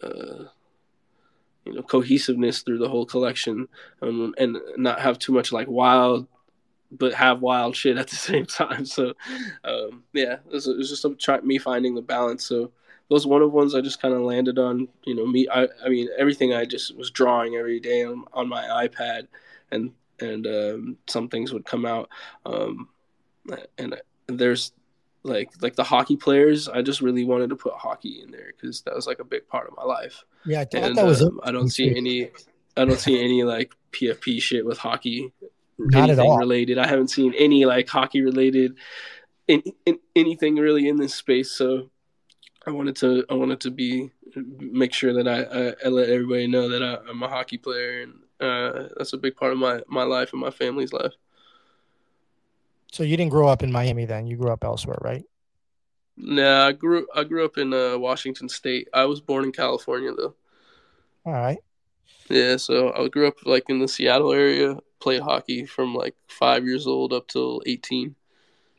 uh, 0.03 0.45
you 1.65 1.75
know 1.75 1.83
cohesiveness 1.83 2.63
through 2.63 2.79
the 2.79 2.89
whole 2.89 3.07
collection 3.07 3.69
um, 4.03 4.35
and 4.39 4.57
not 4.77 5.01
have 5.01 5.19
too 5.19 5.33
much 5.33 5.53
like 5.53 5.69
wild 5.69 6.27
but 6.93 7.15
have 7.15 7.41
wild 7.41 7.77
shit 7.77 7.99
at 7.99 8.09
the 8.09 8.17
same 8.31 8.47
time 8.47 8.85
so 8.85 9.13
um, 9.65 10.03
yeah 10.13 10.35
it 10.35 10.53
was, 10.53 10.67
it 10.67 10.77
was 10.77 10.89
just 10.89 11.05
a, 11.05 11.15
try, 11.15 11.41
me 11.41 11.59
finding 11.59 11.95
the 11.95 12.03
balance 12.03 12.45
so 12.45 12.73
those 13.11 13.27
one 13.27 13.43
of 13.43 13.53
ones 13.53 13.75
I 13.75 13.81
just 13.81 14.01
kind 14.01 14.15
of 14.15 14.23
landed 14.23 14.59
on. 14.59 14.89
You 15.05 15.17
know, 15.17 15.27
me. 15.27 15.47
I, 15.53 15.67
I 15.85 15.89
mean, 15.89 16.09
everything 16.17 16.55
I 16.55 16.65
just 16.65 16.97
was 16.97 17.11
drawing 17.11 17.57
every 17.57 17.81
day 17.81 18.05
on, 18.05 18.25
on 18.33 18.49
my 18.49 18.63
iPad, 18.87 19.27
and 19.73 19.93
and 20.21 20.47
um, 20.47 20.97
some 21.09 21.29
things 21.29 21.53
would 21.53 21.65
come 21.65 21.85
out. 21.85 22.09
Um, 22.47 22.89
and 23.79 24.01
there's 24.29 24.73
like 25.23 25.51
like 25.61 25.77
the 25.77 25.85
hockey 25.85 26.17
players. 26.17 26.69
I 26.69 26.83
just 26.83 27.01
really 27.01 27.25
wanted 27.25 27.51
to 27.51 27.57
put 27.57 27.75
hockey 27.75 28.23
in 28.23 28.31
there 28.31 28.53
because 28.55 28.83
that 28.83 28.95
was 28.95 29.07
like 29.07 29.19
a 29.19 29.25
big 29.25 29.47
part 29.49 29.69
of 29.69 29.77
my 29.77 29.85
life. 29.85 30.25
Yeah, 30.45 30.61
I 30.61 30.65
thought 30.65 30.83
and, 30.83 30.97
that 30.97 31.05
was. 31.05 31.23
Um, 31.23 31.41
I 31.43 31.53
don't 31.53 31.71
see 31.71 31.95
any. 31.97 32.31
I 32.77 32.85
don't 32.85 32.99
see 32.99 33.23
any 33.23 33.43
like 33.43 33.75
PFP 33.93 34.41
shit 34.41 34.65
with 34.65 34.79
hockey. 34.79 35.33
Not 35.79 36.11
at 36.11 36.19
all. 36.19 36.39
related. 36.39 36.79
I 36.79 36.87
haven't 36.87 37.09
seen 37.09 37.33
any 37.39 37.65
like 37.65 37.89
hockey 37.89 38.21
related 38.21 38.77
in, 39.49 39.63
in 39.87 39.99
anything 40.15 40.57
really 40.57 40.89
in 40.89 40.97
this 40.97 41.15
space. 41.15 41.51
So 41.51 41.91
I 42.67 42.71
wanted 42.71 42.97
to 42.97 43.25
I 43.31 43.35
wanted 43.35 43.61
to 43.61 43.71
be 43.71 44.11
make 44.37 44.93
sure 44.93 45.13
that 45.15 45.27
I, 45.27 45.43
I, 45.43 45.75
I 45.87 45.89
let 45.89 46.09
everybody 46.09 46.47
know 46.47 46.69
that 46.69 46.83
I, 46.83 47.11
am 47.11 47.23
a 47.23 47.29
hockey 47.29 47.59
player 47.59 48.03
and 48.03 48.15
uh, 48.41 48.89
that's 48.97 49.13
a 49.13 49.19
big 49.19 49.37
part 49.37 49.53
of 49.53 49.59
my 49.59 49.83
my 49.89 50.03
life 50.03 50.33
and 50.33 50.41
my 50.41 50.51
family's 50.51 50.93
life. 50.93 51.13
So 52.93 53.03
you 53.03 53.17
didn't 53.17 53.31
grow 53.31 53.49
up 53.49 53.63
in 53.63 53.71
Miami 53.71 54.05
then? 54.05 54.27
You 54.27 54.37
grew 54.37 54.51
up 54.51 54.65
elsewhere, 54.65 54.99
right? 55.01 55.25
Nah, 56.17 56.67
I 56.67 56.73
grew 56.73 57.07
I 57.15 57.25
grew 57.25 57.45
up 57.45 57.57
in 57.57 57.73
uh, 57.73 57.97
Washington 57.99 58.49
State. 58.49 58.89
I 58.93 59.05
was 59.07 59.21
born 59.21 59.45
in 59.45 59.53
California 59.53 60.13
though. 60.13 60.35
All 61.25 61.33
right. 61.33 61.59
Yeah, 62.29 62.57
so 62.57 62.93
I 62.93 63.09
grew 63.09 63.27
up 63.27 63.37
like 63.45 63.65
in 63.69 63.79
the 63.79 63.89
Seattle 63.89 64.33
area. 64.33 64.79
Played 65.01 65.23
hockey 65.23 65.65
from 65.65 65.95
like 65.95 66.15
five 66.29 66.65
years 66.65 66.87
old 66.87 67.13
up 67.13 67.27
till 67.29 67.63
eighteen. 67.65 68.15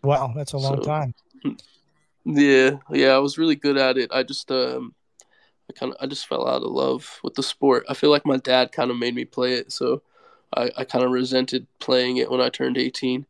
Wow, 0.04 0.34
that's 0.36 0.54
a 0.54 0.58
long 0.58 0.78
so, 0.78 0.84
time. 0.84 1.16
Yeah, 2.26 2.78
yeah, 2.92 3.10
I 3.10 3.18
was 3.18 3.38
really 3.38 3.56
good 3.56 3.78
at 3.78 3.98
it. 3.98 4.12
I 4.14 4.24
just 4.24 4.52
um 4.52 4.94
I 5.70 5.74
kind 5.74 5.94
of 5.94 5.98
I 6.00 6.06
just 6.06 6.28
fell 6.28 6.48
out 6.48 6.64
of 6.64 6.72
love 6.72 7.20
with 7.24 7.34
the 7.34 7.44
sport. 7.44 7.86
I 7.90 7.94
feel 7.94 8.12
like 8.12 8.26
my 8.26 8.38
dad 8.38 8.72
kind 8.72 8.92
of 8.92 8.98
made 8.98 9.16
me 9.16 9.26
play 9.26 9.54
it, 9.54 9.72
so 9.72 10.04
I, 10.56 10.70
I 10.78 10.84
kind 10.84 11.04
of 11.04 11.12
resented 11.12 11.66
playing 11.80 12.18
it 12.18 12.30
when 12.30 12.42
I 12.42 12.50
turned 12.50 12.78
18. 12.78 13.26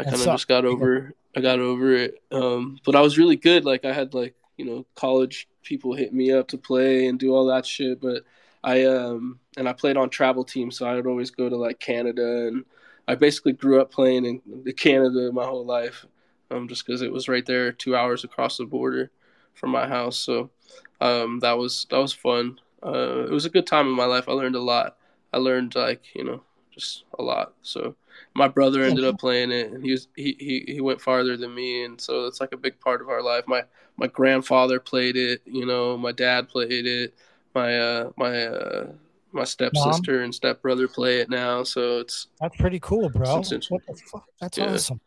I 0.00 0.10
kind 0.10 0.16
of 0.16 0.24
just 0.24 0.48
got 0.48 0.64
over 0.64 1.14
I 1.36 1.40
got 1.40 1.60
over 1.60 1.92
it. 1.92 2.22
Um 2.32 2.78
but 2.84 2.96
I 2.96 3.00
was 3.00 3.18
really 3.18 3.36
good. 3.36 3.64
Like 3.64 3.84
I 3.84 3.92
had 3.92 4.14
like, 4.14 4.34
you 4.56 4.64
know, 4.64 4.86
college 4.94 5.48
people 5.62 5.94
hit 5.94 6.12
me 6.12 6.32
up 6.32 6.48
to 6.48 6.58
play 6.58 7.06
and 7.06 7.18
do 7.18 7.34
all 7.34 7.46
that 7.46 7.66
shit, 7.66 8.00
but 8.00 8.24
I 8.62 8.84
um 8.84 9.40
and 9.56 9.68
I 9.68 9.72
played 9.72 9.96
on 9.96 10.10
travel 10.10 10.44
teams, 10.44 10.76
so 10.76 10.86
I 10.86 10.94
would 10.94 11.06
always 11.06 11.30
go 11.30 11.48
to 11.48 11.56
like 11.56 11.78
Canada 11.80 12.48
and 12.48 12.64
I 13.08 13.14
basically 13.14 13.52
grew 13.52 13.80
up 13.80 13.90
playing 13.90 14.24
in 14.24 14.72
Canada 14.74 15.32
my 15.32 15.44
whole 15.44 15.66
life 15.66 16.06
um, 16.50 16.68
just 16.68 16.84
because 16.84 17.02
it 17.02 17.12
was 17.12 17.28
right 17.28 17.46
there, 17.46 17.72
two 17.72 17.96
hours 17.96 18.24
across 18.24 18.56
the 18.56 18.64
border 18.64 19.10
from 19.54 19.70
my 19.70 19.88
house. 19.88 20.16
So 20.16 20.50
um, 21.00 21.40
that 21.40 21.56
was 21.58 21.86
that 21.90 21.98
was 21.98 22.12
fun. 22.12 22.60
Uh, 22.84 23.24
it 23.24 23.30
was 23.30 23.44
a 23.44 23.50
good 23.50 23.66
time 23.66 23.86
in 23.86 23.94
my 23.94 24.04
life. 24.04 24.28
I 24.28 24.32
learned 24.32 24.56
a 24.56 24.60
lot. 24.60 24.96
I 25.32 25.38
learned 25.38 25.74
like 25.74 26.02
you 26.14 26.24
know 26.24 26.42
just 26.70 27.04
a 27.18 27.22
lot. 27.22 27.54
So 27.62 27.94
my 28.40 28.48
brother 28.48 28.82
ended 28.82 29.04
up 29.04 29.18
playing 29.24 29.52
it, 29.52 29.70
and 29.70 29.84
he 29.84 29.92
was 29.92 30.08
he, 30.16 30.36
he 30.38 30.72
he 30.74 30.80
went 30.80 31.00
farther 31.00 31.36
than 31.36 31.54
me, 31.54 31.84
and 31.84 32.00
so 32.00 32.26
it's 32.26 32.40
like 32.40 32.52
a 32.52 32.56
big 32.56 32.80
part 32.80 33.00
of 33.00 33.08
our 33.08 33.22
life. 33.22 33.44
My 33.46 33.62
my 33.96 34.06
grandfather 34.06 34.80
played 34.80 35.16
it. 35.16 35.42
You 35.44 35.66
know, 35.66 35.96
my 35.96 36.12
dad 36.12 36.48
played 36.48 36.86
it. 36.86 37.14
My 37.54 37.78
uh 37.78 38.10
my 38.16 38.44
uh 38.44 38.86
my 39.32 39.44
stepsister 39.44 40.14
Mom? 40.14 40.24
and 40.24 40.34
stepbrother 40.34 40.88
play 40.88 41.20
it 41.20 41.30
now. 41.30 41.62
So 41.62 41.98
it's 41.98 42.28
that's 42.40 42.56
pretty 42.56 42.80
cool, 42.80 43.08
bro. 43.10 43.36
What 43.36 43.48
the 43.48 44.00
fuck? 44.10 44.24
That's 44.40 44.58
yeah. 44.58 44.72
awesome 44.72 45.00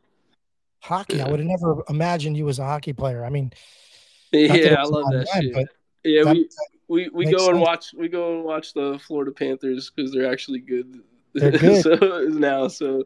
hockey. 0.84 1.18
Yeah. 1.18 1.26
I 1.26 1.32
would 1.32 1.40
have 1.40 1.48
never 1.48 1.84
imagined 1.90 2.38
you 2.38 2.48
as 2.50 2.60
a 2.60 2.64
hockey 2.64 2.94
player. 2.94 3.26
I 3.26 3.30
mean, 3.30 3.52
yeah, 4.32 4.76
I 4.80 4.84
love 4.84 5.06
that 5.12 5.28
shit. 5.34 5.54
But 5.54 5.68
yeah, 6.04 6.32
we 6.32 6.50
we, 6.88 7.10
we 7.10 7.32
go 7.32 7.50
and 7.50 7.60
watch 7.60 7.94
we 7.98 8.10
go 8.10 8.36
and 8.36 8.44
watch 8.44 8.74
the 8.74 9.00
Florida 9.08 9.32
Panthers 9.32 9.92
because 9.96 10.12
they're 10.12 10.32
actually 10.32 10.60
good. 10.60 11.02
They're 11.34 11.52
good 11.58 11.82
so, 11.82 12.28
now. 12.30 12.68
So 12.68 13.04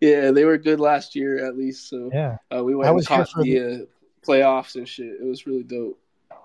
yeah, 0.00 0.30
they 0.30 0.44
were 0.44 0.58
good 0.58 0.80
last 0.80 1.14
year 1.14 1.44
at 1.44 1.56
least. 1.56 1.88
So 1.88 2.10
yeah, 2.12 2.36
uh, 2.54 2.62
we 2.64 2.74
went 2.74 2.88
I 2.88 2.92
was 2.92 3.06
and 3.06 3.26
caught 3.26 3.42
the, 3.42 3.58
the 3.58 3.74
uh, 3.74 3.78
playoffs 4.26 4.76
and 4.76 4.88
shit. 4.88 5.20
It 5.20 5.24
was 5.24 5.46
really 5.46 5.62
dope. 5.62 5.98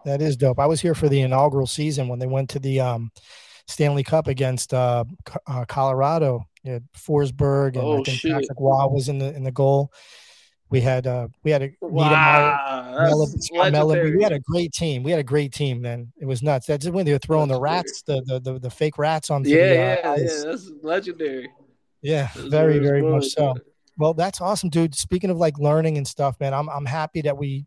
That 0.06 0.22
is 0.22 0.38
dope. 0.38 0.60
I 0.60 0.68
was 0.68 0.82
here 0.82 0.96
for 0.96 1.10
the 1.10 1.22
inaugural 1.22 1.68
season 1.68 2.08
when 2.08 2.20
they 2.20 2.28
went 2.28 2.50
to 2.52 2.60
the 2.60 2.80
um, 2.80 3.12
Stanley 3.68 4.04
Cup 4.04 4.28
against 4.28 4.74
uh, 4.74 5.04
uh, 5.48 5.66
Colorado. 5.66 6.46
Yeah, 6.64 6.80
Forsberg 6.98 7.76
and 7.76 7.84
oh, 7.84 8.00
I 8.00 8.04
think 8.04 8.20
shit. 8.20 8.32
Patrick 8.32 8.58
Roy 8.60 8.88
was 8.88 9.08
in 9.10 9.20
the 9.20 9.36
in 9.36 9.44
the 9.44 9.52
goal. 9.52 9.92
We 10.72 10.82
had 10.82 11.06
uh 11.06 11.28
we 11.44 11.52
had 11.52 11.62
a 11.62 11.72
wow, 11.80 12.90
we 13.52 14.24
had 14.24 14.32
a 14.32 14.40
great 14.40 14.74
team. 14.74 15.04
We 15.04 15.12
had 15.12 15.20
a 15.20 15.24
great 15.24 15.54
team 15.54 15.84
then. 15.84 16.12
It 16.20 16.26
was 16.26 16.42
nuts. 16.42 16.66
That's 16.66 16.90
when 16.90 17.06
they 17.06 17.12
were 17.12 17.20
throwing 17.20 17.50
the 17.50 17.60
rats, 17.60 18.02
the, 18.02 18.24
the 18.26 18.40
the, 18.40 18.60
the 18.60 18.70
fake 18.72 18.98
rats 18.98 19.30
on. 19.30 19.44
Yeah, 19.46 19.56
the, 19.56 19.64
uh, 19.64 19.76
yeah, 19.76 20.16
yeah. 20.18 20.44
That's 20.44 20.72
legendary. 20.82 21.50
Yeah, 22.06 22.30
very, 22.36 22.80
very 22.80 23.02
much 23.02 23.30
so. 23.30 23.56
Well, 23.98 24.14
that's 24.14 24.42
awesome, 24.42 24.70
dude. 24.70 24.94
Speaking 24.96 25.30
of 25.30 25.38
like 25.38 25.58
learning 25.58 25.98
and 25.98 26.08
stuff, 26.08 26.40
man, 26.40 26.54
I'm 26.54 26.70
I'm 26.70 26.86
happy 26.86 27.22
that 27.22 27.38
we 27.38 27.66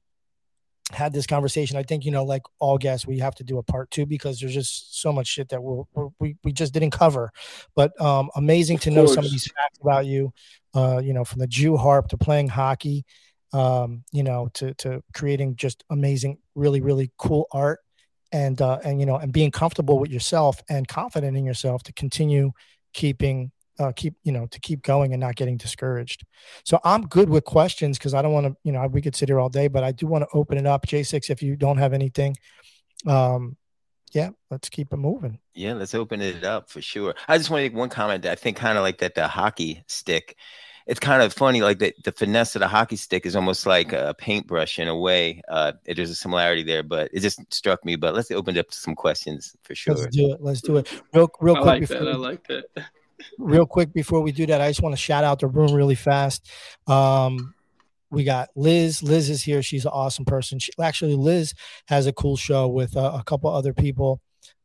had 0.92 1.12
this 1.12 1.26
conversation. 1.26 1.76
I 1.76 1.82
think 1.82 2.04
you 2.04 2.10
know, 2.10 2.24
like 2.24 2.42
all 2.58 2.78
guests, 2.78 3.06
we 3.06 3.18
have 3.18 3.34
to 3.36 3.44
do 3.44 3.58
a 3.58 3.62
part 3.62 3.90
two 3.90 4.06
because 4.06 4.38
there's 4.38 4.54
just 4.54 5.00
so 5.00 5.12
much 5.12 5.26
shit 5.26 5.48
that 5.48 5.62
we'll, 5.62 5.88
we 6.18 6.36
we 6.44 6.52
just 6.52 6.72
didn't 6.72 6.90
cover. 6.90 7.32
But 7.74 7.98
um, 8.00 8.30
amazing 8.36 8.76
of 8.76 8.82
to 8.82 8.90
know 8.90 9.06
some 9.06 9.24
of 9.24 9.30
these 9.30 9.50
facts 9.50 9.78
about 9.80 10.06
you 10.06 10.32
uh, 10.74 11.00
you 11.02 11.12
know, 11.12 11.24
from 11.24 11.40
the 11.40 11.46
Jew 11.46 11.76
harp 11.76 12.08
to 12.08 12.18
playing 12.18 12.48
hockey, 12.48 13.04
um, 13.52 14.04
you 14.12 14.22
know, 14.22 14.48
to 14.54 14.74
to 14.74 15.02
creating 15.14 15.56
just 15.56 15.84
amazing, 15.90 16.38
really, 16.54 16.80
really 16.80 17.10
cool 17.18 17.46
art, 17.50 17.80
and 18.32 18.60
uh, 18.60 18.78
and 18.84 19.00
you 19.00 19.06
know, 19.06 19.16
and 19.16 19.32
being 19.32 19.50
comfortable 19.50 19.98
with 19.98 20.10
yourself 20.10 20.62
and 20.68 20.86
confident 20.86 21.36
in 21.36 21.44
yourself 21.44 21.82
to 21.84 21.92
continue 21.92 22.52
keeping 22.92 23.50
uh, 23.78 23.92
keep 23.94 24.14
you 24.24 24.32
know 24.32 24.46
to 24.46 24.60
keep 24.60 24.82
going 24.82 25.12
and 25.12 25.20
not 25.20 25.36
getting 25.36 25.56
discouraged. 25.56 26.24
So 26.64 26.80
I'm 26.84 27.06
good 27.06 27.28
with 27.28 27.44
questions 27.44 27.98
because 27.98 28.14
I 28.14 28.22
don't 28.22 28.32
want 28.32 28.46
to 28.46 28.56
you 28.64 28.72
know 28.72 28.86
we 28.86 29.02
could 29.02 29.14
sit 29.14 29.28
here 29.28 29.40
all 29.40 29.48
day, 29.48 29.68
but 29.68 29.84
I 29.84 29.92
do 29.92 30.06
want 30.06 30.22
to 30.22 30.36
open 30.36 30.58
it 30.58 30.66
up. 30.66 30.86
J6, 30.86 31.30
if 31.30 31.42
you 31.42 31.56
don't 31.56 31.78
have 31.78 31.92
anything, 31.92 32.36
um, 33.06 33.56
yeah, 34.12 34.30
let's 34.50 34.68
keep 34.68 34.92
it 34.92 34.96
moving. 34.96 35.38
Yeah, 35.54 35.74
let's 35.74 35.94
open 35.94 36.20
it 36.20 36.44
up 36.44 36.70
for 36.70 36.80
sure. 36.80 37.14
I 37.26 37.38
just 37.38 37.50
want 37.50 37.60
to 37.60 37.64
make 37.70 37.76
one 37.76 37.88
comment. 37.88 38.26
I 38.26 38.34
think 38.34 38.56
kind 38.56 38.78
of 38.78 38.82
like 38.82 38.98
that 38.98 39.14
the 39.14 39.28
hockey 39.28 39.84
stick. 39.86 40.36
It's 40.86 41.00
kind 41.00 41.20
of 41.20 41.34
funny, 41.34 41.60
like 41.60 41.80
the, 41.80 41.92
the 42.02 42.12
finesse 42.12 42.56
of 42.56 42.60
the 42.60 42.66
hockey 42.68 42.96
stick 42.96 43.26
is 43.26 43.36
almost 43.36 43.66
like 43.66 43.92
a 43.92 44.14
paintbrush 44.16 44.78
in 44.78 44.88
a 44.88 44.96
way. 44.96 45.42
Uh, 45.46 45.72
there's 45.84 46.08
a 46.08 46.14
similarity 46.14 46.62
there, 46.62 46.82
but 46.82 47.10
it 47.12 47.20
just 47.20 47.40
struck 47.52 47.84
me. 47.84 47.96
But 47.96 48.14
let's 48.14 48.30
open 48.30 48.56
it 48.56 48.60
up 48.60 48.70
to 48.70 48.76
some 48.78 48.94
questions 48.94 49.54
for 49.64 49.74
sure. 49.74 49.94
Let's 49.94 50.16
do 50.16 50.32
it. 50.32 50.42
Let's 50.42 50.62
do 50.62 50.78
it. 50.78 50.90
Real, 51.12 51.28
real 51.40 51.56
I 51.56 51.60
quick. 51.60 51.66
Like 51.66 51.80
before 51.82 52.04
that. 52.06 52.14
I 52.14 52.16
like 52.16 52.46
that. 52.46 52.64
Real 53.38 53.66
quick 53.66 53.92
before 53.92 54.20
we 54.20 54.32
do 54.32 54.46
that, 54.46 54.60
I 54.60 54.68
just 54.68 54.82
want 54.82 54.94
to 54.94 55.00
shout 55.00 55.24
out 55.24 55.40
the 55.40 55.46
room 55.46 55.72
really 55.72 55.94
fast. 55.94 56.50
Um, 56.86 57.54
we 58.10 58.24
got 58.24 58.48
Liz. 58.56 59.02
Liz 59.02 59.28
is 59.28 59.42
here. 59.42 59.62
She's 59.62 59.84
an 59.84 59.92
awesome 59.92 60.24
person. 60.24 60.58
She, 60.58 60.72
actually, 60.80 61.14
Liz 61.14 61.54
has 61.88 62.06
a 62.06 62.12
cool 62.12 62.36
show 62.36 62.68
with 62.68 62.96
uh, 62.96 63.12
a 63.14 63.24
couple 63.24 63.50
other 63.50 63.74
people. 63.74 64.20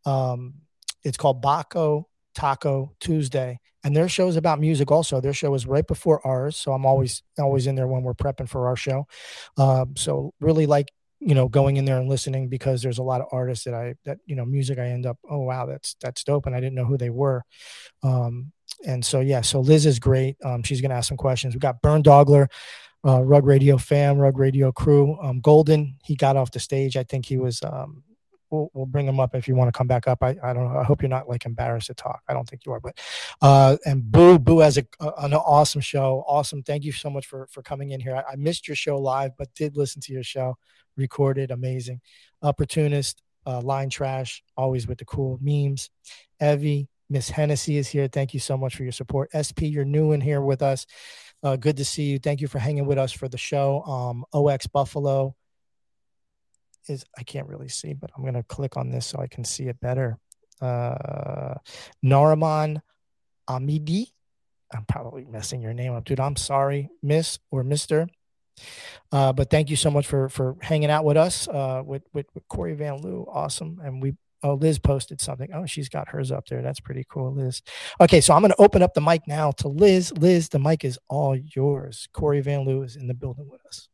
Um, 0.06 0.56
it's 1.04 1.18
called 1.18 1.42
Baco 1.44 2.06
Taco 2.34 2.94
Tuesday, 3.00 3.60
and 3.84 3.96
their 3.96 4.08
show 4.08 4.28
is 4.28 4.38
about 4.38 4.60
music. 4.60 4.92
Also, 4.92 5.20
their 5.20 5.34
show 5.34 5.54
is 5.54 5.68
right 5.68 5.86
before 5.86 6.26
ours, 6.26 6.56
so 6.56 6.72
I'm 6.72 6.86
always 6.86 7.22
always 7.38 7.68
in 7.68 7.76
there 7.76 7.88
when 7.88 8.04
we're 8.04 8.14
prepping 8.14 8.50
for 8.50 8.68
our 8.68 8.76
show. 8.76 9.08
Um, 9.58 9.96
so 9.98 10.34
really 10.40 10.66
like 10.66 10.92
you 11.26 11.36
know 11.36 11.48
going 11.48 11.78
in 11.78 11.86
there 11.86 12.00
and 12.00 12.10
listening 12.10 12.50
because 12.50 12.82
there's 12.82 12.98
a 12.98 13.04
lot 13.04 13.22
of 13.22 13.28
artists 13.32 13.66
that 13.66 13.74
I 13.74 13.96
that 14.06 14.18
you 14.26 14.36
know 14.36 14.46
music 14.46 14.80
I 14.80 14.88
end 14.88 15.06
up 15.06 15.18
oh 15.30 15.40
wow 15.40 15.66
that's 15.66 15.96
that's 16.02 16.24
dope 16.24 16.46
and 16.46 16.56
I 16.56 16.60
didn't 16.60 16.76
know 16.76 16.86
who 16.86 16.98
they 16.98 17.10
were. 17.10 17.44
Um, 18.04 18.52
and 18.86 19.06
so 19.06 19.20
yeah, 19.20 19.42
so 19.42 19.60
Liz 19.60 19.86
is 19.86 20.00
great. 20.00 20.38
Um, 20.44 20.64
she's 20.64 20.82
gonna 20.82 20.96
ask 20.96 21.08
some 21.08 21.18
questions. 21.18 21.54
We 21.54 21.60
got 21.60 21.82
Burn 21.82 22.04
Dogler 22.04 22.48
uh, 23.06 23.22
Rug 23.22 23.46
Radio 23.46 23.78
fam, 23.78 24.18
Rug 24.18 24.38
Radio 24.38 24.72
crew. 24.72 25.18
Um, 25.22 25.42
Golden, 25.42 25.98
he 26.04 26.16
got 26.16 26.38
off 26.38 26.52
the 26.52 26.60
stage. 26.60 26.98
I 26.98 27.04
think 27.04 27.26
he 27.26 27.38
was. 27.38 27.62
Um, 27.64 28.04
we'll, 28.54 28.70
we'll 28.74 28.86
bring 28.86 29.08
him 29.08 29.20
up 29.20 29.34
if 29.36 29.48
you 29.48 29.56
want 29.56 29.68
to 29.68 29.78
come 29.78 29.88
back 29.88 30.08
up. 30.08 30.22
I, 30.22 30.38
I 30.44 30.54
don't 30.54 30.72
know. 30.72 30.80
I 30.80 30.84
hope 30.84 31.02
you're 31.02 31.10
not 31.10 31.28
like 31.28 31.46
embarrassed 31.46 31.88
to 31.88 31.94
talk. 31.96 32.22
I 32.30 32.34
don't 32.34 32.48
think 32.48 32.66
you 32.66 32.72
are. 32.72 32.80
But 32.80 33.00
uh, 33.42 33.78
and 33.86 34.10
Boo 34.10 34.38
Boo 34.38 34.60
has 34.60 34.78
a, 34.78 34.86
a, 35.00 35.12
an 35.20 35.34
awesome 35.34 35.82
show. 35.82 36.24
Awesome. 36.28 36.62
Thank 36.62 36.84
you 36.84 36.92
so 36.92 37.10
much 37.10 37.26
for 37.26 37.48
for 37.48 37.64
coming 37.64 37.92
in 37.92 38.00
here. 38.00 38.16
I, 38.16 38.34
I 38.34 38.36
missed 38.36 38.68
your 38.68 38.76
show 38.76 38.98
live, 38.98 39.32
but 39.38 39.54
did 39.56 39.76
listen 39.76 40.02
to 40.04 40.14
your 40.14 40.24
show 40.24 40.56
recorded. 40.96 41.52
Amazing. 41.52 42.00
Opportunist, 42.42 43.22
uh, 43.46 43.62
line 43.62 43.90
trash, 43.90 44.44
always 44.56 44.88
with 44.88 45.00
the 45.00 45.06
cool 45.06 45.40
memes. 45.42 45.90
Evie, 46.40 46.88
Miss 47.10 47.30
Hennessy 47.30 47.78
is 47.78 47.88
here. 47.88 48.08
Thank 48.08 48.34
you 48.34 48.40
so 48.40 48.56
much 48.56 48.76
for 48.76 48.84
your 48.84 48.92
support. 48.92 49.30
SP, 49.34 49.64
you're 49.64 49.86
new 49.86 50.12
in 50.12 50.22
here 50.22 50.42
with 50.42 50.62
us. 50.62 50.86
Uh, 51.42 51.56
good 51.58 51.76
to 51.78 51.84
see 51.84 52.04
you. 52.04 52.20
Thank 52.20 52.40
you 52.40 52.48
for 52.48 52.60
hanging 52.60 52.86
with 52.86 52.98
us 52.98 53.12
for 53.12 53.28
the 53.28 53.38
show. 53.38 53.82
Um, 53.84 54.26
OX 54.34 54.68
Buffalo 54.68 55.36
is, 56.88 57.06
I 57.18 57.24
can't 57.24 57.48
really 57.48 57.70
see, 57.70 57.94
but 57.94 58.12
I'm 58.16 58.24
going 58.24 58.34
to 58.34 58.44
click 58.44 58.78
on 58.78 58.90
this 58.90 59.06
so 59.06 59.20
I 59.20 59.28
can 59.28 59.44
see 59.44 59.66
it 59.66 59.80
better. 59.80 60.18
Uh, 60.62 61.56
Nariman 62.04 62.82
Amidi. 63.50 64.08
I'm 64.74 64.86
probably 64.86 65.26
messing 65.26 65.62
your 65.62 65.74
name 65.74 65.94
up, 65.94 66.06
dude. 66.06 66.20
I'm 66.20 66.36
sorry, 66.36 66.90
Miss 67.02 67.40
or 67.52 67.64
Mister. 67.64 68.08
Uh, 69.12 69.34
but 69.34 69.50
thank 69.50 69.70
you 69.70 69.76
so 69.76 69.92
much 69.92 70.08
for 70.08 70.30
for 70.30 70.56
hanging 70.62 70.90
out 70.90 71.06
with 71.06 71.18
us 71.18 71.48
uh, 71.48 71.82
with, 71.86 72.04
with, 72.14 72.28
with 72.34 72.48
Cory 72.48 72.74
Van 72.74 72.98
Lew. 73.02 73.26
Awesome, 73.32 73.80
and 73.84 74.02
we 74.02 74.14
Oh, 74.46 74.56
Liz 74.56 74.78
posted 74.78 75.22
something. 75.22 75.54
Oh, 75.54 75.66
she's 75.66 75.88
got 75.88 76.10
hers 76.10 76.30
up 76.30 76.48
there. 76.48 76.62
That's 76.62 76.82
pretty 76.82 77.06
cool, 77.10 77.34
Liz. 77.34 77.62
Okay, 78.02 78.20
so 78.20 78.34
I'm 78.34 78.42
going 78.42 78.52
to 78.52 78.62
open 78.62 78.82
up 78.82 78.94
the 78.94 79.00
mic 79.00 79.26
now 79.26 79.52
to 79.52 79.70
Liz. 79.70 80.12
Liz, 80.18 80.50
the 80.50 80.60
mic 80.60 80.84
is 80.84 81.00
all 81.08 81.34
yours. 81.34 82.10
Cory 82.12 82.42
Van 82.42 82.66
Lew 82.66 82.84
is 82.84 82.98
in 82.98 83.08
the 83.08 83.14
building 83.14 83.48
with 83.50 83.66
us. 83.66 83.88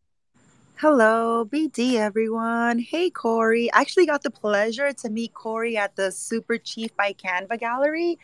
Hello, 0.82 1.44
BD 1.44 1.96
everyone. 1.96 2.80
Hey, 2.80 3.10
Cory. 3.10 3.70
I 3.74 3.82
actually 3.82 4.06
got 4.06 4.24
the 4.24 4.32
pleasure 4.32 4.94
to 4.94 5.10
meet 5.10 5.34
Cory 5.34 5.76
at 5.76 5.98
the 5.98 6.10
Super 6.10 6.58
Chief 6.58 6.96
by 6.96 7.12
Canva 7.12 7.60
Gallery. 7.60 8.18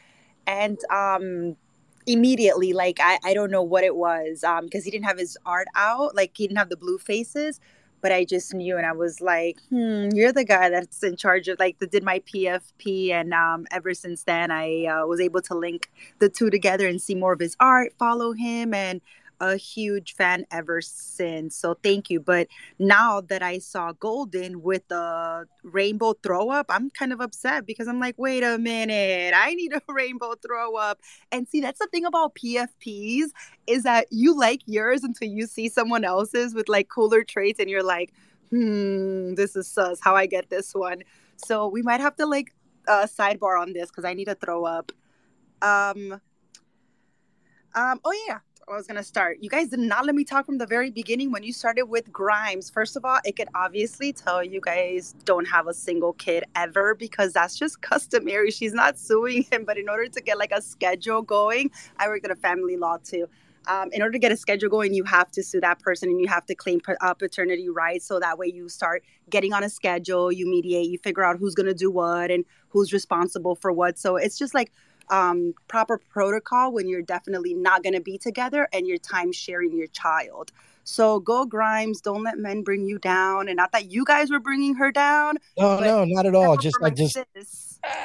And 0.47 0.79
um, 0.89 1.57
immediately, 2.07 2.71
like, 2.71 2.99
I, 3.01 3.19
I 3.25 3.33
don't 3.33 3.51
know 3.51 3.61
what 3.61 3.83
it 3.83 3.97
was 3.97 4.45
Um, 4.45 4.67
because 4.67 4.83
um, 4.83 4.85
he 4.85 4.91
didn't 4.91 5.03
have 5.03 5.17
his 5.17 5.37
art 5.45 5.67
out. 5.75 6.15
Like, 6.15 6.31
he 6.33 6.47
didn't 6.47 6.57
have 6.57 6.69
the 6.69 6.77
blue 6.77 6.97
faces 6.97 7.59
but 8.05 8.11
I 8.11 8.23
just 8.23 8.53
knew 8.53 8.77
and 8.77 8.85
I 8.85 8.91
was 8.91 9.19
like, 9.19 9.57
hmm, 9.69 10.09
you're 10.13 10.31
the 10.31 10.43
guy 10.43 10.69
that's 10.69 11.01
in 11.01 11.15
charge 11.15 11.47
of 11.47 11.57
like 11.57 11.79
that 11.79 11.89
did 11.89 12.03
my 12.03 12.19
PFP. 12.19 13.09
And 13.09 13.33
um, 13.33 13.65
ever 13.71 13.95
since 13.95 14.25
then, 14.25 14.51
I 14.51 14.85
uh, 14.85 15.07
was 15.07 15.19
able 15.19 15.41
to 15.41 15.55
link 15.55 15.89
the 16.19 16.29
two 16.29 16.51
together 16.51 16.87
and 16.87 17.01
see 17.01 17.15
more 17.15 17.33
of 17.33 17.39
his 17.39 17.57
art, 17.59 17.93
follow 17.97 18.33
him, 18.33 18.75
and 18.75 19.01
a 19.39 19.57
huge 19.57 20.15
fan 20.15 20.45
ever 20.51 20.81
since. 20.81 21.55
So 21.55 21.75
thank 21.83 22.09
you. 22.09 22.19
But 22.19 22.47
now 22.79 23.21
that 23.21 23.41
I 23.41 23.59
saw 23.59 23.91
Golden 23.93 24.61
with 24.61 24.87
the 24.87 25.47
rainbow 25.63 26.13
throw 26.23 26.49
up, 26.49 26.67
I'm 26.69 26.89
kind 26.89 27.11
of 27.13 27.21
upset 27.21 27.65
because 27.65 27.87
I'm 27.87 27.99
like, 27.99 28.15
wait 28.17 28.43
a 28.43 28.57
minute, 28.57 29.33
I 29.35 29.53
need 29.53 29.73
a 29.73 29.81
rainbow 29.91 30.35
throw 30.35 30.75
up. 30.75 30.99
And 31.31 31.47
see, 31.47 31.61
that's 31.61 31.79
the 31.79 31.87
thing 31.87 32.05
about 32.05 32.35
PFPs 32.35 33.27
is 33.67 33.83
that 33.83 34.07
you 34.11 34.37
like 34.37 34.61
yours 34.65 35.03
until 35.03 35.27
you 35.27 35.47
see 35.47 35.69
someone 35.69 36.03
else's 36.03 36.53
with 36.53 36.69
like 36.69 36.87
cooler 36.89 37.23
traits 37.23 37.59
and 37.59 37.69
you're 37.69 37.83
like, 37.83 38.13
hmm, 38.51 39.33
this 39.35 39.55
is 39.55 39.67
sus 39.67 39.99
how 40.01 40.15
I 40.15 40.25
get 40.25 40.49
this 40.49 40.73
one. 40.73 41.03
So 41.37 41.67
we 41.67 41.81
might 41.81 41.99
have 42.01 42.15
to 42.17 42.25
like 42.25 42.53
uh, 42.87 43.07
sidebar 43.07 43.59
on 43.59 43.73
this 43.73 43.89
because 43.89 44.05
I 44.05 44.13
need 44.13 44.25
to 44.25 44.35
throw 44.35 44.65
up. 44.65 44.91
Um, 45.61 46.21
um, 47.73 47.99
oh 48.05 48.25
yeah, 48.27 48.39
I 48.67 48.73
was 48.75 48.87
gonna 48.87 49.03
start. 49.03 49.37
You 49.41 49.49
guys 49.49 49.67
did 49.67 49.79
not 49.79 50.07
let 50.07 50.15
me 50.15 50.23
talk 50.23 50.47
from 50.47 50.57
the 50.57 50.65
very 50.65 50.89
beginning 50.89 51.31
when 51.31 51.43
you 51.43 51.53
started 51.53 51.83
with 51.83 52.11
Grimes. 52.11 52.67
First 52.67 52.95
of 52.95 53.05
all, 53.05 53.19
it 53.23 53.35
could 53.35 53.47
obviously 53.53 54.11
tell 54.11 54.43
you 54.43 54.59
guys 54.59 55.13
don't 55.23 55.45
have 55.45 55.67
a 55.67 55.73
single 55.73 56.13
kid 56.13 56.45
ever 56.55 56.95
because 56.95 57.33
that's 57.33 57.55
just 57.59 57.81
customary. 57.83 58.49
She's 58.49 58.73
not 58.73 58.97
suing 58.97 59.43
him, 59.51 59.65
but 59.65 59.77
in 59.77 59.87
order 59.87 60.07
to 60.07 60.19
get 60.19 60.39
like 60.39 60.51
a 60.51 60.63
schedule 60.63 61.21
going, 61.21 61.69
I 61.97 62.07
worked 62.07 62.25
at 62.25 62.31
a 62.31 62.35
family 62.35 62.75
law 62.75 62.97
too. 63.03 63.27
Um, 63.67 63.89
in 63.93 64.01
order 64.01 64.13
to 64.13 64.19
get 64.19 64.31
a 64.31 64.37
schedule 64.37 64.69
going, 64.69 64.95
you 64.95 65.03
have 65.03 65.29
to 65.31 65.43
sue 65.43 65.61
that 65.61 65.79
person 65.79 66.09
and 66.09 66.19
you 66.19 66.27
have 66.27 66.45
to 66.47 66.55
claim 66.55 66.81
uh, 67.01 67.13
paternity 67.13 67.69
rights. 67.69 68.07
So 68.07 68.19
that 68.19 68.39
way 68.39 68.47
you 68.47 68.67
start 68.69 69.03
getting 69.29 69.53
on 69.53 69.63
a 69.63 69.69
schedule, 69.69 70.31
you 70.31 70.47
mediate, 70.47 70.89
you 70.89 70.97
figure 70.97 71.23
out 71.23 71.37
who's 71.37 71.53
going 71.53 71.67
to 71.67 71.73
do 71.73 71.91
what 71.91 72.31
and 72.31 72.45
who's 72.69 72.91
responsible 72.91 73.55
for 73.55 73.71
what. 73.71 73.99
So 73.99 74.15
it's 74.15 74.37
just 74.37 74.53
like 74.55 74.71
um, 75.09 75.53
proper 75.67 75.97
protocol 75.97 76.71
when 76.71 76.87
you're 76.87 77.01
definitely 77.01 77.53
not 77.53 77.83
going 77.83 77.93
to 77.93 78.01
be 78.01 78.17
together 78.17 78.67
and 78.73 78.87
you're 78.87 78.97
time 78.97 79.31
sharing 79.31 79.77
your 79.77 79.87
child. 79.87 80.51
So 80.83 81.19
go 81.19 81.45
Grimes, 81.45 81.99
don't 81.99 82.23
let 82.23 82.37
men 82.37 82.61
bring 82.61 82.85
you 82.85 82.99
down. 82.99 83.47
And 83.47 83.57
not 83.57 83.71
that 83.71 83.91
you 83.91 84.05
guys 84.05 84.29
were 84.29 84.39
bringing 84.39 84.75
her 84.75 84.91
down. 84.91 85.37
No, 85.57 85.79
no, 85.79 86.05
not 86.05 86.25
at 86.25 86.35
all. 86.35 86.57
Just 86.57 86.79
like 86.79 86.95
just 86.95 87.17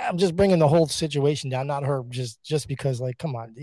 I'm 0.07 0.19
just 0.19 0.37
bringing 0.37 0.59
the 0.59 0.69
whole 0.69 0.87
situation 0.87 1.51
down, 1.51 1.67
not 1.67 1.85
her. 1.85 2.03
Just 2.09 2.43
just 2.43 2.69
because, 2.69 3.01
like, 3.01 3.19
come 3.19 3.37
on, 3.37 3.55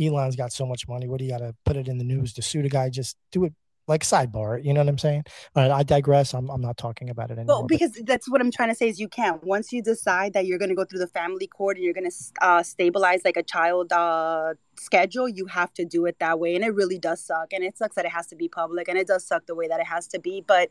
Elon's 0.00 0.36
got 0.36 0.52
so 0.52 0.66
much 0.66 0.86
money. 0.88 1.08
What 1.08 1.18
do 1.18 1.24
you 1.24 1.30
got 1.30 1.38
to 1.38 1.54
put 1.64 1.76
it 1.76 1.88
in 1.88 1.98
the 1.98 2.04
news 2.04 2.32
to 2.34 2.42
sue 2.42 2.62
the 2.62 2.68
guy? 2.68 2.90
Just 2.90 3.16
do 3.32 3.44
it 3.44 3.54
like 3.86 4.02
sidebar. 4.02 4.62
You 4.62 4.72
know 4.72 4.80
what 4.80 4.88
I'm 4.88 4.98
saying? 4.98 5.24
I 5.54 5.82
digress. 5.82 6.34
I'm, 6.34 6.50
I'm 6.50 6.60
not 6.60 6.76
talking 6.76 7.10
about 7.10 7.30
it 7.30 7.38
anymore. 7.38 7.58
Well, 7.58 7.66
because 7.66 7.92
but. 7.92 8.06
that's 8.06 8.28
what 8.28 8.40
I'm 8.40 8.50
trying 8.50 8.68
to 8.70 8.74
say 8.74 8.88
is 8.88 8.98
you 8.98 9.08
can't. 9.08 9.42
Once 9.44 9.72
you 9.72 9.82
decide 9.82 10.32
that 10.32 10.46
you're 10.46 10.58
going 10.58 10.68
to 10.68 10.74
go 10.74 10.84
through 10.84 10.98
the 10.98 11.06
family 11.06 11.46
court 11.46 11.76
and 11.76 11.84
you're 11.84 11.94
going 11.94 12.10
to 12.10 12.16
uh, 12.40 12.62
stabilize 12.62 13.20
like 13.24 13.36
a 13.36 13.42
child 13.42 13.92
uh, 13.92 14.54
schedule, 14.76 15.28
you 15.28 15.46
have 15.46 15.72
to 15.74 15.84
do 15.84 16.06
it 16.06 16.18
that 16.18 16.40
way. 16.40 16.54
And 16.54 16.64
it 16.64 16.74
really 16.74 16.98
does 16.98 17.20
suck. 17.20 17.52
And 17.52 17.62
it 17.62 17.78
sucks 17.78 17.96
that 17.96 18.04
it 18.04 18.12
has 18.12 18.26
to 18.28 18.36
be 18.36 18.48
public. 18.48 18.88
And 18.88 18.98
it 18.98 19.06
does 19.06 19.26
suck 19.26 19.46
the 19.46 19.54
way 19.54 19.68
that 19.68 19.80
it 19.80 19.86
has 19.86 20.06
to 20.08 20.18
be. 20.18 20.42
But 20.46 20.70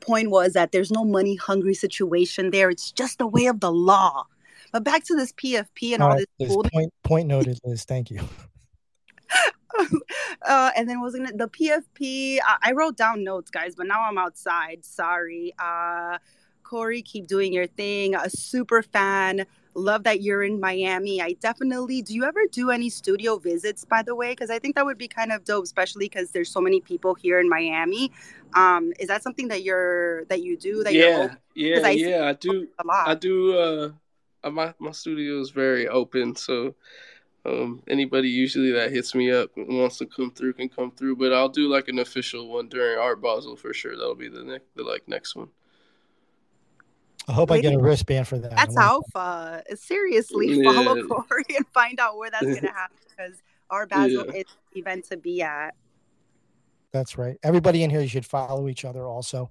point 0.00 0.30
was 0.30 0.52
that 0.54 0.72
there's 0.72 0.90
no 0.90 1.04
money 1.04 1.36
hungry 1.36 1.74
situation 1.74 2.50
there. 2.50 2.70
It's 2.70 2.92
just 2.92 3.18
the 3.18 3.26
way 3.26 3.46
of 3.46 3.60
the 3.60 3.72
law. 3.72 4.26
But 4.72 4.84
back 4.84 5.04
to 5.04 5.14
this 5.14 5.32
PFP 5.32 5.94
and 5.94 6.02
all, 6.02 6.10
all 6.10 6.16
right, 6.16 6.26
this 6.38 6.56
point, 6.72 6.92
point 7.04 7.28
noted, 7.28 7.60
Liz. 7.64 7.84
Thank 7.84 8.10
you. 8.10 8.20
uh, 10.46 10.70
and 10.76 10.88
then 10.88 11.00
was 11.00 11.14
gonna 11.14 11.32
the 11.32 11.48
PFP. 11.48 12.38
I, 12.44 12.56
I, 12.62 12.72
wrote 12.72 12.96
down 12.96 13.24
notes, 13.24 13.50
guys, 13.50 13.74
but 13.74 13.86
now 13.86 14.02
I'm 14.02 14.18
outside. 14.18 14.84
Sorry. 14.84 15.52
Uh, 15.58 16.18
Cory, 16.62 17.02
keep 17.02 17.26
doing 17.26 17.52
your 17.52 17.66
thing. 17.66 18.14
A 18.14 18.30
super 18.30 18.82
fan. 18.82 19.46
Love 19.74 20.04
that 20.04 20.22
you're 20.22 20.42
in 20.42 20.60
Miami. 20.60 21.20
I 21.20 21.34
definitely. 21.34 22.02
Do 22.02 22.14
you 22.14 22.24
ever 22.24 22.40
do 22.50 22.70
any 22.70 22.88
studio 22.88 23.38
visits, 23.38 23.84
by 23.84 24.02
the 24.02 24.14
way? 24.14 24.32
Because 24.32 24.50
I 24.50 24.58
think 24.58 24.76
that 24.76 24.84
would 24.84 24.98
be 24.98 25.08
kind 25.08 25.32
of 25.32 25.44
dope, 25.44 25.64
especially 25.64 26.06
because 26.06 26.30
there's 26.30 26.50
so 26.50 26.60
many 26.60 26.80
people 26.80 27.14
here 27.14 27.40
in 27.40 27.48
Miami. 27.48 28.12
Um, 28.54 28.92
is 28.98 29.08
that 29.08 29.22
something 29.22 29.48
that 29.48 29.62
you're 29.62 30.24
that 30.26 30.42
you 30.42 30.56
do? 30.56 30.84
That 30.84 30.94
yeah, 30.94 31.34
yeah, 31.54 31.80
I 31.84 31.90
yeah. 31.90 32.28
I 32.28 32.32
do. 32.34 32.68
I 32.88 33.14
do. 33.14 33.58
Uh, 33.58 34.50
my 34.50 34.74
my 34.78 34.92
studio 34.92 35.40
is 35.40 35.50
very 35.50 35.88
open, 35.88 36.36
so 36.36 36.74
um, 37.46 37.82
anybody 37.88 38.28
usually 38.28 38.72
that 38.72 38.90
hits 38.90 39.14
me 39.14 39.30
up 39.30 39.50
and 39.56 39.78
wants 39.78 39.98
to 39.98 40.06
come 40.06 40.30
through 40.30 40.54
can 40.54 40.68
come 40.68 40.90
through, 40.90 41.16
but 41.16 41.32
I'll 41.32 41.48
do 41.48 41.68
like 41.68 41.88
an 41.88 41.98
official 41.98 42.48
one 42.48 42.68
during 42.68 42.98
Art 42.98 43.20
Basel 43.20 43.56
for 43.56 43.74
sure. 43.74 43.96
That'll 43.96 44.14
be 44.14 44.28
the 44.28 44.42
next, 44.42 44.66
the 44.74 44.82
like 44.82 45.06
next 45.06 45.36
one. 45.36 45.48
I 47.28 47.32
hope 47.32 47.50
Wait, 47.50 47.58
I 47.58 47.60
get 47.62 47.74
a 47.74 47.78
wristband 47.78 48.28
for 48.28 48.38
that. 48.38 48.50
That's 48.50 48.76
alpha. 48.76 49.62
Seriously, 49.76 50.62
yeah. 50.62 50.72
follow 50.72 51.06
Cory 51.06 51.44
and 51.56 51.66
find 51.68 52.00
out 52.00 52.16
where 52.16 52.30
that's 52.30 52.44
gonna 52.44 52.72
happen 52.72 52.96
because 53.08 53.42
Art 53.70 53.90
Basel 53.90 54.26
yeah. 54.26 54.40
is 54.40 54.44
the 54.72 54.80
event 54.80 55.04
to 55.10 55.16
be 55.16 55.42
at. 55.42 55.74
That's 56.92 57.18
right. 57.18 57.36
Everybody 57.42 57.82
in 57.82 57.90
here, 57.90 58.00
you 58.00 58.08
should 58.08 58.26
follow 58.26 58.68
each 58.68 58.84
other. 58.84 59.04
Also, 59.04 59.50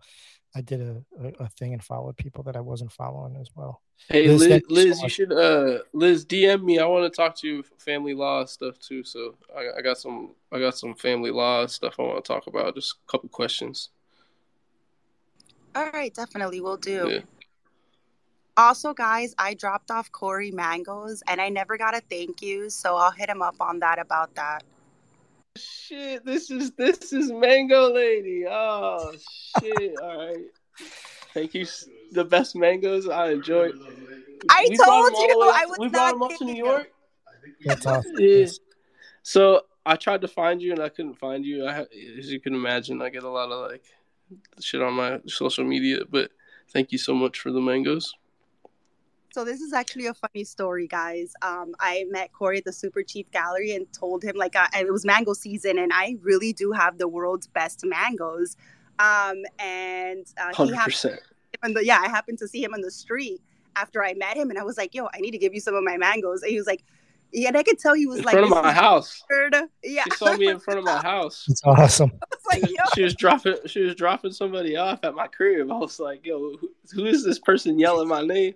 I 0.56 0.62
did 0.62 0.82
a, 0.82 1.04
a, 1.20 1.46
a 1.46 1.50
thing 1.50 1.74
and 1.74 1.84
followed 1.84 2.16
people 2.18 2.44
that 2.44 2.56
I 2.56 2.60
wasn't 2.60 2.92
following 2.92 3.36
as 3.38 3.50
well. 3.56 3.82
Hey 4.10 4.28
Liz, 4.28 4.42
Liz, 4.48 4.62
Liz 4.70 5.02
you 5.02 5.10
should 5.10 5.32
uh 5.32 5.80
Liz 5.94 6.26
DM 6.26 6.64
me. 6.64 6.80
I 6.80 6.86
want 6.86 7.12
to 7.12 7.16
talk 7.16 7.36
to 7.38 7.48
you 7.48 7.64
family 7.78 8.14
law 8.14 8.46
stuff 8.46 8.78
too. 8.80 9.04
So 9.04 9.36
I, 9.56 9.80
I 9.80 9.82
got 9.82 9.98
some 9.98 10.32
I 10.52 10.60
got 10.60 10.78
some 10.78 10.94
family 10.94 11.32
law 11.32 11.66
stuff 11.66 11.96
I 12.00 12.04
want 12.04 12.24
to 12.24 12.28
talk 12.28 12.48
about. 12.48 12.76
Just 12.76 12.96
a 13.08 13.12
couple 13.12 13.30
questions. 13.30 13.90
All 15.76 15.90
right, 15.92 16.14
definitely 16.14 16.62
we'll 16.62 16.78
do. 16.78 17.10
Yeah. 17.10 17.20
Also, 18.56 18.94
guys, 18.94 19.34
I 19.40 19.56
dropped 19.56 19.90
off 19.90 20.12
Cory 20.12 20.52
mangoes 20.52 21.24
and 21.28 21.42
I 21.42 21.50
never 21.50 21.76
got 21.76 21.98
a 21.98 22.02
thank 22.02 22.44
you, 22.44 22.70
so 22.70 22.96
I'll 22.96 23.10
hit 23.10 23.28
him 23.28 23.42
up 23.42 23.56
on 23.60 23.80
that 23.80 23.98
about 23.98 24.36
that. 24.36 24.64
Shit! 25.58 26.26
This 26.26 26.50
is 26.52 26.72
this 26.72 27.14
is 27.14 27.32
Mango 27.32 27.94
Lady. 27.94 28.46
Oh 28.50 29.14
shit! 29.60 29.94
All 30.02 30.28
right. 30.30 30.46
Thank 31.34 31.54
you. 31.54 31.66
The 32.12 32.24
best 32.26 32.56
mangoes. 32.56 33.08
I 33.10 33.32
enjoyed. 33.32 33.74
I 34.50 34.68
We 34.70 34.78
told 34.78 35.12
you 35.14 35.28
the 35.34 35.40
way- 35.40 35.52
I 35.54 35.66
was 35.66 35.80
We 35.80 35.90
brought 35.90 36.12
them 36.12 36.20
not 36.20 36.32
up 36.34 36.38
to 36.40 36.46
New. 36.46 36.56
York. 36.66 36.92
That's 37.66 37.86
awesome. 37.86 38.14
Yeah. 38.18 38.46
So 39.24 39.62
I 39.86 39.96
tried 39.96 40.22
to 40.22 40.28
find 40.28 40.62
you 40.62 40.72
and 40.72 40.82
I 40.82 40.90
couldn't 40.90 41.16
find 41.16 41.46
you. 41.46 41.66
I, 41.66 41.86
as 42.18 42.32
you 42.32 42.40
can 42.40 42.54
imagine, 42.54 43.02
I 43.02 43.10
get 43.10 43.24
a 43.24 43.30
lot 43.30 43.52
of 43.52 43.72
like 43.72 43.84
shit 44.60 44.82
on 44.82 44.94
my 44.94 45.20
social 45.28 45.64
media. 45.64 46.00
But 46.10 46.32
thank 46.70 46.92
you 46.92 46.98
so 46.98 47.14
much 47.14 47.40
for 47.40 47.52
the 47.52 47.62
mangoes. 47.62 48.14
So 49.34 49.44
this 49.44 49.62
is 49.62 49.74
actually 49.74 50.06
a 50.06 50.14
funny 50.14 50.44
story, 50.44 50.86
guys. 50.88 51.34
Um, 51.42 51.74
I 51.80 52.06
met 52.12 52.32
Cory 52.34 52.60
at 52.60 52.66
the 52.66 52.72
Super 52.72 53.02
Chief 53.02 53.26
Gallery 53.32 53.74
and 53.76 53.92
told 53.92 54.24
him 54.24 54.36
like 54.36 54.56
uh, 54.56 54.68
it 54.78 54.92
was 54.92 55.06
mango 55.06 55.34
season, 55.34 55.80
and 55.80 55.92
I 55.92 56.18
really 56.22 56.54
do 56.54 56.72
have 56.72 57.00
the 57.00 57.08
world's 57.08 57.48
best 57.48 57.84
mangoes. 57.84 58.56
Um, 59.00 59.42
and 59.58 60.24
uh, 60.40 60.50
he 60.50 60.54
Hundred 60.56 60.76
happened, 60.76 60.94
percent. 60.94 61.20
and 61.64 61.76
the, 61.76 61.84
yeah, 61.84 62.00
I 62.06 62.10
happened 62.10 62.38
to 62.40 62.48
see 62.48 62.64
him 62.64 62.76
on 62.76 62.82
the 62.82 62.92
street 62.92 63.42
after 63.76 64.04
I 64.04 64.14
met 64.14 64.38
him, 64.38 64.52
and 64.52 64.60
I 64.60 64.64
was 64.64 64.78
like, 64.78 64.94
"Yo, 64.94 65.08
I 65.12 65.18
need 65.20 65.32
to 65.32 65.40
give 65.40 65.56
you 65.56 65.62
some 65.62 65.74
of 65.74 65.84
my 65.84 65.98
mangoes." 65.98 66.44
And 66.44 66.52
he 66.52 66.58
was 66.60 66.68
like, 66.68 66.84
"Yeah," 67.32 67.48
and 67.48 67.58
I 67.58 67.64
could 67.64 67.80
tell 67.80 67.96
he 67.96 68.06
was 68.06 68.20
In 68.20 68.26
like, 68.26 68.34
front 68.34 68.46
of 68.56 68.64
my 68.64 68.72
house. 68.72 69.24
weird." 69.32 69.56
Yeah, 69.84 70.04
She 70.04 70.12
saw 70.12 70.38
me 70.38 70.48
in 70.48 70.60
front 70.60 70.78
of 70.78 70.86
my 70.86 71.02
house. 71.02 71.48
It's 71.50 71.64
awesome. 71.66 72.12
I 72.22 72.26
was 72.30 72.62
like, 72.62 72.70
"Yo." 72.70 72.84
She 72.94 73.02
was 73.02 73.16
dropping. 73.16 73.56
She 73.66 73.82
was 73.82 73.96
dropping 73.96 74.32
somebody 74.32 74.76
off 74.78 75.00
at 75.02 75.16
my 75.16 75.26
crib. 75.26 75.72
I 75.72 75.76
was 75.76 76.00
like, 76.00 76.24
"Yo, 76.24 76.38
who, 76.58 76.70
who 76.94 77.06
is 77.08 77.26
this 77.26 77.40
person 77.40 77.80
yelling 77.80 78.08
my 78.08 78.22
name?" 78.22 78.54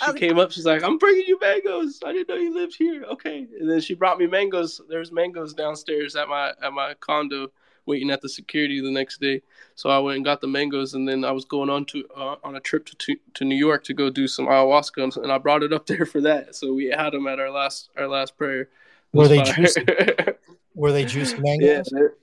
I 0.00 0.06
She 0.06 0.12
was- 0.12 0.20
came 0.20 0.38
up. 0.38 0.52
She's 0.52 0.66
like, 0.66 0.82
"I'm 0.82 0.98
bringing 0.98 1.26
you 1.26 1.38
mangoes. 1.40 2.00
I 2.04 2.12
didn't 2.12 2.28
know 2.28 2.36
you 2.36 2.52
lived 2.54 2.74
here." 2.76 3.04
Okay, 3.04 3.46
and 3.58 3.70
then 3.70 3.80
she 3.80 3.94
brought 3.94 4.18
me 4.18 4.26
mangoes. 4.26 4.80
There's 4.88 5.12
mangoes 5.12 5.54
downstairs 5.54 6.16
at 6.16 6.28
my 6.28 6.52
at 6.62 6.72
my 6.72 6.94
condo, 7.00 7.52
waiting 7.86 8.10
at 8.10 8.20
the 8.20 8.28
security 8.28 8.80
the 8.80 8.90
next 8.90 9.20
day. 9.20 9.42
So 9.74 9.88
I 9.90 9.98
went 10.00 10.16
and 10.16 10.24
got 10.24 10.40
the 10.40 10.48
mangoes, 10.48 10.94
and 10.94 11.08
then 11.08 11.24
I 11.24 11.30
was 11.32 11.44
going 11.44 11.70
on 11.70 11.84
to 11.86 12.04
uh, 12.16 12.36
on 12.42 12.56
a 12.56 12.60
trip 12.60 12.84
to, 12.86 12.96
to 12.96 13.16
to 13.34 13.44
New 13.44 13.56
York 13.56 13.84
to 13.84 13.94
go 13.94 14.10
do 14.10 14.26
some 14.26 14.46
ayahuasca, 14.46 15.02
and- 15.02 15.16
and 15.18 15.32
I 15.32 15.38
brought 15.38 15.62
it 15.62 15.72
up 15.72 15.86
there 15.86 16.04
for 16.06 16.20
that. 16.22 16.54
So 16.56 16.72
we 16.74 16.86
had 16.86 17.10
them 17.12 17.26
at 17.26 17.38
our 17.38 17.50
last 17.50 17.90
our 17.96 18.08
last 18.08 18.36
prayer. 18.36 18.68
Were 19.12 19.28
they 19.28 19.44
fire. 19.44 19.54
juicy? 19.54 19.84
Were 20.74 20.92
they 20.92 21.04
juicy 21.04 21.36
yeah, 21.36 21.42
mangoes? 21.42 21.88
they're- 21.92 22.14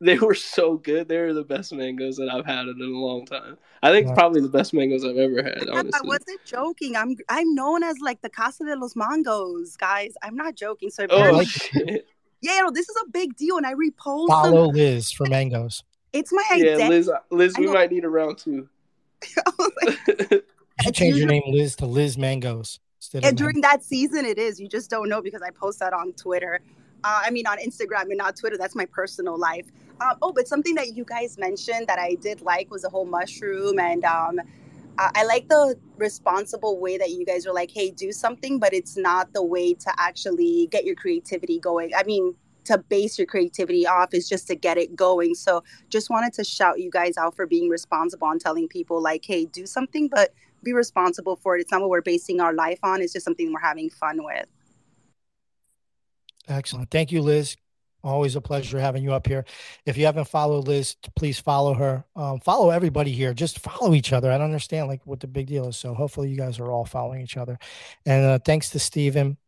they 0.00 0.18
were 0.18 0.34
so 0.34 0.76
good. 0.76 1.08
They 1.08 1.18
were 1.18 1.32
the 1.32 1.44
best 1.44 1.72
mangoes 1.72 2.16
that 2.16 2.28
I've 2.28 2.46
had 2.46 2.66
in 2.66 2.80
a 2.80 2.84
long 2.84 3.24
time. 3.26 3.56
I 3.82 3.90
think 3.90 4.08
Wow. 4.08 4.14
probably 4.14 4.40
the 4.40 4.48
best 4.48 4.74
mangoes 4.74 5.04
I've 5.04 5.16
ever 5.16 5.42
had. 5.42 5.68
I 5.68 5.78
Honestly, 5.78 6.08
wasn't 6.08 6.44
joking. 6.44 6.96
I'm 6.96 7.16
I'm 7.28 7.54
known 7.54 7.82
as 7.82 7.96
like 8.00 8.20
the 8.22 8.30
Casa 8.30 8.64
de 8.64 8.76
los 8.76 8.94
Mangos, 8.94 9.76
guys. 9.78 10.14
I'm 10.22 10.36
not 10.36 10.54
joking. 10.54 10.90
So 10.90 11.06
oh, 11.10 11.36
oh 11.40 11.44
shit! 11.44 12.06
yeah, 12.42 12.60
no, 12.60 12.70
this 12.70 12.88
is 12.88 12.96
a 13.06 13.10
big 13.10 13.36
deal, 13.36 13.56
and 13.56 13.66
I 13.66 13.74
repost 13.74 14.28
them. 14.28 14.28
Follow 14.28 14.70
Liz 14.70 15.12
for 15.12 15.26
mangoes. 15.26 15.82
It's 16.12 16.32
my 16.32 16.42
Yeah, 16.50 16.56
identity. 16.56 16.88
Liz, 16.88 17.08
uh, 17.08 17.18
Liz, 17.30 17.54
we 17.58 17.66
might 17.66 17.90
need 17.90 18.04
a 18.04 18.08
round 18.08 18.38
two. 18.38 18.68
Like, 19.58 19.98
You 20.84 20.92
change 20.92 21.16
your 21.16 21.26
name 21.26 21.42
Liz 21.48 21.74
to 21.76 21.86
Liz 21.86 22.18
Mangoes. 22.18 22.80
And 23.22 23.36
during 23.36 23.60
that 23.62 23.82
season, 23.82 24.24
it 24.24 24.38
is. 24.38 24.60
You 24.60 24.68
just 24.68 24.90
don't 24.90 25.08
know 25.08 25.22
because 25.22 25.42
I 25.42 25.50
post 25.50 25.78
that 25.80 25.92
on 25.92 26.12
Twitter. 26.12 26.60
Uh, 27.06 27.22
I 27.24 27.30
mean, 27.30 27.46
on 27.46 27.58
Instagram 27.58 28.06
and 28.08 28.16
not 28.16 28.34
Twitter. 28.34 28.58
That's 28.58 28.74
my 28.74 28.84
personal 28.86 29.38
life. 29.38 29.66
Um, 30.00 30.16
oh, 30.22 30.32
but 30.32 30.48
something 30.48 30.74
that 30.74 30.96
you 30.96 31.04
guys 31.04 31.38
mentioned 31.38 31.86
that 31.86 32.00
I 32.00 32.16
did 32.16 32.42
like 32.42 32.68
was 32.68 32.82
the 32.82 32.88
whole 32.88 33.04
mushroom, 33.04 33.78
and 33.78 34.04
um, 34.04 34.40
I 34.98 35.12
I 35.14 35.24
like 35.24 35.48
the 35.48 35.76
responsible 35.98 36.80
way 36.80 36.98
that 36.98 37.10
you 37.10 37.24
guys 37.24 37.46
were 37.46 37.52
like, 37.52 37.70
"Hey, 37.70 37.92
do 37.92 38.10
something," 38.10 38.58
but 38.58 38.74
it's 38.74 38.96
not 38.96 39.32
the 39.34 39.44
way 39.44 39.72
to 39.72 39.92
actually 39.98 40.66
get 40.72 40.84
your 40.84 40.96
creativity 40.96 41.60
going. 41.60 41.92
I 41.96 42.02
mean, 42.02 42.34
to 42.64 42.78
base 42.78 43.18
your 43.18 43.26
creativity 43.28 43.86
off 43.86 44.12
is 44.12 44.28
just 44.28 44.48
to 44.48 44.56
get 44.56 44.76
it 44.76 44.96
going. 44.96 45.36
So, 45.36 45.62
just 45.88 46.10
wanted 46.10 46.32
to 46.34 46.42
shout 46.44 46.80
you 46.80 46.90
guys 46.90 47.16
out 47.16 47.36
for 47.36 47.46
being 47.46 47.68
responsible 47.68 48.28
and 48.28 48.40
telling 48.40 48.66
people 48.66 49.00
like, 49.00 49.24
"Hey, 49.24 49.44
do 49.44 49.64
something," 49.64 50.08
but 50.08 50.34
be 50.64 50.72
responsible 50.72 51.36
for 51.36 51.56
it. 51.56 51.60
It's 51.60 51.70
not 51.70 51.82
what 51.82 51.90
we're 51.90 52.02
basing 52.02 52.40
our 52.40 52.52
life 52.52 52.80
on. 52.82 53.00
It's 53.00 53.12
just 53.12 53.24
something 53.24 53.52
we're 53.52 53.60
having 53.60 53.90
fun 53.90 54.24
with. 54.24 54.46
Excellent. 56.48 56.90
Thank 56.90 57.12
you, 57.12 57.22
Liz. 57.22 57.56
Always 58.04 58.36
a 58.36 58.40
pleasure 58.40 58.78
having 58.78 59.02
you 59.02 59.12
up 59.12 59.26
here. 59.26 59.44
If 59.84 59.96
you 59.96 60.06
haven't 60.06 60.28
followed 60.28 60.68
Liz, 60.68 60.94
please 61.16 61.40
follow 61.40 61.74
her. 61.74 62.04
Um, 62.14 62.38
follow 62.38 62.70
everybody 62.70 63.10
here. 63.10 63.34
Just 63.34 63.58
follow 63.58 63.94
each 63.94 64.12
other. 64.12 64.30
I 64.30 64.38
don't 64.38 64.46
understand 64.46 64.86
like 64.86 65.04
what 65.04 65.18
the 65.20 65.26
big 65.26 65.48
deal 65.48 65.68
is. 65.68 65.76
So 65.76 65.92
hopefully 65.92 66.30
you 66.30 66.36
guys 66.36 66.60
are 66.60 66.70
all 66.70 66.84
following 66.84 67.20
each 67.20 67.36
other. 67.36 67.58
And 68.04 68.24
uh, 68.24 68.38
thanks 68.44 68.70
to 68.70 68.78
Stephen 68.78 69.38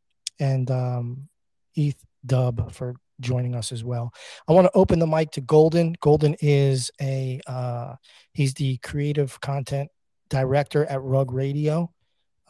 and 0.40 0.68
um, 0.72 1.28
Eth 1.76 2.04
Dub 2.26 2.72
for 2.72 2.96
joining 3.20 3.54
us 3.54 3.70
as 3.70 3.84
well. 3.84 4.12
I 4.48 4.52
want 4.52 4.66
to 4.66 4.76
open 4.76 4.98
the 4.98 5.06
mic 5.06 5.30
to 5.32 5.40
Golden. 5.40 5.94
Golden 6.00 6.34
is 6.40 6.90
a 7.00 7.40
uh, 7.46 7.94
he's 8.32 8.54
the 8.54 8.78
creative 8.78 9.40
content 9.40 9.90
director 10.30 10.84
at 10.84 11.00
Rug 11.02 11.32
Radio. 11.32 11.92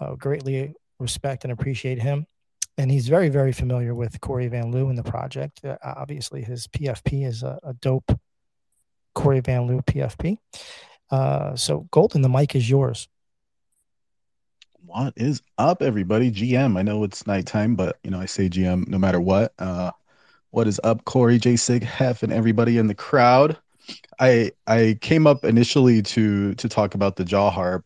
Uh, 0.00 0.14
greatly 0.14 0.74
respect 0.98 1.44
and 1.44 1.52
appreciate 1.52 2.00
him 2.00 2.26
and 2.78 2.90
he's 2.90 3.08
very 3.08 3.28
very 3.28 3.52
familiar 3.52 3.94
with 3.94 4.20
Cory 4.20 4.46
Van 4.48 4.70
Lew 4.70 4.88
and 4.88 4.96
the 4.96 5.02
project. 5.02 5.64
Uh, 5.64 5.76
obviously, 5.82 6.42
his 6.42 6.68
PFP 6.68 7.26
is 7.26 7.42
a, 7.42 7.58
a 7.62 7.74
dope 7.74 8.18
Cory 9.14 9.40
Van 9.40 9.66
Lew 9.66 9.82
PFP. 9.82 10.38
Uh, 11.10 11.56
so, 11.56 11.88
Golden, 11.90 12.22
the 12.22 12.28
mic 12.28 12.54
is 12.54 12.70
yours. 12.70 13.08
What 14.86 15.12
is 15.16 15.42
up, 15.58 15.82
everybody? 15.82 16.30
GM. 16.30 16.78
I 16.78 16.82
know 16.82 17.04
it's 17.04 17.26
nighttime, 17.26 17.74
but 17.74 17.98
you 18.02 18.10
know 18.10 18.20
I 18.20 18.26
say 18.26 18.48
GM 18.48 18.88
no 18.88 18.96
matter 18.96 19.20
what. 19.20 19.52
Uh, 19.58 19.90
what 20.50 20.66
is 20.66 20.80
up, 20.82 21.04
Cory, 21.04 21.38
J 21.38 21.56
Sig, 21.56 21.82
Hef, 21.82 22.22
and 22.22 22.32
everybody 22.32 22.78
in 22.78 22.86
the 22.86 22.94
crowd? 22.94 23.58
I 24.20 24.52
I 24.66 24.96
came 25.00 25.26
up 25.26 25.44
initially 25.44 26.00
to 26.02 26.54
to 26.54 26.68
talk 26.68 26.94
about 26.94 27.16
the 27.16 27.24
jaw 27.24 27.50
harp 27.50 27.84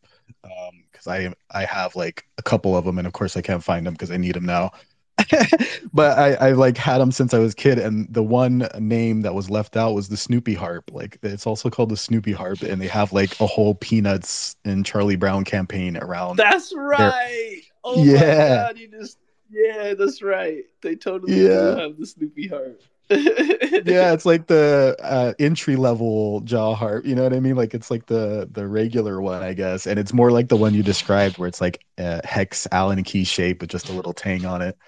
because 1.05 1.35
I 1.53 1.61
I 1.63 1.65
have 1.65 1.97
like 1.97 2.25
a 2.39 2.43
couple 2.43 2.77
of 2.77 2.85
them, 2.85 2.99
and 2.99 3.07
of 3.07 3.13
course 3.13 3.37
I 3.37 3.43
can't 3.43 3.63
find 3.65 3.87
them 3.87 3.95
because 3.95 4.11
I 4.11 4.17
need 4.17 4.35
them 4.35 4.47
now. 4.47 4.73
but 5.93 6.19
I 6.19 6.35
I 6.35 6.53
like 6.53 6.77
had 6.77 6.99
them 6.99 7.13
since 7.13 7.35
I 7.35 7.39
was 7.39 7.53
a 7.53 7.57
kid, 7.57 7.79
and 7.79 8.13
the 8.13 8.23
one 8.23 8.69
name 8.79 9.23
that 9.23 9.35
was 9.35 9.51
left 9.51 9.77
out 9.77 9.93
was 9.95 10.09
the 10.09 10.17
Snoopy 10.17 10.55
harp. 10.55 10.91
Like 10.93 11.19
it's 11.23 11.47
also 11.47 11.71
called 11.71 11.91
the 11.91 11.97
Snoopy 11.97 12.33
harp, 12.33 12.63
and 12.63 12.81
they 12.81 12.89
have 12.89 13.13
like 13.13 13.39
a 13.41 13.47
whole 13.47 13.75
Peanuts 13.77 14.57
and 14.65 14.85
Charlie 14.85 15.17
Brown 15.17 15.45
campaign 15.45 15.97
around. 15.97 16.37
That's 16.37 16.73
right. 16.75 17.63
Oh 17.85 18.03
Yeah. 18.03 18.19
my 18.19 18.57
god, 18.73 18.79
you 18.79 18.89
just 18.89 19.19
yeah, 19.51 19.95
that's 19.95 20.23
right. 20.23 20.65
They 20.83 20.97
totally 20.97 21.35
Yeah. 21.35 21.75
do 21.75 21.77
have 21.81 21.99
the 21.99 22.07
Snoopy 22.07 22.49
heart. 22.49 22.81
Yeah, 23.11 24.13
it's 24.13 24.25
like 24.25 24.47
the 24.47 24.97
uh, 25.03 25.35
entry 25.39 25.77
level 25.77 26.41
jaw 26.43 26.75
harp. 26.75 27.05
You 27.05 27.15
know 27.15 27.25
what 27.25 27.35
I 27.35 27.41
mean? 27.41 27.57
Like 27.57 27.75
it's 27.75 27.91
like 27.91 28.07
the 28.07 28.49
the 28.51 28.67
regular 28.67 29.21
one, 29.21 29.43
I 29.43 29.53
guess, 29.55 29.87
and 29.87 29.99
it's 29.99 30.13
more 30.13 30.31
like 30.31 30.49
the 30.49 30.57
one 30.57 30.75
you 30.75 30.83
described, 30.83 31.39
where 31.39 31.49
it's 31.49 31.61
like 31.61 31.85
a 31.99 32.27
hex 32.27 32.67
Allen 32.73 33.03
key 33.05 33.25
shape 33.25 33.61
with 33.61 33.71
just 33.71 33.89
a 33.89 33.93
little 33.93 34.15
tang 34.15 34.45
on 34.47 34.63
it. 34.63 34.79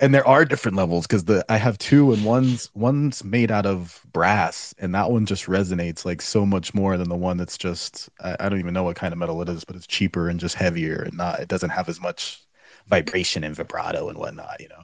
And 0.00 0.14
there 0.14 0.26
are 0.28 0.44
different 0.46 0.76
levels 0.78 1.06
because 1.06 1.24
the 1.26 1.44
I 1.50 1.58
have 1.58 1.78
two, 1.78 2.12
and 2.12 2.24
one's 2.24 2.70
one's 2.74 3.24
made 3.24 3.50
out 3.52 3.66
of 3.66 4.02
brass, 4.12 4.74
and 4.78 4.94
that 4.94 5.10
one 5.12 5.26
just 5.26 5.46
resonates 5.46 6.04
like 6.06 6.22
so 6.22 6.46
much 6.46 6.74
more 6.74 6.98
than 6.98 7.08
the 7.10 7.16
one 7.16 7.38
that's 7.38 7.58
just 7.58 8.10
I, 8.20 8.36
I 8.40 8.50
don't 8.50 8.60
even 8.60 8.74
know 8.74 8.84
what 8.84 8.96
kind 8.96 9.12
of 9.14 9.18
metal 9.20 9.42
it 9.42 9.50
is, 9.50 9.64
but 9.64 9.76
it's 9.76 9.88
cheaper 9.88 10.28
and 10.30 10.40
just 10.40 10.56
heavier, 10.56 11.02
and 11.04 11.16
not 11.18 11.40
it 11.40 11.48
doesn't 11.48 11.70
have 11.70 11.88
as 11.90 12.00
much 12.00 12.42
vibration 12.88 13.44
and 13.44 13.56
vibrato 13.56 14.08
and 14.10 14.18
whatnot, 14.18 14.60
you 14.60 14.68
know 14.68 14.83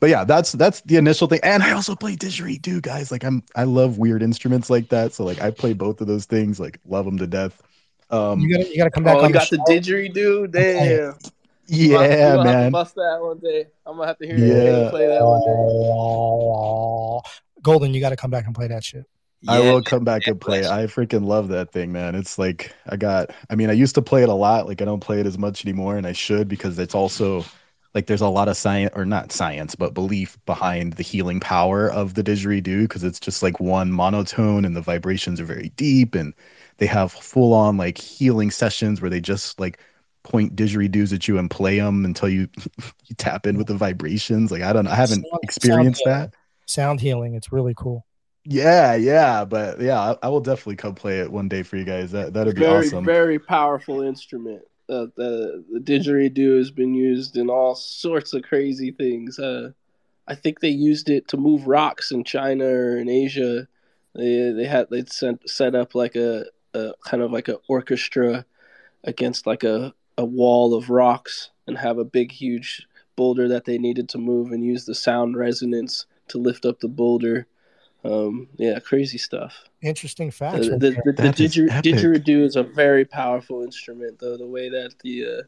but 0.00 0.10
yeah, 0.10 0.24
that's 0.24 0.52
that's 0.52 0.80
the 0.82 0.96
initial 0.96 1.26
thing. 1.26 1.40
And 1.42 1.62
I 1.62 1.72
also 1.72 1.94
play 1.94 2.16
didgeridoo, 2.16 2.82
guys. 2.82 3.10
Like 3.10 3.24
I'm 3.24 3.42
I 3.56 3.64
love 3.64 3.98
weird 3.98 4.22
instruments 4.22 4.70
like 4.70 4.88
that. 4.90 5.12
So 5.12 5.24
like 5.24 5.40
I 5.40 5.50
play 5.50 5.72
both 5.72 6.00
of 6.00 6.06
those 6.06 6.24
things, 6.24 6.60
like 6.60 6.78
love 6.86 7.04
them 7.04 7.18
to 7.18 7.26
death. 7.26 7.60
Um 8.10 8.40
You 8.40 8.56
gotta 8.56 8.68
you 8.70 8.76
gotta 8.76 8.90
come 8.90 9.04
back 9.04 9.16
oh, 9.16 9.20
on 9.20 9.26
you 9.26 9.32
the 9.32 9.38
got 9.38 9.50
the 9.50 9.56
show. 9.56 9.64
didgeridoo? 9.68 10.50
Damn. 10.50 11.14
yeah, 11.66 11.98
We'll 11.98 12.00
have- 12.00 12.10
we'll 12.10 12.18
have 12.18 12.38
to 12.38 12.44
man. 12.44 12.72
bust 12.72 12.94
that 12.94 13.18
one 13.20 13.38
day. 13.38 13.66
I'm 13.86 13.96
gonna 13.96 14.06
have 14.06 14.18
to 14.18 14.26
hear 14.26 14.36
Yeah. 14.38 14.84
you 14.84 14.90
play 14.90 15.06
that 15.08 15.20
one 15.22 15.40
day. 17.22 17.30
Golden, 17.62 17.92
you 17.92 18.00
got 18.00 18.10
to 18.10 18.16
come 18.16 18.30
back 18.30 18.46
and 18.46 18.54
play 18.54 18.68
that 18.68 18.84
shit. 18.84 19.04
I 19.46 19.60
will 19.60 19.82
come 19.82 20.04
back 20.04 20.26
and 20.26 20.40
play. 20.40 20.60
it. 20.60 20.66
I 20.66 20.86
freaking 20.86 21.24
love 21.24 21.48
that 21.48 21.70
thing, 21.70 21.92
man. 21.92 22.14
It's 22.16 22.38
like 22.38 22.72
I 22.88 22.96
got 22.96 23.30
I 23.50 23.54
mean, 23.54 23.68
I 23.70 23.72
used 23.72 23.94
to 23.96 24.02
play 24.02 24.22
it 24.22 24.28
a 24.28 24.34
lot. 24.34 24.66
Like 24.66 24.80
I 24.82 24.84
don't 24.84 25.00
play 25.00 25.20
it 25.20 25.26
as 25.26 25.38
much 25.38 25.64
anymore, 25.64 25.96
and 25.96 26.06
I 26.06 26.12
should 26.12 26.48
because 26.48 26.78
it's 26.78 26.94
also 26.94 27.44
like 27.94 28.06
there's 28.06 28.20
a 28.20 28.28
lot 28.28 28.48
of 28.48 28.56
science 28.56 28.92
or 28.94 29.04
not 29.04 29.32
science, 29.32 29.74
but 29.74 29.94
belief 29.94 30.38
behind 30.46 30.94
the 30.94 31.02
healing 31.02 31.40
power 31.40 31.90
of 31.90 32.14
the 32.14 32.22
didgeridoo 32.22 32.82
because 32.82 33.02
it's 33.04 33.18
just 33.20 33.42
like 33.42 33.60
one 33.60 33.90
monotone 33.90 34.64
and 34.64 34.76
the 34.76 34.82
vibrations 34.82 35.40
are 35.40 35.44
very 35.44 35.70
deep 35.70 36.14
and 36.14 36.34
they 36.76 36.86
have 36.86 37.12
full 37.12 37.52
on 37.54 37.76
like 37.76 37.98
healing 37.98 38.50
sessions 38.50 39.00
where 39.00 39.10
they 39.10 39.20
just 39.20 39.58
like 39.58 39.80
point 40.22 40.54
didgeridoos 40.54 41.12
at 41.14 41.26
you 41.26 41.38
and 41.38 41.50
play 41.50 41.78
them 41.78 42.04
until 42.04 42.28
you 42.28 42.48
you 43.06 43.14
tap 43.16 43.46
in 43.46 43.56
with 43.56 43.66
the 43.66 43.74
vibrations. 43.74 44.50
Like 44.52 44.62
I 44.62 44.72
don't 44.72 44.84
know, 44.84 44.90
I 44.90 44.94
haven't 44.96 45.24
Sound- 45.24 45.40
experienced 45.42 46.04
sound 46.04 46.32
that. 46.32 46.34
Sound 46.66 47.00
healing. 47.00 47.34
It's 47.34 47.50
really 47.50 47.74
cool. 47.76 48.04
Yeah, 48.44 48.94
yeah, 48.94 49.44
but 49.44 49.80
yeah, 49.80 49.98
I, 50.00 50.16
I 50.26 50.28
will 50.28 50.40
definitely 50.40 50.76
come 50.76 50.94
play 50.94 51.20
it 51.20 51.30
one 51.30 51.48
day 51.48 51.62
for 51.62 51.76
you 51.76 51.84
guys. 51.84 52.12
That 52.12 52.32
that'd 52.32 52.54
be 52.54 52.60
Very, 52.60 52.86
awesome. 52.86 53.04
very 53.04 53.38
powerful 53.38 54.00
instrument. 54.02 54.62
Uh, 54.88 55.06
the 55.16 55.64
the 55.72 55.80
didgeridoo 55.80 56.56
has 56.56 56.70
been 56.70 56.94
used 56.94 57.36
in 57.36 57.50
all 57.50 57.74
sorts 57.74 58.32
of 58.32 58.42
crazy 58.42 58.90
things. 58.90 59.38
Uh, 59.38 59.72
I 60.26 60.34
think 60.34 60.60
they 60.60 60.68
used 60.68 61.10
it 61.10 61.28
to 61.28 61.36
move 61.36 61.66
rocks 61.66 62.10
in 62.10 62.24
China 62.24 62.64
or 62.64 62.98
in 62.98 63.08
Asia. 63.08 63.68
They 64.14 64.50
they 64.50 64.66
had 64.66 64.88
they 64.90 65.04
set 65.04 65.48
set 65.48 65.74
up 65.74 65.94
like 65.94 66.16
a, 66.16 66.46
a 66.74 66.92
kind 67.04 67.22
of 67.22 67.32
like 67.32 67.48
an 67.48 67.56
orchestra 67.68 68.44
against 69.04 69.46
like 69.46 69.64
a, 69.64 69.94
a 70.16 70.24
wall 70.24 70.74
of 70.74 70.90
rocks 70.90 71.50
and 71.66 71.78
have 71.78 71.98
a 71.98 72.04
big 72.04 72.32
huge 72.32 72.86
boulder 73.16 73.48
that 73.48 73.64
they 73.64 73.78
needed 73.78 74.08
to 74.10 74.18
move 74.18 74.52
and 74.52 74.64
use 74.64 74.84
the 74.84 74.94
sound 74.94 75.36
resonance 75.36 76.06
to 76.28 76.38
lift 76.38 76.64
up 76.64 76.80
the 76.80 76.88
boulder. 76.88 77.46
Um, 78.04 78.48
yeah, 78.56 78.78
crazy 78.78 79.18
stuff. 79.18 79.64
Interesting 79.82 80.30
facts. 80.30 80.66
The, 80.66 80.70
right 80.72 80.80
the, 80.80 80.90
there. 80.90 81.02
the, 81.04 81.12
the 81.12 81.28
didger- 81.28 81.68
didgeridoo 81.82 82.44
is 82.44 82.56
a 82.56 82.62
very 82.62 83.04
powerful 83.04 83.62
instrument, 83.62 84.18
though. 84.18 84.36
The 84.36 84.46
way 84.46 84.68
that 84.68 84.94
the 85.02 85.26
uh, 85.26 85.42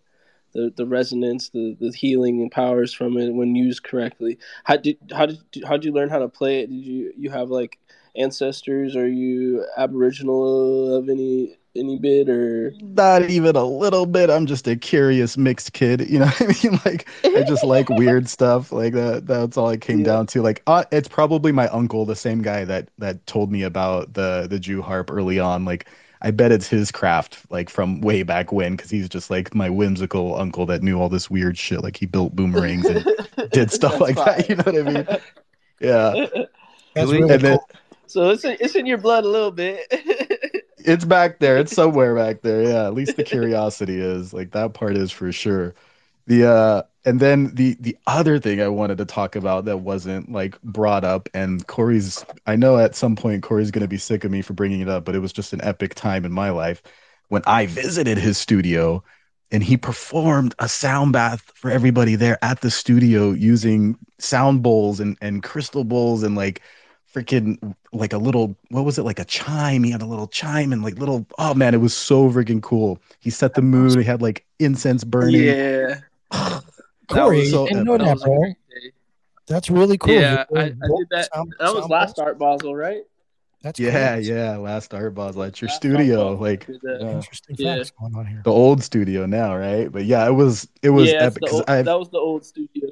the 0.52 0.72
the 0.76 0.86
resonance, 0.86 1.50
the 1.50 1.76
the 1.80 1.92
healing 1.92 2.40
and 2.40 2.50
powers 2.50 2.92
from 2.92 3.16
it 3.16 3.30
when 3.30 3.54
used 3.54 3.84
correctly. 3.84 4.38
How 4.64 4.76
did 4.76 4.98
how 5.12 5.26
did 5.26 5.38
how 5.64 5.72
did 5.72 5.84
you 5.84 5.92
learn 5.92 6.10
how 6.10 6.18
to 6.18 6.28
play 6.28 6.60
it? 6.60 6.70
Did 6.70 6.84
you 6.84 7.12
you 7.16 7.30
have 7.30 7.50
like 7.50 7.78
ancestors? 8.16 8.96
Are 8.96 9.08
you 9.08 9.64
Aboriginal 9.76 10.94
of 10.94 11.08
any 11.08 11.56
any 11.76 11.98
bit 11.98 12.28
or? 12.28 12.74
Not 12.82 13.28
even 13.28 13.56
a 13.56 13.64
little 13.64 14.06
bit. 14.06 14.30
I'm 14.30 14.46
just 14.46 14.66
a 14.66 14.76
curious 14.76 15.36
mixed 15.36 15.72
kid. 15.72 16.08
You 16.08 16.20
know 16.20 16.26
what 16.38 16.42
I 16.42 16.68
mean? 16.68 16.80
Like 16.84 17.08
I 17.34 17.42
just 17.42 17.64
like 17.64 17.88
weird 17.90 18.28
stuff. 18.28 18.72
Like 18.72 18.94
that. 18.94 19.26
That's 19.26 19.56
all 19.56 19.68
it 19.70 19.80
came 19.80 20.02
Yeah. 20.02 20.04
down 20.04 20.26
to. 20.28 20.42
Like 20.42 20.62
uh, 20.66 20.84
it's 20.92 21.08
probably 21.08 21.52
my 21.52 21.68
uncle, 21.68 22.06
the 22.06 22.16
same 22.16 22.42
guy 22.42 22.64
that 22.64 22.88
that 22.98 23.26
told 23.26 23.50
me 23.52 23.62
about 23.62 24.14
the 24.14 24.46
the 24.48 24.58
Jew 24.58 24.82
harp 24.82 25.10
early 25.10 25.38
on. 25.38 25.64
Like 25.64 25.86
I 26.22 26.30
bet 26.30 26.52
it's 26.52 26.68
his 26.68 26.90
craft, 26.90 27.38
like 27.50 27.68
from 27.68 28.00
way 28.00 28.22
back 28.22 28.52
when, 28.52 28.76
because 28.76 28.90
he's 28.90 29.08
just 29.08 29.30
like 29.30 29.54
my 29.54 29.68
whimsical 29.68 30.36
uncle 30.36 30.66
that 30.66 30.82
knew 30.82 30.98
all 31.00 31.08
this 31.08 31.28
weird 31.30 31.58
shit. 31.58 31.82
Like 31.82 31.96
he 31.96 32.06
built 32.06 32.34
boomerangs 32.36 32.88
and 32.88 33.04
did 33.52 33.70
stuff 33.72 33.98
That's 33.98 34.00
like 34.00 34.22
that. 34.24 34.48
You 34.48 34.56
know 34.56 34.62
what 34.64 34.78
I 34.78 34.82
mean? 34.82 35.06
Yeah. 35.80 36.16
That's 36.94 37.12
really 37.12 37.34
And 37.34 37.42
then 37.42 37.58
so 38.06 38.30
it's 38.30 38.44
in, 38.44 38.56
it's 38.60 38.74
in 38.74 38.86
your 38.86 38.98
blood 38.98 39.24
a 39.24 39.28
little 39.28 39.52
bit. 39.52 39.80
It's 40.84 41.04
back 41.04 41.38
there. 41.40 41.58
It's 41.58 41.72
somewhere 41.72 42.14
back 42.14 42.42
there. 42.42 42.62
Yeah, 42.62 42.86
at 42.86 42.94
least 42.94 43.16
the 43.16 43.24
curiosity 43.24 44.00
is 44.00 44.32
like 44.32 44.52
that 44.52 44.74
part 44.74 44.96
is 44.96 45.10
for 45.10 45.32
sure. 45.32 45.74
The 46.26 46.48
uh 46.48 46.82
and 47.04 47.18
then 47.20 47.54
the 47.54 47.76
the 47.80 47.96
other 48.06 48.38
thing 48.38 48.60
I 48.60 48.68
wanted 48.68 48.98
to 48.98 49.04
talk 49.04 49.36
about 49.36 49.64
that 49.66 49.78
wasn't 49.78 50.30
like 50.30 50.60
brought 50.62 51.04
up 51.04 51.28
and 51.34 51.66
Cory's 51.66 52.24
I 52.46 52.56
know 52.56 52.78
at 52.78 52.94
some 52.94 53.16
point 53.16 53.42
Cory's 53.42 53.70
going 53.70 53.82
to 53.82 53.88
be 53.88 53.98
sick 53.98 54.24
of 54.24 54.30
me 54.30 54.42
for 54.42 54.52
bringing 54.54 54.80
it 54.80 54.88
up, 54.88 55.04
but 55.04 55.14
it 55.14 55.20
was 55.20 55.32
just 55.32 55.52
an 55.52 55.62
epic 55.64 55.94
time 55.94 56.24
in 56.24 56.32
my 56.32 56.50
life 56.50 56.82
when 57.28 57.42
I 57.46 57.66
visited 57.66 58.18
his 58.18 58.38
studio 58.38 59.02
and 59.52 59.62
he 59.62 59.76
performed 59.76 60.54
a 60.60 60.68
sound 60.68 61.12
bath 61.12 61.50
for 61.54 61.70
everybody 61.70 62.14
there 62.14 62.38
at 62.44 62.60
the 62.60 62.70
studio 62.70 63.30
using 63.32 63.96
sound 64.18 64.62
bowls 64.62 65.00
and 65.00 65.16
and 65.20 65.42
crystal 65.42 65.84
bowls 65.84 66.22
and 66.22 66.36
like 66.36 66.62
freaking 67.14 67.74
like 67.92 68.12
a 68.12 68.18
little 68.18 68.56
what 68.70 68.84
was 68.84 68.98
it 68.98 69.02
like 69.02 69.18
a 69.18 69.24
chime 69.24 69.82
he 69.82 69.90
had 69.90 70.00
a 70.02 70.06
little 70.06 70.28
chime 70.28 70.72
and 70.72 70.82
like 70.84 70.96
little 70.98 71.26
oh 71.38 71.52
man 71.54 71.74
it 71.74 71.78
was 71.78 71.92
so 71.96 72.30
freaking 72.30 72.62
cool 72.62 73.00
he 73.18 73.30
set 73.30 73.54
the 73.54 73.62
mood 73.62 73.98
he 73.98 74.04
had 74.04 74.22
like 74.22 74.44
incense 74.60 75.02
burning 75.02 75.42
yeah, 75.42 75.98
Cory, 77.08 77.38
was 77.40 77.50
so 77.50 77.66
didn't 77.66 77.84
know 77.84 77.94
epic. 77.94 78.06
that, 78.06 78.14
was 78.14 78.22
bro. 78.24 78.52
That's 79.48 79.68
really 79.68 79.98
cool. 79.98 80.12
Yeah, 80.14 80.44
I, 80.54 80.60
I 80.60 80.64
did 80.68 80.78
that. 81.10 81.28
sound- 81.34 81.52
that 81.58 81.74
was 81.74 81.88
last 81.88 82.14
bowls? 82.16 82.26
Art 82.26 82.38
Basel, 82.38 82.76
right? 82.76 83.02
That's 83.62 83.80
yeah 83.80 84.14
crazy. 84.14 84.32
yeah 84.32 84.56
last 84.56 84.94
art 84.94 85.14
basel 85.14 85.42
at 85.42 85.60
your 85.60 85.66
Last 85.68 85.76
studio 85.76 86.32
like 86.34 86.66
did 86.66 86.80
that. 86.82 86.98
yeah. 87.02 87.10
Interesting 87.10 87.56
Yeah. 87.58 87.76
facts 87.76 87.90
going 87.90 88.14
on 88.14 88.24
here. 88.26 88.40
the 88.44 88.52
old 88.52 88.82
studio 88.82 89.26
now 89.26 89.54
right 89.56 89.90
but 89.92 90.04
yeah 90.06 90.26
it 90.26 90.30
was 90.32 90.66
it 90.82 90.88
was 90.90 91.10
yeah, 91.10 91.24
epic 91.24 91.40
the 91.42 91.46
'cause 91.48 91.52
old- 91.56 91.64
I 91.68 91.82
that 91.82 91.98
was 91.98 92.08
the 92.10 92.18
old 92.18 92.46
studio. 92.46 92.88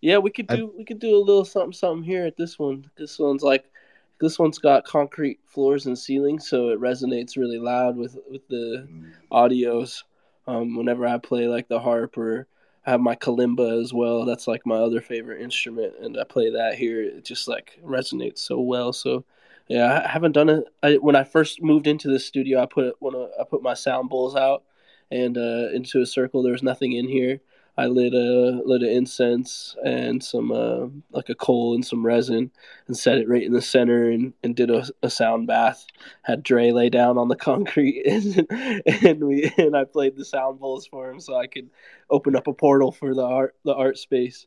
Yeah, 0.00 0.18
we 0.18 0.30
could 0.30 0.50
I- 0.50 0.56
do 0.56 0.72
we 0.76 0.84
could 0.84 0.98
do 0.98 1.16
a 1.16 1.18
little 1.24 1.44
something 1.44 1.72
something 1.72 2.02
here 2.04 2.26
at 2.26 2.36
this 2.36 2.58
one. 2.58 2.90
This 2.96 3.18
one's 3.18 3.42
like 3.42 3.70
this 4.20 4.38
one's 4.38 4.58
got 4.58 4.84
concrete 4.84 5.40
floors 5.46 5.86
and 5.86 5.98
ceilings, 5.98 6.48
so 6.48 6.68
it 6.70 6.80
resonates 6.80 7.36
really 7.36 7.58
loud 7.58 7.96
with 7.96 8.18
with 8.30 8.46
the 8.48 8.88
audios. 9.32 10.02
Um, 10.46 10.74
whenever 10.76 11.06
I 11.06 11.18
play 11.18 11.46
like 11.46 11.68
the 11.68 11.78
harp 11.78 12.16
or 12.18 12.46
I 12.86 12.90
have 12.92 13.00
my 13.00 13.14
kalimba 13.14 13.80
as 13.80 13.92
well. 13.92 14.24
That's 14.24 14.48
like 14.48 14.64
my 14.66 14.76
other 14.76 15.00
favorite 15.00 15.42
instrument, 15.42 15.94
and 16.00 16.18
I 16.18 16.24
play 16.24 16.50
that 16.50 16.74
here. 16.76 17.02
It 17.02 17.24
just 17.24 17.46
like 17.46 17.78
resonates 17.84 18.38
so 18.38 18.60
well. 18.60 18.92
So 18.92 19.24
yeah, 19.68 20.02
I 20.04 20.08
haven't 20.08 20.32
done 20.32 20.48
it. 20.48 20.64
I, 20.82 20.94
when 20.94 21.14
I 21.16 21.24
first 21.24 21.62
moved 21.62 21.86
into 21.86 22.08
the 22.08 22.18
studio, 22.18 22.62
I 22.62 22.66
put 22.66 22.96
when 23.00 23.14
I 23.14 23.44
put 23.48 23.62
my 23.62 23.74
sound 23.74 24.08
bowls 24.10 24.34
out 24.34 24.64
and 25.10 25.36
uh, 25.36 25.68
into 25.74 26.00
a 26.00 26.06
circle. 26.06 26.42
There 26.42 26.52
was 26.52 26.62
nothing 26.62 26.92
in 26.92 27.06
here. 27.08 27.40
I 27.80 27.86
lit 27.86 28.12
a 28.12 28.60
lit 28.66 28.82
an 28.82 28.90
incense 28.90 29.74
and 29.82 30.22
some 30.22 30.52
uh, 30.52 30.88
like 31.12 31.30
a 31.30 31.34
coal 31.34 31.74
and 31.74 31.84
some 31.84 32.04
resin 32.04 32.50
and 32.86 32.96
set 32.96 33.16
it 33.16 33.26
right 33.26 33.42
in 33.42 33.54
the 33.54 33.62
center 33.62 34.10
and, 34.10 34.34
and 34.42 34.54
did 34.54 34.70
a, 34.70 34.86
a 35.02 35.08
sound 35.08 35.46
bath. 35.46 35.86
Had 36.20 36.42
Dre 36.42 36.72
lay 36.72 36.90
down 36.90 37.16
on 37.16 37.28
the 37.28 37.36
concrete 37.36 38.04
and, 38.06 38.46
and 38.86 39.24
we 39.24 39.50
and 39.56 39.74
I 39.74 39.84
played 39.84 40.14
the 40.14 40.26
sound 40.26 40.60
bowls 40.60 40.86
for 40.86 41.10
him 41.10 41.20
so 41.20 41.36
I 41.36 41.46
could 41.46 41.70
open 42.10 42.36
up 42.36 42.48
a 42.48 42.52
portal 42.52 42.92
for 42.92 43.14
the 43.14 43.24
art 43.24 43.56
the 43.64 43.74
art 43.74 43.96
space. 43.96 44.46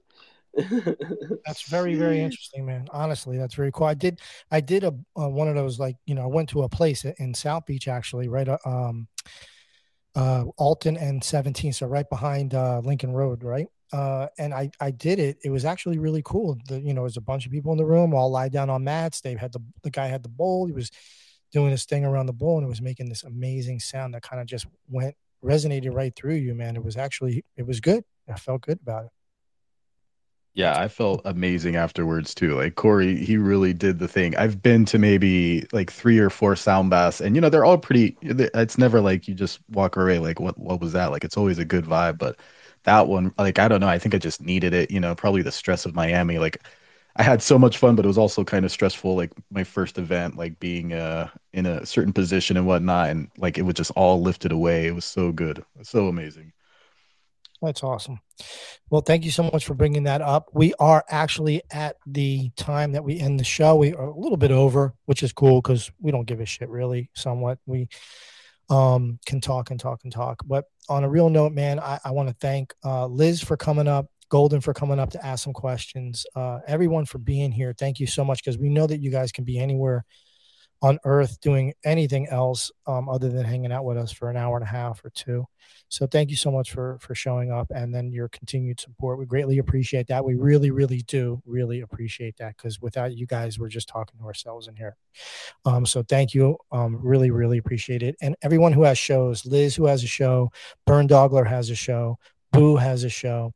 That's 0.55 1.63
very, 1.67 1.95
very 1.95 2.21
interesting, 2.21 2.67
man. 2.67 2.87
Honestly, 2.91 3.39
that's 3.39 3.55
very 3.55 3.71
cool. 3.71 3.87
I 3.87 3.95
did, 3.95 4.21
I 4.51 4.61
did 4.61 4.83
a 4.83 4.93
uh, 5.19 5.27
one 5.27 5.47
of 5.47 5.55
those 5.55 5.79
like 5.79 5.95
you 6.05 6.13
know 6.13 6.21
I 6.21 6.27
went 6.27 6.49
to 6.49 6.61
a 6.61 6.69
place 6.69 7.05
in 7.05 7.33
South 7.33 7.65
Beach 7.65 7.87
actually, 7.87 8.27
right, 8.27 8.47
uh, 8.47 8.59
um, 8.63 9.07
uh, 10.15 10.45
Alton 10.57 10.97
and 10.97 11.23
17, 11.23 11.73
so 11.73 11.87
right 11.87 12.09
behind 12.09 12.53
uh, 12.53 12.81
Lincoln 12.83 13.13
Road, 13.13 13.43
right. 13.43 13.67
Uh, 13.91 14.27
and 14.37 14.53
I, 14.53 14.71
I 14.79 14.91
did 14.91 15.19
it. 15.19 15.37
It 15.43 15.51
was 15.51 15.65
actually 15.65 15.99
really 15.99 16.21
cool. 16.25 16.57
The, 16.67 16.79
you 16.81 16.93
know, 16.93 17.01
there's 17.01 17.17
a 17.17 17.21
bunch 17.21 17.45
of 17.45 17.51
people 17.51 17.71
in 17.71 17.77
the 17.77 17.85
room, 17.85 18.13
all 18.13 18.31
lie 18.31 18.49
down 18.49 18.69
on 18.69 18.83
mats. 18.83 19.21
They 19.21 19.35
had 19.35 19.51
the 19.51 19.59
the 19.83 19.91
guy 19.91 20.07
had 20.07 20.23
the 20.23 20.29
bowl. 20.29 20.65
He 20.65 20.71
was 20.71 20.89
doing 21.51 21.69
his 21.69 21.85
thing 21.85 22.03
around 22.03 22.25
the 22.25 22.33
bowl, 22.33 22.57
and 22.57 22.65
it 22.65 22.69
was 22.69 22.81
making 22.81 23.09
this 23.09 23.23
amazing 23.23 23.79
sound 23.79 24.15
that 24.15 24.23
kind 24.23 24.41
of 24.41 24.47
just 24.47 24.65
went 24.89 25.15
resonated 25.43 25.93
right 25.93 26.15
through 26.15 26.35
you, 26.35 26.55
man. 26.55 26.75
It 26.75 26.83
was 26.83 26.97
actually 26.97 27.45
it 27.55 27.67
was 27.67 27.79
good. 27.79 28.03
I 28.27 28.35
felt 28.35 28.61
good 28.61 28.79
about 28.81 29.05
it. 29.05 29.11
Yeah, 30.55 30.79
I 30.79 30.87
felt 30.87 31.21
amazing 31.25 31.75
afterwards 31.75 32.35
too. 32.35 32.55
Like 32.55 32.75
Cory, 32.75 33.15
he 33.25 33.37
really 33.37 33.73
did 33.73 33.97
the 33.97 34.07
thing. 34.07 34.35
I've 34.37 34.61
been 34.61 34.85
to 34.85 34.99
maybe 34.99 35.65
like 35.71 35.91
three 35.91 36.19
or 36.19 36.29
four 36.29 36.55
sound 36.55 36.91
baths, 36.91 37.21
and 37.21 37.35
you 37.35 37.41
know 37.41 37.49
they're 37.49 37.65
all 37.65 37.77
pretty. 37.79 38.15
It's 38.21 38.77
never 38.77 39.01
like 39.01 39.27
you 39.27 39.33
just 39.33 39.59
walk 39.71 39.95
away 39.97 40.19
like 40.19 40.39
what 40.39 40.57
what 40.59 40.79
was 40.79 40.93
that? 40.93 41.07
Like 41.11 41.23
it's 41.23 41.37
always 41.37 41.57
a 41.57 41.65
good 41.65 41.85
vibe, 41.85 42.19
but 42.19 42.39
that 42.83 43.07
one, 43.07 43.33
like 43.39 43.57
I 43.57 43.67
don't 43.67 43.79
know. 43.81 43.87
I 43.87 43.97
think 43.97 44.13
I 44.13 44.19
just 44.19 44.41
needed 44.41 44.73
it. 44.75 44.91
You 44.91 44.99
know, 44.99 45.15
probably 45.15 45.41
the 45.41 45.51
stress 45.51 45.85
of 45.87 45.95
Miami. 45.95 46.37
Like 46.37 46.61
I 47.15 47.23
had 47.23 47.41
so 47.41 47.57
much 47.57 47.77
fun, 47.79 47.95
but 47.95 48.05
it 48.05 48.07
was 48.07 48.17
also 48.19 48.43
kind 48.43 48.63
of 48.63 48.71
stressful. 48.71 49.15
Like 49.15 49.31
my 49.49 49.63
first 49.63 49.97
event, 49.97 50.37
like 50.37 50.59
being 50.59 50.93
uh 50.93 51.29
in 51.53 51.65
a 51.65 51.83
certain 51.85 52.13
position 52.13 52.57
and 52.57 52.67
whatnot, 52.67 53.09
and 53.09 53.27
like 53.37 53.57
it 53.57 53.63
was 53.63 53.73
just 53.75 53.91
all 53.95 54.21
lifted 54.21 54.51
away. 54.51 54.85
It 54.87 54.93
was 54.95 55.05
so 55.05 55.31
good, 55.31 55.65
so 55.81 56.07
amazing. 56.09 56.53
That's 57.63 57.81
awesome. 57.81 58.19
Well, 58.89 59.01
thank 59.01 59.23
you 59.23 59.31
so 59.31 59.43
much 59.43 59.65
for 59.65 59.73
bringing 59.73 60.03
that 60.03 60.21
up. 60.21 60.49
We 60.53 60.73
are 60.79 61.03
actually 61.09 61.61
at 61.71 61.95
the 62.05 62.49
time 62.57 62.91
that 62.91 63.05
we 63.05 63.19
end 63.19 63.39
the 63.39 63.45
show. 63.45 63.77
We 63.77 63.93
are 63.93 64.03
a 64.03 64.19
little 64.19 64.37
bit 64.37 64.51
over, 64.51 64.93
which 65.05 65.23
is 65.23 65.31
cool 65.31 65.61
because 65.61 65.89
we 66.01 66.11
don't 66.11 66.25
give 66.25 66.41
a 66.41 66.45
shit 66.45 66.67
really. 66.67 67.09
Somewhat, 67.13 67.59
we 67.65 67.87
um, 68.69 69.17
can 69.25 69.39
talk 69.39 69.71
and 69.71 69.79
talk 69.79 70.01
and 70.03 70.11
talk. 70.11 70.43
But 70.45 70.65
on 70.89 71.05
a 71.05 71.09
real 71.09 71.29
note, 71.29 71.53
man, 71.53 71.79
I, 71.79 71.99
I 72.03 72.11
want 72.11 72.27
to 72.27 72.35
thank 72.41 72.73
uh, 72.83 73.07
Liz 73.07 73.41
for 73.41 73.55
coming 73.55 73.87
up, 73.87 74.07
Golden 74.27 74.59
for 74.59 74.73
coming 74.73 74.99
up 74.99 75.11
to 75.11 75.25
ask 75.25 75.45
some 75.45 75.53
questions, 75.53 76.25
uh, 76.35 76.59
everyone 76.67 77.05
for 77.05 77.17
being 77.17 77.51
here. 77.51 77.73
Thank 77.77 78.01
you 78.01 78.07
so 78.07 78.25
much 78.25 78.43
because 78.43 78.57
we 78.57 78.67
know 78.67 78.87
that 78.87 78.99
you 78.99 79.09
guys 79.09 79.31
can 79.31 79.45
be 79.45 79.57
anywhere 79.57 80.03
on 80.83 80.99
earth 81.05 81.39
doing 81.39 81.73
anything 81.85 82.27
else 82.27 82.69
um, 82.87 83.07
other 83.07 83.29
than 83.29 83.45
hanging 83.45 83.71
out 83.71 83.85
with 83.85 83.97
us 83.97 84.11
for 84.11 84.29
an 84.29 84.35
hour 84.35 84.57
and 84.57 84.65
a 84.65 84.69
half 84.69 85.03
or 85.03 85.09
two. 85.11 85.47
So 85.87 86.05
thank 86.05 86.29
you 86.29 86.35
so 86.35 86.51
much 86.51 86.71
for 86.73 86.97
for 86.99 87.15
showing 87.15 87.51
up 87.51 87.71
and 87.73 87.95
then 87.95 88.11
your 88.11 88.27
continued 88.27 88.81
support. 88.81 89.17
We 89.17 89.25
greatly 89.25 89.59
appreciate 89.59 90.07
that. 90.07 90.25
We 90.25 90.35
really, 90.35 90.71
really 90.71 91.01
do 91.07 91.41
really 91.45 91.81
appreciate 91.81 92.35
that 92.37 92.57
because 92.57 92.81
without 92.81 93.15
you 93.15 93.25
guys, 93.25 93.57
we're 93.57 93.69
just 93.69 93.87
talking 93.87 94.19
to 94.19 94.25
ourselves 94.25 94.67
in 94.67 94.75
here. 94.75 94.97
Um, 95.63 95.85
so 95.85 96.03
thank 96.03 96.33
you. 96.33 96.57
Um, 96.71 96.99
really, 97.01 97.31
really 97.31 97.59
appreciate 97.59 98.03
it. 98.03 98.17
And 98.21 98.35
everyone 98.41 98.73
who 98.73 98.83
has 98.83 98.97
shows, 98.97 99.45
Liz 99.45 99.75
who 99.75 99.85
has 99.85 100.03
a 100.03 100.07
show, 100.07 100.51
Burn 100.85 101.07
Dogler 101.07 101.47
has 101.47 101.69
a 101.69 101.75
show, 101.75 102.19
Boo 102.51 102.75
has 102.75 103.05
a 103.05 103.09
show. 103.09 103.53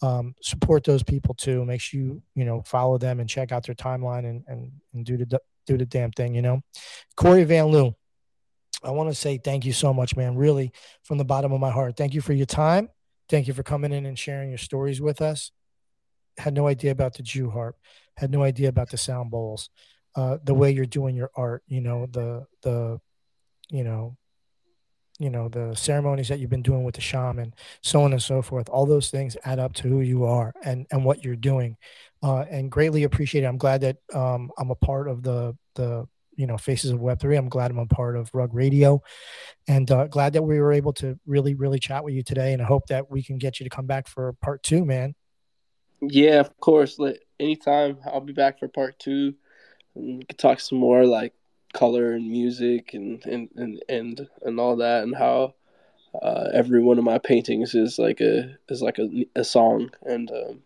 Um, 0.00 0.34
support 0.40 0.84
those 0.84 1.02
people 1.02 1.34
too. 1.34 1.64
Make 1.66 1.82
sure 1.82 2.00
you 2.00 2.22
you 2.34 2.46
know 2.46 2.62
follow 2.62 2.96
them 2.96 3.20
and 3.20 3.28
check 3.28 3.52
out 3.52 3.66
their 3.66 3.74
timeline 3.74 4.24
and 4.24 4.44
and, 4.48 4.72
and 4.94 5.04
do 5.04 5.18
the 5.18 5.38
do 5.66 5.76
the 5.76 5.86
damn 5.86 6.10
thing. 6.12 6.34
You 6.34 6.42
know, 6.42 6.62
Cory 7.16 7.44
Van 7.44 7.66
Lew. 7.66 7.94
I 8.82 8.90
want 8.90 9.08
to 9.08 9.14
say 9.14 9.38
thank 9.38 9.64
you 9.64 9.72
so 9.72 9.94
much, 9.94 10.14
man. 10.16 10.36
Really, 10.36 10.72
from 11.02 11.18
the 11.18 11.24
bottom 11.24 11.52
of 11.52 11.60
my 11.60 11.70
heart. 11.70 11.96
Thank 11.96 12.14
you 12.14 12.20
for 12.20 12.32
your 12.32 12.46
time. 12.46 12.90
Thank 13.28 13.48
you 13.48 13.54
for 13.54 13.62
coming 13.62 13.92
in 13.92 14.04
and 14.04 14.18
sharing 14.18 14.50
your 14.50 14.58
stories 14.58 15.00
with 15.00 15.22
us. 15.22 15.50
Had 16.36 16.54
no 16.54 16.66
idea 16.66 16.90
about 16.90 17.14
the 17.14 17.22
Jew 17.22 17.50
harp. 17.50 17.76
Had 18.16 18.30
no 18.30 18.42
idea 18.42 18.68
about 18.68 18.90
the 18.90 18.98
sound 18.98 19.30
bowls. 19.30 19.70
Uh, 20.14 20.38
the 20.44 20.54
way 20.54 20.70
you're 20.70 20.86
doing 20.86 21.16
your 21.16 21.30
art, 21.34 21.62
you 21.66 21.80
know, 21.80 22.06
the 22.06 22.46
the, 22.62 23.00
you 23.70 23.82
know, 23.82 24.16
you 25.18 25.30
know 25.30 25.48
the 25.48 25.74
ceremonies 25.74 26.28
that 26.28 26.40
you've 26.40 26.50
been 26.50 26.62
doing 26.62 26.82
with 26.82 26.94
the 26.94 27.00
shaman 27.00 27.54
so 27.82 28.02
on 28.02 28.12
and 28.12 28.22
so 28.22 28.42
forth 28.42 28.68
all 28.68 28.84
those 28.84 29.10
things 29.10 29.36
add 29.44 29.58
up 29.58 29.72
to 29.72 29.88
who 29.88 30.00
you 30.00 30.24
are 30.24 30.52
and 30.64 30.86
and 30.90 31.04
what 31.04 31.24
you're 31.24 31.36
doing 31.36 31.76
uh, 32.22 32.44
and 32.50 32.70
greatly 32.70 33.02
appreciate 33.02 33.44
it. 33.44 33.46
I'm 33.46 33.58
glad 33.58 33.82
that 33.82 33.98
um, 34.12 34.50
i'm 34.58 34.70
a 34.70 34.74
part 34.74 35.08
of 35.08 35.22
the 35.22 35.56
the 35.74 36.06
you 36.36 36.46
know 36.48 36.58
faces 36.58 36.90
of 36.90 36.98
web3 36.98 37.38
i'm 37.38 37.48
glad 37.48 37.70
i'm 37.70 37.78
a 37.78 37.86
part 37.86 38.16
of 38.16 38.30
rug 38.34 38.52
radio. 38.54 39.00
And 39.68 39.90
uh, 39.90 40.08
glad 40.08 40.32
that 40.32 40.42
we 40.42 40.60
were 40.60 40.72
able 40.72 40.92
to 40.94 41.18
really 41.26 41.54
really 41.54 41.78
chat 41.78 42.02
with 42.02 42.14
you 42.14 42.22
today 42.22 42.52
and 42.52 42.60
i 42.60 42.64
hope 42.64 42.86
that 42.88 43.10
we 43.10 43.22
can 43.22 43.38
get 43.38 43.60
you 43.60 43.64
to 43.64 43.70
come 43.70 43.86
back 43.86 44.08
for 44.08 44.32
part 44.34 44.62
two 44.62 44.84
man. 44.84 45.14
Yeah, 46.00 46.40
of 46.40 46.58
course. 46.60 46.98
Anytime, 47.40 47.98
I'll 48.04 48.20
be 48.20 48.32
back 48.32 48.58
for 48.58 48.68
part 48.68 48.98
two. 48.98 49.34
We 49.94 50.24
could 50.24 50.38
talk 50.38 50.60
some 50.60 50.78
more 50.78 51.06
like 51.06 51.32
color 51.74 52.12
and 52.12 52.30
music 52.30 52.94
and 52.94 53.24
and 53.26 53.50
and 53.56 53.82
and, 53.90 54.28
and 54.42 54.58
all 54.58 54.76
that, 54.76 55.02
and 55.02 55.14
how 55.14 55.54
uh, 56.22 56.48
every 56.54 56.82
one 56.82 56.98
of 56.98 57.04
my 57.04 57.18
paintings 57.18 57.74
is 57.74 57.98
like 57.98 58.20
a 58.20 58.56
is 58.70 58.80
like 58.80 58.98
a, 58.98 59.26
a 59.36 59.44
song, 59.44 59.90
and 60.02 60.30
um, 60.30 60.62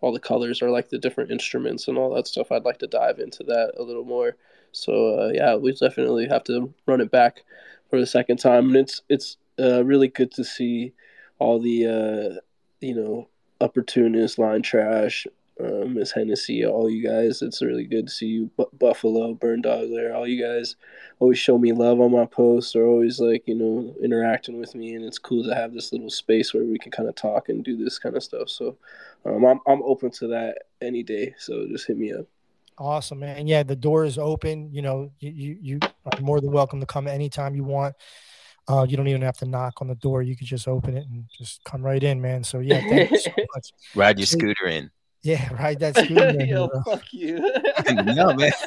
all 0.00 0.12
the 0.12 0.20
colors 0.20 0.62
are 0.62 0.70
like 0.70 0.88
the 0.88 0.98
different 0.98 1.30
instruments 1.30 1.88
and 1.88 1.98
all 1.98 2.14
that 2.14 2.26
stuff. 2.26 2.50
I'd 2.50 2.64
like 2.64 2.78
to 2.78 2.86
dive 2.86 3.18
into 3.18 3.42
that 3.44 3.74
a 3.78 3.82
little 3.82 4.04
more. 4.04 4.36
So 4.72 5.20
uh, 5.20 5.32
yeah, 5.34 5.56
we 5.56 5.72
definitely 5.72 6.28
have 6.28 6.44
to 6.44 6.72
run 6.86 7.00
it 7.00 7.10
back 7.10 7.42
for 7.90 8.00
the 8.00 8.06
second 8.06 8.38
time, 8.38 8.68
and 8.68 8.76
it's 8.76 9.02
it's 9.08 9.36
uh, 9.58 9.84
really 9.84 10.08
good 10.08 10.30
to 10.32 10.44
see 10.44 10.92
all 11.38 11.58
the 11.60 11.86
uh, 11.86 12.40
you 12.80 12.94
know 12.94 13.28
opportunist 13.60 14.38
line 14.38 14.62
trash 14.62 15.26
um, 15.64 15.94
Miss 15.94 16.12
Hennessy, 16.12 16.66
all 16.66 16.90
you 16.90 17.06
guys. 17.06 17.42
It's 17.42 17.62
really 17.62 17.84
good 17.84 18.06
to 18.06 18.12
see 18.12 18.26
you, 18.26 18.50
Bu- 18.56 18.66
Buffalo, 18.78 19.34
Burn 19.34 19.62
Dog 19.62 19.90
there. 19.90 20.14
All 20.14 20.26
you 20.26 20.44
guys 20.44 20.76
always 21.20 21.38
show 21.38 21.58
me 21.58 21.72
love 21.72 22.00
on 22.00 22.12
my 22.12 22.26
posts, 22.26 22.74
or 22.74 22.84
always 22.84 23.20
like 23.20 23.46
you 23.46 23.54
know 23.54 23.94
interacting 24.02 24.58
with 24.58 24.74
me, 24.74 24.94
and 24.94 25.04
it's 25.04 25.18
cool 25.18 25.44
to 25.44 25.54
have 25.54 25.72
this 25.72 25.92
little 25.92 26.10
space 26.10 26.52
where 26.52 26.64
we 26.64 26.78
can 26.78 26.90
kind 26.90 27.08
of 27.08 27.14
talk 27.14 27.48
and 27.48 27.64
do 27.64 27.76
this 27.76 27.98
kind 27.98 28.16
of 28.16 28.22
stuff. 28.22 28.48
So 28.48 28.76
um, 29.24 29.44
I'm 29.44 29.60
I'm 29.66 29.82
open 29.82 30.10
to 30.12 30.28
that 30.28 30.58
any 30.80 31.02
day. 31.02 31.34
So 31.38 31.66
just 31.68 31.86
hit 31.86 31.96
me 31.96 32.12
up. 32.12 32.26
Awesome, 32.78 33.20
man. 33.20 33.46
Yeah, 33.46 33.62
the 33.62 33.76
door 33.76 34.04
is 34.04 34.18
open. 34.18 34.72
You 34.72 34.82
know, 34.82 35.12
you 35.20 35.30
you, 35.30 35.58
you 35.60 35.78
are 36.06 36.20
more 36.20 36.40
than 36.40 36.50
welcome 36.50 36.80
to 36.80 36.86
come 36.86 37.06
anytime 37.06 37.54
you 37.54 37.64
want. 37.64 37.94
Uh, 38.68 38.86
you 38.88 38.96
don't 38.96 39.08
even 39.08 39.22
have 39.22 39.36
to 39.38 39.44
knock 39.44 39.74
on 39.80 39.88
the 39.88 39.94
door. 39.96 40.22
You 40.22 40.36
could 40.36 40.46
just 40.46 40.68
open 40.68 40.96
it 40.96 41.04
and 41.08 41.24
just 41.36 41.62
come 41.64 41.82
right 41.82 42.02
in, 42.02 42.20
man. 42.20 42.44
So 42.44 42.60
yeah, 42.60 42.80
thank 42.88 43.10
you 43.10 43.18
so 43.18 43.30
much. 43.54 43.72
Ride 43.94 44.18
your 44.18 44.26
scooter 44.26 44.66
in. 44.68 44.90
Yeah, 45.24 45.52
right. 45.54 45.78
That's 45.78 46.00
good. 46.08 46.36
man, 46.36 46.48
Yo, 46.48 46.66
bro. 46.68 46.82
fuck 46.82 47.04
you. 47.12 47.38
no, 47.92 48.34
man. 48.34 48.52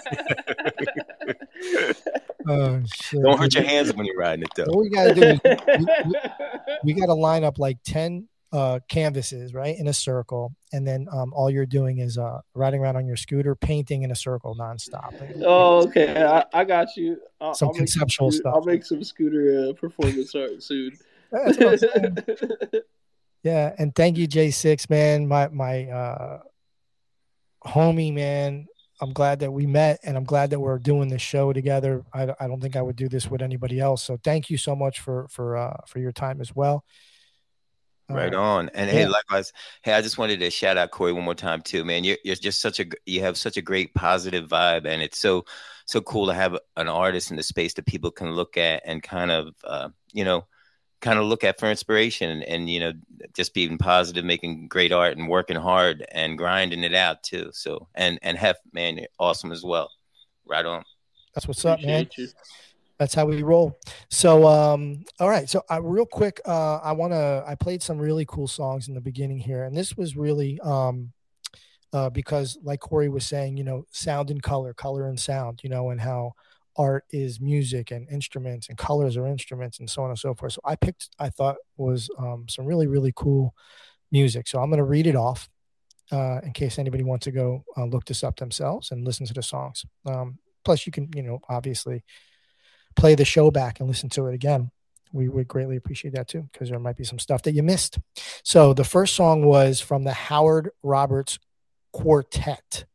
Oh, 2.48 2.80
shit. 2.94 3.23
Don't 3.23 3.40
hurt 3.40 3.56
your 3.56 3.64
hands 3.64 3.91
when 3.95 4.06
you're 4.06 4.18
riding 4.19 4.44
it, 4.44 4.49
though. 4.56 4.65
What 4.68 4.77
we 4.82 4.90
gotta 4.91 5.15
do 5.15 5.22
is 5.23 5.40
we, 5.44 5.56
we, 6.06 6.14
we 6.84 6.94
gotta 6.94 7.15
line 7.15 7.44
up 7.44 7.57
like 7.57 7.80
ten 7.84 8.27
uh 8.53 8.80
canvases, 8.88 9.52
right, 9.56 9.76
in 9.76 9.88
a 9.88 9.94
circle, 9.94 10.53
and 10.72 10.86
then 10.88 11.07
um 11.11 11.34
all 11.34 11.49
you're 11.49 11.65
doing 11.65 11.98
is 11.98 12.19
uh 12.19 12.41
riding 12.53 12.82
around 12.82 12.98
on 12.98 13.07
your 13.07 13.15
scooter, 13.18 13.56
painting 13.56 14.03
in 14.03 14.11
a 14.11 14.15
circle 14.15 14.56
nonstop. 14.56 15.19
Like, 15.19 15.36
Oh, 15.44 15.88
okay. 15.88 16.23
I, 16.23 16.45
I 16.53 16.64
got 16.65 16.95
you. 16.95 17.18
I'll, 17.41 17.56
Some 17.56 17.69
I'll 17.69 17.73
make 17.73 17.77
conceptual 17.80 18.30
scooter- 18.32 18.41
stuff. 18.44 18.53
I'll 18.56 18.64
make 18.64 18.86
some 18.86 19.03
scooter 19.03 19.69
uh, 19.69 19.73
performance 19.73 20.36
art 20.36 20.61
soon. 20.61 20.91
Yeah, 23.46 23.76
and 23.78 23.94
thank 23.94 24.18
you, 24.18 24.28
J6, 24.28 24.90
man, 24.90 25.28
my 25.28 25.48
my 25.50 25.86
uh 25.86 26.40
homie, 27.64 28.12
man. 28.12 28.66
I'm 29.00 29.14
glad 29.14 29.42
that 29.42 29.52
we 29.52 29.68
met, 29.68 30.00
and 30.04 30.18
I'm 30.18 30.24
glad 30.24 30.50
that 30.50 30.60
we're 30.60 30.80
doing 30.80 31.10
this 31.10 31.22
show 31.22 31.54
together. 31.54 32.04
I, 32.12 32.34
I 32.40 32.48
don't 32.48 32.60
think 32.60 32.76
I 32.76 32.82
would 32.82 32.96
do 32.96 33.08
this 33.08 33.30
with 33.30 33.44
anybody 33.44 33.80
else. 33.80 34.02
So 34.02 34.18
thank 34.24 34.50
you 34.50 34.58
so 34.58 34.76
much 34.76 35.00
for 35.00 35.28
for 35.30 35.58
uh, 35.58 35.78
for 35.86 36.00
your 36.00 36.12
time 36.12 36.42
as 36.42 36.56
well. 36.56 36.86
Right 38.10 38.34
Uh, 38.34 38.42
on. 38.42 38.70
And 38.70 38.90
hey, 38.90 39.06
likewise. 39.06 39.54
Hey, 39.84 39.94
I 39.94 40.02
just 40.02 40.18
wanted 40.18 40.40
to 40.40 40.50
shout 40.50 40.78
out 40.78 40.90
Cory 40.90 41.14
one 41.14 41.24
more 41.24 41.36
time 41.36 41.62
too, 41.62 41.86
man. 41.86 42.04
You're 42.04 42.18
you're 42.24 42.36
just 42.36 42.62
such 42.62 42.80
a 42.80 42.88
you 43.06 43.22
have 43.22 43.38
such 43.38 43.58
a 43.58 43.62
great 43.62 43.94
positive 43.94 44.50
vibe, 44.50 44.88
and 44.88 45.04
it's 45.04 45.20
so 45.20 45.46
so 45.86 46.02
cool 46.02 46.26
to 46.26 46.34
have 46.34 46.58
an 46.78 46.88
artist 46.88 47.30
in 47.30 47.38
the 47.38 47.44
space 47.44 47.76
that 47.76 47.86
people 47.86 48.10
can 48.10 48.32
look 48.32 48.58
at 48.58 48.82
and 48.86 49.04
kind 49.04 49.30
of 49.30 49.54
uh, 49.64 49.90
you 50.14 50.26
know 50.26 50.48
kind 51.06 51.19
of 51.19 51.26
look 51.26 51.44
at 51.44 51.60
for 51.60 51.69
inspiration 51.69 52.32
and, 52.32 52.44
and 52.44 52.69
you 52.69 52.80
know 52.80 52.94
just 53.34 53.53
being 53.53 53.77
positive, 53.77 54.26
making 54.26 54.68
great 54.68 54.91
art 54.91 55.15
and 55.18 55.30
working 55.30 55.56
hard 55.56 56.03
and 56.11 56.38
grinding 56.38 56.84
it 56.84 56.95
out 56.95 57.22
too. 57.22 57.52
So 57.53 57.88
and 57.94 58.18
and 58.23 58.38
Hef, 58.38 58.57
man, 58.73 58.98
you're 58.98 59.07
awesome 59.19 59.52
as 59.52 59.64
well. 59.64 59.90
Right 60.45 60.65
on. 60.65 60.84
That's 61.34 61.48
what's 61.48 61.64
up, 61.64 61.82
man. 61.82 62.10
You. 62.18 62.27
That's 62.98 63.14
how 63.14 63.26
we 63.26 63.44
roll. 63.44 63.77
So, 64.10 64.48
um, 64.48 65.03
all 65.19 65.30
right. 65.30 65.49
So, 65.49 65.61
uh, 65.69 65.82
real 65.82 66.06
quick, 66.06 66.40
uh, 66.45 66.77
I 66.77 66.94
want 66.94 67.11
to. 67.11 67.44
I 67.45 67.56
played 67.56 67.84
some 67.84 67.99
really 67.99 68.26
cool 68.26 68.48
songs 68.48 68.88
in 68.88 68.94
the 68.94 69.02
beginning 69.02 69.38
here, 69.38 69.65
and 69.65 69.76
this 69.76 69.98
was 69.98 70.15
really 70.15 70.60
um, 70.61 71.11
uh, 71.91 72.10
because, 72.10 72.57
like 72.64 72.80
Cory 72.80 73.10
was 73.10 73.26
saying, 73.26 73.57
you 73.57 73.65
know, 73.65 73.86
sound 73.91 74.32
and 74.32 74.41
color, 74.41 74.73
color 74.73 75.10
and 75.10 75.19
sound, 75.19 75.60
you 75.61 75.69
know, 75.69 75.90
and 75.90 75.99
how 75.99 76.34
art 76.77 77.06
is 77.11 77.39
music 77.39 77.91
and 77.91 78.07
instruments 78.10 78.69
and 78.69 78.77
colors 78.77 79.18
are 79.18 79.27
instruments 79.27 79.80
and 79.80 79.89
so 79.89 80.03
on 80.03 80.10
and 80.10 80.19
so 80.19 80.34
forth. 80.34 80.53
So, 80.53 80.61
I 80.64 80.76
picked, 80.76 81.10
I 81.19 81.30
thought 81.30 81.57
was 81.77 82.10
um, 82.18 82.45
some 82.49 82.65
really, 82.65 82.88
really 82.88 83.14
cool 83.15 83.53
music. 84.11 84.47
So, 84.47 84.60
I'm 84.60 84.69
going 84.69 84.77
to 84.77 84.84
read 84.84 85.07
it 85.07 85.15
off 85.15 85.49
uh, 86.11 86.39
in 86.43 86.53
case 86.53 86.77
anybody 86.77 87.03
wants 87.03 87.23
to 87.26 87.31
go 87.31 87.64
uh, 87.77 87.85
look 87.85 88.06
this 88.06 88.23
up 88.23 88.38
themselves 88.38 88.91
and 88.91 89.06
listen 89.06 89.26
to 89.26 89.34
the 89.34 89.43
songs. 89.43 89.85
Um, 90.06 90.39
plus, 90.64 90.85
you 90.85 90.91
can, 90.91 91.10
you 91.15 91.23
know, 91.23 91.39
obviously 91.49 92.03
play 92.95 93.15
the 93.15 93.26
show 93.26 93.52
back 93.52 93.80
and 93.80 93.89
listen 93.89 94.10
to 94.10 94.27
it 94.27 94.34
again. 94.34 94.72
We 95.11 95.30
would 95.30 95.47
greatly 95.47 95.77
appreciate 95.77 96.14
that 96.15 96.27
too, 96.27 96.49
because 96.52 96.69
there 96.69 96.80
might 96.80 96.97
be 96.97 97.03
some 97.03 97.19
stuff 97.19 97.41
that 97.43 97.53
you 97.53 97.64
missed. 97.64 97.99
So 98.43 98.73
the 98.73 98.84
first 98.84 99.15
song 99.15 99.45
was 99.45 99.80
from 99.80 100.03
the 100.03 100.14
Howard 100.14 100.72
Roberts 100.84 101.39
Quartet. 101.93 102.85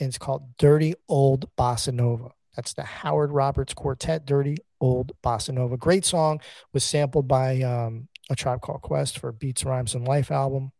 And 0.00 0.08
it's 0.08 0.18
called 0.18 0.56
Dirty 0.58 0.94
Old 1.08 1.48
Bossa 1.56 1.92
Nova. 1.92 2.32
That's 2.56 2.74
the 2.74 2.82
Howard 2.82 3.32
Roberts 3.32 3.74
Quartet, 3.74 4.26
Dirty 4.26 4.56
Old 4.80 5.12
Bossa 5.22 5.52
Nova. 5.52 5.76
Great 5.76 6.04
song, 6.04 6.40
was 6.72 6.84
sampled 6.84 7.28
by 7.28 7.62
um, 7.62 8.08
a 8.30 8.36
Tribe 8.36 8.60
Called 8.60 8.82
Quest 8.82 9.18
for 9.18 9.32
Beats, 9.32 9.64
Rhymes, 9.64 9.94
and 9.94 10.06
Life 10.06 10.30
album. 10.30 10.72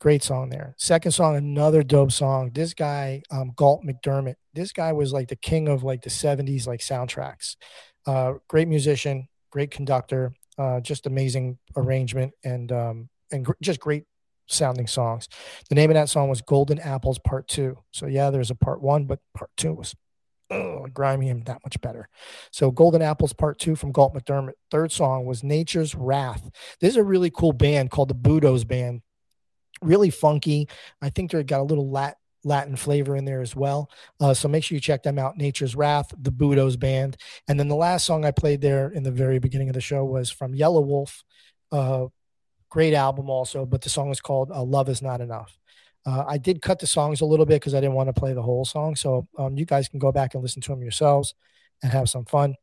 Great 0.00 0.22
song 0.22 0.50
there. 0.50 0.74
Second 0.78 1.10
song, 1.12 1.36
another 1.36 1.82
dope 1.82 2.12
song. 2.12 2.50
This 2.54 2.72
guy, 2.72 3.22
um, 3.30 3.52
Galt 3.56 3.82
MacDermot, 3.84 4.36
this 4.54 4.72
guy 4.72 4.92
was 4.92 5.12
like 5.12 5.28
the 5.28 5.36
king 5.36 5.66
of 5.66 5.82
like 5.82 6.02
the 6.02 6.10
70s 6.10 6.66
like 6.66 6.80
soundtracks. 6.80 7.56
Uh, 8.06 8.34
great 8.46 8.68
musician, 8.68 9.28
great 9.50 9.70
conductor, 9.70 10.32
uh, 10.56 10.80
just 10.80 11.06
amazing 11.06 11.58
arrangement 11.76 12.32
and 12.44 12.70
um, 12.72 13.08
and 13.32 13.44
gr- 13.44 13.52
just 13.60 13.80
great 13.80 14.04
sounding 14.46 14.86
songs. 14.86 15.28
The 15.68 15.74
name 15.74 15.90
of 15.90 15.94
that 15.94 16.08
song 16.08 16.28
was 16.28 16.42
Golden 16.42 16.78
Apples 16.78 17.18
Part 17.18 17.48
Two. 17.48 17.78
So 17.90 18.06
yeah, 18.06 18.30
there's 18.30 18.50
a 18.50 18.56
part 18.56 18.80
one, 18.80 19.06
but 19.06 19.20
part 19.34 19.50
two 19.56 19.74
was 19.74 19.94
oh, 20.50 20.86
grimy 20.92 21.28
and 21.28 21.44
that 21.46 21.60
much 21.64 21.80
better. 21.80 22.08
So 22.50 22.70
Golden 22.70 23.02
Apples 23.02 23.32
Part 23.32 23.58
Two 23.58 23.76
from 23.76 23.92
Galt 23.92 24.14
MacDermot. 24.14 24.52
Third 24.70 24.92
song 24.92 25.24
was 25.26 25.42
Nature's 25.42 25.94
Wrath. 25.94 26.48
This 26.80 26.90
is 26.90 26.96
a 26.96 27.04
really 27.04 27.30
cool 27.30 27.52
band 27.52 27.90
called 27.90 28.08
the 28.08 28.14
Budos 28.14 28.66
Band. 28.66 29.02
Really 29.82 30.10
funky. 30.10 30.68
I 31.00 31.10
think 31.10 31.30
they 31.30 31.42
got 31.42 31.60
a 31.60 31.64
little 31.64 31.90
Lat- 31.90 32.18
Latin 32.44 32.76
flavor 32.76 33.16
in 33.16 33.24
there 33.24 33.40
as 33.40 33.54
well. 33.54 33.90
Uh, 34.20 34.34
so 34.34 34.48
make 34.48 34.64
sure 34.64 34.74
you 34.74 34.80
check 34.80 35.02
them 35.02 35.18
out. 35.18 35.36
Nature's 35.36 35.76
Wrath, 35.76 36.12
the 36.18 36.32
Budos 36.32 36.78
Band. 36.78 37.16
And 37.46 37.58
then 37.58 37.68
the 37.68 37.76
last 37.76 38.06
song 38.06 38.24
I 38.24 38.30
played 38.30 38.60
there 38.60 38.88
in 38.90 39.02
the 39.02 39.10
very 39.10 39.38
beginning 39.38 39.68
of 39.68 39.74
the 39.74 39.80
show 39.80 40.04
was 40.04 40.30
from 40.30 40.54
Yellow 40.54 40.80
Wolf. 40.80 41.22
Uh, 41.70 42.06
great 42.70 42.94
album 42.94 43.30
also, 43.30 43.66
but 43.66 43.82
the 43.82 43.90
song 43.90 44.10
is 44.10 44.20
called 44.20 44.50
uh, 44.50 44.62
Love 44.62 44.88
Is 44.88 45.02
Not 45.02 45.20
Enough. 45.20 45.56
Uh, 46.06 46.24
I 46.26 46.38
did 46.38 46.62
cut 46.62 46.78
the 46.78 46.86
songs 46.86 47.20
a 47.20 47.26
little 47.26 47.46
bit 47.46 47.56
because 47.56 47.74
I 47.74 47.80
didn't 47.80 47.94
want 47.94 48.08
to 48.08 48.18
play 48.18 48.32
the 48.32 48.42
whole 48.42 48.64
song. 48.64 48.96
So 48.96 49.28
um, 49.38 49.56
you 49.56 49.64
guys 49.64 49.88
can 49.88 49.98
go 49.98 50.12
back 50.12 50.34
and 50.34 50.42
listen 50.42 50.62
to 50.62 50.70
them 50.70 50.82
yourselves 50.82 51.34
and 51.82 51.92
have 51.92 52.08
some 52.08 52.24
fun. 52.24 52.54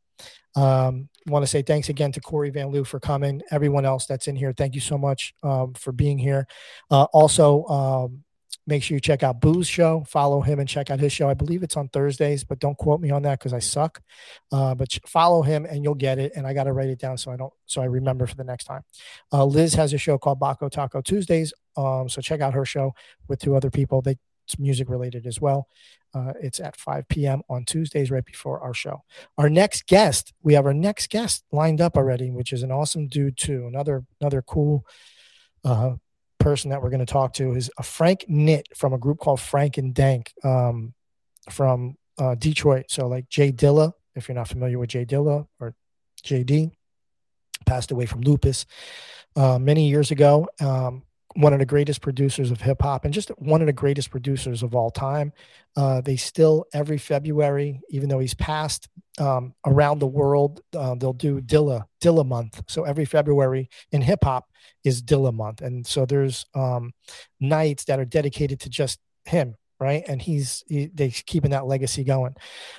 Um, 0.54 1.08
want 1.26 1.42
to 1.42 1.46
say 1.46 1.62
thanks 1.62 1.88
again 1.88 2.12
to 2.12 2.20
Cory 2.20 2.50
Van 2.50 2.68
Lew 2.68 2.84
for 2.84 2.98
coming. 2.98 3.42
Everyone 3.50 3.84
else 3.84 4.06
that's 4.06 4.26
in 4.26 4.36
here, 4.36 4.52
thank 4.52 4.74
you 4.74 4.80
so 4.80 4.96
much 4.96 5.34
um, 5.42 5.74
for 5.74 5.92
being 5.92 6.18
here. 6.18 6.46
Uh, 6.90 7.04
also, 7.12 7.64
um, 7.66 8.24
make 8.66 8.82
sure 8.82 8.96
you 8.96 9.00
check 9.00 9.22
out 9.22 9.40
Boo's 9.40 9.68
show. 9.68 10.04
Follow 10.08 10.40
him 10.40 10.58
and 10.58 10.68
check 10.68 10.90
out 10.90 11.00
his 11.00 11.12
show. 11.12 11.28
I 11.28 11.34
believe 11.34 11.62
it's 11.62 11.76
on 11.76 11.88
Thursdays, 11.88 12.44
but 12.44 12.58
don't 12.58 12.76
quote 12.76 13.00
me 13.00 13.10
on 13.10 13.22
that 13.22 13.38
because 13.38 13.52
I 13.52 13.58
suck. 13.60 14.02
Uh, 14.50 14.74
but 14.74 14.98
follow 15.06 15.42
him 15.42 15.64
and 15.64 15.84
you'll 15.84 15.94
get 15.94 16.18
it. 16.18 16.32
And 16.34 16.46
I 16.46 16.54
got 16.54 16.64
to 16.64 16.72
write 16.72 16.88
it 16.88 16.98
down 16.98 17.18
so 17.18 17.30
I 17.30 17.36
don't 17.36 17.52
so 17.66 17.80
I 17.80 17.86
remember 17.86 18.26
for 18.26 18.34
the 18.34 18.44
next 18.44 18.64
time. 18.64 18.82
Uh, 19.32 19.44
Liz 19.44 19.74
has 19.74 19.92
a 19.92 19.98
show 19.98 20.18
called 20.18 20.40
Baco 20.40 20.70
Taco 20.70 21.00
Tuesdays. 21.00 21.52
Um, 21.76 22.08
so 22.08 22.20
check 22.20 22.40
out 22.40 22.54
her 22.54 22.64
show 22.64 22.94
with 23.28 23.38
two 23.38 23.54
other 23.54 23.70
people. 23.70 24.02
They 24.02 24.16
it's 24.46 24.58
music 24.58 24.88
related 24.88 25.26
as 25.26 25.40
well. 25.40 25.68
Uh, 26.14 26.32
it's 26.40 26.60
at 26.60 26.76
5 26.76 27.08
p.m. 27.08 27.42
on 27.50 27.64
Tuesdays, 27.64 28.10
right 28.10 28.24
before 28.24 28.60
our 28.60 28.72
show. 28.72 29.02
Our 29.36 29.50
next 29.50 29.86
guest, 29.86 30.32
we 30.42 30.54
have 30.54 30.64
our 30.64 30.72
next 30.72 31.10
guest 31.10 31.44
lined 31.52 31.80
up 31.80 31.96
already, 31.96 32.30
which 32.30 32.52
is 32.52 32.62
an 32.62 32.70
awesome 32.70 33.08
dude 33.08 33.36
too. 33.36 33.66
Another 33.66 34.04
another 34.20 34.40
cool 34.40 34.86
uh, 35.64 35.96
person 36.38 36.70
that 36.70 36.82
we're 36.82 36.90
going 36.90 37.04
to 37.04 37.06
talk 37.06 37.32
to 37.34 37.54
is 37.54 37.70
a 37.78 37.82
Frank 37.82 38.26
Nitt 38.28 38.64
from 38.76 38.92
a 38.92 38.98
group 38.98 39.18
called 39.18 39.40
Frank 39.40 39.78
and 39.78 39.94
Dank 39.94 40.32
um, 40.44 40.94
from 41.50 41.96
uh, 42.18 42.34
Detroit. 42.34 42.86
So 42.88 43.06
like 43.06 43.28
Jay 43.28 43.52
Dilla, 43.52 43.92
if 44.14 44.28
you're 44.28 44.34
not 44.34 44.48
familiar 44.48 44.78
with 44.78 44.90
Jay 44.90 45.04
Dilla 45.04 45.46
or 45.60 45.74
JD, 46.24 46.70
passed 47.64 47.90
away 47.90 48.06
from 48.06 48.20
lupus 48.20 48.66
uh, 49.34 49.58
many 49.58 49.88
years 49.88 50.10
ago. 50.10 50.48
Um, 50.60 51.02
one 51.36 51.52
of 51.52 51.58
the 51.58 51.66
greatest 51.66 52.00
producers 52.00 52.50
of 52.50 52.62
hip 52.62 52.80
hop 52.80 53.04
and 53.04 53.12
just 53.12 53.28
one 53.38 53.60
of 53.60 53.66
the 53.66 53.72
greatest 53.72 54.10
producers 54.10 54.62
of 54.62 54.74
all 54.74 54.90
time. 54.90 55.32
Uh, 55.76 56.00
they 56.00 56.16
still 56.16 56.64
every 56.72 56.96
February, 56.96 57.80
even 57.90 58.08
though 58.08 58.18
he's 58.18 58.34
passed 58.34 58.88
um, 59.18 59.54
around 59.66 59.98
the 59.98 60.06
world, 60.06 60.62
uh, 60.74 60.94
they'll 60.94 61.12
do 61.12 61.40
Dilla 61.40 61.84
Dilla 62.02 62.26
month. 62.26 62.62
So 62.68 62.84
every 62.84 63.04
February 63.04 63.68
in 63.92 64.00
hip 64.00 64.20
hop 64.24 64.50
is 64.82 65.02
Dilla 65.02 65.32
month, 65.32 65.60
and 65.60 65.86
so 65.86 66.06
there's 66.06 66.46
um, 66.54 66.92
nights 67.38 67.84
that 67.84 68.00
are 68.00 68.06
dedicated 68.06 68.60
to 68.60 68.70
just 68.70 68.98
him 69.26 69.56
right? 69.78 70.04
And 70.06 70.20
he's 70.20 70.64
he, 70.68 70.86
they 70.86 71.10
keeping 71.10 71.50
that 71.50 71.66
legacy 71.66 72.04
going. 72.04 72.34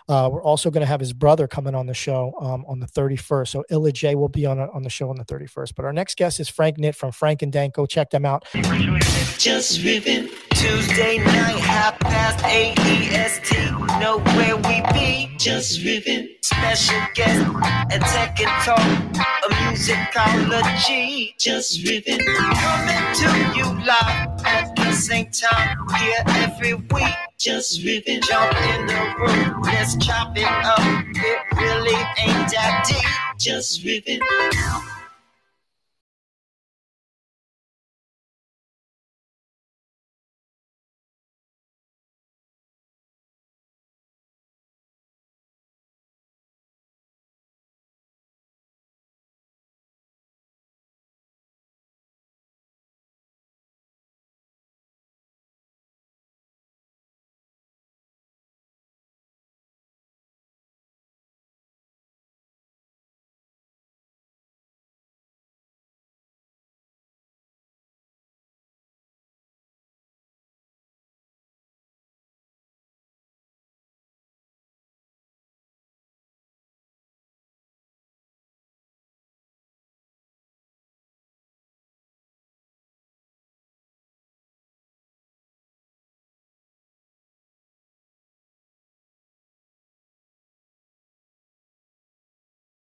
Uh, 0.08 0.30
we're 0.32 0.44
also 0.44 0.70
going 0.70 0.82
to 0.82 0.88
have 0.88 1.00
his 1.00 1.14
brother 1.14 1.48
coming 1.48 1.76
on 1.76 1.86
the 1.86 1.94
show 1.94 2.34
um, 2.40 2.66
on 2.68 2.80
the 2.80 2.88
31st. 2.88 3.48
So 3.50 3.64
Illa 3.70 3.92
J 3.92 4.16
will 4.16 4.30
be 4.30 4.46
on 4.46 4.60
on 4.60 4.84
the 4.84 4.90
show 4.90 5.10
on 5.10 5.16
the 5.16 5.26
31st. 5.26 5.76
But 5.76 5.86
our 5.86 5.94
next 5.94 6.18
guest 6.18 6.40
is 6.40 6.50
Frank 6.50 6.78
Nitt 6.78 6.96
from 6.96 7.12
Frank 7.12 7.42
and 7.42 7.52
Danko. 7.52 7.86
Check 7.86 8.10
them 8.10 8.26
out. 8.26 8.46
Just 9.38 9.80
Riffin. 9.82 10.32
Tuesday 10.50 11.20
night, 11.20 11.60
half 11.60 12.00
past 12.00 12.44
eight 12.46 12.74
EST. 12.80 13.72
Know 14.00 14.20
where 14.36 14.58
we 14.58 14.82
be. 14.92 15.32
Just 15.38 15.82
Riffin. 15.82 16.28
Special 16.42 17.00
guest 17.14 17.46
and 17.92 18.02
tech 18.04 18.40
and 18.40 18.64
talk. 18.64 18.80
A 18.80 19.50
musicology. 19.54 21.38
Just 21.38 21.86
Riffin. 21.86 22.20
Coming 22.26 23.14
to 23.16 23.58
you 23.58 23.86
live 23.86 24.77
same 24.98 25.30
time. 25.32 25.78
Here 26.00 26.24
every 26.28 26.74
week. 26.74 27.14
Just 27.38 27.82
Riffin. 27.82 28.22
Jump 28.24 28.54
in 28.74 28.88
the 28.88 29.16
room. 29.20 29.62
Let's 29.62 29.96
chop 29.98 30.36
it 30.36 30.44
up. 30.44 30.80
It 30.80 31.40
really 31.56 31.96
ain't 32.20 32.52
that 32.52 32.86
deep. 32.88 33.40
Just 33.40 33.84
Riffin. 33.86 34.20